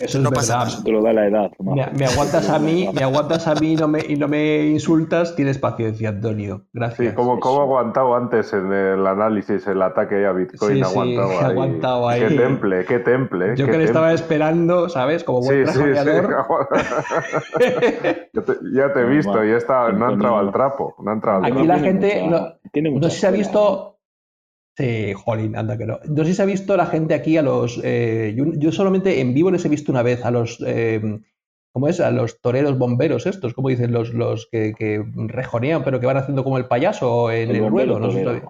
Eso 0.00 0.18
es 0.18 0.24
no 0.24 0.30
pasa 0.30 0.54
verdad. 0.54 0.64
nada. 0.64 0.74
Eso 0.76 0.84
te 0.84 0.92
lo 0.92 1.02
da 1.02 1.12
la 1.12 1.26
edad. 1.26 1.50
Me, 1.58 1.86
me 1.98 2.04
aguantas 2.06 2.48
a 2.48 2.58
mí, 2.58 2.88
me 2.92 3.02
aguantas 3.02 3.46
a 3.46 3.54
mí 3.54 3.72
y 3.72 3.76
no 3.76 3.86
me, 3.86 4.00
y 4.08 4.16
no 4.16 4.28
me 4.28 4.66
insultas, 4.66 5.36
tienes 5.36 5.58
paciencia, 5.58 6.08
Antonio. 6.08 6.62
Gracias. 6.72 7.10
sí, 7.10 7.14
¿cómo, 7.14 7.34
sí, 7.34 7.40
cómo 7.40 7.54
sí. 7.56 7.60
ha 7.60 7.64
aguantado 7.64 8.16
antes 8.16 8.52
en 8.54 8.72
el 8.72 9.06
análisis 9.06 9.66
el 9.66 9.82
ataque 9.82 10.24
a 10.26 10.32
Bitcoin? 10.32 10.72
Sí, 10.76 10.82
sí, 10.82 10.90
aguantado 10.90 11.28
ha 11.40 11.44
ahí. 11.46 11.50
aguantado 11.52 12.08
ahí. 12.08 12.20
Qué 12.28 12.34
temple, 12.36 12.84
qué 12.86 12.98
temple. 13.00 13.56
Yo 13.56 13.66
qué 13.66 13.72
que 13.72 13.78
le 13.78 13.84
estaba 13.84 14.12
esperando, 14.14 14.88
¿sabes? 14.88 15.22
Como 15.22 15.40
buen 15.42 15.66
Sí, 15.66 15.72
sí, 15.72 15.80
sí. 15.80 16.10
te, 18.32 18.52
ya 18.74 18.92
te 18.92 19.00
he 19.00 19.04
visto, 19.04 19.44
ya 19.44 19.56
está, 19.56 19.92
no 19.92 20.06
ha 20.06 20.12
entrado 20.12 20.38
al 20.38 20.52
trapo. 20.52 20.94
No 21.02 21.10
ha 21.10 21.14
entrado 21.14 21.38
al 21.38 21.44
Aquí 21.44 21.52
trapo. 21.52 21.66
la 21.68 21.78
gente 21.78 22.26
no- 22.26 22.40
No 23.00 23.02
sé 23.08 23.10
si 23.10 23.20
se 23.20 23.26
ha 23.26 23.30
visto. 23.30 23.98
Sí, 24.80 25.12
jolín, 25.12 25.56
anda 25.56 25.76
que 25.76 25.84
no. 25.84 25.98
No 26.08 26.24
sé 26.24 26.30
si 26.30 26.34
se 26.36 26.42
ha 26.42 26.46
visto 26.46 26.74
la 26.76 26.86
gente 26.86 27.12
aquí 27.12 27.36
a 27.36 27.42
los. 27.42 27.80
eh, 27.84 28.34
yo, 28.36 28.46
yo 28.54 28.72
solamente 28.72 29.20
en 29.20 29.34
vivo 29.34 29.50
les 29.50 29.64
he 29.64 29.68
visto 29.68 29.92
una 29.92 30.02
vez 30.02 30.24
a 30.24 30.30
los. 30.30 30.62
eh, 30.66 31.20
¿Cómo 31.72 31.86
es? 31.86 32.00
A 32.00 32.10
los 32.10 32.40
toreros 32.40 32.78
bomberos 32.78 33.26
estos, 33.26 33.54
¿cómo 33.54 33.68
dicen? 33.68 33.92
Los, 33.92 34.12
los 34.12 34.48
que, 34.50 34.74
que 34.76 35.04
rejonean, 35.14 35.84
pero 35.84 36.00
que 36.00 36.06
van 36.06 36.16
haciendo 36.16 36.42
como 36.42 36.58
el 36.58 36.66
payaso 36.66 37.30
en 37.30 37.50
El 37.50 37.56
el, 37.56 37.70
ruedo. 37.70 38.00
No 38.00 38.10
sé 38.10 38.24
si. 38.24 38.40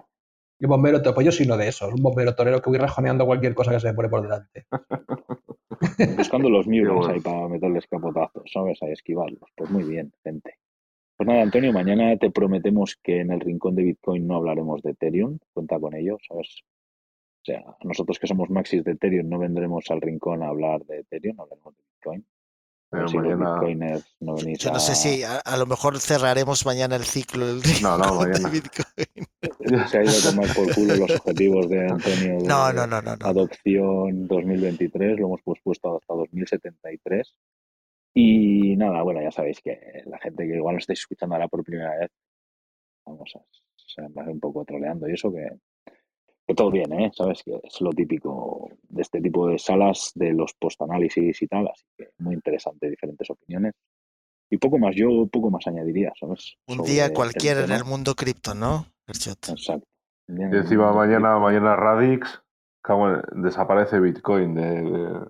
El 0.59 0.67
bombero 0.67 0.99
torero, 0.99 1.15
pues 1.15 1.25
yo 1.25 1.31
soy 1.31 1.47
uno 1.47 1.57
de 1.57 1.67
esos, 1.67 1.91
un 1.93 2.01
bombero 2.01 2.35
torero 2.35 2.61
que 2.61 2.69
voy 2.69 2.79
rejoneando 2.79 3.25
cualquier 3.25 3.53
cosa 3.53 3.71
que 3.71 3.79
se 3.79 3.87
me 3.87 3.93
pone 3.93 4.09
por 4.09 4.21
delante. 4.21 4.67
Buscando 6.17 6.49
los 6.49 6.65
bueno. 6.67 7.07
ahí 7.07 7.19
para 7.19 7.47
meterles 7.47 7.87
capotazos, 7.87 8.49
¿sabes? 8.53 8.81
Ahí 8.83 8.91
esquivarlos. 8.91 9.49
Pues 9.55 9.69
muy 9.69 9.83
bien, 9.83 10.13
gente. 10.23 10.60
Pues 11.21 11.27
nada, 11.27 11.43
Antonio, 11.43 11.71
mañana 11.71 12.17
te 12.17 12.31
prometemos 12.31 12.97
que 13.03 13.19
en 13.19 13.31
el 13.31 13.39
rincón 13.41 13.75
de 13.75 13.83
Bitcoin 13.83 14.25
no 14.25 14.37
hablaremos 14.37 14.81
de 14.81 14.89
Ethereum. 14.89 15.37
Cuenta 15.53 15.79
con 15.79 15.93
ello, 15.93 16.17
¿sabes? 16.27 16.47
O 16.63 17.45
sea, 17.45 17.63
nosotros 17.83 18.17
que 18.17 18.25
somos 18.25 18.49
maxis 18.49 18.83
de 18.83 18.93
Ethereum 18.93 19.29
no 19.29 19.37
vendremos 19.37 19.85
al 19.91 20.01
rincón 20.01 20.41
a 20.41 20.47
hablar 20.47 20.83
de 20.87 21.01
Ethereum, 21.01 21.39
hablaremos 21.39 21.75
de 21.77 21.83
Bitcoin. 21.93 22.25
Pero 22.89 23.07
si 23.07 23.17
los 23.17 23.23
mañana- 23.27 23.53
bitcoiners 23.53 24.15
no 24.19 24.33
venís 24.33 24.57
Yo 24.57 24.71
no 24.71 24.77
a- 24.77 24.79
sé 24.79 24.95
si 24.95 25.21
a, 25.21 25.37
a 25.37 25.57
lo 25.57 25.67
mejor 25.67 25.99
cerraremos 25.99 26.65
mañana 26.65 26.95
el 26.95 27.03
ciclo 27.03 27.45
del 27.45 27.61
No, 27.83 27.99
no, 27.99 28.03
rincón 28.03 28.31
de 28.31 28.39
mañana. 28.39 28.49
Bitcoin. 28.49 29.87
se 29.91 29.97
ha 29.99 30.03
ido 30.03 30.11
a 30.11 30.31
tomar 30.31 30.55
por 30.55 30.73
culo 30.73 30.95
los 30.95 31.11
objetivos 31.11 31.69
de 31.69 31.81
Antonio 31.87 32.39
de 32.39 32.47
No, 32.47 32.73
no, 32.73 32.87
no, 32.87 32.99
no, 32.99 33.15
no. 33.15 33.25
adopción 33.27 34.27
2023, 34.27 35.19
lo 35.19 35.27
hemos 35.27 35.41
pospuesto 35.43 35.97
hasta 35.97 36.15
2073. 36.15 37.31
Y 38.13 38.75
nada, 38.75 39.01
bueno, 39.03 39.21
ya 39.21 39.31
sabéis 39.31 39.61
que 39.61 40.03
la 40.05 40.19
gente 40.19 40.45
que 40.47 40.55
igual 40.55 40.75
lo 40.75 40.79
estáis 40.79 40.99
escuchando 40.99 41.35
ahora 41.35 41.47
por 41.47 41.63
primera 41.63 41.97
vez, 41.97 42.09
vamos 43.05 43.31
a 43.35 43.39
se 43.75 44.01
me 44.01 44.21
hace 44.21 44.31
un 44.31 44.39
poco 44.39 44.63
troleando 44.63 45.07
y 45.09 45.13
eso 45.13 45.31
que, 45.31 45.49
que 46.47 46.53
todo 46.55 46.71
bien, 46.71 46.91
¿eh? 46.93 47.11
Sabes 47.13 47.41
que 47.43 47.59
es 47.63 47.81
lo 47.81 47.89
típico 47.91 48.69
de 48.89 49.01
este 49.01 49.21
tipo 49.21 49.47
de 49.47 49.57
salas, 49.59 50.11
de 50.15 50.33
los 50.33 50.53
post-análisis 50.53 51.41
y 51.41 51.47
tal, 51.47 51.67
así 51.67 51.83
que 51.97 52.09
muy 52.19 52.35
interesante, 52.35 52.89
diferentes 52.89 53.29
opiniones. 53.29 53.73
Y 54.49 54.57
poco 54.57 54.77
más, 54.77 54.95
yo 54.95 55.27
poco 55.27 55.49
más 55.49 55.65
añadiría, 55.67 56.11
¿sabes? 56.19 56.55
Un 56.67 56.77
Sobre 56.77 56.91
día 56.91 57.05
el 57.05 57.13
cualquiera 57.13 57.63
en 57.63 57.71
el 57.71 57.85
mundo 57.85 58.15
cripto, 58.15 58.53
¿no? 58.53 58.85
Exacto. 59.07 59.85
Y 60.27 60.41
encima 60.43 60.93
mañana, 60.93 61.37
mañana 61.39 61.75
Radix, 61.75 62.41
desaparece 63.35 63.99
Bitcoin 63.99 64.53
de, 64.55 64.81
de- 64.83 65.25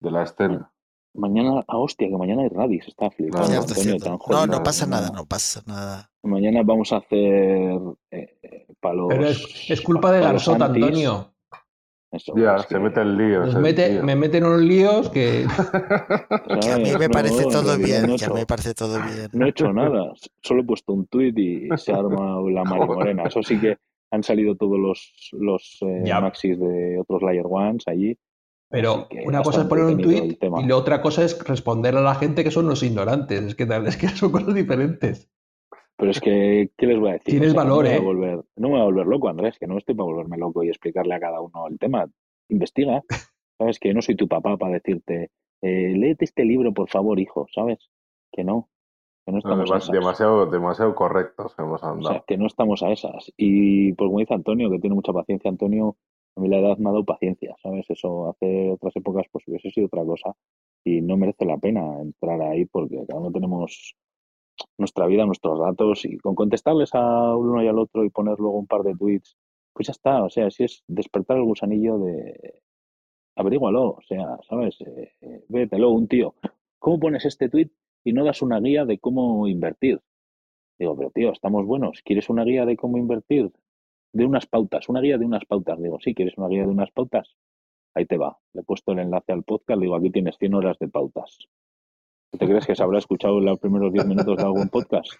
de 0.00 0.10
la 0.10 0.22
estela. 0.22 0.72
Mañana, 1.14 1.64
ah, 1.68 1.78
hostia, 1.78 2.08
que 2.08 2.16
mañana 2.16 2.42
hay 2.42 2.48
Radix, 2.48 2.88
está 2.88 3.08
flipando. 3.10 3.46
Cierto, 3.46 3.72
Antonio, 3.72 3.98
tan 3.98 4.18
No, 4.28 4.46
no 4.46 4.62
pasa 4.64 4.84
nada, 4.86 5.10
no 5.14 5.24
pasa 5.26 5.62
nada. 5.66 6.10
Mañana 6.24 6.62
vamos 6.64 6.92
a 6.92 6.96
hacer 6.96 7.78
eh, 8.10 8.66
para 8.80 8.94
los. 8.96 9.08
Pero 9.08 9.28
es, 9.28 9.70
es 9.70 9.80
culpa 9.80 10.10
de 10.10 10.24
antis. 10.24 10.48
Antonio. 10.48 11.30
Eso, 12.10 12.32
Ya, 12.36 12.58
se 12.58 12.68
que, 12.68 12.78
mete 12.78 13.00
el 13.00 13.16
lío. 13.16 13.40
Nos 13.40 13.48
ese 13.50 13.58
mete, 13.58 14.02
me 14.02 14.14
meten 14.16 14.44
unos 14.44 14.60
líos 14.60 15.08
que. 15.10 15.46
Que 16.60 16.72
a 16.72 16.78
mí 16.78 16.90
me 16.98 17.08
parece 17.08 17.42
No, 17.42 17.42
en 17.42 17.50
todo 17.50 17.76
bien, 17.78 18.06
no 18.06 18.14
he 18.14 18.18
que 18.18 18.24
a 18.24 18.28
mí 18.28 18.34
me 18.34 18.40
hecho- 18.40 18.46
parece 18.46 18.74
todo 18.74 18.98
bien. 19.00 19.28
No 19.32 19.46
he 19.46 19.48
hecho 19.50 19.72
nada, 19.72 20.12
solo 20.42 20.60
he 20.62 20.64
puesto 20.64 20.92
un 20.92 21.06
tuit 21.06 21.36
y 21.38 21.68
se 21.76 21.92
ha 21.92 21.96
armado 21.96 22.48
la 22.50 22.64
marimorena. 22.64 23.24
Eso 23.24 23.42
sí 23.42 23.58
que 23.60 23.78
han 24.10 24.22
salido 24.22 24.56
todos 24.56 24.78
los, 24.78 25.12
los 25.32 25.78
eh, 25.82 26.04
maxis 26.20 26.58
de 26.58 26.98
otros 27.00 27.22
Layer 27.22 27.46
Ones 27.48 27.84
allí. 27.86 28.16
Pero 28.74 29.08
una 29.26 29.42
cosa 29.42 29.62
es 29.62 29.66
poner 29.66 29.84
un 29.84 30.00
tweet 30.00 30.38
y 30.40 30.66
la 30.66 30.76
otra 30.76 31.00
cosa 31.00 31.24
es 31.24 31.38
responder 31.46 31.96
a 31.96 32.00
la 32.00 32.14
gente 32.14 32.42
que 32.44 32.50
son 32.50 32.66
los 32.66 32.82
ignorantes. 32.82 33.40
Es 33.42 33.54
que, 33.54 33.64
es 33.64 33.96
que 33.96 34.08
son 34.08 34.32
cosas 34.32 34.54
diferentes. 34.54 35.30
Pero 35.96 36.10
es 36.10 36.20
que, 36.20 36.70
¿qué 36.76 36.86
les 36.86 36.98
voy 36.98 37.10
a 37.10 37.12
decir? 37.12 37.26
Tienes 37.32 37.54
no 37.54 37.60
valor, 37.62 37.86
a 37.86 37.94
¿eh? 37.94 38.00
volver- 38.00 38.44
no 38.56 38.68
me 38.68 38.74
voy 38.74 38.80
a 38.80 38.84
volver 38.84 39.06
loco, 39.06 39.28
Andrés, 39.28 39.56
que 39.58 39.66
no 39.68 39.78
estoy 39.78 39.94
para 39.94 40.06
volverme 40.06 40.36
loco 40.36 40.64
y 40.64 40.68
explicarle 40.68 41.14
a 41.14 41.20
cada 41.20 41.40
uno 41.40 41.68
el 41.68 41.78
tema. 41.78 42.06
Investiga. 42.48 43.02
Sabes 43.58 43.78
que 43.78 43.88
yo 43.88 43.94
no 43.94 44.02
soy 44.02 44.16
tu 44.16 44.26
papá 44.26 44.56
para 44.56 44.72
decirte, 44.74 45.30
eh, 45.62 45.94
léete 45.96 46.24
este 46.24 46.44
libro, 46.44 46.74
por 46.74 46.88
favor, 46.88 47.20
hijo, 47.20 47.46
¿sabes? 47.54 47.78
Que 48.32 48.42
no, 48.42 48.68
que 49.24 49.30
no 49.30 49.36
No, 49.36 49.38
estamos 49.38 49.70
a 49.70 49.74
demas- 49.74 49.82
esas. 49.84 49.92
demasiado, 49.92 50.46
demasiado 50.46 50.94
correctos 50.96 51.54
hemos 51.58 51.80
O 51.80 51.86
sea, 51.86 51.90
andado. 51.92 52.24
que 52.26 52.36
no 52.36 52.46
estamos 52.48 52.82
a 52.82 52.90
esas. 52.90 53.32
Y 53.36 53.92
pues 53.92 54.08
como 54.08 54.18
dice 54.18 54.34
Antonio, 54.34 54.68
que 54.70 54.80
tiene 54.80 54.96
mucha 54.96 55.12
paciencia, 55.12 55.48
Antonio, 55.48 55.96
a 56.36 56.40
mí 56.40 56.48
la 56.48 56.58
edad 56.58 56.78
me 56.78 56.88
ha 56.88 56.92
dado 56.92 57.04
paciencia, 57.04 57.54
¿sabes? 57.62 57.86
Eso 57.88 58.28
hace 58.28 58.70
otras 58.70 58.94
épocas 58.96 59.26
pues 59.30 59.46
hubiese 59.46 59.70
sido 59.70 59.86
otra 59.86 60.04
cosa 60.04 60.34
y 60.84 61.00
no 61.00 61.16
merece 61.16 61.44
la 61.44 61.58
pena 61.58 62.00
entrar 62.00 62.40
ahí 62.42 62.64
porque 62.66 63.04
cada 63.06 63.20
uno 63.20 63.32
tenemos 63.32 63.96
nuestra 64.78 65.06
vida, 65.06 65.26
nuestros 65.26 65.58
datos 65.58 66.04
y 66.04 66.18
con 66.18 66.34
contestarles 66.34 66.90
a 66.94 67.36
uno 67.36 67.62
y 67.62 67.68
al 67.68 67.78
otro 67.78 68.04
y 68.04 68.10
poner 68.10 68.38
luego 68.38 68.58
un 68.58 68.66
par 68.66 68.82
de 68.82 68.94
tweets, 68.94 69.36
pues 69.72 69.88
ya 69.88 69.92
está, 69.92 70.22
o 70.24 70.30
sea, 70.30 70.50
si 70.50 70.64
es 70.64 70.84
despertar 70.86 71.36
el 71.36 71.44
gusanillo 71.44 71.98
de 71.98 72.62
averígualo, 73.36 73.90
o 73.90 74.02
sea, 74.06 74.38
¿sabes? 74.48 74.80
Eh, 74.80 75.12
eh, 75.20 75.44
vételo, 75.48 75.90
un 75.90 76.08
tío, 76.08 76.34
¿cómo 76.78 77.00
pones 77.00 77.24
este 77.24 77.48
tweet 77.48 77.70
y 78.04 78.12
no 78.12 78.24
das 78.24 78.42
una 78.42 78.60
guía 78.60 78.84
de 78.84 78.98
cómo 78.98 79.48
invertir? 79.48 80.00
Digo, 80.78 80.96
pero 80.96 81.10
tío, 81.10 81.32
estamos 81.32 81.66
buenos, 81.66 82.02
¿quieres 82.04 82.28
una 82.28 82.44
guía 82.44 82.64
de 82.66 82.76
cómo 82.76 82.98
invertir? 82.98 83.52
De 84.14 84.24
unas 84.24 84.46
pautas, 84.46 84.88
una 84.88 85.00
guía 85.00 85.18
de 85.18 85.26
unas 85.26 85.44
pautas. 85.44 85.78
Digo, 85.82 85.98
sí, 86.00 86.14
¿quieres 86.14 86.38
una 86.38 86.48
guía 86.48 86.62
de 86.62 86.68
unas 86.68 86.90
pautas? 86.92 87.36
Ahí 87.94 88.06
te 88.06 88.16
va. 88.16 88.38
Le 88.54 88.62
he 88.62 88.64
puesto 88.64 88.92
el 88.92 89.00
enlace 89.00 89.32
al 89.32 89.42
podcast, 89.42 89.78
le 89.78 89.84
digo, 89.86 89.96
aquí 89.96 90.10
tienes 90.10 90.36
100 90.38 90.54
horas 90.54 90.78
de 90.78 90.88
pautas. 90.88 91.36
¿Te 92.38 92.46
crees 92.46 92.66
que 92.66 92.74
se 92.74 92.82
habrá 92.82 92.98
escuchado 92.98 93.38
los 93.40 93.58
primeros 93.58 93.92
10 93.92 94.06
minutos 94.06 94.36
de 94.36 94.42
algún 94.42 94.68
podcast? 94.68 95.12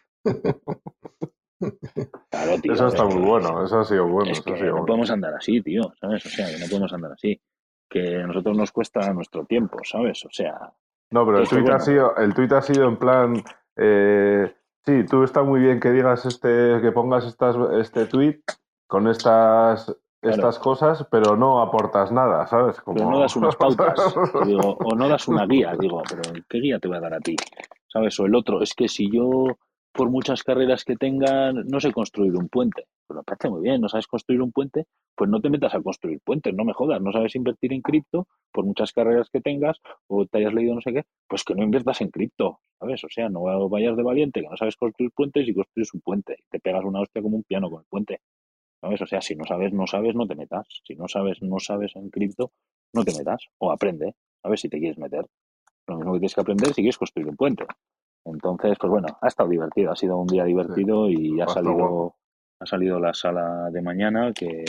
Claro, 2.30 2.60
tío. 2.60 2.72
Eso 2.72 2.88
está 2.88 3.04
es 3.08 3.14
muy 3.14 3.22
que- 3.24 3.28
bueno, 3.30 3.64
eso 3.64 3.78
ha 3.80 3.84
sido 3.84 4.06
bueno. 4.08 4.30
es 4.32 4.38
eso 4.38 4.50
ha 4.50 4.52
que 4.52 4.58
sido 4.58 4.66
no 4.66 4.72
bueno. 4.72 4.86
podemos 4.86 5.10
andar 5.10 5.34
así, 5.34 5.62
tío, 5.62 5.92
¿sabes? 6.00 6.26
O 6.26 6.28
sea, 6.28 6.46
que 6.46 6.58
no 6.58 6.66
podemos 6.68 6.92
andar 6.92 7.12
así. 7.12 7.40
Que 7.88 8.16
a 8.22 8.26
nosotros 8.26 8.56
nos 8.56 8.72
cuesta 8.72 9.12
nuestro 9.12 9.44
tiempo, 9.44 9.78
¿sabes? 9.84 10.24
O 10.24 10.30
sea, 10.30 10.72
No, 11.10 11.24
pero 11.24 11.38
el 11.38 11.48
tuit, 11.48 11.68
ha 11.68 11.78
sido, 11.80 12.16
el 12.16 12.34
tuit 12.34 12.52
ha 12.52 12.62
sido 12.62 12.88
en 12.88 12.96
plan, 12.98 13.34
eh, 13.76 14.52
sí, 14.84 15.04
tú 15.08 15.22
está 15.22 15.42
muy 15.42 15.60
bien 15.60 15.78
que 15.80 15.90
digas 15.92 16.26
este, 16.26 16.80
que 16.82 16.90
pongas 16.92 17.24
estas, 17.24 17.56
este 17.80 18.06
tuit 18.06 18.40
con 18.94 19.08
estas 19.08 19.92
estas 20.22 20.60
cosas, 20.60 21.04
pero 21.10 21.36
no 21.36 21.60
aportas 21.60 22.12
nada, 22.12 22.46
¿sabes? 22.46 22.80
Como... 22.80 22.96
Pero 22.96 23.10
no 23.10 23.18
das 23.18 23.34
unas 23.34 23.56
pautas, 23.56 23.98
digo, 24.46 24.78
o 24.78 24.94
no 24.94 25.08
das 25.08 25.26
una 25.26 25.46
guía, 25.46 25.74
digo, 25.78 26.00
pero 26.08 26.22
¿qué 26.48 26.58
guía 26.60 26.78
te 26.78 26.86
voy 26.86 26.98
a 26.98 27.00
dar 27.00 27.14
a 27.14 27.18
ti? 27.18 27.34
¿Sabes? 27.88 28.18
O 28.20 28.26
el 28.26 28.36
otro, 28.36 28.62
es 28.62 28.72
que 28.72 28.86
si 28.86 29.10
yo, 29.10 29.46
por 29.92 30.10
muchas 30.10 30.44
carreras 30.44 30.84
que 30.84 30.94
tenga, 30.94 31.52
no 31.52 31.80
sé 31.80 31.92
construir 31.92 32.36
un 32.36 32.48
puente, 32.48 32.86
pero 33.08 33.18
me 33.18 33.24
parece 33.24 33.50
muy 33.50 33.62
bien, 33.62 33.80
no 33.80 33.88
sabes 33.88 34.06
construir 34.06 34.40
un 34.40 34.52
puente, 34.52 34.86
pues 35.16 35.28
no 35.28 35.40
te 35.40 35.50
metas 35.50 35.74
a 35.74 35.82
construir 35.82 36.20
puentes, 36.24 36.54
no 36.54 36.64
me 36.64 36.72
jodas, 36.72 37.02
no 37.02 37.10
sabes 37.10 37.34
invertir 37.34 37.72
en 37.72 37.82
cripto, 37.82 38.28
por 38.52 38.64
muchas 38.64 38.92
carreras 38.92 39.28
que 39.28 39.40
tengas, 39.40 39.80
o 40.06 40.24
te 40.24 40.38
hayas 40.38 40.54
leído 40.54 40.76
no 40.76 40.80
sé 40.80 40.92
qué, 40.92 41.02
pues 41.28 41.42
que 41.42 41.56
no 41.56 41.64
inviertas 41.64 42.00
en 42.00 42.10
cripto, 42.10 42.60
¿sabes? 42.78 43.02
O 43.02 43.08
sea, 43.10 43.28
no 43.28 43.68
vayas 43.68 43.96
de 43.96 44.04
valiente, 44.04 44.40
que 44.40 44.48
no 44.48 44.56
sabes 44.56 44.76
construir 44.76 45.10
puentes 45.10 45.48
y 45.48 45.52
construyes 45.52 45.92
un 45.92 46.00
puente, 46.00 46.36
y 46.38 46.44
te 46.48 46.60
pegas 46.60 46.84
una 46.84 47.00
hostia 47.00 47.20
como 47.20 47.36
un 47.36 47.42
piano 47.42 47.68
con 47.68 47.80
el 47.80 47.86
puente. 47.90 48.20
¿Sabes? 48.84 49.00
O 49.00 49.06
sea, 49.06 49.22
si 49.22 49.34
no 49.34 49.46
sabes, 49.46 49.72
no 49.72 49.86
sabes, 49.86 50.14
no 50.14 50.26
te 50.26 50.34
metas. 50.34 50.66
Si 50.84 50.94
no 50.94 51.08
sabes, 51.08 51.40
no 51.40 51.58
sabes 51.58 51.96
en 51.96 52.10
cripto, 52.10 52.52
no 52.92 53.02
te 53.02 53.16
metas. 53.16 53.46
O 53.56 53.72
aprende, 53.72 54.14
¿sabes? 54.42 54.60
Si 54.60 54.68
te 54.68 54.78
quieres 54.78 54.98
meter. 54.98 55.24
Lo 55.86 55.96
mismo 55.96 56.12
que 56.12 56.18
tienes 56.18 56.34
que 56.34 56.40
aprender 56.42 56.68
si 56.68 56.82
quieres 56.82 56.98
construir 56.98 57.28
un 57.28 57.36
puente. 57.36 57.64
Entonces, 58.26 58.76
pues 58.78 58.90
bueno, 58.90 59.08
ha 59.22 59.26
estado 59.26 59.48
divertido, 59.48 59.90
ha 59.90 59.96
sido 59.96 60.18
un 60.18 60.26
día 60.26 60.44
divertido 60.44 61.08
y 61.08 61.40
ha 61.40 61.48
salido, 61.48 62.16
ha 62.60 62.66
salido 62.66 63.00
la 63.00 63.14
sala 63.14 63.70
de 63.70 63.80
mañana, 63.80 64.34
que 64.34 64.64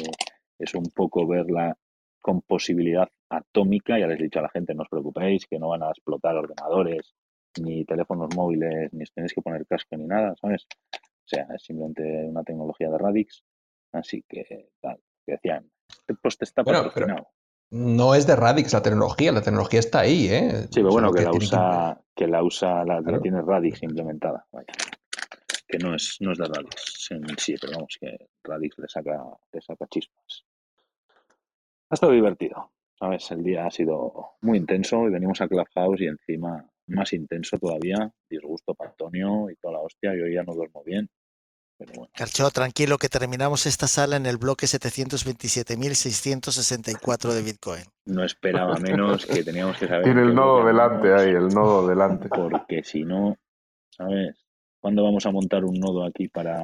es 0.60 0.76
un 0.76 0.86
poco 0.96 1.28
verla 1.28 1.78
con 2.22 2.40
posibilidad 2.40 3.10
atómica. 3.30 4.00
Ya 4.00 4.08
les 4.08 4.22
he 4.22 4.24
dicho 4.24 4.40
a 4.40 4.44
la 4.44 4.50
gente, 4.50 4.74
no 4.74 4.84
os 4.84 4.90
preocupéis, 4.90 5.46
que 5.46 5.60
no 5.60 5.68
van 5.68 5.84
a 5.84 5.90
explotar 5.90 6.38
ordenadores, 6.38 7.14
ni 7.62 7.84
teléfonos 7.84 8.34
móviles, 8.34 8.94
ni 8.94 9.04
os 9.04 9.12
tenéis 9.12 9.34
que 9.34 9.42
poner 9.42 9.68
casco 9.68 9.98
ni 9.98 10.06
nada, 10.06 10.34
¿sabes? 10.40 10.66
O 10.94 11.28
sea, 11.28 11.48
es 11.54 11.64
simplemente 11.64 12.04
una 12.30 12.44
tecnología 12.44 12.90
de 12.90 12.98
Radix 12.98 13.44
Así 13.96 14.24
que, 14.28 14.70
tal, 14.82 15.00
decían, 15.26 15.72
pues 16.22 16.38
te 16.38 16.44
está 16.44 16.64
patrocinado. 16.64 17.30
no 17.72 18.14
es 18.14 18.28
de 18.28 18.36
Radix 18.36 18.74
la 18.74 18.82
tecnología, 18.82 19.32
la 19.32 19.42
tecnología 19.42 19.80
está 19.80 20.02
ahí, 20.02 20.28
¿eh? 20.28 20.68
Sí, 20.70 20.82
pero 20.82 20.90
bueno, 20.90 21.12
que, 21.12 21.22
la 21.22 21.32
usa, 21.32 22.02
que... 22.14 22.28
la 22.28 22.44
usa, 22.44 22.84
la, 22.84 23.02
tiene 23.22 23.42
Radix 23.42 23.84
implementada, 23.84 24.46
vaya. 24.52 24.74
Que 25.68 25.78
no 25.78 25.96
es, 25.96 26.18
no 26.20 26.34
es 26.34 26.38
de 26.38 26.46
Radix 26.46 27.12
en 27.12 27.38
sí, 27.38 27.56
pero 27.60 27.74
vamos, 27.74 27.98
que 28.00 28.18
Radix 28.44 28.78
le 28.78 28.88
saca, 28.88 29.24
le 29.52 29.62
saca 29.62 29.88
chispas. 29.88 30.46
Ha 31.90 31.94
estado 31.94 32.12
divertido, 32.12 32.72
¿sabes? 33.00 33.32
El 33.32 33.44
día 33.44 33.66
ha 33.66 33.72
sido 33.72 34.32
muy 34.42 34.58
intenso 34.58 35.08
y 35.08 35.12
venimos 35.12 35.40
a 35.40 35.48
Clubhouse 35.48 36.02
y 36.02 36.08
encima 36.08 36.70
más 36.88 37.14
intenso 37.14 37.58
todavía, 37.58 38.12
disgusto 38.30 38.76
para 38.76 38.92
Antonio 38.92 39.50
y 39.50 39.56
toda 39.56 39.76
la 39.76 39.80
hostia, 39.80 40.14
yo 40.16 40.28
ya 40.28 40.44
no 40.44 40.54
duermo 40.54 40.84
bien. 40.84 41.10
Carcho, 42.14 42.50
tranquilo 42.52 42.98
que 42.98 43.10
terminamos 43.10 43.66
esta 43.66 43.88
sala 43.88 44.16
en 44.16 44.26
el 44.26 44.38
bloque 44.38 44.66
727.664 44.66 47.34
de 47.34 47.42
Bitcoin. 47.42 47.84
No 48.06 48.24
esperaba 48.24 48.78
menos 48.78 49.26
que 49.26 49.44
teníamos 49.44 49.78
que 49.78 49.88
saber. 49.88 50.06
Tiene 50.06 50.22
el 50.22 50.34
nodo 50.34 50.66
delante 50.66 51.14
ahí, 51.14 51.32
el 51.32 51.50
nodo 51.50 51.86
delante. 51.86 52.30
Porque 52.30 52.82
si 52.84 53.04
no, 53.04 53.36
¿sabes? 53.90 54.38
¿Cuándo 54.80 55.04
vamos 55.04 55.26
a 55.26 55.32
montar 55.32 55.66
un 55.66 55.78
nodo 55.80 56.06
aquí 56.06 56.30
para 56.30 56.64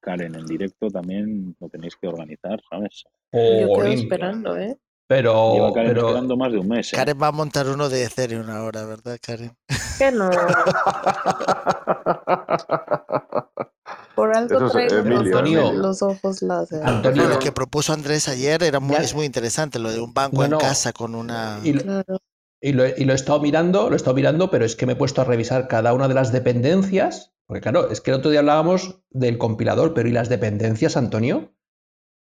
Karen 0.00 0.36
en 0.36 0.46
directo? 0.46 0.88
También 0.88 1.54
lo 1.60 1.68
tenéis 1.68 1.96
que 1.96 2.08
organizar, 2.08 2.62
¿sabes? 2.70 3.04
Yo 3.32 3.74
quedo 3.74 3.86
esperando, 3.86 4.56
¿eh? 4.56 4.78
Pero, 5.06 5.52
Lleva 5.54 5.72
Karen 5.72 5.88
pero... 5.88 6.06
esperando 6.06 6.36
más 6.36 6.52
de 6.52 6.58
un 6.58 6.68
mes. 6.68 6.92
¿eh? 6.92 6.96
Karen 6.96 7.18
va 7.20 7.26
a 7.26 7.32
montar 7.32 7.68
uno 7.68 7.88
de 7.88 8.04
Ethereum 8.04 8.48
ahora, 8.48 8.84
¿verdad, 8.86 9.18
Karen? 9.20 9.50
Que 9.98 10.12
no. 10.12 10.30
Traigo 14.58 15.72
los 15.72 16.02
ojos 16.02 16.42
láser. 16.42 16.82
Antonio, 16.82 17.28
lo 17.28 17.38
que 17.38 17.52
propuso 17.52 17.92
Andrés 17.92 18.28
ayer 18.28 18.62
era 18.62 18.80
muy, 18.80 18.96
es 18.96 19.14
muy 19.14 19.26
interesante, 19.26 19.78
lo 19.78 19.90
de 19.90 20.00
un 20.00 20.12
banco 20.12 20.44
en 20.44 20.52
casa 20.58 20.92
con 20.92 21.14
una... 21.14 21.60
Y, 21.62 21.70
y, 22.60 22.72
lo, 22.72 22.86
y 22.86 23.04
lo 23.04 23.12
he 23.12 23.16
estado 23.16 23.40
mirando, 23.40 23.88
lo 23.88 23.94
he 23.94 23.96
estado 23.96 24.16
mirando, 24.16 24.50
pero 24.50 24.64
es 24.64 24.76
que 24.76 24.86
me 24.86 24.92
he 24.92 24.96
puesto 24.96 25.20
a 25.20 25.24
revisar 25.24 25.68
cada 25.68 25.92
una 25.94 26.08
de 26.08 26.14
las 26.14 26.32
dependencias, 26.32 27.32
porque 27.46 27.62
claro, 27.62 27.90
es 27.90 28.00
que 28.00 28.10
el 28.10 28.18
otro 28.18 28.30
día 28.30 28.40
hablábamos 28.40 29.00
del 29.10 29.38
compilador, 29.38 29.94
pero 29.94 30.08
¿y 30.08 30.12
las 30.12 30.28
dependencias, 30.28 30.96
Antonio? 30.96 31.54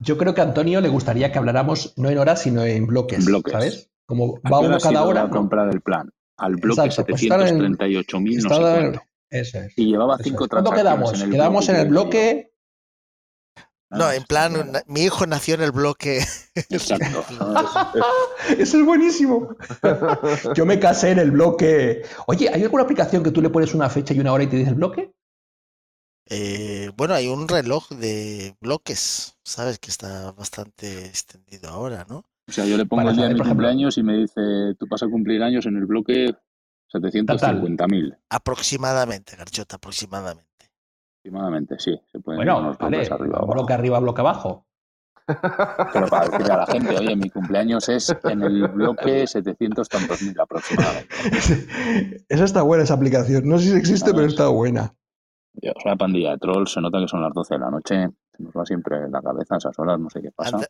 yo 0.00 0.16
creo 0.16 0.34
que 0.34 0.40
a 0.40 0.44
Antonio 0.44 0.80
le 0.80 0.88
gustaría 0.88 1.32
que 1.32 1.38
habláramos 1.38 1.94
no 1.96 2.08
en 2.08 2.18
horas, 2.18 2.42
sino 2.42 2.64
en 2.64 2.86
bloques. 2.86 3.18
En 3.18 3.26
bloques. 3.26 3.52
¿Sabes? 3.52 3.90
Como 4.06 4.40
va 4.50 4.60
uno 4.60 4.78
cada 4.78 5.04
hora. 5.04 5.22
A 5.22 5.30
comprar 5.30 5.68
el 5.70 5.80
plan. 5.80 6.10
Al 6.36 6.54
bloque 6.56 6.82
738.000 6.82 8.48
pues 8.48 9.00
Eso 9.30 9.58
es. 9.58 9.76
Y 9.76 9.86
llevaba 9.86 10.16
cinco 10.18 10.46
transacciones. 10.46 10.82
quedamos? 10.82 11.14
En 11.14 11.22
el 11.26 11.32
quedamos 11.32 11.68
en 11.68 11.76
el 11.76 11.88
bloque 11.88 12.47
no, 13.90 14.04
ah, 14.04 14.14
en 14.14 14.24
plan, 14.24 14.52
mi 14.86 15.00
hijo 15.02 15.26
nació 15.26 15.54
en 15.54 15.62
el 15.62 15.72
bloque. 15.72 16.20
Exacto. 16.54 17.24
Eso 18.58 18.78
es 18.78 18.84
buenísimo. 18.84 19.56
Yo 20.54 20.66
me 20.66 20.78
casé 20.78 21.12
en 21.12 21.18
el 21.18 21.30
bloque. 21.30 22.02
Oye, 22.26 22.50
¿hay 22.52 22.62
alguna 22.62 22.82
aplicación 22.82 23.22
que 23.22 23.30
tú 23.30 23.40
le 23.40 23.50
pones 23.50 23.74
una 23.74 23.88
fecha 23.88 24.12
y 24.12 24.20
una 24.20 24.32
hora 24.32 24.44
y 24.44 24.48
te 24.48 24.56
dice 24.56 24.70
el 24.70 24.76
bloque? 24.76 25.12
Eh, 26.30 26.90
bueno, 26.96 27.14
hay 27.14 27.28
un 27.28 27.48
reloj 27.48 27.88
de 27.88 28.54
bloques, 28.60 29.38
¿sabes? 29.44 29.78
Que 29.78 29.90
está 29.90 30.32
bastante 30.32 31.06
extendido 31.06 31.70
ahora, 31.70 32.04
¿no? 32.06 32.26
O 32.46 32.52
sea, 32.52 32.66
yo 32.66 32.76
le 32.76 32.84
pongo 32.84 33.08
el 33.08 33.16
día 33.16 33.28
de 33.28 33.34
mi 33.34 33.40
cumpleaños 33.40 33.96
y 33.96 34.02
me 34.02 34.18
dice, 34.18 34.74
tú 34.78 34.86
vas 34.90 35.02
a 35.02 35.08
cumplir 35.08 35.42
años 35.42 35.64
en 35.64 35.76
el 35.76 35.86
bloque 35.86 36.34
750.000. 36.92 38.18
Aproximadamente, 38.28 39.36
Garchota, 39.36 39.76
aproximadamente. 39.76 40.47
Aproximadamente, 41.28 41.78
sí. 41.78 42.00
Se 42.10 42.20
pueden 42.20 42.38
bueno, 42.38 42.74
vale, 42.80 43.06
arriba, 43.06 43.40
bloque 43.40 43.72
arriba, 43.74 43.98
bloque 44.00 44.20
abajo. 44.22 44.66
Pero 45.26 46.06
para 46.08 46.26
decirle 46.26 46.52
a 46.52 46.56
la 46.56 46.66
gente, 46.66 46.96
oye, 46.96 47.16
mi 47.16 47.28
cumpleaños 47.30 47.86
es 47.90 48.16
en 48.24 48.42
el 48.42 48.66
bloque 48.68 49.26
700 49.26 49.86
tantos 49.88 50.22
mil 50.22 50.40
aproximadamente. 50.40 51.14
Esa 52.28 52.44
está 52.44 52.62
buena, 52.62 52.84
esa 52.84 52.94
aplicación. 52.94 53.46
No 53.46 53.58
sé 53.58 53.72
si 53.72 53.76
existe, 53.76 54.14
pero 54.14 54.24
está 54.24 54.48
buena. 54.48 54.94
Yo, 55.60 55.72
una 55.84 55.96
pandilla 55.96 56.30
de 56.30 56.38
trolls, 56.38 56.72
se 56.72 56.80
nota 56.80 56.98
que 56.98 57.08
son 57.08 57.20
las 57.20 57.34
12 57.34 57.54
de 57.54 57.60
la 57.60 57.70
noche. 57.70 58.08
Se 58.32 58.42
nos 58.42 58.54
va 58.54 58.64
siempre 58.64 58.96
en 58.96 59.12
la 59.12 59.20
cabeza 59.20 59.56
a 59.56 59.58
esas 59.58 59.78
horas, 59.78 60.00
no 60.00 60.08
sé 60.08 60.22
qué 60.22 60.30
pasa. 60.30 60.66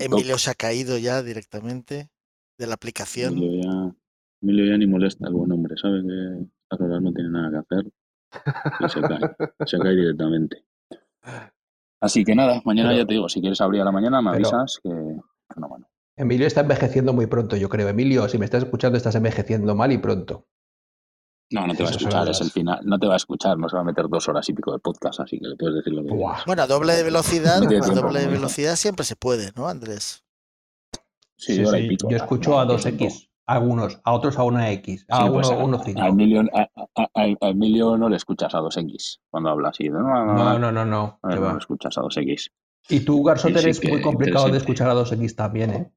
Emilio 0.00 0.36
se 0.36 0.50
ha 0.50 0.54
caído 0.54 0.98
ya 0.98 1.22
directamente 1.22 2.10
de 2.58 2.66
la 2.66 2.74
aplicación. 2.74 3.32
Emilio 3.32 3.62
ya, 3.62 3.94
Emilio 4.42 4.66
ya 4.66 4.76
ni 4.76 4.86
molesta 4.86 5.28
el 5.28 5.34
buen 5.34 5.52
hombre, 5.52 5.76
sabe 5.78 6.02
que 6.02 6.46
a 6.70 6.84
horas 6.84 7.00
no 7.00 7.12
tiene 7.12 7.30
nada 7.30 7.50
que 7.50 7.56
hacer 7.56 7.92
se 8.88 9.00
cae, 9.00 9.20
se 9.66 9.78
cae 9.78 9.94
directamente. 9.94 10.64
Así 12.00 12.24
que 12.24 12.34
nada, 12.34 12.60
mañana 12.64 12.94
ya 12.94 13.06
te 13.06 13.14
digo, 13.14 13.28
si 13.28 13.40
quieres 13.40 13.60
abrir 13.60 13.80
a 13.80 13.84
la 13.84 13.92
mañana 13.92 14.20
me 14.20 14.30
avisas 14.30 14.78
que... 14.82 14.90
Bueno, 14.90 15.68
bueno. 15.68 15.88
Emilio 16.16 16.46
está 16.46 16.60
envejeciendo 16.60 17.12
muy 17.12 17.26
pronto, 17.26 17.56
yo 17.56 17.68
creo. 17.68 17.88
Emilio, 17.88 18.28
si 18.28 18.38
me 18.38 18.44
estás 18.44 18.64
escuchando, 18.64 18.96
estás 18.96 19.14
envejeciendo 19.14 19.74
mal 19.74 19.90
y 19.90 19.98
pronto. 19.98 20.46
No, 21.50 21.66
no 21.66 21.74
te 21.74 21.82
va 21.82 21.88
a 21.88 21.92
escuchar, 21.92 22.28
es 22.28 22.40
el 22.40 22.50
final. 22.50 22.80
No 22.84 22.98
te 22.98 23.06
va 23.06 23.14
a 23.14 23.16
escuchar, 23.16 23.58
no 23.58 23.68
se 23.68 23.76
va 23.76 23.82
a 23.82 23.84
meter 23.84 24.06
dos 24.08 24.28
horas 24.28 24.48
y 24.48 24.54
pico 24.54 24.72
de 24.72 24.78
podcast, 24.78 25.20
así 25.20 25.38
que 25.38 25.48
le 25.48 25.56
puedes 25.56 25.76
decir 25.76 25.92
lo 25.92 26.02
que. 26.02 26.10
Bueno, 26.46 26.62
a 26.62 26.66
doble 26.66 26.94
de 26.94 27.02
velocidad, 27.02 27.60
No 27.60 27.84
a 27.84 27.94
doble 27.94 28.20
de 28.20 28.26
¿no? 28.26 28.32
velocidad 28.32 28.76
siempre 28.76 29.04
se 29.04 29.16
puede, 29.16 29.52
¿no, 29.56 29.68
Andrés? 29.68 30.24
Sí, 31.36 31.62
pico. 31.88 32.08
Yo 32.08 32.18
no, 32.18 32.24
escucho 32.24 32.50
no, 32.50 32.60
a 32.60 32.64
no 32.64 32.74
2X, 32.74 33.28
a 33.46 33.54
algunos, 33.54 34.00
a 34.04 34.12
otros 34.12 34.38
a 34.38 34.42
una 34.44 34.70
X, 34.70 35.04
a 35.10 35.24
Sí, 35.24 35.30
pues 35.30 35.48
uno, 35.50 35.60
a, 35.60 35.64
uno 35.64 35.76
a 35.76 35.84
cinco. 35.84 36.00
Emilio, 36.04 36.42
a, 36.52 36.60
a- 36.62 37.02
a- 37.02 37.08
a 37.40 37.48
Emilio 37.48 37.96
no 37.98 38.08
le 38.08 38.16
escuchas 38.16 38.54
a 38.54 38.58
2X 38.60 39.20
cuando 39.30 39.50
habla 39.50 39.68
así. 39.68 39.88
No, 39.88 40.00
no, 40.00 40.24
no, 40.24 40.58
No, 40.58 40.72
no, 40.72 40.84
no, 41.22 41.52
no. 41.52 41.58
escuchas 41.58 41.96
a 41.98 42.02
2X. 42.02 42.50
Y 42.88 43.00
tú, 43.00 43.22
Garzote, 43.22 43.54
Sí, 43.58 43.64
eres 43.64 43.80
que 43.80 43.88
muy 43.88 44.00
complicado 44.02 44.48
de 44.50 44.58
escuchar 44.58 44.88
a 44.88 44.94
2X 44.94 45.34
también, 45.36 45.70
¿eh? 45.70 45.92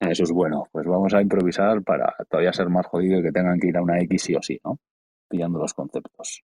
Eso 0.00 0.24
es 0.24 0.32
bueno. 0.32 0.64
Pues 0.72 0.86
vamos 0.86 1.14
a 1.14 1.22
improvisar 1.22 1.82
para 1.82 2.14
todavía 2.28 2.52
ser 2.52 2.68
más 2.68 2.86
jodido 2.86 3.20
y 3.20 3.22
que 3.22 3.32
tengan 3.32 3.58
que 3.60 3.68
ir 3.68 3.76
a 3.76 3.82
una 3.82 3.98
X 4.00 4.22
sí 4.22 4.34
o 4.34 4.42
sí, 4.42 4.58
¿no? 4.64 4.78
Pillando 5.28 5.58
los 5.58 5.74
conceptos. 5.74 6.42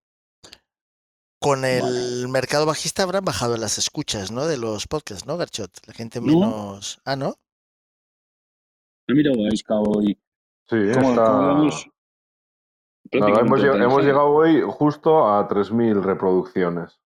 Con 1.40 1.64
el 1.64 1.82
Vale. 1.82 2.28
mercado 2.28 2.66
bajista 2.66 3.02
habrán 3.04 3.24
bajado 3.24 3.56
las 3.56 3.78
escuchas, 3.78 4.30
¿no? 4.32 4.46
De 4.46 4.56
los 4.58 4.86
podcasts, 4.86 5.26
¿no, 5.26 5.36
Garchot? 5.36 5.70
La 5.86 5.94
gente 5.94 6.20
No. 6.20 6.26
menos. 6.26 7.00
Ah, 7.04 7.16
¿no? 7.16 7.34
He 9.08 9.14
mirado 9.14 9.44
a 9.44 9.48
Isca 9.52 9.74
hoy. 9.80 10.18
Sí, 10.68 10.76
¿Cómo, 10.94 11.10
está. 11.10 11.24
cómo 11.24 11.38
vamos? 11.46 11.88
Nada, 13.10 13.40
hemos, 13.40 13.60
lleg- 13.60 14.02
llegado 14.02 14.28
hoy 14.28 14.60
justo 14.66 15.26
a 15.26 15.48
3.000 15.48 16.02
reproducciones. 16.02 17.00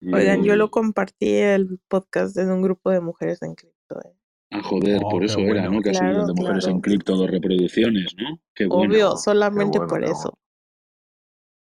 Y- 0.00 0.12
Oigan, 0.12 0.42
yo 0.42 0.56
lo 0.56 0.68
compartí 0.70 1.32
el 1.36 1.78
podcast 1.88 2.36
en 2.38 2.50
un 2.50 2.60
grupo 2.62 2.90
de 2.90 3.00
mujeres 3.00 3.40
en 3.42 3.54
cripto. 3.54 4.00
eh. 4.04 4.12
Ah, 4.50 4.62
joder, 4.62 5.00
Oh, 5.04 5.08
por 5.10 5.24
eso 5.24 5.38
era. 5.40 5.68
¿no? 5.68 5.80
Que 5.80 5.90
ha 5.90 5.94
subido 5.94 6.12
Claro, 6.12 6.26
de 6.26 6.32
mujeres 6.34 6.64
claro. 6.64 6.74
en 6.76 6.80
cripto 6.82 7.16
dos 7.16 7.30
reproducciones, 7.30 8.14
¿no? 8.16 8.38
Qué 8.54 8.66
bueno. 8.66 8.92
Obvio, 8.92 9.16
solamente 9.16 9.78
bueno, 9.78 9.88
por 9.88 10.04
eso. 10.04 10.38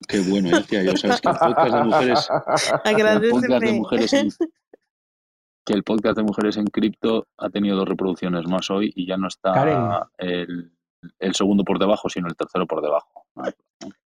Qué 0.09 0.21
bueno, 0.21 0.57
Alicia. 0.57 0.83
Yo 0.85 0.97
sabes 0.97 1.21
que 1.21 1.29
el 1.29 1.37
podcast 1.39 1.75
de 1.75 1.85
mujeres, 1.85 2.29
el 2.31 2.43
podcast 2.45 2.85
de 2.85 2.91
Agradeceme. 2.91 3.73
mujeres 3.75 4.13
en, 4.13 4.29
que 5.69 5.75
el 5.75 5.85
podcast 5.85 6.17
de 6.17 6.23
mujeres 6.23 6.57
en 6.57 6.65
cripto 6.67 7.27
ha 7.37 7.51
tenido 7.51 7.77
dos 7.77 7.89
reproducciones 7.89 8.47
más 8.49 8.71
hoy 8.71 8.91
y 8.97 9.07
ya 9.07 9.17
no 9.19 9.29
está 9.29 9.53
Karen. 9.53 9.79
el, 10.17 10.73
el 11.19 11.35
segundo 11.35 11.63
por 11.63 11.79
debajo, 11.79 12.09
sino 12.09 12.27
el 12.27 12.35
tercero 12.37 12.67
por 12.67 12.81
debajo. 12.83 13.27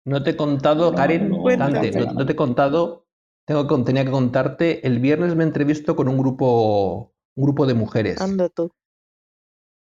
No 0.06 0.22
te 0.22 0.32
he 0.32 0.36
contado, 0.36 0.92
No, 0.92 0.98
Karen, 0.98 1.30
no. 1.30 1.44
Dante, 1.58 1.92
no, 1.92 2.14
no 2.14 2.26
te 2.26 2.34
he 2.34 2.36
contado, 2.36 3.06
tengo, 3.48 3.68
que- 3.68 3.84
tenía 3.84 4.04
que 4.06 4.12
contarte, 4.12 4.86
el 4.86 5.00
viernes 5.00 5.36
me 5.36 5.44
entrevisto 5.46 5.96
con 5.96 6.08
un 6.10 6.18
grupo, 6.18 7.14
un 7.38 7.44
grupo 7.44 7.66
de 7.66 7.74
mujeres. 7.74 8.20
Anda 8.22 8.50
tú. 8.50 8.72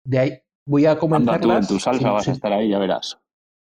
De 0.06 0.20
ahí 0.20 0.40
voy 0.68 0.86
a 0.86 0.92
Anda 0.92 1.40
tú 1.40 1.52
en 1.52 1.66
tu 1.68 1.80
salsa, 1.80 2.12
vas 2.12 2.28
a 2.28 2.32
estar 2.34 2.52
ahí, 2.54 2.70
ya 2.70 2.80
verás. 2.80 3.20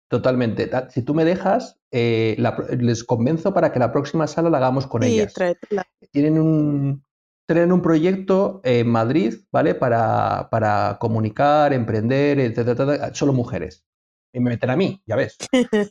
Totalmente. 0.09 0.67
Ta- 0.67 0.89
Si 0.89 1.01
tú 1.01 1.13
me 1.15 1.25
dejas, 1.25 1.79
eh, 1.91 2.35
la 2.37 2.55
les 2.77 3.03
convenzo 3.03 3.53
para 3.53 3.71
que 3.71 3.79
la 3.79 3.91
próxima 3.91 4.27
sala 4.27 4.49
la 4.49 4.57
hagamos 4.57 4.85
con 4.85 5.01
Sí, 5.01 5.13
ellas. 5.15 5.33
tráetela. 5.33 5.83
Tienen 6.11 6.39
un, 6.39 7.03
tienen 7.45 7.71
un 7.71 7.81
proyecto 7.81 8.61
en 8.63 8.87
Madrid, 8.89 9.35
¿vale? 9.51 9.75
Para, 9.75 10.49
para 10.49 10.97
comunicar, 10.99 11.73
emprender, 11.73 12.39
etcétera, 12.39 12.71
etcétera, 12.71 13.13
solo 13.13 13.33
mujeres. 13.33 13.85
Y 14.33 14.39
me 14.39 14.49
meten 14.51 14.69
a 14.69 14.75
mí, 14.75 15.01
ya 15.05 15.15
ves. 15.15 15.37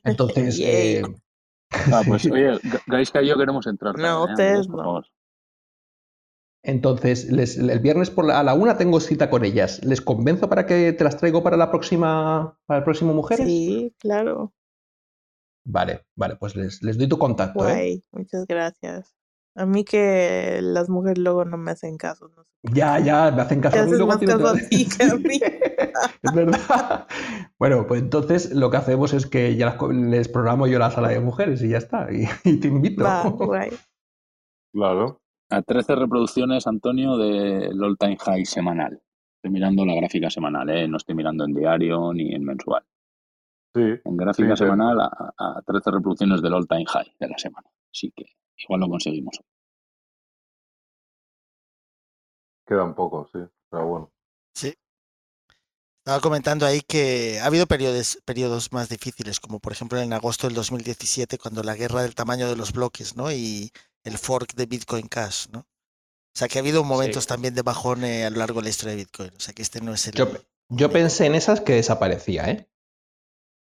Entonces, 0.05 0.59
eh, 0.63 1.03
Ah, 1.71 2.03
pues 2.07 2.25
oye, 2.31 2.53
Ga- 2.53 2.83
Gaisca 2.87 3.23
y 3.23 3.29
yo 3.29 3.37
queremos 3.37 3.67
entrar. 3.67 3.99
No, 3.99 4.27
¿eh? 4.27 4.31
ustedes 4.31 4.69
no. 4.69 5.03
entonces 6.63 7.31
les- 7.31 7.59
el 7.59 7.79
viernes 7.81 8.11
por 8.11 8.27
la- 8.27 8.41
a 8.41 8.43
la 8.43 8.55
una 8.55 8.77
tengo 8.79 9.01
cita 9.01 9.29
con 9.29 9.45
ellas. 9.45 9.85
¿Les 9.85 10.01
convenzo 10.01 10.49
para 10.49 10.67
que 10.67 10.93
te 10.93 11.05
las 11.05 11.17
traigo 11.17 11.43
para 11.43 11.57
la 11.57 11.71
próxima, 11.71 12.59
para 12.67 12.79
el 12.79 12.85
próximo 12.85 13.13
Mujeres? 13.13 13.47
Sí, 13.47 13.95
claro. 13.99 14.53
Vale, 15.67 16.05
vale, 16.15 16.37
pues 16.37 16.57
les, 16.57 16.83
les 16.83 16.99
doy 16.99 17.09
tu 17.09 17.19
contacto, 17.19 17.67
¿eh? 17.69 17.73
Guay, 17.73 18.05
muchas 18.13 18.47
gracias. 18.47 19.15
A 19.57 19.67
mí 19.67 19.85
que 19.85 20.59
las 20.63 20.89
mujeres 20.89 21.19
luego 21.19 21.45
no 21.45 21.57
me 21.57 21.71
hacen 21.71 21.97
caso. 21.97 22.29
No 22.29 22.43
sé. 22.43 22.51
Ya, 22.75 22.99
ya, 22.99 23.31
me 23.31 23.43
hacen 23.43 23.61
caso 23.61 23.77
haces 23.79 23.91
luego 23.91 24.07
más 24.09 24.19
caso 24.19 24.49
a 24.49 24.55
que- 24.57 24.63
ti 24.67 24.89
que 24.89 25.05
a 25.05 25.15
mí. 25.17 25.41
es 26.23 26.33
verdad. 26.35 27.07
Bueno, 27.59 27.87
pues 27.87 28.01
entonces 28.03 28.53
lo 28.53 28.71
que 28.71 28.79
hacemos 28.79 29.13
es 29.13 29.27
que 29.27 29.55
ya 29.57 29.77
les 29.93 30.29
programo 30.29 30.67
yo 30.67 30.79
la 30.79 30.91
sala 30.91 31.09
de 31.09 31.21
mujeres 31.21 31.63
y 31.63 31.69
ya 31.69 31.79
está. 31.79 32.09
Y, 32.13 32.25
y 32.45 32.59
te 32.59 32.69
invito. 32.69 33.05
Va, 33.05 33.23
guay. 33.29 33.71
Claro. 34.73 35.21
A 35.51 35.63
13 35.63 35.95
reproducciones, 35.95 36.67
Antonio, 36.67 37.17
del 37.17 37.81
All 37.83 37.97
Time 37.99 38.17
High 38.19 38.45
semanal. 38.47 39.01
Estoy 39.37 39.53
mirando 39.53 39.85
la 39.85 39.95
gráfica 39.95 40.31
semanal, 40.31 40.69
¿eh? 40.71 40.89
No 40.89 40.97
estoy 40.97 41.15
mirando 41.15 41.45
en 41.45 41.53
diario 41.53 42.13
ni 42.13 42.35
en 42.35 42.45
mensual. 42.45 42.83
Sí. 43.75 43.83
En 44.05 44.17
gráfica 44.17 44.57
Sí, 44.57 44.65
semanal 44.65 45.01
a, 45.01 45.35
a 45.37 45.63
13 45.67 45.91
reproducciones 45.91 46.41
del 46.43 46.55
All 46.55 46.67
Time 46.67 46.87
High 46.87 47.15
de 47.21 47.29
la 47.29 47.39
semana. 47.39 47.69
Así 47.93 48.11
que 48.17 48.25
igual 48.59 48.81
lo 48.81 48.89
conseguimos. 48.89 49.41
Quedan 52.67 52.95
pocos, 52.95 53.31
sí. 53.33 53.41
Pero 53.71 53.87
bueno. 53.87 54.13
Sí. 54.55 54.75
Estaba 55.99 56.21
comentando 56.21 56.67
ahí 56.67 56.81
que 56.83 57.41
ha 57.41 57.47
habido 57.47 57.67
periodos, 57.67 58.19
periodos 58.25 58.73
más 58.73 58.89
difíciles, 58.89 59.41
como 59.41 59.59
por 59.59 59.73
ejemplo 59.73 59.99
en 60.01 60.13
agosto 60.13 60.47
del 60.47 60.55
2017, 60.55 61.39
cuando 61.39 61.63
la 61.63 61.75
guerra 61.77 62.03
del 62.03 62.15
tamaño 62.15 62.49
de 62.49 62.57
los 62.57 62.73
bloques, 62.73 63.17
¿no? 63.17 63.33
Y 63.33 63.71
el 64.05 64.19
fork 64.19 64.55
de 64.55 64.67
Bitcoin 64.67 65.09
Cash, 65.09 65.47
¿no? 65.51 65.61
O 65.61 66.37
sea 66.39 66.49
que 66.49 66.59
ha 66.59 66.63
habido 66.63 66.85
momentos 66.85 67.25
Sí. 67.25 67.29
también 67.29 67.55
de 67.55 67.63
bajón 67.63 68.05
eh, 68.05 68.25
a 68.27 68.31
lo 68.31 68.39
largo 68.39 68.61
de 68.61 68.65
la 68.65 68.71
historia 68.71 68.91
de 68.93 69.05
Bitcoin. 69.05 69.31
O 69.37 69.41
sea 69.41 69.55
que 69.55 69.63
este 69.63 69.81
no 69.81 69.95
es 69.95 70.07
el. 70.09 70.15
Yo, 70.15 70.29
yo 70.69 70.91
pensé 70.91 71.27
en 71.27 71.35
esas 71.37 71.61
que 71.61 71.75
desaparecía, 71.75 72.51
¿eh? 72.51 72.69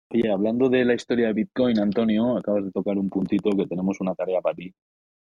Oye, 0.10 0.32
hablando 0.32 0.69
de 0.69 0.86
la 0.86 0.94
historia 0.94 1.27
de 1.27 1.34
Bitcoin, 1.34 1.80
Antonio, 1.80 2.38
acabas 2.38 2.64
de 2.65 2.72
tocar 2.72 2.98
un 2.98 3.10
puntito 3.10 3.49
que 3.52 3.65
tenemos 3.68 3.99
una 3.99 4.14
tarea 4.15 4.40
para 4.41 4.56
ti. 4.56 4.73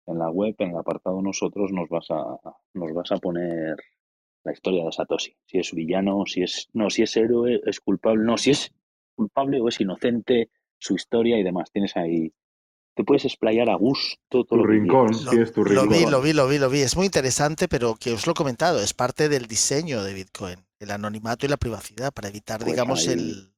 En 0.08 0.18
la 0.18 0.30
web, 0.30 0.56
en 0.60 0.72
el 0.72 0.78
apartado 0.78 1.22
nosotros, 1.22 1.72
nos 1.72 1.88
vas 1.90 2.08
a, 2.10 2.24
nos 2.74 2.94
vas 2.94 3.12
a 3.12 3.18
poner 3.18 3.76
la 4.44 4.52
historia 4.54 4.84
de 4.86 4.92
Satoshi. 4.92 5.36
Si 5.46 5.60
es 5.60 5.72
villano, 5.74 6.24
si 6.26 6.42
es, 6.44 6.68
no, 6.74 6.90
si 6.90 7.04
es 7.04 7.16
héroe, 7.16 7.62
es 7.66 7.80
culpable, 7.80 8.24
no, 8.24 8.38
si 8.38 8.52
es 8.52 8.72
culpable 9.16 9.62
o 9.62 9.68
es 9.68 9.80
inocente, 9.80 10.50
su 10.80 10.96
historia 10.96 11.38
y 11.38 11.44
demás. 11.44 11.70
Tienes 11.72 11.96
ahí, 11.96 12.34
te 12.96 13.04
puedes 13.04 13.26
explayar 13.26 13.70
a 13.70 13.76
gusto 13.76 14.18
todo 14.30 14.46
Tu 14.46 14.58
lo 14.58 14.64
que 14.64 14.70
rincón. 14.80 15.12
Lo, 15.26 15.32
tienes 15.32 15.54
tu 15.54 15.64
lo 15.64 15.84
vi, 15.84 15.90
rincón. 15.90 16.12
lo 16.12 16.22
vi, 16.22 16.34
lo 16.34 16.48
vi, 16.48 16.58
lo 16.58 16.70
vi. 16.70 16.80
Es 16.80 16.96
muy 16.98 17.06
interesante, 17.06 17.68
pero 17.68 17.96
que 17.96 18.14
os 18.14 18.26
lo 18.26 18.32
he 18.32 18.36
comentado, 18.36 18.82
es 18.82 18.94
parte 18.96 19.30
del 19.30 19.46
diseño 19.46 20.02
de 20.04 20.14
Bitcoin, 20.16 20.56
el 20.80 20.90
anonimato 20.92 21.46
y 21.46 21.50
la 21.50 21.58
privacidad, 21.58 22.12
para 22.12 22.30
evitar, 22.30 22.62
Pues 22.62 22.72
digamos, 22.72 23.08
ahí- 23.08 23.14
el. 23.14 23.51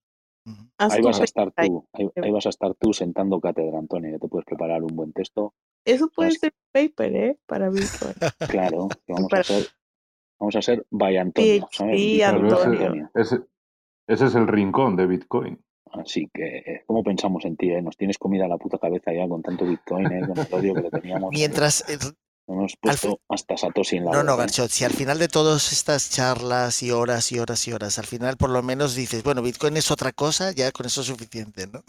Ahí 0.78 1.02
vas 1.02 1.22
a 1.22 1.24
estar 1.24 1.52
tú, 1.52 1.88
ahí, 1.94 2.10
ahí 2.22 2.32
vas 2.32 2.46
a 2.46 2.50
estar 2.50 2.74
tú 2.76 2.94
sentando 2.94 3.40
cátedra, 3.40 3.78
Antonio, 3.80 4.12
que 4.14 4.20
te 4.20 4.28
puedes 4.28 4.46
preparar 4.46 4.84
un 4.84 4.96
buen 4.96 5.14
texto. 5.14 5.54
Eso 5.86 6.10
puede 6.10 6.30
Vas- 6.30 6.40
ser 6.40 6.54
paper, 6.72 7.16
¿eh? 7.16 7.40
Para 7.46 7.70
Bitcoin. 7.70 8.14
Claro, 8.50 8.90
que 9.06 9.14
vamos 9.14 9.34
a 9.34 9.38
hacer, 9.38 9.68
vamos 10.40 10.56
a 10.56 10.62
ser 10.62 10.86
by 10.90 11.18
Antonio, 11.18 11.68
¿sabes? 11.72 12.24
Antonio. 12.24 13.12
Ese, 13.14 13.40
ese 14.08 14.26
es 14.26 14.36
el 14.36 14.48
rincón 14.48 14.96
de 14.96 15.08
Bitcoin. 15.08 15.64
Así 15.92 16.28
que, 16.34 16.58
eh, 16.58 16.84
¿cómo 16.88 17.04
pensamos 17.04 17.46
en 17.46 17.56
ti? 17.56 17.70
eh? 17.70 17.82
Nos 17.82 17.96
tienes 17.96 18.18
comida 18.18 18.46
a 18.46 18.48
la 18.48 18.58
puta 18.58 18.80
cabeza 18.80 19.14
ya 19.14 19.28
con 19.28 19.44
tanto 19.44 19.66
Bitcoin, 19.66 20.12
eh, 20.12 20.28
con 20.28 20.38
el 20.40 20.48
odio 20.52 20.74
que 20.74 20.82
le 20.82 20.90
teníamos. 20.90 21.30
Mientras. 21.32 21.86
Hemos 22.48 22.74
puesto 22.80 23.08
fin- 23.10 23.18
hasta 23.30 23.56
Satoshi 23.58 23.98
en 23.98 24.06
la 24.06 24.12
No, 24.12 24.24
no. 24.24 24.36
Garchot, 24.38 24.70
si 24.70 24.84
al 24.84 24.92
final 24.92 25.18
de 25.18 25.30
todas 25.30 25.72
estas 25.72 26.10
charlas 26.10 26.84
y 26.84 26.92
horas 26.92 27.32
y 27.32 27.40
horas 27.40 27.66
y 27.68 27.72
horas, 27.72 27.98
al 28.00 28.06
final 28.06 28.36
por 28.36 28.50
lo 28.50 28.62
menos 28.62 28.96
dices, 28.96 29.24
bueno, 29.24 29.42
Bitcoin 29.42 29.78
es 29.78 29.92
otra 29.92 30.12
cosa, 30.12 30.52
ya 30.52 30.72
con 30.72 30.86
eso 30.86 31.02
es 31.02 31.08
suficiente, 31.08 31.68
¿no? 31.68 31.82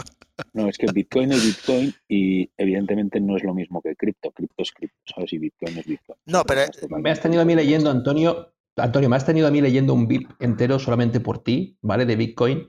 No, 0.52 0.68
es 0.68 0.78
que 0.78 0.86
Bitcoin 0.92 1.32
es 1.32 1.44
Bitcoin 1.44 1.94
y 2.08 2.48
evidentemente 2.56 3.20
no 3.20 3.36
es 3.36 3.42
lo 3.42 3.52
mismo 3.54 3.82
que 3.82 3.96
cripto. 3.96 4.30
Cripto 4.30 4.62
es 4.62 4.70
cripto, 4.72 4.96
¿sabes? 5.12 5.32
Y 5.32 5.38
Bitcoin 5.38 5.76
es 5.78 5.86
Bitcoin. 5.86 6.18
No, 6.26 6.44
pero- 6.44 6.66
totalmente 6.66 7.02
Me 7.02 7.10
has 7.10 7.20
tenido 7.20 7.42
a 7.42 7.44
mí 7.44 7.54
leyendo, 7.54 7.90
Antonio. 7.90 8.52
Antonio, 8.76 9.08
me 9.08 9.16
has 9.16 9.24
tenido 9.26 9.46
a 9.46 9.50
mí 9.52 9.60
leyendo 9.60 9.94
un 9.94 10.06
VIP 10.08 10.30
entero 10.40 10.78
solamente 10.80 11.20
por 11.20 11.42
ti, 11.42 11.78
¿vale? 11.82 12.06
De 12.06 12.16
Bitcoin. 12.16 12.68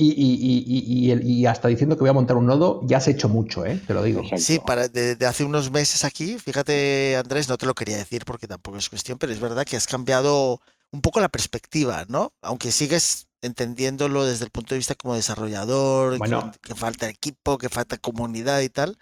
Y, 0.00 0.12
y- 0.12 1.12
y- 1.12 1.46
hasta 1.46 1.66
diciendo 1.66 1.96
que 1.96 2.00
voy 2.00 2.10
a 2.10 2.12
montar 2.12 2.36
un 2.36 2.46
nodo, 2.46 2.80
ya 2.84 2.98
has 2.98 3.08
hecho 3.08 3.28
mucho, 3.28 3.66
¿eh? 3.66 3.82
Te 3.84 3.92
lo 3.94 4.04
digo. 4.04 4.22
Sí, 4.36 4.60
para, 4.64 4.86
de, 4.86 5.16
de 5.16 5.26
hace 5.26 5.42
unos 5.44 5.72
meses 5.72 6.04
aquí, 6.04 6.38
fíjate, 6.38 7.16
Andrés, 7.16 7.48
no 7.48 7.58
te 7.58 7.66
lo 7.66 7.74
quería 7.74 7.96
decir 7.96 8.24
porque 8.24 8.46
tampoco 8.46 8.78
es 8.78 8.88
cuestión, 8.88 9.18
pero 9.18 9.32
es 9.32 9.40
verdad 9.40 9.64
que 9.64 9.76
has 9.76 9.88
cambiado 9.88 10.60
un 10.92 11.00
poco 11.00 11.18
la 11.20 11.28
perspectiva, 11.28 12.04
¿no? 12.08 12.32
Aunque 12.42 12.70
sigues 12.70 13.26
entendiéndolo 13.42 14.24
desde 14.24 14.44
el 14.44 14.50
punto 14.52 14.74
de 14.74 14.78
vista 14.78 14.94
como 14.94 15.14
desarrollador, 15.16 16.12
que- 16.12 16.18
Bueno. 16.18 16.52
que, 16.62 16.76
falta 16.76 17.08
equipo, 17.08 17.58
que 17.58 17.68
falta 17.68 17.96
comunidad 17.98 18.60
y 18.60 18.68
tal, 18.68 18.96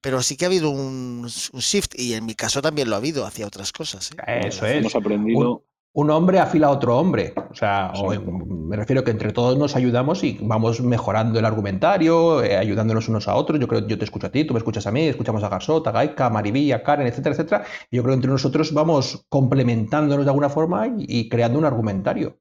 pero 0.00 0.20
sí 0.22 0.36
que 0.36 0.46
ha 0.46 0.48
habido 0.48 0.70
un, 0.70 1.28
un 1.52 1.60
shift 1.60 1.96
y 1.96 2.14
en 2.14 2.26
mi 2.26 2.34
caso 2.34 2.60
también 2.60 2.88
lo 2.90 2.96
ha 2.96 2.98
habido 2.98 3.24
hacia 3.24 3.46
otras 3.46 3.72
cosas. 3.72 4.10
¿eh? 4.26 4.40
Eso 4.48 4.66
es. 4.66 4.78
Hemos 4.78 4.96
aprendido. 4.96 5.38
Un 5.38 5.69
hombre 5.92 6.38
afila 6.38 6.68
a 6.68 6.70
otro 6.70 6.98
hombre. 6.98 7.34
O 7.50 7.54
sea, 7.54 7.92
o, 7.96 8.10
me 8.12 8.76
refiero 8.76 9.04
que 9.04 9.10
entre 9.10 9.32
todos 9.32 9.58
nos 9.58 9.76
ayudamos 9.76 10.22
y 10.24 10.38
vamos 10.40 10.80
mejorando 10.80 11.38
el 11.38 11.44
argumentario, 11.44 12.42
eh, 12.42 12.56
ayudándonos 12.56 13.08
unos 13.08 13.28
a 13.28 13.34
otros. 13.34 13.58
Yo 13.60 13.68
creo 13.68 13.82
que 13.82 13.90
yo 13.90 13.98
te 13.98 14.04
escucho 14.04 14.28
a 14.28 14.30
ti, 14.30 14.44
tú 14.44 14.54
me 14.54 14.58
escuchas 14.58 14.86
a 14.86 14.92
mí, 14.92 15.06
escuchamos 15.06 15.42
a 15.42 15.48
Garsot, 15.48 15.86
a 15.86 15.92
Gaika, 15.92 16.26
a 16.26 16.30
Maribí, 16.30 16.72
a 16.72 16.82
Karen, 16.82 17.06
etcétera, 17.06 17.34
etcétera. 17.34 17.64
Y 17.90 17.96
yo 17.96 18.02
creo 18.02 18.12
que 18.12 18.16
entre 18.16 18.30
nosotros 18.30 18.72
vamos 18.72 19.26
complementándonos 19.28 20.24
de 20.24 20.30
alguna 20.30 20.48
forma 20.48 20.86
y, 20.86 21.04
y 21.08 21.28
creando 21.28 21.58
un 21.58 21.64
argumentario. 21.64 22.38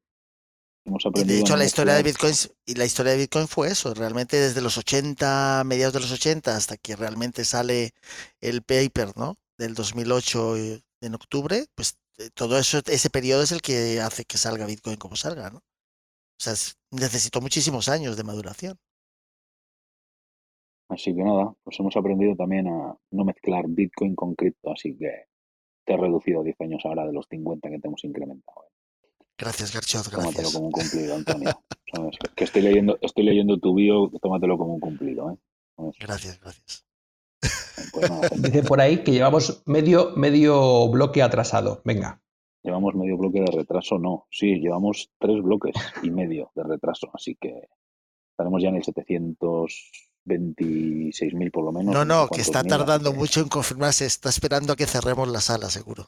Y 1.16 1.24
de 1.24 1.40
hecho 1.40 1.56
la 1.56 1.66
historia 1.66 1.94
de. 1.94 2.04
Bitcoin 2.04 2.34
y 2.66 2.76
la 2.76 2.86
historia 2.86 3.12
de 3.12 3.20
Bitcoin 3.20 3.48
fue 3.48 3.70
eso, 3.70 3.94
realmente 3.94 4.38
desde 4.38 4.62
los 4.62 4.78
80, 4.78 5.64
mediados 5.66 5.94
de 5.94 6.00
los 6.00 6.12
80 6.12 6.56
hasta 6.56 6.78
que 6.78 6.96
realmente 6.96 7.46
sale 7.46 7.94
el 8.42 8.64
paper, 8.64 9.16
¿no? 9.16 9.36
Del 9.58 9.74
2008 9.74 10.58
eh, 10.58 10.82
en 11.02 11.16
octubre, 11.16 11.66
pues 11.76 11.98
todo 12.34 12.58
eso 12.58 12.80
ese 12.86 13.10
periodo 13.10 13.44
es 13.44 13.52
el 13.52 13.62
que 13.62 14.00
hace 14.02 14.26
que 14.26 14.38
salga 14.38 14.66
Bitcoin 14.66 14.98
como 14.98 15.16
salga, 15.16 15.50
¿no? 15.50 15.58
O 15.60 16.42
sea, 16.42 16.54
es- 16.54 16.78
necesitó 16.92 17.42
muchísimos 17.42 17.90
años 17.90 18.18
de 18.18 18.24
maduración. 18.24 18.78
Así 20.90 21.16
que 21.16 21.24
nada, 21.24 21.54
pues 21.64 21.80
hemos 21.80 21.96
aprendido 21.96 22.36
también 22.36 22.68
a 22.68 22.96
no 23.12 23.24
mezclar 23.26 23.66
Bitcoin 23.68 24.16
con 24.16 24.34
cripto, 24.36 24.72
así 24.72 24.98
que 24.98 25.26
te 25.86 25.94
he 25.94 25.98
reducido 25.98 26.44
10 26.44 26.60
años 26.62 26.82
ahora 26.86 27.06
de 27.06 27.14
los 27.14 27.28
50 27.30 27.70
que 27.70 27.80
te 27.80 27.88
hemos 27.88 28.04
incrementado. 28.04 28.64
¿eh? 28.66 29.16
Gracias, 29.38 29.72
Garchot, 29.74 30.04
Tómatelo 30.10 30.32
gracias. 30.32 30.54
como 30.54 30.66
un 30.66 30.72
cumplido, 30.72 31.16
Antonio. 31.16 31.50
¿Sabes? 31.94 32.18
Que- 32.36 32.44
estoy 32.44 32.62
leyendo, 32.64 32.98
estoy 33.02 33.24
leyendo 33.24 33.58
tu 33.60 33.74
bio, 33.76 34.12
tómatelo 34.22 34.58
como 34.58 34.74
un 34.74 34.80
cumplido, 34.80 35.32
¿eh? 35.32 35.38
Gracias, 36.00 36.40
gracias. 36.42 36.86
Gente, 37.42 37.50
Dice 38.38 38.64
por 38.64 38.82
ahí 38.82 39.04
que 39.04 39.12
llevamos 39.12 39.62
medio, 39.66 40.12
medio 40.16 40.90
bloque 40.90 41.22
atrasado. 41.22 41.82
Venga. 41.84 42.22
llevamos 42.64 42.96
medio 42.96 43.18
bloque 43.18 43.42
de 43.42 43.52
retraso, 43.52 44.00
no. 44.00 44.28
Sí, 44.30 44.60
llevamos 44.60 45.12
tres 45.20 45.42
bloques 45.42 45.76
y 46.04 46.12
medio 46.12 46.52
de 46.56 46.64
retraso, 46.64 47.10
así 47.14 47.36
que 47.36 47.68
estaremos 48.32 48.62
ya 48.62 48.70
en 48.70 48.76
el 48.76 48.84
726.000 48.84 51.52
por 51.52 51.66
lo 51.66 51.72
menos. 51.72 51.94
No, 51.94 52.06
no, 52.06 52.28
que 52.28 52.42
está 52.42 52.64
tardando 52.64 53.14
mucho 53.14 53.42
en 53.42 53.48
confirmarse, 53.48 54.06
está 54.06 54.30
esperando 54.30 54.74
a 54.74 54.76
que 54.76 54.86
cerremos 54.86 55.28
la 55.28 55.42
sala, 55.42 55.70
seguro. 55.70 56.06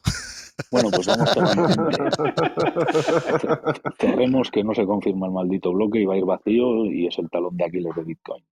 Bueno, 0.70 0.90
pues 0.90 1.06
vamos. 1.06 1.30
Cerremos 3.98 4.50
que 4.50 4.62
no 4.62 4.74
se 4.74 4.84
confirma 4.86 5.26
el 5.26 5.32
maldito 5.32 5.72
bloque 5.72 6.00
y 6.00 6.04
va 6.04 6.14
a 6.14 6.18
ir 6.18 6.24
vacío 6.24 6.84
y 6.86 7.06
es 7.06 7.18
el 7.18 7.30
talón 7.30 7.56
de 7.56 7.64
Aquiles 7.64 7.94
de 7.96 8.04
Bitcoin. 8.04 8.44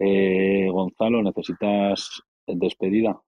Eh, 0.00 0.68
Gonzalo, 0.70 1.22
¿necesitas 1.22 2.22
despedida? 2.46 3.20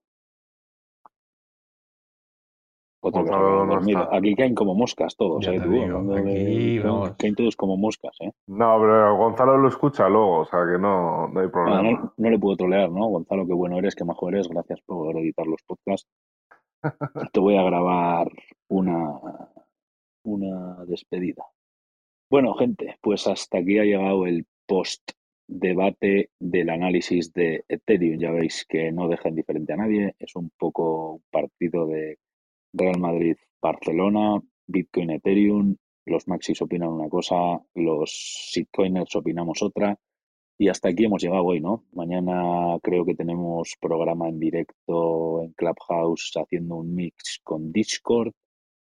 Otro 3.02 3.24
que 3.24 3.30
se 3.32 3.38
Gonzalo 3.38 3.50
queda 3.50 3.64
no 3.66 3.72
dormido. 3.74 4.02
está. 4.02 4.16
Aquí 4.16 4.34
caen 4.36 4.54
como 4.54 4.74
moscas 4.74 5.16
todos, 5.16 5.46
¿eh? 5.46 5.52
te 5.52 5.60
tú, 5.60 5.70
digo, 5.70 5.84
hablando 5.84 6.14
de 6.14 6.20
aquí, 6.20 6.78
vamos. 6.80 7.12
caen 7.16 7.34
todos 7.34 7.56
como 7.56 7.76
moscas, 7.76 8.14
¿eh? 8.20 8.30
No, 8.46 8.78
pero 8.80 9.16
Gonzalo 9.16 9.56
lo 9.56 9.68
escucha 9.68 10.08
luego, 10.08 10.40
o 10.40 10.44
sea 10.44 10.60
que 10.70 10.78
no, 10.78 11.28
no 11.28 11.40
hay 11.40 11.48
problema. 11.48 11.82
no, 11.82 12.12
no 12.16 12.30
le 12.30 12.38
puedo 12.38 12.56
trolear, 12.56 12.90
¿no? 12.90 13.06
Gonzalo, 13.08 13.46
qué 13.46 13.54
bueno 13.54 13.78
eres, 13.78 13.94
qué 13.94 14.04
majo 14.04 14.28
eres, 14.28 14.48
gracias 14.48 14.80
por 14.82 15.16
editar 15.16 15.46
los 15.46 15.62
podcasts. 15.62 16.08
Te 17.32 17.40
voy 17.40 17.56
a 17.56 17.62
grabar 17.62 18.28
una, 18.68 19.18
una 20.24 20.84
despedida. 20.86 21.44
Bueno, 22.30 22.54
gente, 22.54 22.96
pues 23.00 23.26
hasta 23.26 23.58
aquí 23.58 23.78
ha 23.78 23.84
llegado 23.84 24.26
el 24.26 24.46
post 24.66 25.12
debate 25.50 26.30
del 26.38 26.70
análisis 26.70 27.32
de 27.32 27.64
Ethereum. 27.68 28.18
Ya 28.18 28.30
veis 28.30 28.64
que 28.68 28.92
no 28.92 29.08
deja 29.08 29.28
indiferente 29.28 29.72
a 29.72 29.76
nadie. 29.76 30.14
Es 30.18 30.36
un 30.36 30.50
poco 30.56 31.22
partido 31.30 31.86
de 31.86 32.18
Real 32.72 33.00
Madrid-Barcelona, 33.00 34.40
Bitcoin, 34.66 35.10
Ethereum. 35.10 35.76
Los 36.06 36.28
maxis 36.28 36.62
opinan 36.62 36.90
una 36.90 37.08
cosa, 37.08 37.60
los 37.74 38.10
shitcoiners 38.10 39.16
opinamos 39.16 39.62
otra. 39.62 39.98
Y 40.56 40.68
hasta 40.68 40.90
aquí 40.90 41.04
hemos 41.04 41.22
llegado 41.22 41.44
hoy, 41.44 41.60
¿no? 41.60 41.84
Mañana 41.92 42.78
creo 42.82 43.04
que 43.04 43.14
tenemos 43.14 43.76
programa 43.80 44.28
en 44.28 44.38
directo 44.38 45.42
en 45.42 45.52
Clubhouse 45.52 46.32
haciendo 46.36 46.76
un 46.76 46.94
mix 46.94 47.40
con 47.42 47.72
Discord. 47.72 48.32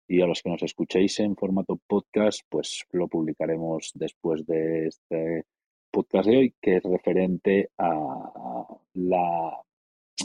Y 0.07 0.21
a 0.21 0.27
los 0.27 0.41
que 0.43 0.49
nos 0.49 0.61
escuchéis 0.61 1.19
en 1.21 1.35
formato 1.35 1.79
podcast, 1.87 2.41
pues 2.49 2.85
lo 2.91 3.07
publicaremos 3.07 3.91
después 3.95 4.45
de 4.45 4.87
este 4.87 5.45
podcast 5.91 6.27
de 6.27 6.37
hoy, 6.37 6.55
que 6.61 6.77
es 6.77 6.83
referente 6.83 7.69
a 7.77 8.65
la... 8.93 9.61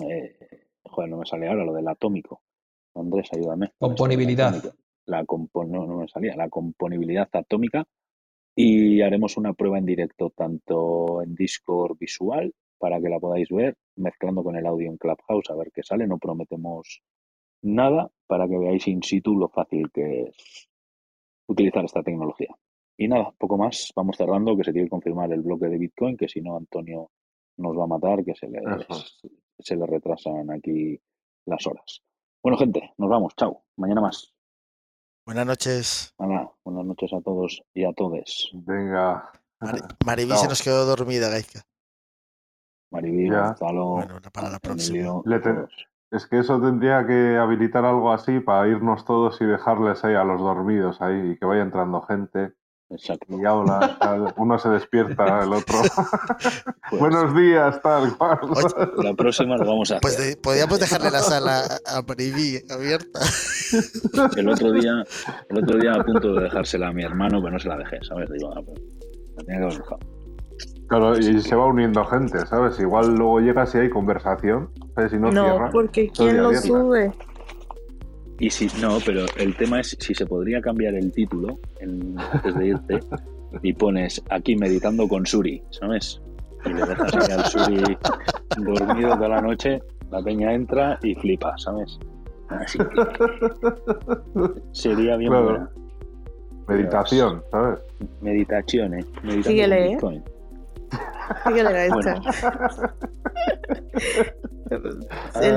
eh, 0.01 0.36
joder, 0.82 1.10
no 1.10 1.18
me 1.18 1.26
sale 1.26 1.48
ahora 1.48 1.64
lo 1.64 1.74
del 1.74 1.88
atómico. 1.88 2.40
Andrés, 2.94 3.28
ayúdame. 3.32 3.72
Componibilidad. 3.78 4.55
La 5.06 5.24
no, 5.24 5.86
no 5.86 5.98
me 5.98 6.09
salía. 6.09 6.34
La 6.36 6.48
componibilidad 6.48 7.28
atómica. 7.32 7.84
Y 8.55 9.02
haremos 9.02 9.36
una 9.36 9.52
prueba 9.52 9.78
en 9.78 9.84
directo 9.84 10.30
tanto 10.30 11.22
en 11.22 11.34
Discord 11.34 11.98
visual 11.98 12.55
para 12.78 13.01
que 13.01 13.09
la 13.09 13.20
podáis 13.20 13.48
ver, 13.51 13.76
mezclando 13.97 14.43
con 14.43 14.56
el 14.56 14.66
audio 14.66 14.88
en 14.88 14.97
Clubhouse 14.97 15.51
a 15.51 15.56
ver 15.56 15.70
qué 15.72 15.82
sale. 15.82 16.06
No 16.06 16.18
prometemos 16.18 17.02
nada 17.62 18.10
para 18.26 18.48
que 18.48 18.59
veáis 18.59 18.88
in 18.88 19.02
situ 19.02 19.36
lo 19.36 19.48
fácil 19.48 19.90
que 19.93 20.22
es 20.22 20.68
utilizar 21.47 21.84
esta 21.84 22.02
tecnología. 22.02 22.55
Y 22.98 23.09
nada, 23.09 23.32
poco 23.39 23.56
más. 23.59 23.93
Vamos 23.94 24.16
cerrando, 24.16 24.56
que 24.56 24.64
se 24.64 24.73
tiene 24.73 24.86
que 24.86 24.90
confirmar 24.90 25.32
el 25.32 25.43
bloque 25.43 25.66
de 25.66 25.78
Bitcoin, 25.78 26.16
que 26.16 26.28
si 26.28 26.40
no 26.40 26.56
Antonio 26.56 27.10
nos 27.59 27.77
va 27.77 27.85
a 27.85 27.89
matar, 27.89 28.24
que 28.24 28.35
se 28.35 28.48
le, 28.48 28.60
se 29.59 29.77
le 29.77 29.86
retrasan 29.86 30.51
aquí 30.51 31.01
las 31.47 31.66
horas. 31.66 32.02
Bueno, 32.43 32.56
gente, 32.59 32.93
nos 32.98 33.09
vamos. 33.10 33.35
Chao. 33.36 33.64
Mañana 33.77 34.01
más. 34.01 34.32
Buenas 35.27 35.47
noches. 35.47 36.14
Nada, 36.18 36.51
buenas 36.64 36.85
noches 36.86 37.12
a 37.12 37.20
todos 37.20 37.62
y 37.74 37.85
a 37.85 37.93
todes. 37.93 38.51
Venga. 38.55 39.31
Mari- 39.60 39.81
Mariví 40.06 40.31
se 40.32 40.36
Chao. 40.36 40.48
nos 40.48 40.62
quedó 40.62 40.86
dormida, 40.86 41.28
Gaizka. 41.28 41.62
Maribí, 42.93 43.28
Ya. 43.31 43.48
Gonzalo, 43.48 43.85
Bueno, 43.97 44.20
para 44.32 44.51
la 44.51 44.59
próxima. 44.59 45.23
Es 46.12 46.27
que 46.28 46.39
eso 46.39 46.60
tendría 46.60 47.05
que 47.05 47.36
habilitar 47.36 47.85
algo 47.85 48.12
así 48.12 48.39
para 48.39 48.68
irnos 48.68 49.05
todos 49.05 49.40
y 49.40 49.44
dejarles 49.44 50.05
ahí 50.05 50.14
a 50.14 50.23
los 50.23 50.40
dormidos 50.40 51.02
ahí 51.02 51.32
y 51.32 51.36
que 51.36 51.44
vaya 51.44 51.62
entrando 51.62 52.01
gente 52.02 52.52
Exacto. 52.88 53.26
y 53.36 53.44
habla, 53.44 53.96
tal. 53.98 54.32
uno 54.36 54.58
se 54.58 54.68
despierta, 54.68 55.42
el 55.42 55.52
otro. 55.52 55.78
Pues, 56.88 57.00
Buenos 57.00 57.34
días, 57.34 57.80
tal 57.82 58.16
cual. 58.16 58.38
Oye, 58.42 58.90
La 59.02 59.14
próxima 59.14 59.56
lo 59.56 59.66
vamos 59.66 59.90
a 59.90 59.98
Pues 60.00 60.14
hacer. 60.14 60.36
de- 60.36 60.36
podríamos 60.40 60.78
dejarle 60.78 61.10
la 61.10 61.18
sala 61.20 61.62
a 61.86 62.02
Mariví 62.06 62.60
abierta. 62.70 63.18
El 64.36 64.48
otro 64.48 64.70
día, 64.72 65.02
el 65.50 65.58
otro 65.64 65.78
día 65.78 65.94
a 65.94 66.04
punto 66.04 66.34
de 66.34 66.42
dejársela 66.44 66.88
a 66.88 66.92
mi 66.92 67.02
hermano, 67.02 67.40
pero 67.40 67.52
no 67.54 67.58
se 67.58 67.68
la 67.68 67.76
dejé, 67.78 67.98
¿sabes? 68.04 68.30
Digo, 68.30 68.52
ah, 68.56 68.60
pues, 68.64 68.80
la 69.36 69.42
tenía 69.44 69.58
que 69.60 69.64
haber 69.64 69.78
dejado. 69.78 69.98
Claro, 70.88 71.18
y 71.18 71.40
se 71.42 71.56
va 71.56 71.66
uniendo 71.66 72.04
gente, 72.04 72.46
¿sabes? 72.46 72.78
Igual 72.78 73.16
luego 73.16 73.40
llegas 73.40 73.74
y 73.74 73.78
hay 73.78 73.90
conversación, 73.90 74.70
¿sabes? 74.94 75.10
Si 75.10 75.18
no, 75.18 75.32
No, 75.32 75.42
cierra. 75.44 75.70
porque 75.72 76.08
¿quién 76.16 76.36
lo 76.40 76.46
abierta. 76.46 76.66
sube? 76.68 77.12
Y 78.38 78.50
si 78.50 78.66
no, 78.80 78.98
pero 79.04 79.24
el 79.38 79.54
tema 79.56 79.80
es 79.80 79.96
si 79.98 80.14
se 80.14 80.26
podría 80.26 80.60
cambiar 80.60 80.94
el 80.94 81.10
título 81.12 81.58
en- 81.80 82.16
antes 82.32 82.54
de 82.54 82.66
irte 82.68 83.00
y 83.62 83.72
pones 83.72 84.22
aquí 84.30 84.56
meditando 84.56 85.08
con 85.08 85.24
Suri, 85.24 85.62
¿sabes? 85.70 86.20
Y 86.66 86.70
le 86.70 86.84
dejas 86.84 87.14
ahí 87.16 87.32
al 87.32 87.44
Suri 87.44 87.96
dormido 88.58 89.14
toda 89.14 89.28
la 89.28 89.40
noche, 89.40 89.80
la 90.10 90.22
peña 90.22 90.52
entra 90.52 90.98
y 91.02 91.14
flipa, 91.14 91.56
¿sabes? 91.58 91.98
Así 92.48 92.78
que 92.78 92.84
sería 94.72 95.16
bien 95.16 95.30
Claro. 95.30 95.44
buena. 95.50 95.70
Meditación, 96.68 97.42
¿sabes? 97.50 97.78
Meditación, 98.20 98.94
¿eh? 98.94 99.04
Síguele, 99.42 99.86
¿eh? 99.86 99.88
Bitcoin. 99.92 100.22
Síguele, 101.46 101.72
Gaizka. 101.72 102.20
El 104.70 104.82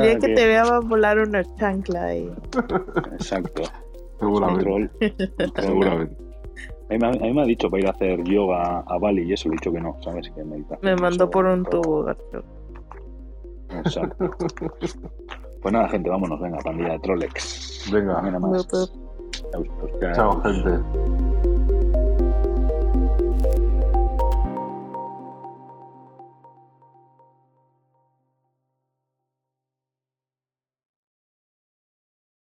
día 0.02 0.12
Ah, 0.14 0.20
que 0.20 0.28
qué- 0.28 0.36
te 0.36 0.48
vea 0.48 0.64
va 0.66 0.78
a 0.78 0.80
volar 0.80 1.18
una 1.20 1.44
chancla 1.56 2.04
ahí. 2.06 2.32
Exacto. 3.14 3.64
Seguramente. 4.20 4.90
Seguramente. 5.62 6.16
A 6.90 6.94
mí, 6.94 6.98
me- 7.00 7.08
a 7.08 7.12
mí 7.12 7.34
me 7.34 7.42
ha 7.42 7.46
dicho 7.46 7.70
para 7.70 7.82
ir 7.82 7.88
a 7.88 7.92
hacer 7.92 8.24
yoga 8.24 8.80
a 8.86 8.98
Bali 9.00 9.24
y 9.24 9.34
eso 9.34 9.50
le 9.50 9.56
he 9.56 9.58
dicho 9.58 9.72
que 9.72 9.80
no, 9.80 9.96
¿sabes? 10.04 10.30
Que 10.36 10.44
meditación. 10.44 10.80
Me 10.82 10.96
mandó 11.02 11.30
por 11.30 11.46
un 11.46 11.64
tubo, 11.66 12.04
gato. 12.04 12.44
Exacto. 13.70 14.30
Pues 15.62 15.74
nada, 15.74 15.88
gente, 15.90 16.10
vámonos, 16.10 16.40
venga, 16.40 16.58
pandilla 16.60 16.94
de 16.94 17.00
Trolex. 17.00 17.90
Venga. 17.92 18.14
Mañana 18.22 18.40
más. 18.40 18.68
Chao, 20.16 20.42
gente. 20.42 21.49